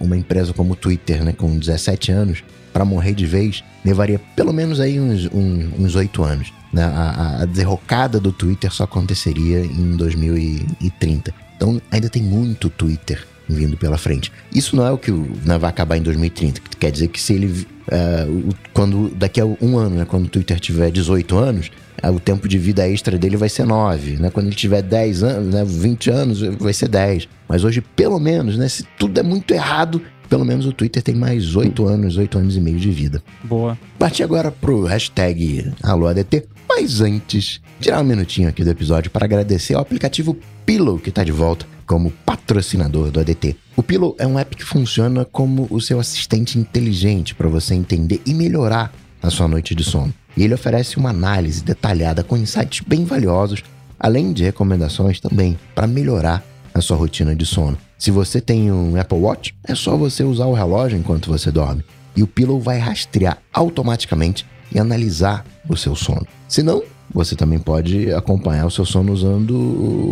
uma 0.00 0.16
empresa 0.16 0.52
como 0.52 0.72
o 0.72 0.76
Twitter, 0.76 1.24
né, 1.24 1.32
com 1.32 1.56
17 1.56 2.10
anos, 2.10 2.42
para 2.74 2.84
morrer 2.84 3.14
de 3.14 3.24
vez, 3.24 3.62
levaria 3.84 4.20
pelo 4.34 4.52
menos 4.52 4.80
aí 4.80 4.98
uns, 4.98 5.94
8 5.94 6.24
anos. 6.24 6.52
Né? 6.72 6.82
A, 6.82 7.42
a 7.42 7.44
derrocada 7.46 8.18
do 8.18 8.32
Twitter 8.32 8.70
só 8.72 8.82
aconteceria 8.82 9.60
em 9.60 9.96
2030. 9.96 11.32
Então 11.56 11.80
ainda 11.88 12.10
tem 12.10 12.20
muito 12.20 12.68
Twitter 12.68 13.24
vindo 13.48 13.76
pela 13.76 13.96
frente. 13.96 14.32
Isso 14.52 14.74
não 14.74 14.84
é 14.84 14.90
o 14.90 14.98
que 14.98 15.12
vai 15.12 15.70
acabar 15.70 15.96
em 15.96 16.02
2030. 16.02 16.60
Quer 16.78 16.90
dizer 16.90 17.08
que 17.08 17.20
se 17.20 17.34
ele. 17.34 17.66
Uh, 17.84 18.54
quando 18.72 19.14
daqui 19.14 19.40
a 19.40 19.44
um 19.44 19.76
ano, 19.76 19.96
né, 19.96 20.04
quando 20.06 20.24
o 20.24 20.28
Twitter 20.28 20.58
tiver 20.58 20.90
18 20.90 21.36
anos, 21.36 21.70
uh, 22.02 22.10
o 22.10 22.18
tempo 22.18 22.48
de 22.48 22.58
vida 22.58 22.88
extra 22.88 23.16
dele 23.18 23.36
vai 23.36 23.48
ser 23.48 23.66
9. 23.66 24.16
Né? 24.16 24.30
Quando 24.30 24.46
ele 24.46 24.56
tiver 24.56 24.82
10 24.82 25.22
anos, 25.22 25.54
né, 25.54 25.64
20 25.64 26.10
anos, 26.10 26.40
vai 26.58 26.72
ser 26.72 26.88
10. 26.88 27.28
Mas 27.46 27.62
hoje, 27.62 27.82
pelo 27.94 28.18
menos, 28.18 28.56
né, 28.56 28.68
se 28.68 28.84
tudo 28.98 29.20
é 29.20 29.22
muito 29.22 29.52
errado, 29.52 30.00
pelo 30.28 30.44
menos 30.44 30.66
o 30.66 30.72
Twitter 30.72 31.02
tem 31.02 31.14
mais 31.14 31.56
oito 31.56 31.86
anos, 31.86 32.16
oito 32.16 32.38
anos 32.38 32.56
e 32.56 32.60
meio 32.60 32.78
de 32.78 32.90
vida. 32.90 33.22
Boa. 33.42 33.78
Parti 33.98 34.22
agora 34.22 34.50
pro 34.50 34.84
hashtag 34.84 35.72
AlôADT. 35.82 36.44
Mas 36.68 37.00
antes, 37.00 37.60
tirar 37.80 38.00
um 38.00 38.04
minutinho 38.04 38.48
aqui 38.48 38.64
do 38.64 38.70
episódio 38.70 39.10
para 39.10 39.26
agradecer 39.26 39.74
ao 39.74 39.82
aplicativo 39.82 40.36
Pillow, 40.66 40.98
que 40.98 41.10
está 41.10 41.22
de 41.22 41.30
volta 41.30 41.66
como 41.86 42.10
patrocinador 42.10 43.10
do 43.10 43.20
ADT. 43.20 43.56
O 43.76 43.82
Pillow 43.82 44.16
é 44.18 44.26
um 44.26 44.38
app 44.38 44.56
que 44.56 44.64
funciona 44.64 45.24
como 45.24 45.66
o 45.70 45.80
seu 45.80 46.00
assistente 46.00 46.58
inteligente 46.58 47.34
para 47.34 47.48
você 47.48 47.74
entender 47.74 48.20
e 48.26 48.32
melhorar 48.32 48.92
a 49.22 49.30
sua 49.30 49.48
noite 49.48 49.74
de 49.74 49.84
sono. 49.84 50.12
E 50.36 50.42
ele 50.42 50.54
oferece 50.54 50.96
uma 50.96 51.10
análise 51.10 51.62
detalhada 51.62 52.24
com 52.24 52.36
insights 52.36 52.80
bem 52.86 53.04
valiosos, 53.04 53.62
além 53.98 54.32
de 54.32 54.42
recomendações 54.42 55.20
também 55.20 55.58
para 55.74 55.86
melhorar 55.86 56.44
a 56.72 56.80
sua 56.80 56.96
rotina 56.96 57.34
de 57.34 57.46
sono. 57.46 57.78
Se 58.04 58.10
você 58.10 58.38
tem 58.38 58.70
um 58.70 59.00
Apple 59.00 59.18
Watch, 59.18 59.54
é 59.66 59.74
só 59.74 59.96
você 59.96 60.22
usar 60.22 60.44
o 60.44 60.52
relógio 60.52 60.98
enquanto 60.98 61.30
você 61.30 61.50
dorme. 61.50 61.82
e 62.14 62.22
o 62.22 62.26
Pillow 62.26 62.60
vai 62.60 62.76
rastrear 62.76 63.38
automaticamente 63.50 64.44
e 64.70 64.78
analisar 64.78 65.42
o 65.66 65.74
seu 65.74 65.96
sono. 65.96 66.26
Se 66.46 66.62
não, 66.62 66.82
você 67.10 67.34
também 67.34 67.58
pode 67.58 68.12
acompanhar 68.12 68.66
o 68.66 68.70
seu 68.70 68.84
sono 68.84 69.10
usando 69.10 69.56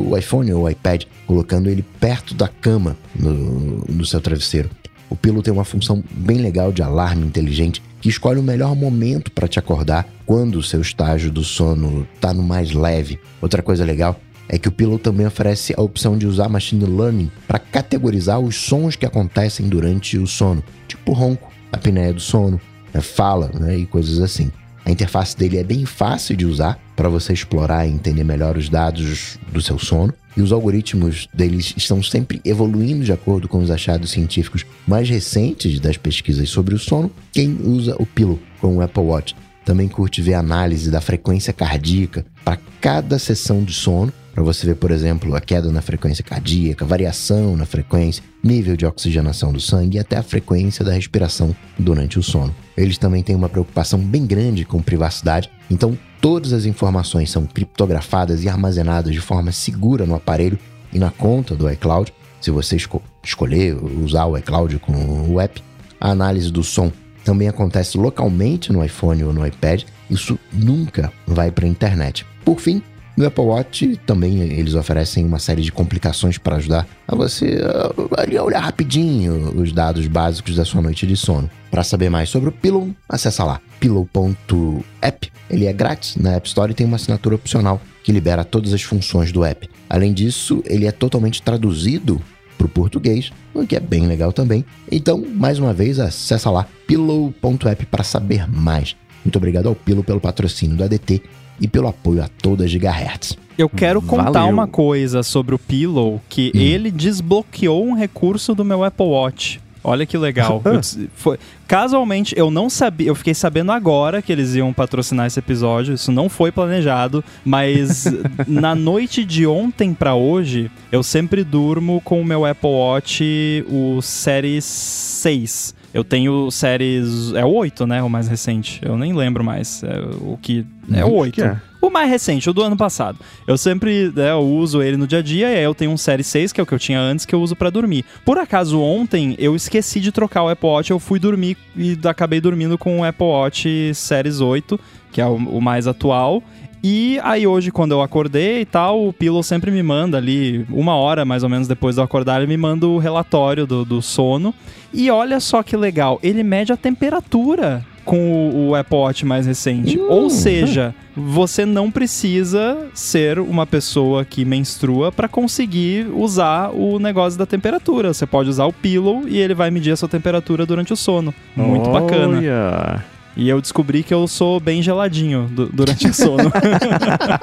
o 0.09 0.17
iPhone 0.17 0.51
ou 0.55 0.63
o 0.63 0.71
iPad, 0.71 1.05
colocando 1.27 1.69
ele 1.69 1.85
perto 2.01 2.33
da 2.33 2.49
cama 2.49 2.97
no, 3.15 3.85
no 3.87 4.07
seu 4.07 4.23
travesseiro. 4.23 4.71
O 5.11 5.15
Pillow 5.15 5.43
tem 5.43 5.53
uma 5.53 5.63
função 5.63 6.03
bem 6.13 6.39
legal 6.39 6.73
de 6.73 6.83
alarme 6.83 7.27
inteligente 7.27 7.83
que 8.01 8.09
escolhe 8.09 8.41
o 8.41 8.43
melhor 8.43 8.75
momento 8.75 9.31
para 9.31 9.47
te 9.47 9.59
acordar 9.59 10.09
quando 10.25 10.57
o 10.57 10.63
seu 10.63 10.81
estágio 10.81 11.31
do 11.31 11.45
sono 11.45 12.09
está 12.15 12.33
no 12.33 12.43
mais 12.43 12.73
leve. 12.73 13.21
Outra 13.43 13.63
coisa 13.63 13.85
legal 13.85 14.19
é 14.49 14.59
que 14.59 14.69
o 14.69 14.73
Pillow 14.73 14.99
também 14.99 15.27
oferece 15.27 15.75
a 15.77 15.81
opção 15.81 16.17
de 16.17 16.27
usar 16.27 16.49
machine 16.49 16.85
learning 16.85 17.31
para 17.47 17.59
categorizar 17.59 18.39
os 18.39 18.57
sons 18.57 18.97
que 18.97 19.07
acontecem 19.07 19.69
durante 19.69 20.19
o 20.19 20.27
sono, 20.27 20.63
tipo 20.87 21.13
ronco, 21.13 21.51
apneia 21.73 22.13
do 22.13 22.21
sono, 22.21 22.61
né, 22.93 23.01
fala 23.01 23.51
né, 23.59 23.79
e 23.79 23.87
coisas 23.87 24.21
assim. 24.21 24.51
A 24.85 24.91
interface 24.91 25.37
dele 25.37 25.59
é 25.59 25.65
bem 25.65 25.87
fácil 25.87 26.37
de 26.37 26.45
usar 26.45 26.79
para 26.97 27.09
você 27.09 27.33
explorar 27.33 27.87
e 27.87 27.91
entender 27.91 28.25
melhor 28.25 28.57
os 28.57 28.69
dados 28.69 29.39
do 29.53 29.63
seu 29.63 29.79
sono. 29.79 30.13
E 30.37 30.43
os 30.43 30.51
algoritmos 30.51 31.29
deles 31.33 31.75
estão 31.77 32.03
sempre 32.03 32.41
evoluindo 32.45 33.05
de 33.05 33.13
acordo 33.13 33.49
com 33.49 33.59
os 33.59 33.71
achados 33.71 34.11
científicos 34.11 34.65
mais 34.87 35.09
recentes 35.09 35.79
das 35.79 35.97
pesquisas 35.97 36.49
sobre 36.49 36.75
o 36.75 36.79
sono. 36.79 37.13
Quem 37.33 37.59
usa 37.63 37.95
o 37.99 38.07
Pillow 38.07 38.41
com 38.61 38.77
o 38.77 38.81
Apple 38.81 39.03
Watch 39.03 39.37
também 39.65 39.89
curte 39.89 40.21
ver 40.21 40.35
análise 40.35 40.91
da 40.91 41.01
frequência 41.01 41.53
cardíaca 41.53 42.27
para 42.45 42.59
cada 42.81 43.19
sessão 43.19 43.63
de 43.63 43.73
sono 43.73 44.13
para 44.35 44.43
você 44.43 44.67
ver, 44.67 44.77
por 44.77 44.91
exemplo, 44.91 45.35
a 45.35 45.41
queda 45.41 45.71
na 45.71 45.83
frequência 45.83 46.25
cardíaca, 46.25 46.85
variação 46.85 47.57
na 47.57 47.67
frequência, 47.67 48.23
nível 48.43 48.77
de 48.77 48.87
oxigenação 48.87 49.53
do 49.53 49.61
sangue 49.61 49.97
e 49.97 50.01
até 50.01 50.17
a 50.17 50.23
frequência 50.23 50.85
da 50.85 50.93
respiração 50.93 51.55
durante 51.79 52.19
o 52.19 52.23
sono. 52.23 52.55
Eles 52.77 52.97
também 52.97 53.23
têm 53.23 53.37
uma 53.37 53.49
preocupação 53.49 53.99
bem 53.99 54.27
grande 54.27 54.65
com 54.65 54.81
privacidade, 54.81 55.51
então 55.71 55.97
todas 56.21 56.53
as 56.53 56.65
informações 56.65 57.31
são 57.31 57.47
criptografadas 57.47 58.43
e 58.43 58.49
armazenadas 58.49 59.13
de 59.13 59.21
forma 59.21 59.53
segura 59.53 60.07
no 60.07 60.15
aparelho 60.15 60.59
e 60.93 60.99
na 60.99 61.11
conta 61.11 61.55
do 61.55 61.71
iCloud. 61.71 62.13
Se 62.41 62.51
você 62.51 62.77
esco 62.77 63.03
escolher 63.23 63.77
usar 63.77 64.27
o 64.27 64.37
iCloud 64.37 64.79
com 64.79 64.93
o 65.31 65.41
app, 65.41 65.63
a 66.01 66.11
análise 66.11 66.51
do 66.51 66.65
som 66.65 66.91
também 67.23 67.49
acontece 67.49 67.97
localmente 67.97 68.73
no 68.73 68.85
iPhone 68.85 69.23
ou 69.25 69.33
no 69.33 69.47
iPad. 69.47 69.85
Isso 70.11 70.39
nunca 70.53 71.13
vai 71.27 71.51
para 71.51 71.67
a 71.67 71.69
internet. 71.69 72.27
Por 72.45 72.61
fim, 72.61 72.83
no 73.17 73.27
Apple 73.27 73.45
Watch 73.45 73.97
também 74.07 74.41
eles 74.41 74.75
oferecem 74.75 75.25
uma 75.25 75.39
série 75.39 75.63
de 75.63 75.71
complicações 75.71 76.39
para 76.39 76.57
ajudar 76.57 76.87
a 77.07 77.15
você 77.15 77.61
a, 77.63 78.41
a 78.41 78.43
olhar 78.43 78.61
rapidinho 78.61 79.53
os 79.61 79.73
dados 79.73 80.07
básicos 80.07 80.57
da 80.57 80.65
sua 80.65 80.81
noite 80.81 81.07
de 81.07 81.17
sono. 81.17 81.51
Para 81.71 81.85
saber 81.85 82.11
mais 82.11 82.29
sobre 82.29 82.49
o 82.49 82.53
Pillow, 82.53 82.91
acessa 83.09 83.45
lá 83.45 83.61
pillow.app. 83.81 85.33
Ele 85.51 85.67
é 85.67 85.73
grátis 85.73 86.17
na 86.17 86.35
App 86.35 86.47
Store 86.47 86.73
e 86.73 86.75
tem 86.75 86.87
uma 86.87 86.97
assinatura 86.97 87.35
opcional 87.35 87.81
que 88.03 88.13
libera 88.13 88.45
todas 88.45 88.73
as 88.73 88.83
funções 88.83 89.33
do 89.33 89.45
app. 89.45 89.69
Além 89.89 90.13
disso, 90.13 90.63
ele 90.67 90.87
é 90.87 90.93
totalmente 90.93 91.43
traduzido 91.43 92.21
para 92.57 92.67
o 92.67 92.71
português, 92.71 93.31
o 93.53 93.67
que 93.67 93.77
é 93.77 93.81
bem 93.81 94.07
legal 94.07 94.33
também. 94.33 94.65
Então, 94.91 95.19
mais 95.35 95.59
uma 95.59 95.75
vez, 95.75 95.99
acessa 95.99 96.51
lá 96.51 96.67
pillow.app 96.87 97.87
para 97.87 98.05
saber 98.05 98.49
mais. 98.49 98.97
Muito 99.25 99.37
obrigado 99.37 99.69
ao 99.69 99.75
Pillow 99.75 100.03
pelo 100.03 100.21
patrocínio 100.21 100.77
do 100.77 100.85
ADT 100.85 101.23
e 101.63 101.69
pelo 101.69 101.87
apoio 101.87 102.23
a 102.23 102.29
toda 102.29 102.67
Gigahertz. 102.67 103.39
Eu 103.57 103.69
quero 103.69 104.03
contar 104.03 104.33
Valeu. 104.33 104.53
uma 104.53 104.67
coisa 104.67 105.23
sobre 105.23 105.55
o 105.55 105.59
Pillow, 105.59 106.21
que 106.29 106.51
hum. 106.55 106.59
ele 106.59 106.91
desbloqueou 106.91 107.87
um 107.87 107.95
recurso 107.95 108.55
do 108.55 108.65
meu 108.65 108.83
Apple 108.83 109.07
Watch. 109.07 109.61
Olha 109.85 110.07
que 110.07 110.17
legal. 110.17 110.63
foi, 111.15 111.39
casualmente, 111.67 112.35
eu 112.37 112.51
não 112.51 112.71
sabia, 112.71 113.09
eu 113.09 113.15
fiquei 113.15 113.35
sabendo 113.35 113.73
agora 113.73 114.23
que 114.23 114.33
eles 114.33 114.55
iam 114.55 114.73
patrocinar 114.73 115.27
esse 115.27 115.39
episódio. 115.39 115.95
Isso 115.95 116.11
não 116.11 116.29
foi 116.29 116.51
planejado, 116.51 117.25
mas 117.45 118.07
na 118.47 118.75
noite 118.75 119.25
de 119.25 119.47
ontem 119.47 119.95
para 119.95 120.15
hoje, 120.15 120.71
eu 120.91 121.03
sempre 121.03 121.45
durmo 121.45 122.01
com 122.05 122.21
o 122.21 122.25
meu 122.25 122.45
Apple 122.45 122.71
Watch, 122.71 123.65
o 123.69 124.01
Series 124.01 124.65
6. 124.65 125.82
Eu 125.93 126.03
tenho 126.03 126.51
séries. 126.51 127.33
É 127.35 127.45
o 127.45 127.53
8, 127.53 127.87
né? 127.87 128.03
O 128.03 128.09
mais 128.09 128.29
recente. 128.29 128.81
Eu 128.83 128.97
nem 128.97 129.13
lembro 129.13 129.45
mais. 129.45 129.83
É 129.83 130.01
o 130.21 130.39
que. 130.41 130.65
É 130.93 131.05
o 131.05 131.13
8. 131.13 131.43
É. 131.43 131.61
O 131.83 131.91
mais 131.91 132.09
recente, 132.09 132.49
o 132.49 132.53
do 132.53 132.63
ano 132.63 132.77
passado. 132.77 133.19
Eu 133.45 133.59
sempre 133.59 134.13
né, 134.15 134.31
eu 134.31 134.39
uso 134.39 134.81
ele 134.81 134.97
no 134.97 135.05
dia 135.05 135.19
a 135.19 135.23
dia 135.23 135.51
e 135.51 135.57
aí 135.57 135.65
eu 135.65 135.75
tenho 135.75 135.91
um 135.91 135.97
Série 135.97 136.23
6, 136.23 136.53
que 136.53 136.61
é 136.61 136.63
o 136.63 136.67
que 136.67 136.73
eu 136.73 136.79
tinha 136.79 137.01
antes, 137.01 137.27
que 137.27 137.35
eu 137.35 137.43
uso 137.43 137.57
para 137.57 137.71
dormir. 137.71 138.05
Por 138.25 138.39
acaso, 138.39 138.81
ontem 138.81 139.35
eu 139.37 139.57
esqueci 139.57 139.99
de 139.99 140.13
trocar 140.13 140.45
o 140.45 140.49
Apple 140.49 140.69
Watch, 140.69 140.93
eu 140.93 141.01
fui 141.01 141.19
dormir 141.19 141.57
e 141.77 141.99
acabei 142.05 142.41
dormindo 142.41 142.79
com 142.79 143.01
o 143.01 143.05
Apple 143.05 143.27
Watch 143.27 143.93
Series 143.97 144.41
8, 144.41 144.79
que 145.11 145.21
é 145.21 145.27
o, 145.27 145.35
o 145.35 145.61
mais 145.61 145.89
atual. 145.89 146.41
E 146.83 147.21
aí 147.23 147.47
hoje, 147.47 147.71
quando 147.71 147.93
eu 147.93 148.03
acordei 148.03 148.63
e 148.63 148.65
tal, 148.65 149.07
o 149.07 149.13
Pillow 149.13 149.43
sempre 149.43 149.71
me 149.71 149.83
manda 149.83 150.17
ali, 150.17 150.67
uma 150.69 150.97
hora 150.97 151.25
mais 151.25 151.45
ou 151.45 151.49
menos 151.49 151.69
depois 151.69 151.95
de 151.95 152.01
eu 152.01 152.05
acordar, 152.05 152.41
ele 152.41 152.49
me 152.49 152.57
manda 152.57 152.87
o 152.87 152.99
relatório 152.99 153.67
do, 153.67 153.85
do 153.85 154.03
sono. 154.03 154.53
E 154.93 155.11
olha 155.11 155.39
só 155.39 155.63
que 155.63 155.77
legal, 155.77 156.19
ele 156.23 156.43
mede 156.43 156.73
a 156.73 156.77
temperatura 156.77 157.85
com 158.05 158.51
o, 158.51 158.71
o 158.71 158.75
Apple 158.75 158.97
Watch 158.97 159.25
mais 159.25 159.47
recente. 159.47 159.97
Uh. 159.97 160.11
Ou 160.11 160.29
seja, 160.29 160.95
você 161.17 161.65
não 161.65 161.91
precisa 161.91 162.89
ser 162.93 163.39
uma 163.39 163.67
pessoa 163.67 164.25
que 164.25 164.45
menstrua 164.45 165.13
para 165.13 165.29
conseguir 165.29 166.09
usar 166.13 166.71
o 166.71 166.99
negócio 166.99 167.39
da 167.39 167.47
temperatura. 167.47 168.13
Você 168.13 168.27
pode 168.27 168.51
usar 168.51 168.67
o 168.67 168.73
Pillow 168.73 169.29
e 169.29 169.39
ele 169.39 169.55
vai 169.55 169.71
medir 169.71 169.93
a 169.93 169.97
sua 169.97 170.09
temperatura 170.09 170.67
durante 170.67 170.93
o 170.93 170.97
sono. 170.97 171.33
Muito 171.55 171.89
Olha. 171.89 172.01
bacana. 172.01 173.05
E 173.37 173.49
eu 173.49 173.61
descobri 173.61 174.03
que 174.03 174.13
eu 174.13 174.29
sou 174.29 174.61
bem 174.61 174.83
geladinho 174.83 175.51
durante 175.73 176.07
o 176.07 176.15
sono. 176.15 176.53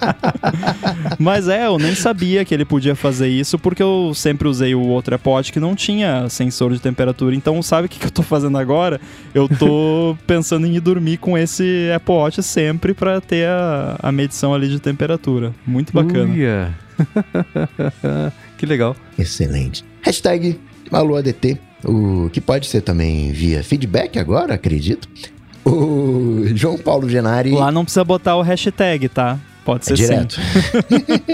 Mas 1.17 1.47
é, 1.47 1.65
eu 1.65 1.79
nem 1.79 1.95
sabia 1.95 2.45
que 2.45 2.53
ele 2.53 2.63
podia 2.63 2.95
fazer 2.95 3.27
isso, 3.27 3.57
porque 3.57 3.81
eu 3.81 4.11
sempre 4.13 4.47
usei 4.47 4.75
o 4.75 4.81
outro 4.81 5.15
AirPod 5.15 5.51
que 5.51 5.59
não 5.59 5.75
tinha 5.75 6.29
sensor 6.29 6.73
de 6.73 6.79
temperatura. 6.79 7.35
Então, 7.35 7.61
sabe 7.63 7.87
o 7.87 7.89
que, 7.89 7.99
que 7.99 8.05
eu 8.05 8.11
tô 8.11 8.21
fazendo 8.21 8.57
agora? 8.57 9.01
Eu 9.33 9.49
tô 9.49 10.15
pensando 10.27 10.67
em 10.67 10.75
ir 10.75 10.79
dormir 10.79 11.17
com 11.17 11.37
esse 11.37 11.89
Apple 11.95 12.13
Watch 12.13 12.43
sempre 12.43 12.93
para 12.93 13.19
ter 13.19 13.47
a, 13.47 13.95
a 13.99 14.11
medição 14.11 14.53
ali 14.53 14.69
de 14.69 14.79
temperatura. 14.79 15.53
Muito 15.65 15.91
bacana. 15.91 16.31
Uia. 16.31 16.73
que 18.57 18.65
legal. 18.65 18.95
Excelente. 19.17 19.83
Hashtag 20.01 20.59
AluADT, 20.91 21.59
o 21.83 22.29
que 22.29 22.41
pode 22.41 22.67
ser 22.67 22.81
também 22.81 23.31
via 23.31 23.63
feedback 23.63 24.19
agora, 24.19 24.53
acredito. 24.53 25.07
O 25.69 26.45
João 26.55 26.77
Paulo 26.77 27.09
Genari. 27.09 27.51
Lá 27.51 27.71
não 27.71 27.83
precisa 27.83 28.03
botar 28.03 28.35
o 28.35 28.41
hashtag, 28.41 29.07
tá? 29.09 29.37
Pode 29.63 29.85
ser 29.85 29.93
é 29.93 29.95
direto. 29.95 30.39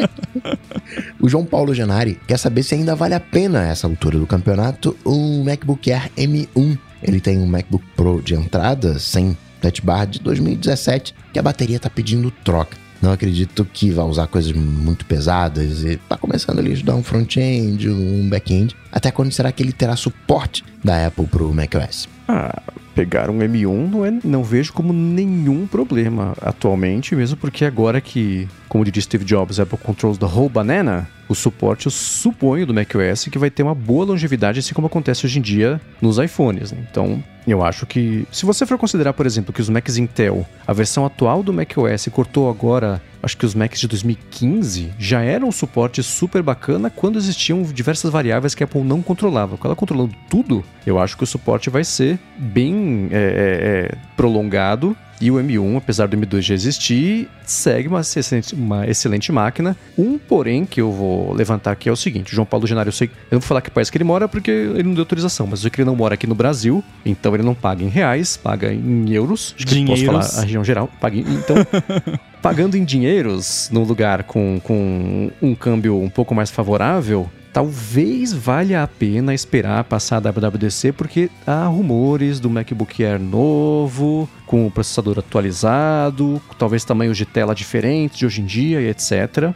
o 1.21 1.29
João 1.29 1.45
Paulo 1.45 1.73
Genari 1.73 2.19
quer 2.27 2.38
saber 2.38 2.63
se 2.63 2.75
ainda 2.75 2.95
vale 2.95 3.13
a 3.13 3.19
pena, 3.19 3.65
essa 3.65 3.88
altura 3.88 4.19
do 4.19 4.27
campeonato, 4.27 4.95
um 5.05 5.43
MacBook 5.43 5.91
Air 5.91 6.11
M1. 6.17 6.77
Ele 7.01 7.21
tem 7.21 7.38
um 7.38 7.45
MacBook 7.45 7.86
Pro 7.95 8.21
de 8.21 8.33
entrada, 8.33 8.99
sem 8.99 9.38
touch 9.61 9.81
bar, 9.81 10.05
de 10.05 10.19
2017, 10.19 11.15
que 11.31 11.39
a 11.39 11.41
bateria 11.41 11.79
tá 11.79 11.89
pedindo 11.89 12.29
troca. 12.43 12.77
Não 13.01 13.11
acredito 13.11 13.63
que 13.71 13.91
vá 13.91 14.03
usar 14.03 14.27
coisas 14.27 14.51
muito 14.51 15.05
pesadas 15.05 15.83
e 15.83 15.97
tá 15.97 16.17
começando 16.17 16.59
ali 16.59 16.71
a 16.71 16.73
estudar 16.73 16.95
um 16.95 17.03
front-end, 17.03 17.89
um 17.89 18.27
back-end. 18.27 18.75
Até 18.91 19.11
quando 19.11 19.31
será 19.31 19.51
que 19.51 19.61
ele 19.61 19.71
terá 19.71 19.95
suporte 19.95 20.63
da 20.83 21.07
Apple 21.07 21.27
pro 21.27 21.53
macOS? 21.53 22.14
Ah, 22.28 22.61
pegar 22.95 23.30
um 23.30 23.39
M1 23.39 23.89
não, 23.89 24.05
é, 24.05 24.19
não 24.23 24.43
vejo 24.43 24.73
como 24.73 24.93
nenhum 24.93 25.67
problema 25.67 26.34
atualmente, 26.41 27.15
mesmo 27.15 27.38
porque 27.38 27.65
agora 27.65 27.99
que, 27.99 28.47
como 28.69 28.86
diria 28.86 29.01
Steve 29.01 29.26
Jobs, 29.26 29.59
Apple 29.59 29.78
controls 29.78 30.17
the 30.17 30.26
whole 30.26 30.49
banana, 30.49 31.07
o 31.28 31.36
suporte, 31.36 31.88
eu 31.88 31.91
suponho, 31.91 32.65
do 32.65 32.73
macOS 32.73 33.26
que 33.32 33.39
vai 33.39 33.49
ter 33.49 33.63
uma 33.63 33.76
boa 33.76 34.05
longevidade, 34.05 34.59
assim 34.59 34.73
como 34.73 34.88
acontece 34.88 35.26
hoje 35.26 35.39
em 35.39 35.41
dia 35.41 35.82
nos 36.01 36.17
iPhones. 36.17 36.71
Né? 36.71 36.80
Então, 36.89 37.23
eu 37.47 37.63
acho 37.63 37.86
que, 37.86 38.28
se 38.32 38.45
você 38.45 38.65
for 38.65 38.78
considerar, 38.78 39.13
por 39.13 39.26
exemplo, 39.26 39.53
que 39.53 39.61
os 39.61 39.69
Macs 39.69 39.97
Intel, 39.97 40.45
a 40.65 40.73
versão 40.73 41.05
atual 41.05 41.43
do 41.43 41.53
macOS 41.53 42.07
cortou 42.11 42.49
agora, 42.49 43.01
acho 43.21 43.38
que 43.38 43.45
os 43.45 43.53
Macs 43.53 43.80
de 43.80 43.88
2015 43.88 44.93
já 44.97 45.21
eram 45.21 45.47
um 45.47 45.51
suporte 45.51 46.01
super 46.01 46.41
bacana 46.41 46.89
quando 46.89 47.17
existiam 47.17 47.61
diversas 47.63 48.11
variáveis 48.11 48.55
que 48.55 48.63
a 48.63 48.65
Apple 48.65 48.84
não 48.84 49.01
controlava. 49.01 49.57
Com 49.57 49.67
ela 49.67 49.76
controlando 49.76 50.15
tudo, 50.30 50.63
eu 50.86 50.99
acho 50.99 51.17
que 51.17 51.23
o 51.23 51.28
suporte 51.28 51.69
vai 51.69 51.84
ser 51.84 52.19
bem 52.38 53.09
é, 53.11 53.15
é, 53.15 53.91
é 53.93 53.97
prolongado 54.15 54.95
e 55.26 55.32
o 55.32 55.36
M1, 55.36 55.78
apesar 55.78 56.07
do 56.07 56.15
M2 56.15 56.41
já 56.41 56.53
existir, 56.53 57.28
segue 57.43 57.88
uma 57.88 58.01
excelente, 58.01 58.53
uma 58.53 58.88
excelente 58.88 59.32
máquina. 59.32 59.76
Um 59.97 60.19
porém 60.19 60.65
que 60.67 60.80
eu 60.80 60.91
vou 60.91 61.34
levantar 61.34 61.71
aqui 61.71 61.89
é 61.89 61.91
o 61.91 61.95
seguinte: 61.95 62.32
o 62.32 62.36
João 62.36 62.45
Paulo 62.45 62.67
Genário, 62.67 62.89
eu 62.89 62.93
sei, 62.93 63.07
eu 63.07 63.36
não 63.36 63.39
vou 63.39 63.47
falar 63.47 63.61
que 63.61 63.71
país 63.71 63.89
que 63.89 63.97
ele 63.97 64.03
mora 64.03 64.28
porque 64.28 64.51
ele 64.51 64.84
não 64.84 64.93
deu 64.93 65.01
autorização, 65.01 65.47
mas 65.47 65.59
eu 65.59 65.61
sei 65.63 65.71
que 65.71 65.82
ele 65.82 65.88
não 65.88 65.95
mora 65.95 66.13
aqui 66.13 66.28
no 66.28 66.36
Brasil, 66.36 66.84
então 67.03 67.34
ele 67.34 67.41
não 67.41 67.55
paga 67.55 67.84
em 67.84 67.88
reais, 67.88 68.38
paga 68.38 68.71
em 68.71 69.09
euros. 69.11 69.55
Acho 69.57 69.65
que 69.65 69.73
Dinheiros. 69.73 70.03
posso 70.03 70.28
falar 70.28 70.41
a 70.41 70.45
região 70.45 70.63
geral. 70.63 70.88
Paga 71.01 71.17
em, 71.17 71.21
então, 71.21 71.55
pagando 72.39 72.78
em 72.78 72.86
dinheiros 72.86 73.67
num 73.71 73.84
lugar 73.84 74.26
com, 74.26 74.61
com 74.63 75.32
um 75.41 75.55
câmbio 75.55 75.99
um 75.99 76.09
pouco 76.09 76.36
mais 76.36 76.51
favorável, 76.51 77.28
talvez 77.56 78.34
valha 78.34 78.84
a 78.84 78.88
pena 78.88 79.34
esperar 79.34 79.86
passar 79.86 80.18
a 80.18 80.30
WWDC, 80.30 80.91
porque 80.91 81.30
há 81.47 81.66
rumores 81.68 82.38
do 82.38 82.49
MacBook 82.49 83.01
Air 83.01 83.18
novo, 83.18 84.28
com 84.45 84.68
o 84.68 84.72
processador 84.72 85.20
atualizado, 85.20 86.41
talvez 86.60 86.84
tamanhos 86.84 87.16
de 87.16 87.26
tela 87.26 87.56
diferentes 87.56 88.18
de 88.18 88.26
hoje 88.26 88.41
em 88.41 88.45
dia 88.45 88.82
e 88.82 88.89
etc. 88.89 89.56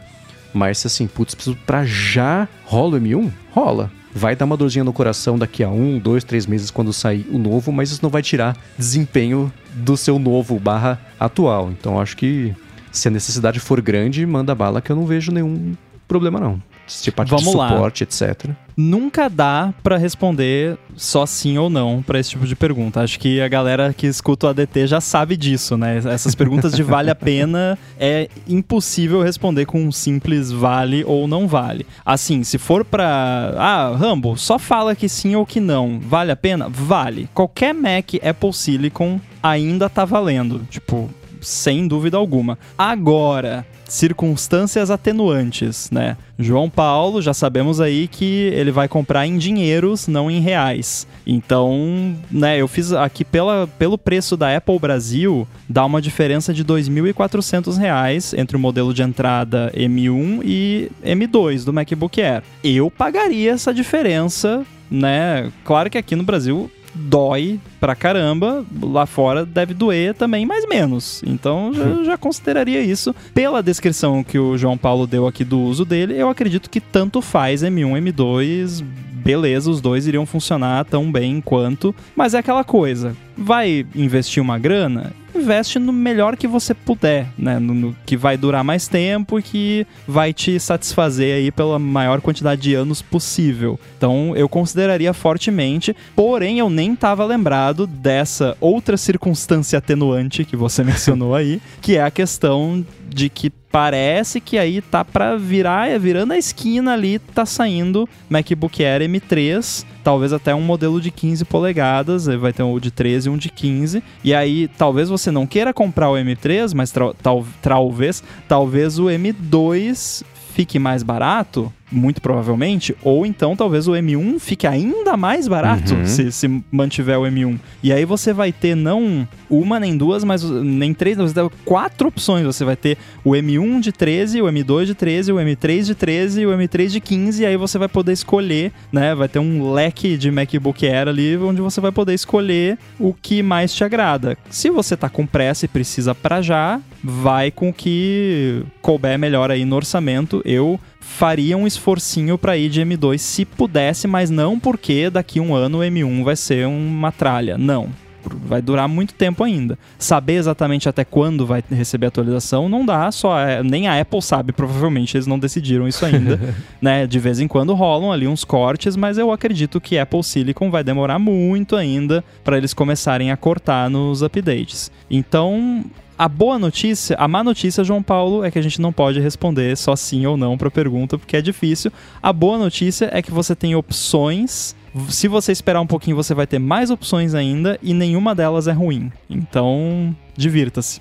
Mas 0.54 0.86
assim, 0.86 1.06
putz, 1.06 1.34
preciso 1.34 1.58
pra 1.66 1.84
já 1.84 2.48
rola 2.64 2.96
o 2.96 3.00
M1? 3.02 3.30
Rola. 3.52 3.92
Vai 4.14 4.34
dar 4.34 4.46
uma 4.46 4.56
dorzinha 4.56 4.82
no 4.82 4.94
coração 4.94 5.38
daqui 5.38 5.62
a 5.62 5.68
um, 5.68 5.98
dois, 5.98 6.24
três 6.24 6.46
meses 6.46 6.70
quando 6.70 6.94
sair 6.94 7.26
o 7.30 7.36
novo, 7.36 7.70
mas 7.70 7.90
isso 7.90 8.00
não 8.02 8.08
vai 8.08 8.22
tirar 8.22 8.56
desempenho 8.78 9.52
do 9.74 9.94
seu 9.94 10.18
novo 10.18 10.58
barra 10.58 10.98
atual. 11.20 11.70
Então 11.70 12.00
acho 12.00 12.16
que 12.16 12.56
se 12.90 13.08
a 13.08 13.10
necessidade 13.10 13.60
for 13.60 13.78
grande, 13.82 14.24
manda 14.24 14.54
bala 14.54 14.80
que 14.80 14.90
eu 14.90 14.96
não 14.96 15.04
vejo 15.04 15.30
nenhum 15.30 15.76
problema 16.08 16.40
não. 16.40 16.69
Se 16.92 17.10
parte 17.10 17.30
Vamos 17.30 17.50
de 17.50 17.56
lá. 17.56 17.68
suporte, 17.68 18.02
etc. 18.04 18.50
Nunca 18.76 19.28
dá 19.28 19.74
pra 19.82 19.96
responder 19.98 20.78
só 20.96 21.26
sim 21.26 21.58
ou 21.58 21.68
não 21.68 22.02
pra 22.02 22.18
esse 22.18 22.30
tipo 22.30 22.46
de 22.46 22.56
pergunta. 22.56 23.00
Acho 23.02 23.18
que 23.18 23.40
a 23.40 23.48
galera 23.48 23.92
que 23.92 24.06
escuta 24.06 24.46
o 24.46 24.50
ADT 24.50 24.86
já 24.86 25.00
sabe 25.00 25.36
disso, 25.36 25.76
né? 25.76 25.98
Essas 25.98 26.34
perguntas 26.34 26.72
de 26.72 26.82
vale 26.82 27.10
a 27.10 27.14
pena 27.16 27.78
é 27.98 28.28
impossível 28.48 29.22
responder 29.22 29.66
com 29.66 29.82
um 29.82 29.92
simples 29.92 30.50
vale 30.50 31.04
ou 31.04 31.28
não 31.28 31.46
vale. 31.46 31.86
Assim, 32.04 32.42
se 32.42 32.58
for 32.58 32.84
pra. 32.84 33.54
Ah, 33.56 33.94
Rambo, 33.96 34.36
só 34.36 34.58
fala 34.58 34.94
que 34.96 35.08
sim 35.08 35.34
ou 35.36 35.44
que 35.44 35.60
não. 35.60 36.00
Vale 36.00 36.30
a 36.32 36.36
pena? 36.36 36.68
Vale. 36.68 37.28
Qualquer 37.34 37.74
Mac 37.74 38.14
Apple 38.22 38.52
Silicon 38.52 39.20
ainda 39.42 39.88
tá 39.90 40.04
valendo. 40.04 40.62
Tipo, 40.70 41.10
sem 41.40 41.86
dúvida 41.86 42.16
alguma. 42.16 42.58
Agora, 42.76 43.66
circunstâncias 43.90 44.90
atenuantes, 44.90 45.90
né? 45.90 46.16
João 46.38 46.70
Paulo, 46.70 47.20
já 47.20 47.34
sabemos 47.34 47.80
aí 47.80 48.08
que 48.08 48.50
ele 48.54 48.70
vai 48.70 48.88
comprar 48.88 49.26
em 49.26 49.36
dinheiros, 49.36 50.06
não 50.06 50.30
em 50.30 50.40
reais. 50.40 51.06
Então, 51.26 52.16
né, 52.30 52.58
eu 52.58 52.66
fiz 52.68 52.92
aqui 52.92 53.24
pela, 53.24 53.66
pelo 53.78 53.98
preço 53.98 54.36
da 54.36 54.56
Apple 54.56 54.78
Brasil, 54.78 55.46
dá 55.68 55.84
uma 55.84 56.00
diferença 56.00 56.54
de 56.54 56.64
2.400 56.64 57.76
reais 57.76 58.32
entre 58.32 58.56
o 58.56 58.60
modelo 58.60 58.94
de 58.94 59.02
entrada 59.02 59.70
M1 59.74 60.40
e 60.44 60.90
M2 61.04 61.64
do 61.64 61.72
MacBook 61.72 62.22
Air. 62.22 62.42
Eu 62.62 62.90
pagaria 62.90 63.52
essa 63.52 63.74
diferença, 63.74 64.64
né? 64.90 65.50
Claro 65.64 65.90
que 65.90 65.98
aqui 65.98 66.16
no 66.16 66.22
Brasil 66.22 66.70
dói 66.94 67.60
pra 67.78 67.94
caramba, 67.94 68.64
lá 68.82 69.06
fora 69.06 69.44
deve 69.44 69.74
doer 69.74 70.14
também, 70.14 70.44
mais 70.44 70.66
menos. 70.68 71.22
Então 71.26 71.72
já, 71.72 72.04
já, 72.04 72.18
consideraria 72.18 72.80
isso. 72.80 73.14
Pela 73.34 73.62
descrição 73.62 74.22
que 74.22 74.38
o 74.38 74.56
João 74.56 74.76
Paulo 74.76 75.06
deu 75.06 75.26
aqui 75.26 75.44
do 75.44 75.60
uso 75.60 75.84
dele, 75.84 76.14
eu 76.16 76.28
acredito 76.28 76.68
que 76.68 76.80
tanto 76.80 77.22
faz 77.22 77.62
M1, 77.62 78.12
M2, 78.12 78.84
beleza, 79.20 79.70
os 79.70 79.80
dois 79.80 80.06
iriam 80.06 80.26
funcionar 80.26 80.84
tão 80.84 81.10
bem 81.10 81.40
quanto. 81.40 81.94
Mas 82.16 82.34
é 82.34 82.38
aquela 82.38 82.64
coisa, 82.64 83.16
vai 83.36 83.86
investir 83.94 84.42
uma 84.42 84.58
grana? 84.58 85.12
Investe 85.34 85.78
no 85.78 85.92
melhor 85.92 86.36
que 86.36 86.46
você 86.46 86.74
puder, 86.74 87.28
né? 87.38 87.58
No, 87.58 87.74
no, 87.74 87.96
que 88.06 88.16
vai 88.16 88.36
durar 88.36 88.64
mais 88.64 88.88
tempo 88.88 89.38
e 89.38 89.42
que 89.42 89.86
vai 90.06 90.32
te 90.32 90.58
satisfazer 90.58 91.36
aí 91.36 91.50
pela 91.50 91.78
maior 91.78 92.20
quantidade 92.20 92.60
de 92.62 92.74
anos 92.74 93.02
possível. 93.02 93.78
Então 93.96 94.34
eu 94.36 94.48
consideraria 94.48 95.12
fortemente, 95.12 95.94
porém 96.14 96.58
eu 96.58 96.70
nem 96.70 96.92
estava 96.92 97.24
lembrado 97.24 97.86
dessa 97.86 98.56
outra 98.60 98.96
circunstância 98.96 99.78
atenuante 99.78 100.44
que 100.44 100.56
você 100.56 100.82
mencionou 100.82 101.34
aí, 101.34 101.60
que 101.80 101.96
é 101.96 102.02
a 102.02 102.10
questão 102.10 102.84
de 103.12 103.28
que 103.28 103.50
parece 103.50 104.40
que 104.40 104.58
aí 104.58 104.80
tá 104.80 105.04
para 105.04 105.36
virar, 105.36 105.88
é 105.88 105.98
virando 105.98 106.32
a 106.32 106.38
esquina 106.38 106.92
ali, 106.92 107.18
tá 107.18 107.46
saindo 107.46 108.08
MacBook 108.28 108.84
Air 108.84 109.02
M3, 109.02 109.84
talvez 110.02 110.32
até 110.32 110.54
um 110.54 110.62
modelo 110.62 111.00
de 111.00 111.10
15 111.10 111.44
polegadas, 111.44 112.26
vai 112.26 112.52
ter 112.52 112.62
um 112.62 112.78
de 112.78 112.90
13 112.90 113.28
e 113.28 113.30
um 113.30 113.36
de 113.36 113.48
15. 113.48 114.02
E 114.24 114.34
aí 114.34 114.68
talvez 114.68 115.08
você 115.08 115.30
não 115.30 115.46
queira 115.46 115.72
comprar 115.72 116.10
o 116.10 116.14
M3, 116.14 116.74
mas 116.74 116.90
tal, 116.90 117.44
talvez, 117.62 118.22
talvez 118.48 118.98
o 118.98 119.04
M2 119.04 120.24
fique 120.52 120.78
mais 120.78 121.02
barato, 121.02 121.72
muito 121.90 122.20
provavelmente, 122.22 122.94
ou 123.02 123.26
então 123.26 123.56
talvez 123.56 123.88
o 123.88 123.92
M1 123.92 124.38
fique 124.38 124.66
ainda 124.66 125.16
mais 125.16 125.48
barato 125.48 125.94
uhum. 125.94 126.06
se, 126.06 126.30
se 126.30 126.62
mantiver 126.70 127.18
o 127.18 127.22
M1. 127.22 127.58
E 127.82 127.92
aí 127.92 128.04
você 128.04 128.32
vai 128.32 128.52
ter 128.52 128.74
não 128.74 129.26
uma 129.48 129.80
nem 129.80 129.96
duas, 129.96 130.22
mas 130.22 130.42
nem 130.44 130.94
três, 130.94 131.16
você 131.16 131.34
vai 131.34 131.48
ter 131.48 131.56
quatro 131.64 132.08
opções. 132.08 132.44
Você 132.46 132.64
vai 132.64 132.76
ter 132.76 132.96
o 133.24 133.30
M1 133.30 133.80
de 133.80 133.92
13, 133.92 134.40
o 134.42 134.46
M2 134.46 134.86
de 134.86 134.94
13, 134.94 135.32
o 135.32 135.36
M3 135.36 135.82
de 135.82 135.94
13 135.94 136.40
e 136.42 136.46
o 136.46 136.50
M3 136.50 136.88
de 136.88 137.00
15, 137.00 137.42
e 137.42 137.46
aí 137.46 137.56
você 137.56 137.78
vai 137.78 137.88
poder 137.88 138.12
escolher, 138.12 138.72
né? 138.92 139.14
Vai 139.14 139.28
ter 139.28 139.38
um 139.38 139.72
leque 139.72 140.16
de 140.16 140.30
MacBook 140.30 140.86
Air 140.86 141.08
ali 141.08 141.36
onde 141.36 141.60
você 141.60 141.80
vai 141.80 141.92
poder 141.92 142.14
escolher 142.14 142.78
o 142.98 143.12
que 143.12 143.42
mais 143.42 143.74
te 143.74 143.82
agrada. 143.82 144.38
Se 144.48 144.70
você 144.70 144.96
tá 144.96 145.08
com 145.08 145.26
pressa 145.26 145.64
e 145.64 145.68
precisa 145.68 146.14
para 146.14 146.40
já, 146.40 146.80
vai 147.02 147.50
com 147.50 147.70
o 147.70 147.72
que 147.72 148.62
couber 148.80 149.18
melhor 149.18 149.50
aí 149.50 149.64
no 149.64 149.76
orçamento. 149.76 150.42
Eu 150.44 150.78
faria 151.00 151.56
um 151.56 151.66
esforcinho 151.66 152.38
para 152.38 152.56
ir 152.56 152.68
de 152.68 152.80
M2 152.80 153.18
se 153.18 153.44
pudesse, 153.44 154.06
mas 154.06 154.30
não 154.30 154.58
porque 154.58 155.10
daqui 155.10 155.40
um 155.40 155.54
ano 155.54 155.78
o 155.78 155.82
M1 155.82 156.24
vai 156.24 156.36
ser 156.36 156.66
uma 156.66 157.10
tralha. 157.10 157.58
Não. 157.58 157.88
Vai 158.22 158.60
durar 158.60 158.86
muito 158.86 159.14
tempo 159.14 159.42
ainda. 159.42 159.78
Saber 159.98 160.34
exatamente 160.34 160.88
até 160.88 161.04
quando 161.04 161.46
vai 161.46 161.64
receber 161.70 162.06
atualização 162.06 162.68
não 162.68 162.84
dá, 162.84 163.10
só 163.10 163.38
é, 163.38 163.62
nem 163.62 163.88
a 163.88 163.98
Apple 163.98 164.20
sabe, 164.20 164.52
provavelmente 164.52 165.16
eles 165.16 165.26
não 165.26 165.38
decidiram 165.38 165.88
isso 165.88 166.04
ainda. 166.04 166.38
né? 166.82 167.06
De 167.06 167.18
vez 167.18 167.40
em 167.40 167.48
quando 167.48 167.74
rolam 167.74 168.12
ali 168.12 168.28
uns 168.28 168.44
cortes, 168.44 168.94
mas 168.94 169.16
eu 169.16 169.32
acredito 169.32 169.80
que 169.80 169.98
Apple 169.98 170.22
Silicon 170.22 170.70
vai 170.70 170.84
demorar 170.84 171.18
muito 171.18 171.76
ainda 171.76 172.22
para 172.44 172.58
eles 172.58 172.74
começarem 172.74 173.30
a 173.30 173.36
cortar 173.38 173.88
nos 173.88 174.22
updates. 174.22 174.90
Então, 175.10 175.82
a 176.20 176.28
boa 176.28 176.58
notícia, 176.58 177.16
a 177.18 177.26
má 177.26 177.42
notícia, 177.42 177.82
João 177.82 178.02
Paulo, 178.02 178.44
é 178.44 178.50
que 178.50 178.58
a 178.58 178.62
gente 178.62 178.78
não 178.78 178.92
pode 178.92 179.18
responder 179.18 179.74
só 179.74 179.96
sim 179.96 180.26
ou 180.26 180.36
não 180.36 180.58
para 180.58 180.68
a 180.68 180.70
pergunta, 180.70 181.16
porque 181.16 181.34
é 181.34 181.40
difícil. 181.40 181.90
A 182.22 182.30
boa 182.30 182.58
notícia 182.58 183.08
é 183.10 183.22
que 183.22 183.30
você 183.30 183.56
tem 183.56 183.74
opções. 183.74 184.76
Se 185.08 185.26
você 185.26 185.50
esperar 185.50 185.80
um 185.80 185.86
pouquinho, 185.86 186.14
você 186.14 186.34
vai 186.34 186.46
ter 186.46 186.58
mais 186.58 186.90
opções 186.90 187.34
ainda 187.34 187.78
e 187.82 187.94
nenhuma 187.94 188.34
delas 188.34 188.68
é 188.68 188.72
ruim. 188.72 189.10
Então, 189.30 190.14
divirta-se. 190.36 191.00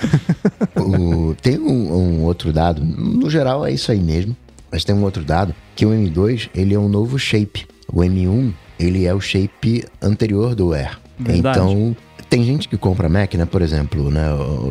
tem 1.42 1.58
um, 1.58 1.92
um 1.94 2.22
outro 2.22 2.54
dado, 2.54 2.82
no 2.82 3.28
geral 3.28 3.66
é 3.66 3.72
isso 3.72 3.92
aí 3.92 4.00
mesmo, 4.00 4.34
mas 4.70 4.82
tem 4.82 4.94
um 4.94 5.02
outro 5.02 5.22
dado 5.22 5.54
que 5.76 5.84
o 5.84 5.90
M2 5.90 6.48
ele 6.54 6.72
é 6.72 6.78
um 6.78 6.88
novo 6.88 7.18
shape. 7.18 7.66
O 7.86 8.00
M1 8.00 8.50
ele 8.80 9.04
é 9.04 9.12
o 9.12 9.20
shape 9.20 9.84
anterior 10.00 10.54
do 10.54 10.72
Air. 10.72 10.98
Verdade. 11.18 11.58
Então 11.58 11.94
tem 12.32 12.42
gente 12.44 12.66
que 12.66 12.78
compra 12.78 13.10
Mac, 13.10 13.34
né? 13.34 13.44
Por 13.44 13.60
exemplo, 13.60 14.10
né? 14.10 14.22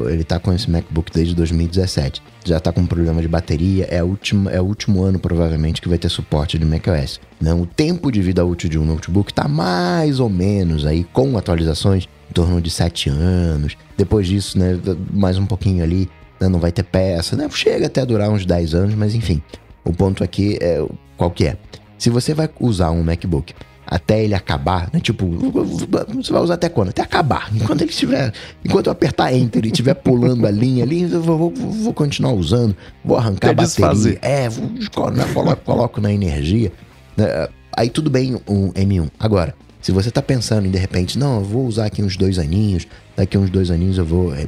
Ele 0.09 0.23
tá 0.23 0.39
com 0.39 0.51
esse 0.51 0.67
MacBook 0.67 1.11
desde 1.13 1.35
2017. 1.35 2.19
Já 2.43 2.59
tá 2.59 2.71
com 2.71 2.87
problema 2.87 3.21
de 3.21 3.27
bateria. 3.27 3.85
É, 3.85 3.99
a 3.99 4.03
última, 4.03 4.49
é 4.49 4.59
o 4.59 4.63
último 4.63 5.03
ano, 5.03 5.19
provavelmente, 5.19 5.79
que 5.79 5.87
vai 5.87 5.99
ter 5.99 6.09
suporte 6.09 6.57
de 6.57 6.65
macOS. 6.65 7.21
Né? 7.39 7.53
o 7.53 7.67
tempo 7.67 8.11
de 8.11 8.19
vida 8.19 8.43
útil 8.43 8.67
de 8.67 8.79
um 8.79 8.83
notebook 8.83 9.31
tá 9.31 9.47
mais 9.47 10.19
ou 10.19 10.27
menos 10.27 10.87
aí, 10.87 11.03
com 11.03 11.37
atualizações, 11.37 12.09
em 12.31 12.33
torno 12.33 12.59
de 12.59 12.71
7 12.71 13.11
anos. 13.11 13.77
Depois 13.95 14.25
disso, 14.25 14.57
né? 14.57 14.79
Mais 15.13 15.37
um 15.37 15.45
pouquinho 15.45 15.83
ali, 15.83 16.09
né? 16.39 16.49
não 16.49 16.59
vai 16.59 16.71
ter 16.71 16.81
peça, 16.81 17.35
né? 17.35 17.47
Chega 17.51 17.85
até 17.85 18.01
a 18.01 18.05
durar 18.05 18.31
uns 18.31 18.43
10 18.43 18.73
anos, 18.73 18.95
mas 18.95 19.13
enfim. 19.13 19.39
O 19.85 19.93
ponto 19.93 20.23
aqui 20.23 20.57
é 20.59 20.83
qual 21.15 21.29
que 21.29 21.45
é. 21.45 21.55
Se 21.95 22.09
você 22.09 22.33
vai 22.33 22.49
usar 22.59 22.89
um 22.89 23.03
MacBook 23.03 23.53
até 23.91 24.23
ele 24.23 24.33
acabar, 24.33 24.89
né? 24.93 25.01
Tipo, 25.01 25.27
você 25.27 26.31
vai 26.31 26.41
usar 26.41 26.53
até 26.53 26.69
quando? 26.69 26.89
Até 26.89 27.01
acabar. 27.01 27.53
Enquanto 27.53 27.81
ele 27.81 27.89
estiver. 27.89 28.31
Enquanto 28.63 28.87
eu 28.87 28.93
apertar 28.93 29.33
Enter 29.33 29.65
e 29.65 29.67
estiver 29.67 29.95
pulando 29.95 30.47
a 30.47 30.51
linha 30.51 30.85
ali, 30.85 31.01
eu 31.01 31.21
vou, 31.21 31.37
vou, 31.37 31.51
vou 31.51 31.93
continuar 31.93 32.31
usando, 32.31 32.73
vou 33.03 33.17
arrancar 33.17 33.49
a 33.49 33.53
bateria. 33.53 33.89
Desfazer. 33.89 34.19
É, 34.21 34.47
vou, 34.47 34.71
coloco, 34.93 35.61
coloco 35.65 35.99
na 35.99 36.13
energia. 36.13 36.71
Né? 37.17 37.49
Aí 37.75 37.89
tudo 37.89 38.09
bem 38.09 38.39
um 38.47 38.71
M1. 38.71 39.09
Agora, 39.19 39.53
se 39.81 39.91
você 39.91 40.07
está 40.07 40.21
pensando 40.21 40.67
em 40.67 40.71
de 40.71 40.77
repente, 40.77 41.19
não, 41.19 41.39
eu 41.39 41.43
vou 41.43 41.67
usar 41.67 41.87
aqui 41.87 42.01
uns 42.01 42.15
dois 42.15 42.39
aninhos, 42.39 42.87
daqui 43.17 43.37
uns 43.37 43.49
dois 43.49 43.69
aninhos 43.69 43.97
eu 43.97 44.05
vou 44.05 44.33
é, 44.33 44.47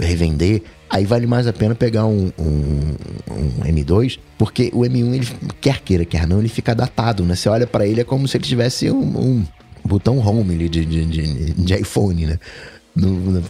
revender, 0.00 0.64
aí 0.90 1.04
vale 1.04 1.26
mais 1.26 1.46
a 1.46 1.52
pena 1.52 1.74
pegar 1.74 2.06
um, 2.06 2.32
um, 2.38 2.94
um, 3.30 3.64
M2, 3.64 4.18
porque 4.36 4.70
o 4.72 4.80
M1, 4.80 5.14
ele, 5.14 5.28
quer 5.60 5.80
queira, 5.80 6.04
quer 6.04 6.26
não, 6.26 6.38
ele 6.38 6.48
fica 6.48 6.74
datado, 6.74 7.24
né? 7.24 7.34
Você 7.34 7.48
olha 7.48 7.66
para 7.66 7.86
ele, 7.86 8.00
é 8.00 8.04
como 8.04 8.26
se 8.26 8.36
ele 8.36 8.44
tivesse 8.44 8.90
um, 8.90 9.18
um 9.18 9.46
botão 9.84 10.18
home 10.18 10.68
de, 10.68 10.84
de, 10.84 11.04
de, 11.04 11.52
de 11.52 11.74
iPhone, 11.74 12.26
né? 12.26 12.38
No, 12.94 13.10
no, 13.10 13.44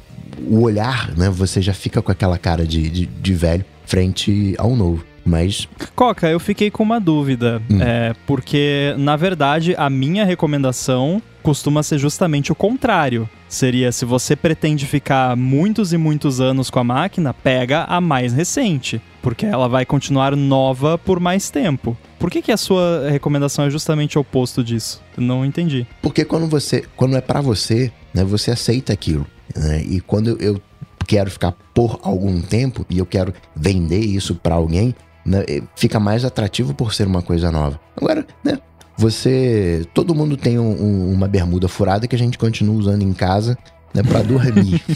o 0.46 0.60
olhar, 0.62 1.16
né? 1.16 1.30
Você 1.30 1.60
já 1.62 1.74
fica 1.74 2.02
com 2.02 2.12
aquela 2.12 2.38
cara 2.38 2.66
de, 2.66 2.88
de, 2.88 3.06
de 3.06 3.34
velho 3.34 3.64
frente 3.86 4.54
ao 4.58 4.76
novo. 4.76 5.04
Mas. 5.28 5.68
Coca, 5.94 6.28
eu 6.28 6.40
fiquei 6.40 6.70
com 6.70 6.82
uma 6.82 6.98
dúvida. 6.98 7.60
Hum. 7.70 7.78
É, 7.80 8.14
porque, 8.26 8.94
na 8.96 9.14
verdade, 9.14 9.74
a 9.76 9.90
minha 9.90 10.24
recomendação 10.24 11.22
costuma 11.42 11.82
ser 11.82 11.98
justamente 11.98 12.50
o 12.50 12.54
contrário. 12.54 13.28
Seria 13.48 13.92
se 13.92 14.04
você 14.04 14.34
pretende 14.34 14.86
ficar 14.86 15.36
muitos 15.36 15.92
e 15.92 15.98
muitos 15.98 16.40
anos 16.40 16.70
com 16.70 16.78
a 16.78 16.84
máquina, 16.84 17.32
pega 17.32 17.84
a 17.84 18.00
mais 18.00 18.32
recente, 18.32 19.00
porque 19.22 19.46
ela 19.46 19.68
vai 19.68 19.86
continuar 19.86 20.36
nova 20.36 20.98
por 20.98 21.20
mais 21.20 21.48
tempo. 21.48 21.96
Por 22.18 22.30
que, 22.30 22.42
que 22.42 22.52
a 22.52 22.56
sua 22.56 23.08
recomendação 23.08 23.64
é 23.64 23.70
justamente 23.70 24.18
o 24.18 24.20
oposto 24.20 24.62
disso? 24.62 25.02
Eu 25.16 25.22
não 25.22 25.44
entendi. 25.44 25.86
Porque 26.02 26.24
quando 26.24 26.46
você, 26.46 26.84
quando 26.96 27.16
é 27.16 27.20
para 27.20 27.40
você, 27.40 27.92
né, 28.12 28.24
você 28.24 28.50
aceita 28.50 28.92
aquilo. 28.92 29.26
Né? 29.56 29.82
E 29.88 30.00
quando 30.00 30.36
eu 30.40 30.60
quero 31.06 31.30
ficar 31.30 31.52
por 31.72 31.98
algum 32.02 32.42
tempo 32.42 32.84
e 32.90 32.98
eu 32.98 33.06
quero 33.06 33.32
vender 33.56 34.00
isso 34.00 34.34
para 34.34 34.56
alguém, 34.56 34.94
né, 35.28 35.44
fica 35.76 36.00
mais 36.00 36.24
atrativo 36.24 36.74
por 36.74 36.92
ser 36.94 37.06
uma 37.06 37.22
coisa 37.22 37.50
nova. 37.50 37.78
Agora, 37.96 38.26
né, 38.42 38.58
você, 38.96 39.86
todo 39.94 40.14
mundo 40.14 40.36
tem 40.36 40.58
um, 40.58 40.70
um, 40.70 41.12
uma 41.12 41.28
bermuda 41.28 41.68
furada 41.68 42.08
que 42.08 42.16
a 42.16 42.18
gente 42.18 42.38
continua 42.38 42.74
usando 42.74 43.02
em 43.02 43.12
casa 43.12 43.56
né, 43.94 44.02
para 44.02 44.22
dormir. 44.22 44.82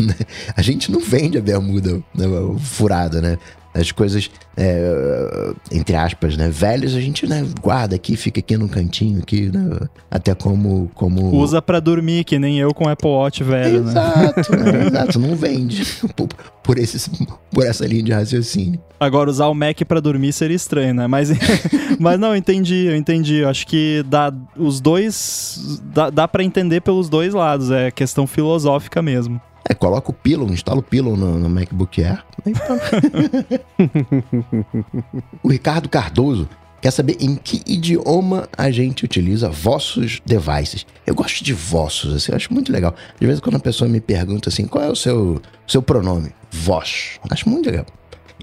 Né? 0.00 0.14
a 0.56 0.60
gente 0.60 0.90
não 0.90 0.98
vende 1.00 1.38
a 1.38 1.40
bermuda 1.40 2.02
né, 2.14 2.26
furada, 2.58 3.20
né? 3.20 3.38
As 3.74 3.90
coisas, 3.90 4.30
é, 4.56 5.52
entre 5.72 5.96
aspas, 5.96 6.36
né, 6.36 6.48
velhas, 6.48 6.94
a 6.94 7.00
gente 7.00 7.26
né, 7.26 7.44
guarda 7.60 7.96
aqui, 7.96 8.16
fica 8.16 8.38
aqui 8.38 8.56
no 8.56 8.68
cantinho, 8.68 9.18
aqui, 9.18 9.50
né, 9.52 9.80
até 10.08 10.32
como, 10.34 10.90
como... 10.94 11.34
Usa 11.34 11.60
para 11.60 11.80
dormir, 11.80 12.24
que 12.24 12.38
nem 12.38 12.58
eu 12.58 12.72
com 12.72 12.88
Apple 12.88 13.08
Watch 13.08 13.42
velho, 13.42 13.78
exato, 13.88 14.56
né? 14.56 14.72
né? 14.72 14.86
Exato, 14.86 15.18
não 15.18 15.34
vende 15.34 15.84
por, 16.14 16.28
por, 16.62 16.78
esse, 16.78 17.10
por 17.50 17.66
essa 17.66 17.84
linha 17.86 18.02
de 18.02 18.12
raciocínio. 18.12 18.80
Agora, 18.98 19.28
usar 19.28 19.48
o 19.48 19.54
Mac 19.54 19.80
para 19.86 20.00
dormir 20.00 20.32
seria 20.32 20.56
estranho, 20.56 20.94
né? 20.94 21.06
Mas, 21.06 21.30
mas 21.98 22.18
não, 22.18 22.34
entendi, 22.34 22.86
eu 22.86 22.96
entendi. 22.96 23.36
Eu 23.36 23.48
acho 23.48 23.66
que 23.66 24.04
dá 24.06 24.32
os 24.56 24.80
dois. 24.80 25.80
Dá, 25.92 26.10
dá 26.10 26.28
para 26.28 26.42
entender 26.42 26.80
pelos 26.80 27.08
dois 27.08 27.34
lados. 27.34 27.70
É 27.70 27.90
questão 27.90 28.26
filosófica 28.26 29.02
mesmo. 29.02 29.40
É, 29.68 29.72
coloca 29.72 30.10
o 30.10 30.14
Pillow, 30.14 30.52
instala 30.52 30.80
o 30.80 30.82
Pillow 30.82 31.16
no, 31.16 31.38
no 31.38 31.48
MacBook 31.48 32.02
Air. 32.02 32.22
o 35.42 35.48
Ricardo 35.48 35.88
Cardoso 35.88 36.46
quer 36.82 36.90
saber 36.90 37.16
em 37.18 37.34
que 37.34 37.62
idioma 37.66 38.46
a 38.58 38.70
gente 38.70 39.06
utiliza 39.06 39.48
vossos 39.48 40.20
devices. 40.26 40.84
Eu 41.06 41.14
gosto 41.14 41.42
de 41.42 41.54
vossos, 41.54 42.14
assim, 42.14 42.30
eu 42.30 42.36
acho 42.36 42.52
muito 42.52 42.70
legal. 42.70 42.94
De 43.18 43.26
vez 43.26 43.38
em 43.38 43.42
quando 43.42 43.56
a 43.56 43.60
pessoa 43.60 43.88
me 43.88 44.02
pergunta 44.02 44.50
assim, 44.50 44.66
qual 44.66 44.84
é 44.84 44.90
o 44.90 44.94
seu, 44.94 45.40
seu 45.66 45.80
pronome? 45.80 46.30
Vós. 46.50 47.18
Acho 47.30 47.48
muito 47.48 47.70
legal. 47.70 47.86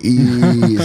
E 0.03 0.17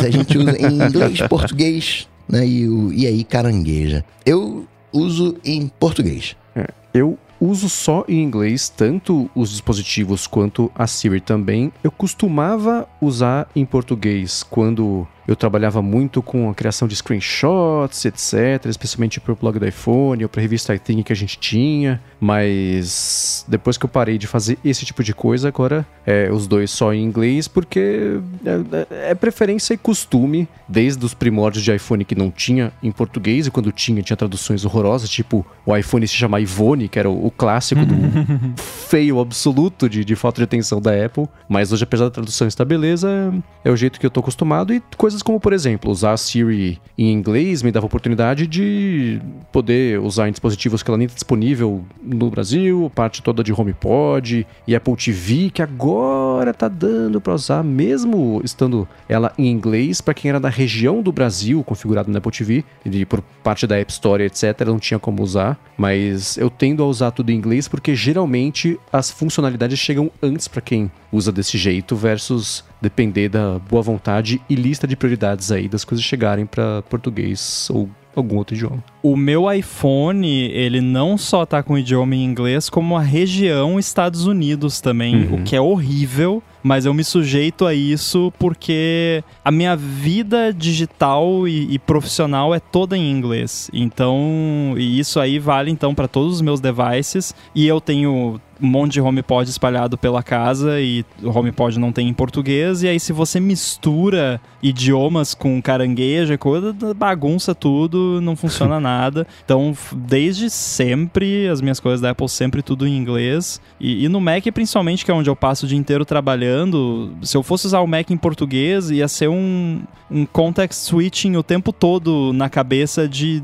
a 0.04 0.10
gente 0.10 0.36
usa 0.36 0.54
em 0.58 0.82
inglês, 0.82 1.18
português, 1.28 2.06
né? 2.28 2.46
E, 2.46 2.68
o, 2.68 2.92
e 2.92 3.06
aí 3.06 3.24
carangueja. 3.24 4.04
Eu 4.26 4.68
uso 4.92 5.38
em 5.42 5.66
português. 5.66 6.36
É, 6.54 6.66
eu 6.92 7.18
uso 7.40 7.68
só 7.68 8.04
em 8.08 8.22
inglês, 8.22 8.68
tanto 8.68 9.30
os 9.34 9.50
dispositivos 9.50 10.26
quanto 10.26 10.70
a 10.74 10.86
Siri 10.86 11.20
também. 11.20 11.72
Eu 11.82 11.90
costumava 11.90 12.88
usar 13.00 13.48
em 13.54 13.64
português 13.64 14.42
quando 14.42 15.06
eu 15.27 15.35
trabalhava 15.35 15.82
muito 15.82 16.23
com 16.23 16.51
a 16.51 16.55
criação 16.55 16.86
de 16.86 16.94
screenshots, 16.94 18.05
etc., 18.05 18.66
especialmente 18.66 19.20
para 19.20 19.32
o 19.32 19.36
blog 19.36 19.59
do 19.59 19.66
iPhone 19.66 20.23
ou 20.23 20.28
para 20.28 20.40
a 20.40 20.43
revista 20.43 20.74
iThing 20.74 21.03
que 21.03 21.12
a 21.12 21.16
gente 21.16 21.39
tinha. 21.39 22.01
Mas 22.20 23.44
depois 23.48 23.77
que 23.77 23.85
eu 23.85 23.89
parei 23.89 24.19
de 24.19 24.27
fazer 24.27 24.59
esse 24.65 24.85
tipo 24.85 25.03
de 25.03 25.15
coisa, 25.15 25.48
agora 25.48 25.86
é 26.07 26.31
os 26.31 26.47
dois 26.47 26.70
só 26.70 26.94
em 26.94 27.03
inglês, 27.03 27.48
porque 27.48 28.20
é, 28.44 28.51
é, 28.51 29.11
é 29.11 29.15
preferência 29.15 29.74
e 29.74 29.77
costume, 29.77 30.48
desde 30.69 31.05
os 31.05 31.15
primórdios 31.15 31.65
de 31.65 31.74
iPhone 31.74 32.05
que 32.05 32.15
não 32.15 32.31
tinha 32.31 32.73
em 32.82 32.93
português, 32.93 33.47
e 33.47 33.51
quando 33.51 33.73
tinha, 33.73 34.03
tinha 34.03 34.16
traduções 34.16 34.65
horrorosas, 34.65 35.09
tipo 35.11 35.44
o 35.65 35.77
iPhone 35.77 36.07
se 36.07 36.15
chamar 36.15 36.40
Ivone, 36.40 36.89
que 36.89 36.98
era 36.98 37.11
o, 37.11 37.27
o 37.27 37.31
clássico 37.31 37.85
do 37.85 37.94
feio 38.89 39.20
absoluto 39.20 39.89
de, 39.89 40.05
de 40.05 40.16
falta 40.16 40.40
de 40.40 40.44
atenção 40.44 40.81
da 40.81 41.05
Apple. 41.05 41.27
Mas 41.48 41.73
hoje, 41.73 41.82
apesar 41.82 42.05
da 42.05 42.11
tradução 42.11 42.47
estar 42.47 42.65
beleza, 42.65 43.35
é 43.65 43.70
o 43.70 43.77
jeito 43.77 43.98
que 43.98 44.07
eu 44.07 44.11
tô 44.11 44.20
acostumado 44.20 44.73
e 44.73 44.81
coisas 44.97 45.15
coisas 45.16 45.22
como, 45.22 45.40
por 45.40 45.52
exemplo, 45.52 45.90
usar 45.90 46.12
a 46.12 46.16
Siri 46.16 46.80
em 46.97 47.12
inglês 47.12 47.62
me 47.62 47.72
dava 47.72 47.86
a 47.86 47.88
oportunidade 47.88 48.47
de 48.47 49.20
poder 49.51 50.01
usar 50.01 50.28
em 50.28 50.30
dispositivos 50.30 50.82
que 50.82 50.90
ela 50.90 50.98
nem 50.98 51.06
está 51.06 51.14
disponível 51.14 51.84
no 52.02 52.30
Brasil, 52.30 52.90
parte 52.94 53.22
toda 53.22 53.43
de 53.43 53.52
HomePod 53.52 54.47
e 54.66 54.76
Apple 54.76 54.97
TV, 54.97 55.51
que 55.51 55.62
agora 55.62 56.52
tá 56.52 56.68
dando 56.68 57.20
para 57.20 57.34
usar, 57.34 57.62
mesmo 57.62 58.40
estando 58.44 58.86
ela 59.09 59.32
em 59.38 59.51
inglês, 59.51 60.01
para 60.01 60.14
quem 60.14 60.28
era 60.28 60.40
da 60.40 60.48
região 60.48 61.02
do 61.02 61.12
Brasil, 61.12 61.62
configurado 61.64 62.10
no 62.10 62.18
Apple 62.18 62.32
TV, 62.32 62.64
e 62.84 63.05
por 63.05 63.22
parte 63.43 63.66
da 63.66 63.78
App 63.78 63.90
Store, 63.93 64.22
etc., 64.22 64.60
não 64.66 64.78
tinha 64.78 64.98
como 64.98 65.22
usar, 65.22 65.59
mas 65.76 66.36
eu 66.36 66.51
tendo 66.51 66.82
a 66.82 66.86
usar 66.86 67.10
tudo 67.10 67.30
em 67.30 67.36
inglês 67.36 67.68
porque 67.68 67.94
geralmente 67.94 68.78
as 68.93 69.10
funcionalidades 69.10 69.78
chegam 69.78 70.10
antes 70.22 70.48
para 70.48 70.60
quem 70.60 70.90
usa 71.12 71.32
desse 71.32 71.56
jeito 71.56 71.97
versus 71.97 72.64
depender 72.81 73.28
da 73.28 73.59
boa 73.59 73.82
vontade 73.82 74.40
e 74.48 74.55
lista 74.55 74.86
de 74.86 74.97
prioridades 74.97 75.51
aí 75.51 75.69
das 75.69 75.85
coisas 75.85 76.05
chegarem 76.05 76.47
para 76.47 76.82
português 76.82 77.69
ou 77.70 77.89
algum 78.15 78.36
outro 78.36 78.55
idioma. 78.57 78.82
O 79.03 79.15
meu 79.15 79.53
iPhone, 79.53 80.51
ele 80.51 80.81
não 80.81 81.19
só 81.19 81.44
tá 81.44 81.62
com 81.62 81.74
o 81.74 81.78
idioma 81.78 82.15
em 82.16 82.24
inglês, 82.24 82.70
como 82.70 82.97
a 82.97 83.03
região 83.03 83.78
Estados 83.78 84.27
Unidos 84.27 84.81
também, 84.81 85.27
uhum. 85.27 85.35
o 85.35 85.43
que 85.43 85.55
é 85.55 85.61
horrível, 85.61 86.43
mas 86.62 86.86
eu 86.86 86.94
me 86.94 87.05
sujeito 87.05 87.66
a 87.66 87.74
isso 87.74 88.32
porque 88.39 89.23
a 89.44 89.51
minha 89.51 89.77
vida 89.77 90.53
digital 90.53 91.47
e, 91.47 91.74
e 91.74 91.78
profissional 91.78 92.55
é 92.55 92.59
toda 92.59 92.97
em 92.97 93.11
inglês. 93.11 93.70
Então, 93.73 94.74
e 94.77 94.98
isso 94.98 95.20
aí 95.20 95.39
vale 95.39 95.70
então 95.70 95.94
para 95.94 96.09
todos 96.09 96.35
os 96.35 96.40
meus 96.40 96.59
devices 96.59 97.35
e 97.55 97.66
eu 97.66 97.81
tenho 97.81 98.40
um 98.61 98.66
monte 98.66 98.93
de 98.93 99.01
HomePod 99.01 99.49
espalhado 99.49 99.99
pela 99.99 100.23
casa 100.23 100.81
e 100.81 101.05
o 101.23 101.31
HomePod 101.31 101.78
não 101.78 101.93
tem 101.93 102.09
em 102.09 102.15
português. 102.15 102.83
E 102.83 102.89
aí, 102.89 102.99
se 102.99 103.12
você 103.12 103.39
mistura 103.39 104.41
idiomas 104.62 105.35
com 105.35 105.61
caranguejo 105.61 106.33
e 106.33 106.39
coisa, 106.39 106.74
bagunça 106.95 107.55
tudo, 107.55 108.20
não 108.20 108.35
funciona 108.35 108.78
nada. 108.81 109.27
Então, 109.45 109.77
desde 109.95 110.49
sempre, 110.51 111.49
as 111.49 111.61
minhas 111.61 111.81
coisas 111.81 112.01
da 112.01 112.11
Apple 112.11 112.28
sempre 112.28 112.62
tudo 112.62 112.87
em 112.87 112.97
inglês. 112.97 113.61
E, 113.78 114.05
e, 114.05 114.09
no 114.09 114.20
Mac, 114.20 114.45
principalmente, 114.53 115.05
que 115.05 115.11
é 115.11 115.15
onde 115.15 115.28
eu 115.28 115.37
passo 115.37 115.66
o 115.66 115.69
dia 115.69 115.78
inteiro 115.78 116.05
trabalhando, 116.05 117.12
se 117.23 117.37
eu 117.37 117.43
fosse 117.43 117.66
usar 117.66 117.81
o 117.81 117.87
Mac 117.87 118.11
em 118.11 118.16
português, 118.16 118.91
ia 118.91 119.09
ser 119.09 119.28
um, 119.28 119.83
um 120.11 120.24
context 120.24 120.81
switching 120.85 121.37
o 121.37 121.43
tempo 121.43 121.73
todo 121.73 122.33
na 122.33 122.49
cabeça 122.49 123.09
de. 123.09 123.43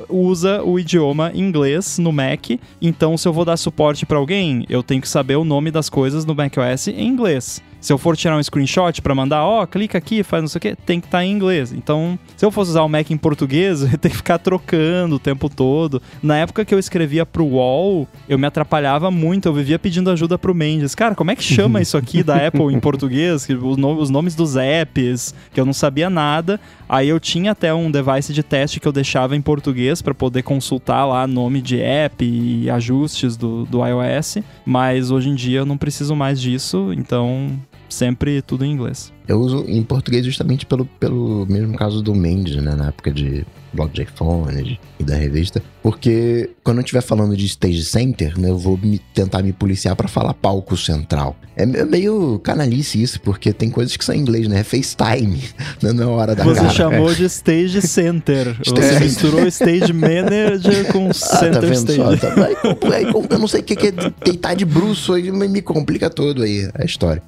usa 0.10 0.64
o 0.64 0.80
idioma 0.80 1.34
inglês 1.36 1.98
no 1.98 2.14
Mac. 2.14 2.52
Então 2.82 3.18
se 3.18 3.28
eu 3.28 3.34
vou 3.34 3.44
dar 3.46 3.58
suporte 3.58 4.06
para 4.06 4.18
alguém, 4.18 4.66
eu 4.70 4.82
tenho 4.82 5.02
que 5.02 5.10
saber 5.10 5.36
o 5.36 5.44
nome 5.44 5.72
das 5.72 5.90
coisas 5.90 6.24
no 6.26 6.34
macOS 6.34 6.88
em 6.88 7.08
inglês. 7.08 7.62
Se 7.80 7.94
eu 7.94 7.98
for 7.98 8.18
tirar 8.18 8.38
um 8.38 8.44
screenshot 8.44 9.02
para 9.02 9.16
mandar, 9.16 9.44
ó, 9.44 9.62
oh, 9.62 9.68
clica 9.68 9.98
aqui, 9.98 10.24
faz 10.24 10.44
não 10.44 10.48
sei 10.48 10.58
o 10.58 10.62
que, 10.62 10.76
tem 10.76 11.00
que 11.00 11.08
estar 11.08 11.20
tá 11.20 11.26
em 11.26 11.32
inglês. 11.32 11.72
Então, 11.72 12.18
se 12.36 12.44
eu 12.44 12.52
fosse 12.52 12.72
usar 12.72 12.84
o 12.84 12.90
Mac 12.90 13.10
em 13.12 13.18
português, 13.18 13.82
eu 13.94 13.98
tenho 13.98 14.12
que 14.12 14.18
ficar 14.18 14.38
trocando 14.38 15.16
o 15.16 15.20
tempo 15.20 15.50
todo. 15.50 16.02
Na 16.22 16.38
época 16.38 16.66
que 16.66 16.74
eu 16.74 16.80
escrevia 16.80 17.26
pro 17.26 17.46
UOL, 17.46 18.08
eu 18.28 18.38
me 18.38 18.48
atrapalhava 18.48 19.12
muito, 19.12 19.48
eu 19.48 19.54
vivia 19.54 19.78
pedindo 19.78 20.10
ajuda 20.10 20.38
pro 20.38 20.56
Mendes. 20.56 20.96
Cara, 20.96 21.16
como 21.16 21.32
é 21.32 21.36
que 21.36 21.44
chama 21.44 21.82
isso 21.82 21.98
aqui 21.98 22.24
da 22.24 22.36
Apple 22.48 22.74
em 22.74 22.80
português? 22.80 23.48
Os 23.50 24.10
nomes 24.10 24.36
dos 24.36 24.56
apps, 24.56 25.34
que 25.54 25.60
eu 25.60 25.66
não 25.66 25.74
sabia 25.74 26.10
nada. 26.10 26.60
Aí 26.90 27.10
eu 27.10 27.20
tinha 27.20 27.52
até 27.52 27.74
um 27.74 27.92
device 27.92 28.34
de 28.34 28.42
teste 28.42 28.80
que 28.80 28.88
eu 28.88 28.92
deixava 28.92 29.36
em 29.36 29.42
português 29.42 30.02
para 30.02 30.14
poder 30.14 30.44
consultar 30.44 31.06
lá 31.06 31.28
nome 31.28 31.62
de 31.62 31.82
app 31.82 32.24
e 32.24 32.70
ajustes 32.70 33.36
do, 33.36 33.66
do 33.66 33.86
iOS, 33.86 34.38
mas 34.66 35.12
hoje 35.12 35.30
em 35.30 35.36
dia 35.36 35.60
eu 35.60 35.66
não 35.66 35.78
preciso 35.78 36.16
mais 36.16 36.40
disso, 36.40 36.94
então 36.94 37.52
sempre 37.90 38.42
tudo 38.42 38.66
em 38.66 38.72
inglês. 38.72 39.14
Eu 39.28 39.40
uso 39.40 39.66
em 39.68 39.84
português 39.84 40.26
justamente 40.26 40.66
pelo, 40.66 40.86
pelo 40.86 41.46
mesmo 41.48 41.78
caso 41.78 42.02
do 42.02 42.16
Mendes, 42.16 42.56
né? 42.58 42.76
Na 42.76 42.88
época 42.88 43.12
de 43.12 43.46
blog 43.74 43.92
de 43.92 44.04
iPhone 44.04 44.80
e 45.00 45.04
da 45.04 45.16
revista. 45.16 45.62
Porque 45.82 46.50
quando 46.64 46.78
eu 46.78 46.82
estiver 46.82 47.02
falando 47.02 47.36
de 47.36 47.46
stage 47.46 47.84
center, 47.86 48.38
né? 48.38 48.50
Eu 48.50 48.58
vou 48.58 48.78
me, 48.78 49.00
tentar 49.14 49.42
me 49.42 49.54
policiar 49.54 49.96
para 49.96 50.08
falar 50.08 50.34
palco 50.34 50.76
central. 50.76 51.36
É 51.56 51.66
meio 51.66 52.40
canalice 52.40 53.02
isso, 53.02 53.20
porque 53.22 53.54
tem 53.54 53.70
coisas 53.70 53.96
que 53.96 54.04
são 54.04 54.14
em 54.14 54.20
inglês, 54.20 54.48
né? 54.48 54.60
É 54.60 54.64
FaceTime, 54.64 55.42
né? 55.82 55.94
não 55.94 56.04
é 56.04 56.08
hora 56.08 56.36
da 56.36 56.44
Você 56.44 56.62
cara. 56.62 56.74
chamou 56.74 57.14
de 57.14 57.26
stage 57.26 57.82
center. 57.82 58.56
Você 58.68 59.00
misturou 59.00 59.48
stage 59.48 59.94
manager 59.94 60.92
com 60.92 61.10
ah, 61.10 61.14
center 61.14 61.54
tá 61.54 61.60
vendo 61.62 61.74
stage. 61.74 61.98
Só, 61.98 62.18
tá, 62.18 62.46
aí, 62.46 63.06
aí, 63.06 63.14
eu 63.30 63.40
não 63.40 63.48
sei 63.48 63.62
o 63.62 63.64
que, 63.64 63.88
é 63.88 63.92
deitar 64.24 64.56
de 64.56 64.66
bruxo, 64.66 65.14
aí 65.14 65.32
me 65.32 65.62
complica 65.62 66.10
todo 66.10 66.44
aí 66.44 66.70
a 66.76 66.84
história. 66.84 67.24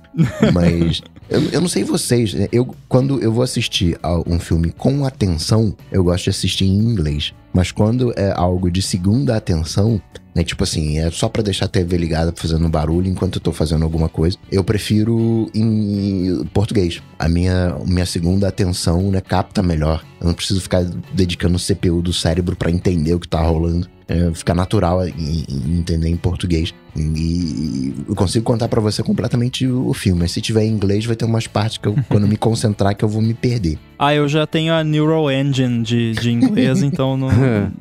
Mas 0.54 1.02
eu, 1.30 1.42
eu 1.52 1.62
não 1.62 1.68
sei 1.68 1.84
vocês, 1.84 2.34
né? 2.34 2.48
eu 2.52 2.76
quando 2.88 3.22
eu 3.22 3.32
vou 3.32 3.44
assistir 3.44 3.98
a 4.02 4.18
um 4.28 4.40
filme 4.40 4.72
com 4.72 5.06
atenção, 5.06 5.76
eu 5.92 6.04
gosto 6.04 6.24
de 6.26 6.29
assistir 6.30 6.66
em 6.66 6.78
inglês. 6.78 7.34
Mas 7.54 7.72
quando 7.72 8.14
é 8.18 8.32
algo 8.32 8.70
de 8.70 8.82
segunda 8.82 9.36
atenção, 9.36 10.02
né, 10.36 10.44
tipo 10.44 10.64
assim, 10.64 11.00
é 11.00 11.10
só 11.10 11.28
para 11.28 11.42
deixar 11.42 11.66
a 11.66 11.70
TV 11.70 11.98
ligada 11.98 12.32
fazendo 12.36 12.70
barulho 12.70 13.08
enquanto 13.08 13.36
eu 13.36 13.42
tô 13.42 13.52
fazendo 13.52 13.84
alguma 13.84 14.08
coisa, 14.08 14.38
eu 14.52 14.64
prefiro 14.64 15.50
em 15.54 16.44
português. 16.54 17.02
A 17.18 17.28
minha, 17.28 17.76
minha 17.86 18.06
segunda 18.06 18.48
atenção, 18.48 19.12
né, 19.12 19.22
capta 19.22 19.64
melhor. 19.64 20.04
Eu 20.22 20.28
não 20.28 20.34
preciso 20.34 20.62
ficar 20.62 20.84
dedicando 21.14 21.58
o 21.58 21.60
CPU 21.60 22.02
do 22.02 22.14
cérebro 22.14 22.56
para 22.56 22.72
entender 22.72 23.14
o 23.14 23.20
que 23.20 23.28
tá 23.28 23.42
rolando. 23.42 23.88
É, 24.08 24.32
fica 24.34 24.56
natural 24.56 25.08
em, 25.08 25.46
entender 25.78 26.10
em 26.10 26.18
português. 26.18 26.74
E 26.96 27.94
eu 28.08 28.16
consigo 28.16 28.44
contar 28.44 28.68
para 28.68 28.82
você 28.82 29.04
completamente 29.04 29.68
o 29.68 29.94
filme. 29.94 30.22
Mas 30.22 30.32
se 30.32 30.42
tiver 30.42 30.64
em 30.64 30.70
inglês, 30.70 31.06
vai 31.06 31.16
ter 31.16 31.26
umas 31.26 31.48
partes 31.48 31.78
que 31.78 31.88
eu, 31.88 31.96
quando 32.10 32.28
me 32.28 32.38
concentrar, 32.38 32.96
que 32.96 33.04
eu 33.04 33.10
vou 33.10 33.22
me 33.22 33.34
perder. 33.34 33.78
Ah, 33.98 34.14
eu 34.14 34.30
já 34.30 34.48
tenho 34.48 34.74
a 34.74 34.82
Neural 34.82 35.30
Engine 35.30 35.84
de, 35.84 36.14
de 36.14 36.32
inglês, 36.32 36.82
então 36.84 37.18
não, 37.18 37.30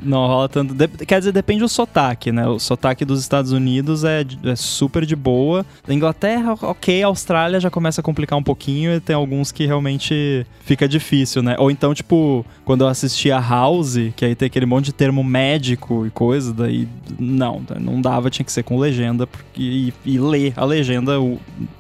não 0.03 0.27
rola 0.27 0.49
tanto. 0.49 0.75
De, 0.75 0.89
quer 0.89 1.21
dizer, 1.21 1.33
depende 1.33 1.61
do 1.61 1.69
sotaque, 1.69 2.33
né? 2.33 2.47
O 2.47 2.59
sotaque 2.59 3.05
dos 3.05 3.21
Estados 3.21 3.53
Unidos 3.53 4.05
é, 4.05 4.25
é 4.45 4.57
super 4.57 5.07
de 5.07 5.15
boa. 5.15 5.65
Da 5.87 5.95
Inglaterra, 5.95 6.55
ok. 6.61 7.03
A 7.03 7.07
Austrália 7.07 7.61
já 7.61 7.71
começa 7.71 8.01
a 8.01 8.05
complicar 8.05 8.39
um 8.39 8.43
pouquinho 8.43 8.95
e 8.95 9.01
tem 9.01 9.15
alguns 9.15 9.53
que 9.53 9.65
realmente 9.65 10.45
fica 10.65 10.89
difícil, 10.89 11.43
né? 11.43 11.55
Ou 11.59 11.71
então, 11.71 11.95
tipo, 11.95 12.45
quando 12.65 12.83
eu 12.83 12.89
assisti 12.89 13.31
a 13.31 13.41
House, 13.41 13.97
que 14.17 14.25
aí 14.25 14.35
tem 14.35 14.47
aquele 14.47 14.67
monte 14.67 14.87
de 14.87 14.93
termo 14.93 15.23
médico 15.23 16.05
e 16.05 16.11
coisa, 16.11 16.53
daí 16.53 16.89
não, 17.19 17.63
não 17.81 18.01
dava, 18.01 18.29
tinha 18.29 18.45
que 18.45 18.53
ser 18.53 18.65
com 18.65 18.77
legenda 18.77 18.98
porque, 19.27 19.63
e, 19.63 19.95
e 20.05 20.19
ler 20.19 20.53
a 20.57 20.65
legenda 20.65 21.13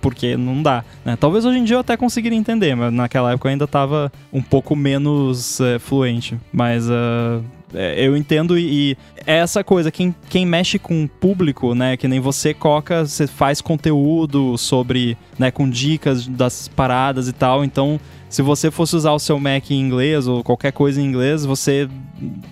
porque 0.00 0.36
não 0.36 0.62
dá, 0.62 0.84
né? 1.04 1.16
Talvez 1.16 1.44
hoje 1.44 1.58
em 1.58 1.64
dia 1.64 1.76
eu 1.76 1.80
até 1.80 1.96
conseguiria 1.96 2.38
entender, 2.38 2.74
mas 2.74 2.92
naquela 2.92 3.32
época 3.32 3.48
eu 3.48 3.52
ainda 3.52 3.66
tava 3.66 4.12
um 4.32 4.42
pouco 4.42 4.76
menos 4.76 5.60
é, 5.60 5.78
fluente. 5.78 6.38
Mas 6.52 6.88
uh, 6.88 7.42
eu 7.96 8.16
entendo 8.16 8.58
e, 8.58 8.90
e 8.90 8.96
é 9.26 9.36
essa 9.36 9.62
coisa, 9.62 9.90
quem, 9.90 10.14
quem 10.28 10.46
mexe 10.46 10.78
com 10.78 11.04
o 11.04 11.08
público, 11.08 11.74
né? 11.74 11.96
Que 11.96 12.08
nem 12.08 12.20
você, 12.20 12.54
Coca, 12.54 13.04
você 13.06 13.26
faz 13.26 13.60
conteúdo 13.60 14.56
sobre, 14.56 15.16
né, 15.38 15.50
com 15.50 15.68
dicas 15.68 16.26
das 16.26 16.68
paradas 16.68 17.28
e 17.28 17.32
tal, 17.32 17.64
então 17.64 18.00
se 18.28 18.42
você 18.42 18.70
fosse 18.70 18.94
usar 18.94 19.12
o 19.12 19.18
seu 19.18 19.38
Mac 19.38 19.70
em 19.70 19.80
inglês 19.80 20.26
ou 20.26 20.44
qualquer 20.44 20.72
coisa 20.72 21.00
em 21.00 21.04
inglês, 21.04 21.44
você 21.44 21.88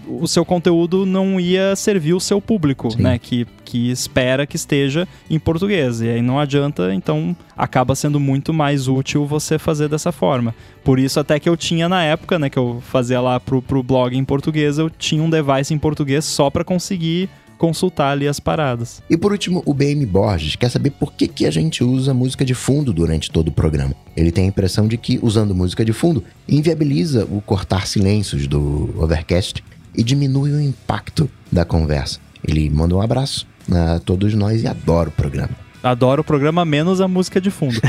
o 0.07 0.27
seu 0.27 0.45
conteúdo 0.45 1.05
não 1.05 1.41
ia 1.41 1.75
servir 1.77 2.15
o 2.15 2.21
seu 2.21 2.41
público, 2.41 2.91
Sim. 2.91 3.03
né, 3.03 3.19
que, 3.19 3.47
que 3.77 3.91
espera 3.91 4.47
que 4.47 4.57
esteja 4.57 5.07
em 5.29 5.39
português. 5.39 6.01
E 6.01 6.09
aí 6.09 6.23
não 6.23 6.39
adianta, 6.39 6.95
então 6.95 7.37
acaba 7.55 7.95
sendo 7.95 8.19
muito 8.19 8.55
mais 8.55 8.89
útil 8.89 9.27
você 9.27 9.59
fazer 9.59 9.89
dessa 9.89 10.11
forma. 10.11 10.55
Por 10.83 10.99
isso 10.99 11.21
até 11.21 11.39
que 11.39 11.49
eu 11.49 11.57
tinha 11.57 11.89
na 11.89 12.03
época, 12.03 12.39
né, 12.39 12.49
que 12.49 12.59
eu 12.59 12.83
fazia 12.87 13.21
lá 13.21 13.39
pro, 13.39 13.61
pro 13.61 13.83
blog 13.83 14.17
em 14.17 14.25
português, 14.25 14.79
eu 14.79 14.89
tinha 14.89 15.23
um 15.23 15.29
device 15.29 15.75
em 15.75 15.79
português 15.79 16.25
só 16.25 16.49
para 16.49 16.65
conseguir 16.65 17.29
consultar 17.59 18.13
ali 18.13 18.29
as 18.29 18.41
paradas. 18.41 19.03
E 19.09 19.17
por 19.17 19.33
último, 19.33 19.63
o 19.67 19.73
BM 19.73 20.05
Borges 20.07 20.57
quer 20.57 20.71
saber 20.71 20.91
por 20.91 21.13
que, 21.13 21.27
que 21.27 21.47
a 21.47 21.51
gente 21.51 21.83
usa 21.83 22.15
música 22.15 22.45
de 22.45 22.55
fundo 22.55 22.93
durante 22.93 23.31
todo 23.31 23.49
o 23.49 23.53
programa. 23.53 23.95
Ele 24.17 24.31
tem 24.31 24.45
a 24.45 24.49
impressão 24.49 24.87
de 24.87 24.97
que, 24.97 25.19
usando 25.23 25.55
música 25.55 25.85
de 25.85 25.93
fundo, 25.93 26.23
inviabiliza 26.47 27.27
o 27.31 27.41
cortar 27.41 27.87
silêncios 27.87 28.47
do 28.47 28.95
Overcast 28.99 29.65
e 29.95 30.03
diminui 30.03 30.53
o 30.53 30.61
impacto 30.61 31.31
da 31.51 31.65
conversa. 31.65 32.21
Ele 32.47 32.69
manda 32.69 32.95
um 32.95 33.01
abraço 33.01 33.47
a 33.73 33.99
todos 33.99 34.35
nós 34.35 34.63
e 34.63 34.67
adora 34.67 35.09
o 35.09 35.13
programa. 35.13 35.51
Adoro 35.83 36.23
o 36.23 36.25
programa, 36.25 36.65
menos 36.65 37.01
a 37.01 37.07
música 37.07 37.41
de 37.41 37.51
fundo. 37.51 37.81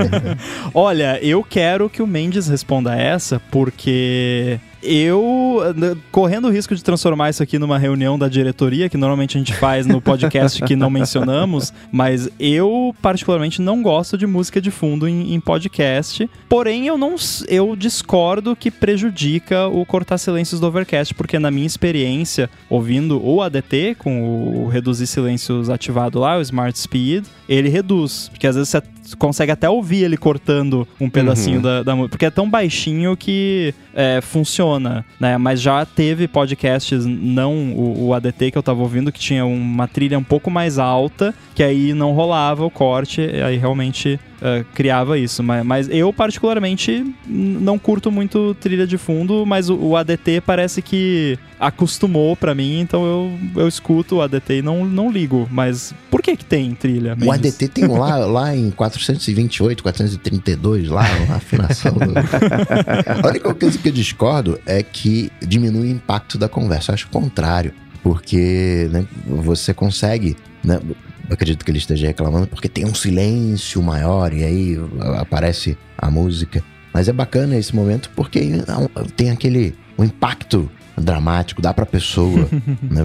Olha, 0.72 1.22
eu 1.22 1.44
quero 1.44 1.90
que 1.90 2.00
o 2.00 2.06
Mendes 2.06 2.48
responda 2.48 2.94
essa, 2.96 3.40
porque 3.50 4.58
eu, 4.86 5.60
correndo 6.10 6.48
o 6.48 6.50
risco 6.50 6.74
de 6.74 6.82
transformar 6.82 7.30
isso 7.30 7.42
aqui 7.42 7.58
numa 7.58 7.78
reunião 7.78 8.18
da 8.18 8.28
diretoria, 8.28 8.88
que 8.88 8.96
normalmente 8.96 9.36
a 9.36 9.40
gente 9.40 9.54
faz 9.54 9.86
no 9.86 10.00
podcast 10.00 10.62
que 10.62 10.76
não 10.76 10.88
mencionamos, 10.88 11.72
mas 11.90 12.28
eu, 12.38 12.94
particularmente, 13.02 13.60
não 13.60 13.82
gosto 13.82 14.16
de 14.16 14.26
música 14.26 14.60
de 14.60 14.70
fundo 14.70 15.08
em, 15.08 15.34
em, 15.34 15.40
podcast. 15.40 16.28
Porém, 16.48 16.86
eu 16.86 16.96
não 16.96 17.16
eu 17.48 17.74
discordo 17.74 18.54
que 18.54 18.70
prejudica 18.70 19.66
o 19.66 19.84
cortar 19.84 20.18
silêncios 20.18 20.60
do 20.60 20.66
Overcast, 20.66 21.14
porque 21.14 21.38
na 21.38 21.50
minha 21.50 21.66
experiência, 21.66 22.48
ouvindo 22.68 23.24
o 23.24 23.42
ADT, 23.42 23.96
com 23.98 24.64
o 24.64 24.68
reduzir 24.68 25.06
silêncios 25.06 25.68
ativado 25.68 26.18
lá, 26.18 26.38
o 26.38 26.40
Smart 26.40 26.78
Speed, 26.78 27.26
ele 27.48 27.68
reduz. 27.68 28.28
Porque 28.28 28.46
às 28.46 28.56
vezes 28.56 28.70
você 28.70 28.82
consegue 29.14 29.52
até 29.52 29.68
ouvir 29.68 30.02
ele 30.02 30.16
cortando 30.16 30.88
um 31.00 31.08
pedacinho 31.08 31.56
uhum. 31.56 31.62
da, 31.62 31.82
da 31.82 31.94
música, 31.94 32.10
porque 32.10 32.26
é 32.26 32.30
tão 32.30 32.48
baixinho 32.48 33.16
que 33.16 33.72
é, 33.94 34.20
funciona, 34.20 34.75
né? 34.78 35.04
Mas 35.38 35.60
já 35.60 35.84
teve 35.84 36.28
podcasts, 36.28 37.04
não 37.06 37.72
o, 37.72 38.06
o, 38.06 38.14
ADT 38.14 38.50
que 38.50 38.58
eu 38.58 38.62
tava 38.62 38.82
ouvindo, 38.82 39.12
que 39.12 39.18
tinha 39.18 39.44
uma 39.44 39.86
trilha 39.86 40.18
um 40.18 40.24
pouco 40.24 40.50
mais 40.50 40.78
alta, 40.78 41.34
que 41.54 41.62
aí 41.62 41.92
não 41.92 42.12
rolava 42.12 42.64
o 42.64 42.70
corte, 42.70 43.20
aí 43.20 43.56
realmente 43.56 44.18
uh, 44.36 44.64
criava 44.74 45.18
isso. 45.18 45.42
Mas, 45.42 45.64
mas, 45.64 45.88
eu, 45.88 46.12
particularmente, 46.12 47.04
não 47.26 47.78
curto 47.78 48.10
muito 48.10 48.54
trilha 48.60 48.86
de 48.86 48.98
fundo, 48.98 49.44
mas 49.46 49.68
o, 49.68 49.76
o 49.76 49.96
ADT 49.96 50.42
parece 50.44 50.82
que 50.82 51.38
acostumou 51.58 52.36
para 52.36 52.54
mim, 52.54 52.80
então 52.80 53.04
eu, 53.06 53.62
eu 53.62 53.68
escuto 53.68 54.16
o 54.16 54.22
ADT 54.22 54.58
e 54.58 54.62
não, 54.62 54.84
não 54.84 55.10
ligo. 55.10 55.48
Mas 55.50 55.94
que 56.26 56.36
que 56.36 56.44
tem 56.44 56.74
trilha? 56.74 57.14
Mendes? 57.14 57.28
O 57.28 57.32
ADT 57.32 57.68
tem 57.68 57.86
lá, 57.86 58.16
lá 58.16 58.56
em 58.56 58.70
428, 58.70 59.82
432, 59.82 60.88
lá, 60.88 61.04
a 61.30 61.36
afinação. 61.36 61.92
Do... 61.92 62.12
a 63.24 63.28
única 63.28 63.54
coisa 63.54 63.78
que 63.78 63.88
eu 63.88 63.92
discordo 63.92 64.58
é 64.66 64.82
que 64.82 65.30
diminui 65.40 65.88
o 65.88 65.90
impacto 65.90 66.36
da 66.36 66.48
conversa. 66.48 66.90
Eu 66.90 66.94
acho 66.94 67.06
o 67.06 67.10
contrário. 67.10 67.72
Porque 68.02 68.88
né, 68.92 69.04
você 69.26 69.74
consegue 69.74 70.36
né, 70.62 70.80
eu 71.28 71.34
acredito 71.34 71.64
que 71.64 71.70
ele 71.72 71.78
esteja 71.78 72.06
reclamando 72.06 72.46
porque 72.46 72.68
tem 72.68 72.84
um 72.84 72.94
silêncio 72.94 73.82
maior 73.82 74.32
e 74.32 74.44
aí 74.44 74.76
aparece 75.18 75.76
a 75.98 76.10
música. 76.10 76.62
Mas 76.92 77.08
é 77.08 77.12
bacana 77.12 77.56
esse 77.56 77.74
momento 77.74 78.10
porque 78.14 78.40
tem 79.16 79.30
aquele 79.30 79.74
um 79.98 80.04
impacto 80.04 80.70
dramático, 80.96 81.60
dá 81.60 81.74
pra 81.74 81.84
pessoa 81.84 82.48
né, 82.82 83.02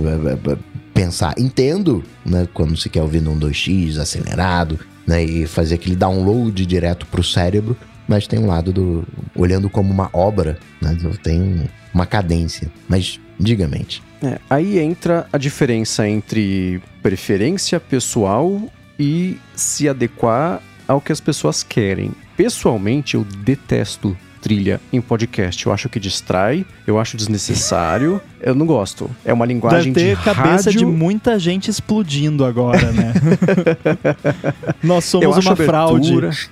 pensar. 0.93 1.33
Entendo, 1.37 2.03
né, 2.25 2.47
quando 2.53 2.75
se 2.77 2.89
quer 2.89 3.01
ouvir 3.01 3.21
num 3.21 3.37
2x 3.37 3.97
acelerado, 3.97 4.79
né, 5.07 5.23
e 5.23 5.47
fazer 5.47 5.75
aquele 5.75 5.95
download 5.95 6.65
direto 6.65 7.05
pro 7.07 7.23
cérebro, 7.23 7.75
mas 8.07 8.27
tem 8.27 8.39
um 8.39 8.47
lado 8.47 8.71
do 8.71 9.03
olhando 9.35 9.69
como 9.69 9.91
uma 9.91 10.09
obra, 10.13 10.57
né, 10.81 10.97
tem 11.23 11.69
uma 11.93 12.05
cadência. 12.05 12.71
Mas 12.87 13.19
diga, 13.39 13.67
mente. 13.67 14.01
É, 14.23 14.39
aí 14.49 14.79
entra 14.79 15.27
a 15.33 15.37
diferença 15.37 16.07
entre 16.07 16.81
preferência 17.01 17.79
pessoal 17.79 18.61
e 18.99 19.39
se 19.55 19.89
adequar 19.89 20.61
ao 20.87 21.01
que 21.01 21.11
as 21.11 21.19
pessoas 21.19 21.63
querem. 21.63 22.11
Pessoalmente, 22.37 23.15
eu 23.15 23.23
detesto 23.23 24.15
trilha 24.41 24.81
em 24.91 24.99
podcast. 24.99 25.65
Eu 25.65 25.71
acho 25.71 25.87
que 25.87 25.99
distrai, 25.99 26.65
eu 26.87 26.99
acho 26.99 27.15
desnecessário, 27.15 28.19
eu 28.41 28.55
não 28.55 28.65
gosto. 28.65 29.09
É 29.23 29.31
uma 29.31 29.45
linguagem 29.45 29.93
Deve 29.93 30.15
ter 30.15 30.17
de 30.17 30.23
cabeça 30.23 30.69
rádio... 30.69 30.79
de 30.79 30.85
muita 30.85 31.37
gente 31.37 31.69
explodindo 31.69 32.43
agora, 32.43 32.91
né? 32.91 33.13
Nós 34.81 35.05
somos 35.05 35.37
uma 35.37 35.51
abertura... 35.51 35.67
fraude. 35.67 36.49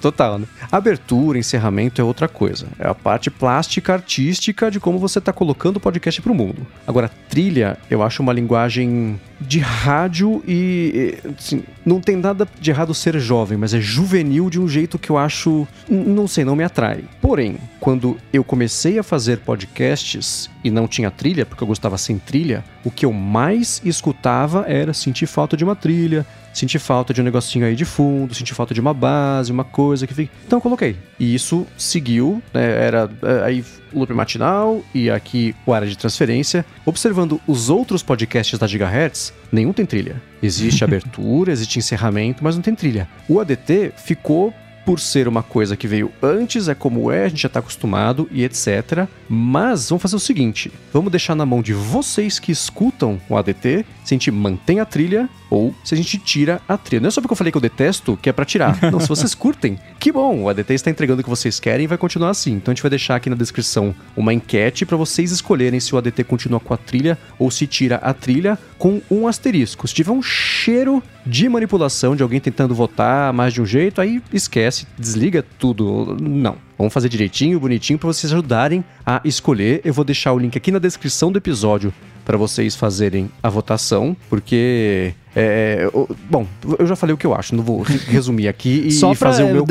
Total, 0.00 0.38
né? 0.38 0.46
Abertura, 0.70 1.38
encerramento 1.38 2.00
é 2.00 2.04
outra 2.04 2.28
coisa. 2.28 2.66
É 2.78 2.86
a 2.86 2.94
parte 2.94 3.30
plástica, 3.30 3.94
artística 3.94 4.70
de 4.70 4.78
como 4.78 4.98
você 4.98 5.18
está 5.18 5.32
colocando 5.32 5.76
o 5.76 5.80
podcast 5.80 6.20
para 6.20 6.32
o 6.32 6.34
mundo. 6.34 6.66
Agora, 6.86 7.10
trilha, 7.28 7.78
eu 7.90 8.02
acho 8.02 8.22
uma 8.22 8.32
linguagem 8.32 9.18
de 9.40 9.58
rádio 9.58 10.42
e. 10.46 11.18
Assim, 11.38 11.62
não 11.84 12.00
tem 12.00 12.16
nada 12.16 12.46
de 12.60 12.70
errado 12.70 12.94
ser 12.94 13.18
jovem, 13.18 13.56
mas 13.58 13.74
é 13.74 13.80
juvenil 13.80 14.50
de 14.50 14.60
um 14.60 14.68
jeito 14.68 14.98
que 14.98 15.10
eu 15.10 15.18
acho. 15.18 15.66
Não 15.88 16.26
sei, 16.28 16.44
não 16.44 16.56
me 16.56 16.64
atrai. 16.64 17.04
Porém, 17.20 17.56
quando 17.80 18.16
eu 18.32 18.44
comecei 18.44 18.98
a 18.98 19.02
fazer 19.02 19.38
podcasts 19.38 20.50
e 20.62 20.70
não 20.70 20.86
tinha 20.86 21.10
trilha, 21.10 21.46
porque 21.46 21.62
eu 21.62 21.68
gostava 21.68 21.98
sem 21.98 22.18
trilha, 22.18 22.64
o 22.84 22.90
que 22.90 23.04
eu 23.04 23.12
mais 23.12 23.80
escutava 23.84 24.64
era 24.66 24.92
sentir 24.92 25.26
falta 25.26 25.56
de 25.56 25.64
uma 25.64 25.76
trilha, 25.76 26.26
senti 26.54 26.78
falta 26.78 27.12
de 27.12 27.20
um 27.20 27.24
negocinho 27.24 27.66
aí 27.66 27.74
de 27.74 27.84
fundo, 27.84 28.34
senti 28.34 28.54
falta 28.54 28.72
de 28.72 28.80
uma 28.80 28.94
base, 28.94 29.52
uma 29.52 29.64
coisa 29.64 30.06
que 30.06 30.14
fica. 30.14 30.32
Então 30.46 30.58
eu 30.58 30.62
coloquei. 30.62 30.96
E 31.18 31.34
isso 31.34 31.66
seguiu, 31.76 32.42
né, 32.52 32.64
era 32.86 33.10
é, 33.22 33.44
aí 33.44 33.64
loop 33.92 34.12
matinal 34.12 34.82
e 34.94 35.10
aqui 35.10 35.54
o 35.66 35.72
área 35.72 35.86
de 35.86 35.98
transferência. 35.98 36.64
Observando 36.86 37.40
os 37.46 37.68
outros 37.68 38.02
podcasts 38.02 38.58
da 38.58 38.66
Gigahertz, 38.66 39.32
nenhum 39.50 39.72
tem 39.72 39.84
trilha. 39.84 40.22
Existe 40.42 40.82
abertura, 40.84 41.52
existe 41.52 41.78
encerramento, 41.78 42.42
mas 42.42 42.54
não 42.54 42.62
tem 42.62 42.74
trilha. 42.74 43.08
O 43.28 43.40
ADT 43.40 43.92
ficou 43.96 44.54
por 44.84 45.00
ser 45.00 45.26
uma 45.26 45.42
coisa 45.42 45.76
que 45.76 45.88
veio 45.88 46.12
antes, 46.22 46.68
é 46.68 46.74
como 46.74 47.10
é, 47.10 47.24
a 47.24 47.28
gente 47.28 47.42
já 47.42 47.46
está 47.46 47.60
acostumado 47.60 48.28
e 48.30 48.44
etc. 48.44 49.08
Mas 49.28 49.88
vamos 49.88 50.02
fazer 50.02 50.16
o 50.16 50.20
seguinte: 50.20 50.70
vamos 50.92 51.10
deixar 51.10 51.34
na 51.34 51.46
mão 51.46 51.62
de 51.62 51.72
vocês 51.72 52.38
que 52.38 52.52
escutam 52.52 53.20
o 53.28 53.36
ADT, 53.36 53.86
se 54.04 54.14
a 54.14 54.16
gente 54.16 54.30
mantém 54.30 54.80
a 54.80 54.84
trilha 54.84 55.28
ou 55.54 55.72
se 55.84 55.94
a 55.94 55.96
gente 55.96 56.18
tira 56.18 56.60
a 56.68 56.76
trilha. 56.76 57.00
Não 57.00 57.08
é 57.08 57.10
só 57.10 57.20
porque 57.20 57.32
eu 57.32 57.36
falei 57.36 57.52
que 57.52 57.56
eu 57.56 57.62
detesto 57.62 58.18
que 58.20 58.28
é 58.28 58.32
para 58.32 58.44
tirar. 58.44 58.76
Não, 58.90 58.98
se 58.98 59.08
vocês 59.08 59.34
curtem, 59.34 59.78
que 60.00 60.10
bom, 60.10 60.42
o 60.42 60.48
ADT 60.48 60.74
está 60.74 60.90
entregando 60.90 61.20
o 61.20 61.24
que 61.24 61.30
vocês 61.30 61.60
querem 61.60 61.84
e 61.84 61.86
vai 61.86 61.96
continuar 61.96 62.30
assim. 62.30 62.52
Então 62.54 62.72
a 62.72 62.74
gente 62.74 62.82
vai 62.82 62.90
deixar 62.90 63.14
aqui 63.14 63.30
na 63.30 63.36
descrição 63.36 63.94
uma 64.16 64.34
enquete 64.34 64.84
para 64.84 64.96
vocês 64.96 65.30
escolherem 65.30 65.78
se 65.78 65.94
o 65.94 65.98
ADT 65.98 66.24
continua 66.24 66.58
com 66.58 66.74
a 66.74 66.76
trilha 66.76 67.16
ou 67.38 67.50
se 67.50 67.66
tira 67.66 67.96
a 67.96 68.12
trilha 68.12 68.58
com 68.78 69.00
um 69.08 69.28
asterisco. 69.28 69.86
Se 69.86 69.94
tiver 69.94 70.10
um 70.10 70.22
cheiro 70.22 71.02
de 71.24 71.48
manipulação 71.48 72.16
de 72.16 72.22
alguém 72.22 72.40
tentando 72.40 72.74
votar 72.74 73.32
mais 73.32 73.52
de 73.52 73.62
um 73.62 73.66
jeito, 73.66 74.00
aí 74.00 74.20
esquece, 74.32 74.86
desliga 74.98 75.44
tudo. 75.58 76.16
Não. 76.20 76.56
Vamos 76.76 76.92
fazer 76.92 77.08
direitinho, 77.08 77.60
bonitinho 77.60 77.98
para 77.98 78.08
vocês 78.08 78.32
ajudarem 78.32 78.84
a 79.06 79.20
escolher. 79.24 79.80
Eu 79.84 79.94
vou 79.94 80.04
deixar 80.04 80.32
o 80.32 80.38
link 80.38 80.58
aqui 80.58 80.72
na 80.72 80.80
descrição 80.80 81.30
do 81.30 81.38
episódio 81.38 81.94
para 82.24 82.36
vocês 82.36 82.74
fazerem 82.74 83.30
a 83.42 83.48
votação, 83.48 84.16
porque 84.28 85.14
é, 85.36 85.90
bom, 86.30 86.46
eu 86.78 86.86
já 86.86 86.94
falei 86.94 87.12
o 87.12 87.16
que 87.16 87.26
eu 87.26 87.34
acho, 87.34 87.56
não 87.56 87.64
vou 87.64 87.82
resumir 87.82 88.46
aqui 88.46 88.84
e 88.86 88.92
Só 88.92 89.14
fazer 89.14 89.42
o 89.42 89.52
meu. 89.52 89.66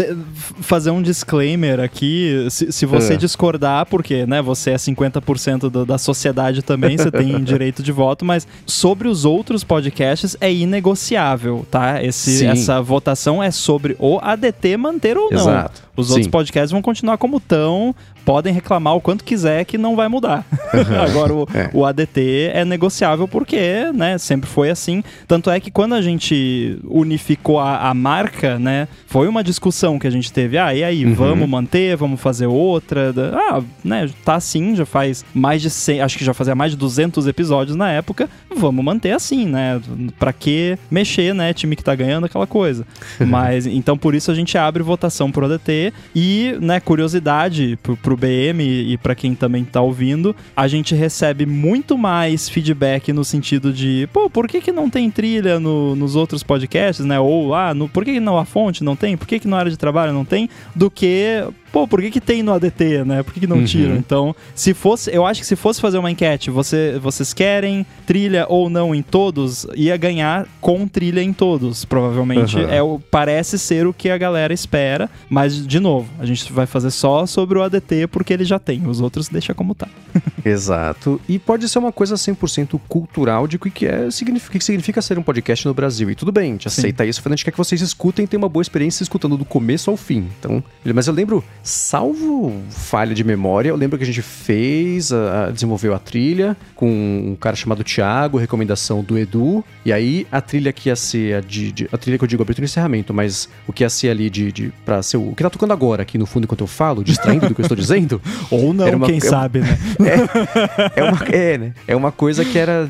fazer 0.62 0.92
um 0.92 1.02
disclaimer 1.02 1.80
aqui, 1.80 2.48
se, 2.50 2.70
se 2.72 2.86
você 2.86 3.14
é. 3.14 3.18
discordar, 3.18 3.86
porque 3.86 4.26
né, 4.26 4.42
você 4.42 4.72
é 4.72 4.76
50% 4.76 5.70
do, 5.70 5.86
da 5.86 5.98
sociedade 5.98 6.62
também, 6.62 6.98
você 6.98 7.10
tem 7.10 7.40
direito 7.44 7.82
de 7.82 7.94
voto, 7.94 8.26
mas 8.26 8.46
sobre 8.66 9.08
os 9.08 9.24
outros 9.24 9.64
podcasts 9.64 10.36
é 10.42 10.54
inegociável, 10.54 11.66
tá? 11.72 12.04
Esse, 12.04 12.46
essa 12.46 12.82
votação 12.82 13.42
é 13.42 13.50
sobre 13.50 13.96
o 14.00 14.20
ADT 14.22 14.76
manter 14.76 15.18
ou 15.18 15.32
não. 15.32 15.40
Exato. 15.40 15.82
Os 15.96 16.08
Sim. 16.08 16.14
outros 16.14 16.28
podcasts 16.30 16.72
vão 16.72 16.82
continuar 16.82 17.18
como 17.18 17.38
estão, 17.38 17.96
podem 18.26 18.54
reclamar 18.54 18.96
o 18.96 19.02
quanto 19.02 19.24
quiser 19.24 19.66
que 19.66 19.78
não 19.78 19.96
vai 19.96 20.08
mudar. 20.08 20.46
Agora, 21.08 21.34
o, 21.34 21.48
é. 21.54 21.70
o, 21.74 21.86
ADT 21.86 22.52
é 22.54 22.66
negociável 22.66 23.28
porque, 23.28 23.92
né, 23.94 24.18
sempre 24.18 24.50
foi 24.50 24.70
assim. 24.70 25.04
Tanto 25.28 25.50
é 25.50 25.60
que 25.60 25.72
quando 25.72 25.94
a 25.94 26.02
gente 26.02 26.80
unificou 26.86 27.60
a, 27.60 27.90
a 27.90 27.94
marca, 27.94 28.58
né, 28.58 28.88
foi 29.08 29.28
uma 29.28 29.44
discussão 29.44 30.00
que 30.00 30.08
a 30.08 30.10
gente 30.10 30.32
teve. 30.32 30.58
Ah, 30.58 30.74
e 30.74 30.84
aí, 30.84 31.06
uhum. 31.06 31.14
vamos 31.14 31.50
manter, 31.50 31.96
vamos 31.96 32.20
fazer 32.20 32.48
outra? 32.48 33.14
Ah, 33.34 33.62
né, 33.84 34.10
tá 34.24 34.36
assim, 34.36 34.76
já 34.76 34.86
faz 34.86 35.26
mais 35.34 35.62
de 35.62 35.70
100, 35.70 36.02
acho 36.02 36.18
que 36.18 36.26
já 36.26 36.34
fazia 36.34 36.56
mais 36.56 36.72
de 36.72 36.78
200 36.78 37.28
episódios 37.28 37.76
na 37.76 37.92
época, 37.92 38.30
vamos 38.56 38.84
manter 38.84 39.12
assim, 39.12 39.46
né? 39.46 39.82
Pra 40.18 40.32
que 40.34 40.78
mexer, 40.90 41.34
né, 41.34 41.54
time 41.54 41.76
que 41.76 41.84
tá 41.84 41.94
ganhando, 41.96 42.26
aquela 42.26 42.48
coisa. 42.48 42.86
Mas, 43.20 43.66
então 43.66 43.98
por 43.98 44.16
isso 44.16 44.32
a 44.32 44.36
gente 44.36 44.58
abre 44.58 44.84
votação 44.84 45.32
pro 45.32 45.46
ADT 45.46 45.94
e, 46.16 46.56
né, 46.62 46.80
curiosidade 46.80 47.78
pro, 47.82 47.98
pro 47.98 48.13
pro 48.14 48.18
BM 48.18 48.64
e, 48.64 48.98
para 48.98 49.16
quem 49.16 49.34
também 49.36 49.66
tá 49.66 49.82
ouvindo, 49.82 50.36
a 50.56 50.68
gente 50.68 50.96
recebe 50.96 51.46
muito 51.46 51.98
mais 51.98 52.48
feedback 52.48 53.12
no 53.12 53.26
sentido 53.26 53.74
de, 53.74 54.08
pô, 54.14 54.30
por 54.30 54.48
que, 54.48 54.62
que 54.62 54.72
não 54.72 54.90
tem 54.90 55.10
trilha 55.10 55.60
no, 55.60 55.96
nos 55.96 56.16
outros 56.16 56.44
podcasts, 56.44 57.06
né? 57.06 57.20
Ou, 57.20 57.54
ah, 57.54 57.74
no, 57.74 57.90
por 57.90 58.06
que, 58.06 58.14
que 58.14 58.20
não 58.20 58.38
a 58.38 58.46
fonte 58.46 58.84
não 58.84 58.96
tem? 58.96 59.18
Por 59.18 59.28
que, 59.28 59.40
que 59.40 59.48
na 59.48 59.58
área 59.58 59.72
de 59.72 59.78
trabalho 59.78 60.14
não 60.14 60.24
tem? 60.24 60.50
Do 60.76 60.90
que 60.90 61.44
pô, 61.74 61.88
por 61.88 62.00
que, 62.00 62.12
que 62.12 62.22
tem 62.22 62.44
no 62.44 62.54
ADT, 62.54 63.04
né? 63.04 63.24
Por 63.24 63.34
que, 63.34 63.40
que 63.40 63.48
não 63.48 63.58
uhum. 63.58 63.66
tiram? 63.66 63.96
Então, 63.96 64.36
se 64.54 64.76
fosse, 64.76 65.12
eu 65.12 65.26
acho 65.26 65.42
que 65.42 65.48
se 65.48 65.56
fosse 65.56 65.82
fazer 65.82 65.98
uma 65.98 66.12
enquete, 66.12 66.52
você, 66.52 67.00
vocês 67.02 67.34
querem 67.34 67.84
trilha 68.06 68.46
ou 68.48 68.70
não 68.70 68.94
em 68.94 69.02
todos, 69.02 69.66
ia 69.76 69.98
ganhar 69.98 70.48
com 70.62 70.88
trilha 70.88 71.22
em 71.22 71.34
todos, 71.34 71.84
provavelmente. 71.84 72.58
Uhum. 72.58 72.70
É 72.70 72.82
o, 72.84 73.00
parece 73.00 73.58
ser 73.58 73.88
o 73.88 73.94
que 73.94 74.12
a 74.12 74.18
galera 74.20 74.54
espera, 74.54 75.10
mas, 75.28 75.66
de 75.66 75.80
novo, 75.80 76.08
a 76.20 76.26
gente 76.28 76.54
vai 76.54 76.68
fazer 76.68 76.92
só 76.92 77.26
sobre 77.26 77.58
o 77.58 77.64
ADT 77.64 78.08
porque 78.08 78.32
ele 78.32 78.46
já 78.46 78.60
tem, 78.60 78.86
os 78.86 79.02
outros 79.02 79.28
deixa 79.28 79.56
como 79.56 79.74
tá. 79.74 79.88
Exato. 80.46 81.20
E 81.28 81.40
pode 81.40 81.68
ser 81.68 81.80
uma 81.80 81.92
coisa 81.92 82.14
100% 82.14 82.80
cultural 82.88 83.48
de 83.48 83.56
o 83.56 83.60
que, 83.60 83.88
é, 83.88 84.12
significa, 84.12 84.60
que 84.60 84.64
significa 84.64 85.02
ser 85.02 85.18
um 85.18 85.24
podcast 85.24 85.68
no 85.68 85.74
Brasil. 85.74 86.12
E 86.12 86.16
tudo 86.16 86.32
bem, 86.32 86.50
a 86.50 86.52
gente 86.54 86.70
Sim. 86.70 86.82
aceita 86.82 87.04
isso, 87.04 87.20
a 87.26 87.30
gente 87.30 87.44
quer 87.44 87.52
que 87.52 87.58
vocês 87.58 87.82
escutem 87.82 88.26
e 88.26 88.28
tenham 88.28 88.44
uma 88.44 88.50
boa 88.50 88.62
experiência 88.62 89.02
escutando 89.02 89.36
do 89.38 89.46
começo 89.46 89.90
ao 89.90 89.98
fim. 89.98 90.28
Então, 90.40 90.64
mas 90.94 91.08
eu 91.08 91.14
lembro 91.14 91.44
salvo 91.64 92.62
falha 92.70 93.16
de 93.16 93.24
memória, 93.24 93.70
eu 93.70 93.76
lembro 93.76 93.98
que 93.98 94.04
a 94.04 94.08
gente 94.08 94.22
fez, 94.22 95.14
a, 95.14 95.46
a, 95.46 95.50
desenvolveu 95.50 95.96
a 95.96 96.00
trilha 96.00 96.58
com 96.76 96.88
um 96.88 97.36
cara 97.36 97.56
chamado 97.56 97.84
Thiago, 97.84 98.38
recomendação 98.38 99.02
do 99.02 99.18
Edu, 99.18 99.64
e 99.86 99.94
aí 99.94 100.28
a 100.32 100.42
trilha 100.42 100.74
que 100.74 100.90
ia 100.90 100.96
ser 100.96 101.36
a 101.36 101.42
de, 101.42 101.72
de 101.72 101.90
a 101.92 101.98
trilha 101.98 102.18
que 102.18 102.24
eu 102.24 102.28
digo 102.28 102.44
abertura 102.44 102.66
e 102.66 102.70
encerramento, 102.70 103.14
mas 103.14 103.48
o 103.66 103.72
que 103.72 103.84
ia 103.84 103.90
ser 103.90 104.10
ali 104.10 104.30
de, 104.30 104.52
de 104.52 104.74
pra 104.84 105.02
ser 105.02 105.18
o, 105.18 105.30
o 105.30 105.36
que 105.36 105.42
tá 105.42 105.50
tocando 105.50 105.72
agora 105.72 106.04
aqui 106.04 106.18
no 106.18 106.26
fundo 106.26 106.44
enquanto 106.44 106.62
eu 106.62 106.68
falo, 106.68 107.04
distraindo 107.04 107.48
do 107.48 107.56
que 107.56 107.62
eu 107.62 107.66
estou 107.66 107.78
dizendo. 107.78 108.22
Ou 108.52 108.74
não, 108.74 108.90
uma, 108.90 109.06
quem 109.06 109.18
é, 109.18 109.22
sabe, 109.22 109.60
né? 109.60 109.78
É, 110.96 111.00
é, 111.00 111.04
uma, 111.04 111.24
é, 111.26 111.58
né? 111.58 111.74
é 111.88 111.96
uma 111.96 112.12
coisa 112.12 112.44
que 112.44 112.58
era 112.58 112.90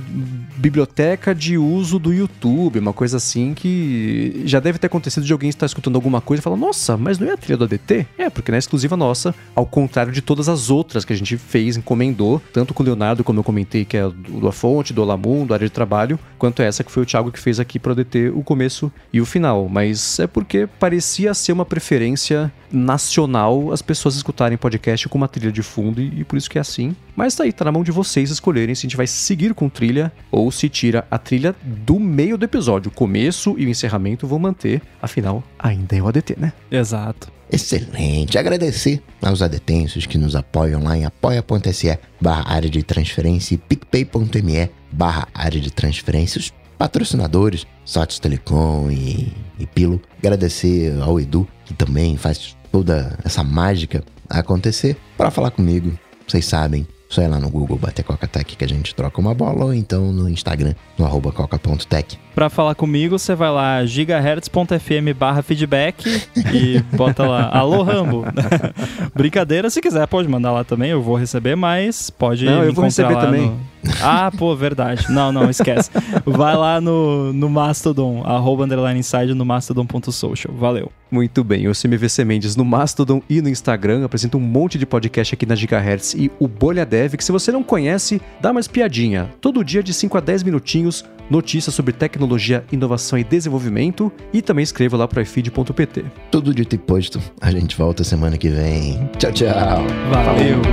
biblioteca 0.58 1.36
de 1.36 1.58
uso 1.58 2.00
do 2.00 2.14
YouTube, 2.14 2.80
uma 2.80 2.94
coisa 2.94 3.18
assim 3.18 3.54
que 3.54 4.42
já 4.46 4.60
deve 4.60 4.80
ter 4.80 4.88
acontecido 4.88 5.26
de 5.26 5.34
alguém 5.34 5.50
estar 5.50 5.66
escutando 5.66 5.96
alguma 5.96 6.22
coisa 6.22 6.42
e 6.42 6.44
falar, 6.44 6.56
nossa, 6.56 6.96
mas 6.96 7.20
não 7.20 7.28
é 7.30 7.34
a 7.34 7.38
trilha 7.38 7.58
do 7.58 7.66
ADT? 7.66 8.08
É, 8.18 8.30
porque 8.30 8.52
não 8.52 8.56
é 8.56 8.60
exclusiva 8.64 8.98
nossa, 8.98 9.34
ao 9.56 9.66
contrário 9.66 10.12
de 10.12 10.22
todas 10.22 10.50
as 10.50 10.70
outras 10.70 11.06
que 11.06 11.14
a 11.14 11.16
gente 11.16 11.38
fez, 11.38 11.78
encomendou, 11.78 12.42
tanto 12.52 12.74
com 12.74 12.84
o 12.84 12.86
Leonardo, 12.86 13.24
como 13.24 13.40
eu 13.40 13.44
comentei, 13.44 13.86
que 13.86 13.98
é 13.98 14.10
do 14.10 14.48
A 14.48 14.52
Fonte, 14.52 14.94
do 14.94 15.02
Olamundo, 15.02 15.48
do 15.48 15.54
área 15.54 15.68
de 15.68 15.74
trabalho, 15.74 16.20
quanto 16.38 16.62
essa 16.62 16.84
que 16.84 16.92
foi 16.92 17.04
o 17.04 17.06
Thiago 17.06 17.32
que 17.32 17.40
fez 17.40 17.60
aqui 17.60 17.80
para 17.80 17.90
o 17.90 17.92
ADT 17.94 18.32
o 18.34 18.44
começo 18.44 18.92
e 19.12 19.22
o 19.22 19.26
final. 19.26 19.68
Mas 19.70 20.20
é 20.20 20.28
porque 20.28 20.68
parecia 20.80 21.34
ser 21.34 21.52
uma 21.52 21.66
preferência 21.66 22.52
nacional 22.72 23.72
as 23.72 23.82
pessoas 23.82 24.16
escutarem 24.16 24.58
podcast 24.58 25.08
com 25.08 25.18
uma 25.18 25.28
trilha 25.28 25.52
de 25.52 25.62
fundo 25.62 26.02
e, 26.02 26.22
e 26.22 26.24
por 26.24 26.38
isso 26.38 26.50
que 26.50 26.58
é 26.58 26.62
assim. 26.62 26.96
Mas 27.16 27.36
tá 27.36 27.44
aí, 27.44 27.54
tá 27.54 27.64
na 27.64 27.72
mão 27.72 27.84
de 27.84 27.92
vocês 27.92 28.32
escolherem 28.32 28.74
se 28.74 28.82
a 28.82 28.90
gente 28.90 28.98
vai 28.98 29.06
seguir 29.06 29.54
com 29.54 29.70
trilha 29.70 30.12
ou 30.32 30.52
se 30.52 30.68
tira 30.68 31.06
a 31.10 31.18
trilha 31.18 31.56
do 31.64 32.00
meio 32.00 32.38
do 32.38 32.46
episódio. 32.46 32.90
O 32.90 32.94
começo 32.94 33.56
e 33.58 33.66
o 33.66 33.70
encerramento 33.70 34.26
vão 34.26 34.40
manter, 34.40 34.82
afinal, 35.02 35.44
ainda 35.60 35.96
é 35.96 36.02
o 36.02 36.08
ADT, 36.08 36.36
né? 36.38 36.54
Exato. 36.72 37.32
Excelente. 37.54 38.36
Agradecer 38.36 39.00
aos 39.22 39.44
adetensos 39.44 40.08
que 40.08 40.18
nos 40.18 40.36
apoiam 40.36 40.84
lá 40.84 40.98
em 40.98 41.06
apoia.se 41.06 42.00
barra 42.20 42.52
área 42.52 42.68
de 42.68 42.82
transferência 42.82 43.54
e 43.54 43.58
picpay.me 43.60 44.72
barra 44.92 45.28
área 45.32 45.62
de 45.62 45.72
transferência. 45.72 46.40
Os 46.40 46.52
patrocinadores, 46.80 47.68
Sotes 47.86 48.18
Telecom 48.18 48.90
e, 48.90 49.32
e 49.60 49.68
Pilo. 49.68 50.02
Agradecer 50.18 51.00
ao 51.00 51.20
Edu, 51.20 51.48
que 51.64 51.76
também 51.76 52.18
faz 52.18 52.58
toda 52.72 53.20
essa 53.24 53.44
mágica 53.44 54.04
acontecer. 54.28 54.98
Para 55.16 55.30
falar 55.30 55.52
comigo, 55.52 55.96
vocês 56.28 56.46
sabem, 56.46 56.88
só 57.14 57.22
ir 57.22 57.28
lá 57.28 57.40
no 57.40 57.50
Google, 57.50 57.78
bater 57.78 58.04
Coca-Tech 58.04 58.56
que 58.56 58.66
a 58.66 58.68
gente 58.68 58.96
troca 58.96 59.22
uma 59.22 59.34
bola, 59.34 59.66
ou 59.66 59.74
então 59.74 60.12
no 60.12 60.28
Instagram, 60.28 60.74
no 60.98 61.06
arroba 61.06 61.32
coca.tech. 61.32 62.18
Pra 62.34 62.50
falar 62.50 62.74
comigo, 62.74 63.20
você 63.20 63.36
vai 63.36 63.52
lá 63.52 63.86
gigahertz.fm 63.86 65.14
barra 65.16 65.44
feedback 65.44 66.04
e 66.52 66.80
bota 66.96 67.24
lá, 67.24 67.50
alô 67.54 67.84
Rambo. 67.84 68.26
Brincadeira, 69.14 69.70
se 69.70 69.80
quiser 69.80 70.08
pode 70.08 70.28
mandar 70.28 70.52
lá 70.52 70.64
também, 70.64 70.90
eu 70.90 71.02
vou 71.02 71.16
receber, 71.16 71.56
mas 71.56 72.10
pode 72.10 72.46
Não, 72.46 72.64
eu 72.64 72.74
vou 72.74 72.86
receber 72.86 73.16
também. 73.20 73.48
No... 73.48 73.74
Ah, 74.02 74.32
pô, 74.36 74.56
verdade. 74.56 75.12
Não, 75.12 75.32
não, 75.32 75.50
esquece. 75.50 75.92
Vai 76.26 76.56
lá 76.56 76.82
no, 76.82 77.34
no 77.34 77.50
Mastodon, 77.50 78.24
arroba 78.26 78.64
underline 78.64 79.00
inside 79.00 79.34
no 79.34 79.46
mastodon.social. 79.46 80.54
Valeu. 80.56 80.92
Muito 81.14 81.44
bem, 81.44 81.66
eu 81.66 81.76
sou 81.76 81.88
MVC 81.88 82.26
Mendes 82.26 82.56
no 82.56 82.66
Mastodon 82.66 83.22
e 83.30 83.40
no 83.40 83.48
Instagram, 83.48 84.04
apresento 84.04 84.36
um 84.36 84.42
monte 84.42 84.80
de 84.80 84.86
podcast 84.88 85.36
aqui 85.36 85.46
na 85.46 85.54
Gigahertz 85.54 86.16
e 86.16 86.32
o 86.40 86.48
Bolha 86.48 86.84
Dev, 86.88 87.14
que 87.14 87.24
se 87.24 87.32
você 87.32 87.52
não 87.52 87.62
conhece, 87.62 88.20
dá 88.42 88.50
uma 88.50 88.60
espiadinha. 88.60 89.32
Todo 89.40 89.64
dia 89.64 89.84
de 89.84 89.94
5 89.94 90.18
a 90.18 90.20
10 90.20 90.42
minutinhos, 90.42 91.06
notícias 91.30 91.76
sobre 91.76 91.94
tecnologia, 91.94 92.66
inovação 92.72 93.20
e 93.20 93.24
desenvolvimento 93.24 94.12
e 94.34 94.42
também 94.42 94.64
escreva 94.64 94.98
lá 94.98 95.08
para 95.08 95.22
ifeed.pt. 95.22 96.04
Tudo 96.32 96.52
dito 96.52 96.74
e 96.74 96.80
posto, 96.80 97.22
a 97.40 97.52
gente 97.52 97.78
volta 97.78 98.04
semana 98.04 98.36
que 98.36 98.50
vem. 98.50 99.08
Tchau, 99.20 99.32
tchau. 99.32 99.86
Valeu. 100.10 100.64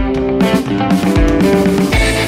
Falou. 1.51 2.20